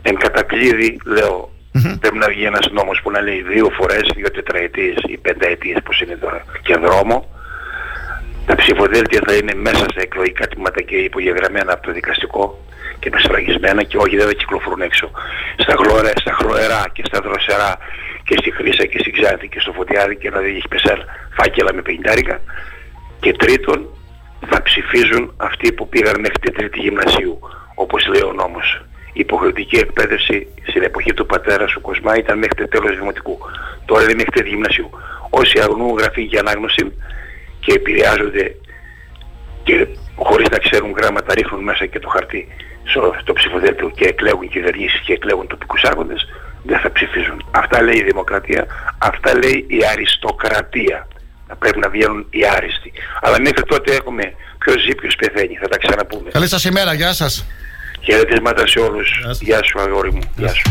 Εν 0.02 0.16
κατακλείδη, 0.16 1.00
λέω, 1.04 1.56
Mm-hmm. 1.74 1.96
Πρέπει 2.00 2.18
να 2.18 2.28
βγει 2.28 2.44
ένας 2.44 2.68
νόμος 2.72 3.00
που 3.02 3.10
να 3.10 3.20
λέει 3.20 3.42
δύο 3.42 3.68
φορές, 3.78 4.10
δύο 4.16 4.30
τετραετίες 4.30 4.96
ή 5.08 5.16
πενταετίες 5.16 5.78
πως 5.84 6.00
είναι 6.00 6.16
τώρα 6.16 6.44
και 6.62 6.74
δρόμο. 6.84 7.16
Τα 8.46 8.54
ψηφοδέλτια 8.54 9.20
θα 9.26 9.34
είναι 9.34 9.54
μέσα 9.54 9.84
στα 9.90 10.00
εκλογικά 10.00 10.48
τμήματα 10.48 10.80
και 10.82 10.96
υπογεγραμμένα 10.96 11.72
από 11.72 11.82
το 11.86 11.92
δικαστικό 11.92 12.58
και 13.00 13.10
με 13.12 13.18
σφραγισμένα 13.20 13.82
και 13.82 13.96
όχι 13.96 14.16
δεν 14.16 14.26
θα 14.26 14.32
κυκλοφορούν 14.32 14.80
έξω. 14.80 15.10
Στα, 15.56 15.74
γλωρέ, 15.78 16.12
στα 16.14 16.32
χλωερά 16.32 16.82
και 16.92 17.02
στα 17.04 17.20
δροσερά 17.20 17.78
και 18.24 18.36
στη 18.40 18.50
Χρύσα 18.50 18.84
και 18.86 18.98
στη 18.98 19.10
Ξάνθη 19.10 19.48
και 19.48 19.60
στο 19.60 19.72
Φωτιάδη 19.72 20.16
και 20.16 20.30
να 20.30 20.40
δεν 20.40 20.54
έχει 20.54 20.68
πεσέλ 20.68 21.00
φάκελα 21.36 21.74
με 21.74 21.82
πενιντάρικα. 21.82 22.40
Και 23.20 23.32
τρίτον 23.32 23.88
θα 24.50 24.62
ψηφίζουν 24.62 25.34
αυτοί 25.36 25.72
που 25.72 25.88
πήγαν 25.88 26.20
μέχρι 26.20 26.38
την 26.38 26.52
τρίτη 26.54 26.78
γυμνασίου 26.80 27.38
όπως 27.74 28.06
λέει 28.06 28.22
ο 28.22 28.32
νόμος. 28.32 28.82
Η 29.12 29.20
υποχρεωτική 29.20 29.76
εκπαίδευση 29.76 30.46
στην 30.66 30.82
εποχή 30.82 31.12
του 31.14 31.26
πατέρα 31.26 31.66
σου 31.66 31.80
Κοσμά 31.80 32.16
ήταν 32.16 32.38
μέχρι 32.38 32.54
το 32.54 32.68
τέλος 32.68 32.98
δημοτικού. 32.98 33.38
Τώρα 33.84 34.02
είναι 34.02 34.14
μέχρι 34.14 34.30
τρίτη 34.30 34.48
γυμνασίου. 34.48 34.90
Όσοι 35.30 35.60
αγνούν 35.60 35.98
γραφή 35.98 36.26
και 36.26 36.38
ανάγνωση 36.38 36.92
και 37.60 37.72
επηρεάζονται 37.72 38.54
και 39.62 39.86
χωρίς 40.14 40.48
να 40.48 40.58
ξέρουν 40.58 40.94
γράμματα 40.96 41.34
ρίχνουν 41.34 41.62
μέσα 41.62 41.86
και 41.86 41.98
το 41.98 42.08
χαρτί 42.08 42.48
στο, 42.88 43.14
στο 43.22 43.32
ψηφοδέλτιο 43.32 43.90
και 43.90 44.04
εκλέγουν 44.04 44.48
κυβερνήσεις 44.48 45.00
και 45.00 45.12
εκλέγουν 45.12 45.46
τοπικούς 45.46 45.82
άρχοντες, 45.82 46.28
δεν 46.62 46.78
θα 46.78 46.92
ψηφίζουν. 46.92 47.44
Αυτά 47.50 47.82
λέει 47.82 47.96
η 47.96 48.02
δημοκρατία, 48.02 48.66
αυτά 48.98 49.38
λέει 49.38 49.66
η 49.68 49.78
αριστοκρατία. 49.92 51.08
Να 51.48 51.56
πρέπει 51.56 51.78
να 51.78 51.88
βγαίνουν 51.88 52.26
οι 52.30 52.46
άριστοι. 52.56 52.92
Αλλά 53.20 53.40
μέχρι 53.40 53.62
τότε 53.62 53.94
έχουμε 53.94 54.34
ποιος 54.58 54.82
ζει, 54.82 54.94
ποιος 54.94 55.14
πεθαίνει. 55.16 55.54
Θα 55.54 55.68
τα 55.68 55.78
ξαναπούμε. 55.78 56.30
Καλή 56.30 56.48
σας 56.48 56.64
ημέρα, 56.64 56.92
γεια 56.94 57.12
σας. 57.12 57.44
Χαιρετίσματα 58.00 58.66
σε 58.66 58.78
όλους. 58.78 59.20
Γεια 59.40 59.60
σου 59.64 59.80
αγόρι 59.80 60.12
μου. 60.12 60.20
Γεια 60.36 60.54
σου. 60.54 60.62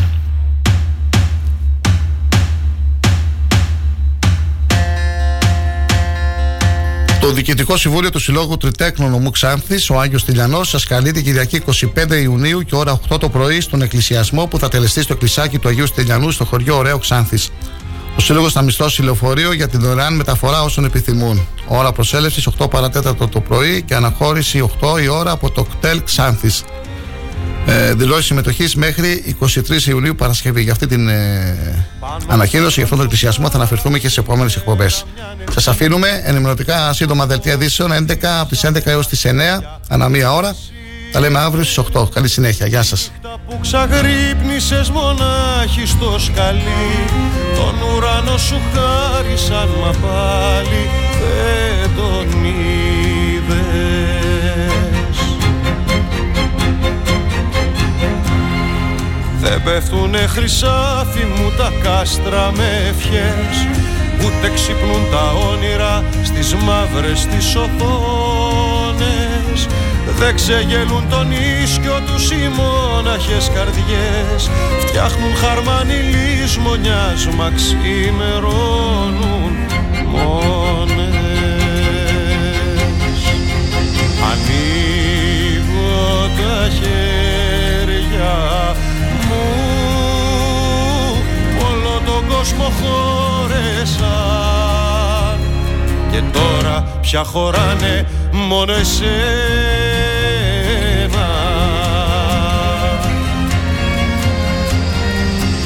Το 7.28 7.34
Διοικητικό 7.34 7.78
Συμβούλιο 7.78 8.10
του 8.10 8.20
Συλλόγου 8.20 8.58
Τριτέκνου 8.58 9.10
Νομού 9.10 9.30
Ξάνθης, 9.32 9.90
ο 9.90 10.00
Άγιος 10.00 10.26
Τηλιανός, 10.26 10.70
σας 10.70 10.86
καλεί 10.86 11.12
την 11.12 11.24
Κυριακή 11.24 11.56
25 11.56 12.22
Ιουνίου 12.22 12.62
και 12.62 12.76
ώρα 12.76 13.00
8 13.10 13.20
το 13.20 13.30
πρωί 13.30 13.62
στον 13.62 13.82
εκκλησιασμό 13.82 14.46
που 14.46 14.60
θα 14.60 14.68
τελεστεί 14.68 15.02
στο 15.02 15.14
εκκλησάκι 15.14 15.60
του 15.60 15.68
Αγίου 15.68 15.86
Τηλιανού 15.96 16.32
στο 16.32 16.46
χωριό 16.46 16.78
Ωραίο 16.78 16.98
Ξάνθης. 16.98 17.50
Ο 18.18 18.22
Σύλλογος 18.22 18.52
θα 18.52 18.62
μισθώσει 18.62 19.02
λεωφορείο 19.02 19.54
για 19.54 19.68
την 19.68 19.80
δωρεάν 19.80 20.16
μεταφορά 20.16 20.64
όσων 20.64 20.86
επιθυμούν. 20.86 21.48
Ώρα 21.68 21.92
προσέλευσης 21.92 22.48
8 22.60 22.70
παρατέταρτο 22.70 23.28
το 23.28 23.40
πρωί 23.40 23.82
και 23.82 23.96
αναχώρηση 23.96 24.70
8 24.82 25.02
η 25.02 25.08
ώρα 25.08 25.32
από 25.32 25.52
το 25.52 25.64
κτέλ 25.64 26.04
Ξάνθης. 26.04 26.64
Ε, 27.70 27.94
δηλώσεις 27.94 28.26
συμμετοχής 28.26 28.76
μέχρι 28.76 29.36
23 29.40 29.88
Ιουνίου 29.88 30.16
Παρασκευή. 30.16 30.62
Για 30.62 30.72
αυτή 30.72 30.88
την 30.88 31.08
ε, 31.08 31.86
ανακοίνωση, 32.28 32.74
για 32.74 32.84
αυτόν 32.84 32.98
τον 32.98 33.08
εκκλησιασμό 33.08 33.50
θα 33.50 33.56
αναφερθούμε 33.56 34.00
και 34.00 34.10
σε 34.10 34.20
επόμενες 34.20 34.56
εκπομπές. 34.56 35.06
Σας 35.52 35.68
αφήνουμε 35.68 36.22
ενημερωτικά 36.24 36.94
σύντομα 36.94 37.26
δελτία 37.26 37.54
ειδήσεων 37.54 37.92
11 37.92 38.16
από 38.40 38.50
τις 38.50 38.66
11 38.66 38.86
έως 38.86 39.08
τις 39.08 39.26
9 39.26 39.30
ανά 39.88 40.10
μία 40.10 40.34
ώρα. 40.34 40.56
Τα 41.12 41.20
λέμε 41.20 41.40
αύριο 41.40 41.64
στις 41.64 41.78
8. 41.94 42.10
Καλή 42.14 42.28
συνέχεια. 42.28 42.68
Γεια 42.68 42.84
σας. 42.84 43.12
που 43.48 43.60
ξαγρύπνησες 43.62 44.90
μονάχη 44.90 45.86
στο 45.86 46.20
σκαλί 46.20 47.06
Τον 47.56 47.76
ουρανό 47.96 48.38
σου 48.38 48.60
χάρισαν 48.74 49.70
μα 49.82 49.92
πάλι 49.92 50.90
δεν 51.20 51.90
τον 51.96 52.28
Δεν 59.40 59.64
πέφτουνε 59.64 60.18
χρυσάφι 60.18 61.26
μου 61.36 61.52
τα 61.58 61.72
κάστρα 61.84 62.52
με 62.56 62.70
ευχές 62.90 63.68
Ούτε 64.26 64.52
ξυπνούν 64.54 65.10
τα 65.12 65.34
όνειρα 65.52 66.04
στις 66.24 66.54
μαύρες 66.54 67.26
τις 67.26 67.56
οθόνες. 67.56 68.88
Δεν 70.20 70.36
ξεγελούν 70.36 71.10
τον 71.10 71.32
ίσκιο 71.64 72.02
τους 72.06 72.32
οι 72.32 72.50
μόναχες 72.58 73.52
καρδιές 73.56 74.50
Φτιάχνουν 74.80 75.36
χαρμάνι 75.36 75.94
λησμονιάς 75.94 77.28
μα 77.28 77.52
ξημερώνουν 77.56 79.54
μόνες. 80.06 81.16
Ανοίγω 84.32 86.30
τα 86.38 86.70
χέρια 86.70 87.07
κόσμο 92.48 92.72
χώρεσαν 92.82 94.08
και 96.12 96.22
τώρα 96.32 97.00
πια 97.02 97.24
χωράνε 97.24 98.08
μόνο 98.32 98.74
εσένα. 98.74 99.08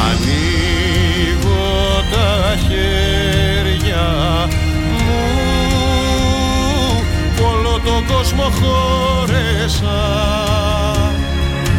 Ανοίγω 0.10 2.04
τα 2.12 2.56
χέρια 2.68 4.06
μου. 4.92 5.22
Όλο 7.52 7.80
τον 7.86 8.06
κόσμο 8.16 8.44
χώρεσαν 8.44 9.92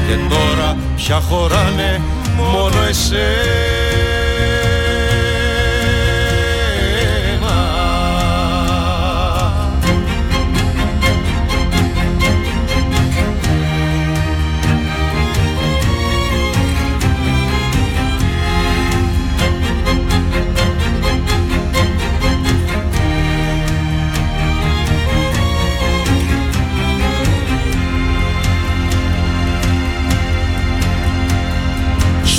και 0.07 0.17
τώρα 0.29 0.77
πια 0.97 1.21
χωράνε 1.21 2.01
μόνο 2.37 2.83
εσένα 2.89 4.22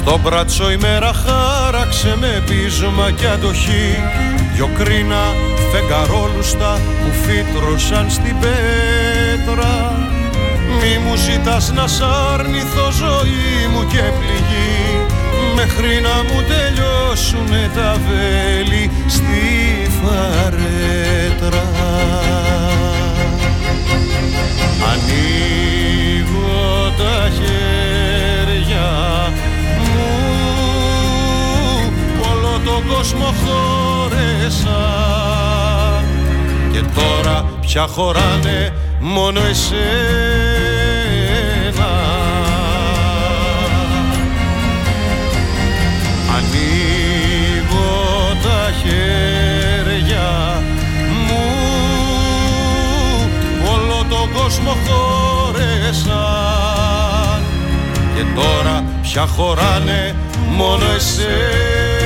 Στο 0.05 0.19
μπράτσο 0.23 0.71
η 0.71 0.77
μέρα 0.77 1.11
χάραξε 1.13 2.15
με 2.19 2.43
πείσμα 2.47 3.11
και 3.11 3.27
αντοχή. 3.27 3.95
Δυο 4.53 4.69
κρίνα 4.77 5.23
φεγγαρόλουστα 5.71 6.79
που 6.99 7.11
φύτρωσαν 7.23 8.09
στην 8.09 8.35
πέτρα. 8.39 9.91
Μη 10.81 10.97
μου 11.03 11.15
ζητάς 11.15 11.71
να 11.71 11.87
σ' 11.87 12.01
αρνηθώ 12.33 12.91
ζωή 12.91 13.67
μου 13.73 13.87
και 13.87 14.03
πληγή. 14.19 15.05
Μέχρι 15.55 16.01
να 16.01 16.15
μου 16.23 16.43
τελειώσουνε 16.47 17.71
τα 17.75 17.97
βέλη 18.07 18.91
στη 19.07 19.41
φαρέτρα. 20.01 21.69
Ανοίγω 24.91 25.62
τον 32.73 32.87
κόσμο 32.87 33.33
χώρεσαν 33.45 34.73
και 36.71 36.81
τώρα 36.95 37.45
πια 37.61 37.87
χωράνε 37.87 38.73
μόνο 38.99 39.39
εσένα. 39.49 39.71
Ανοίγω 46.35 47.91
τα 48.43 48.71
χέρια 48.81 50.29
μου 51.27 51.43
όλο 53.73 54.05
τον 54.09 54.31
κόσμο 54.33 54.73
χώρεσαν 54.87 56.21
και 58.15 58.23
τώρα 58.35 58.75
πια 59.01 59.25
χωράνε 59.25 60.15
μόνο 60.57 60.85
εσένα 60.95 62.02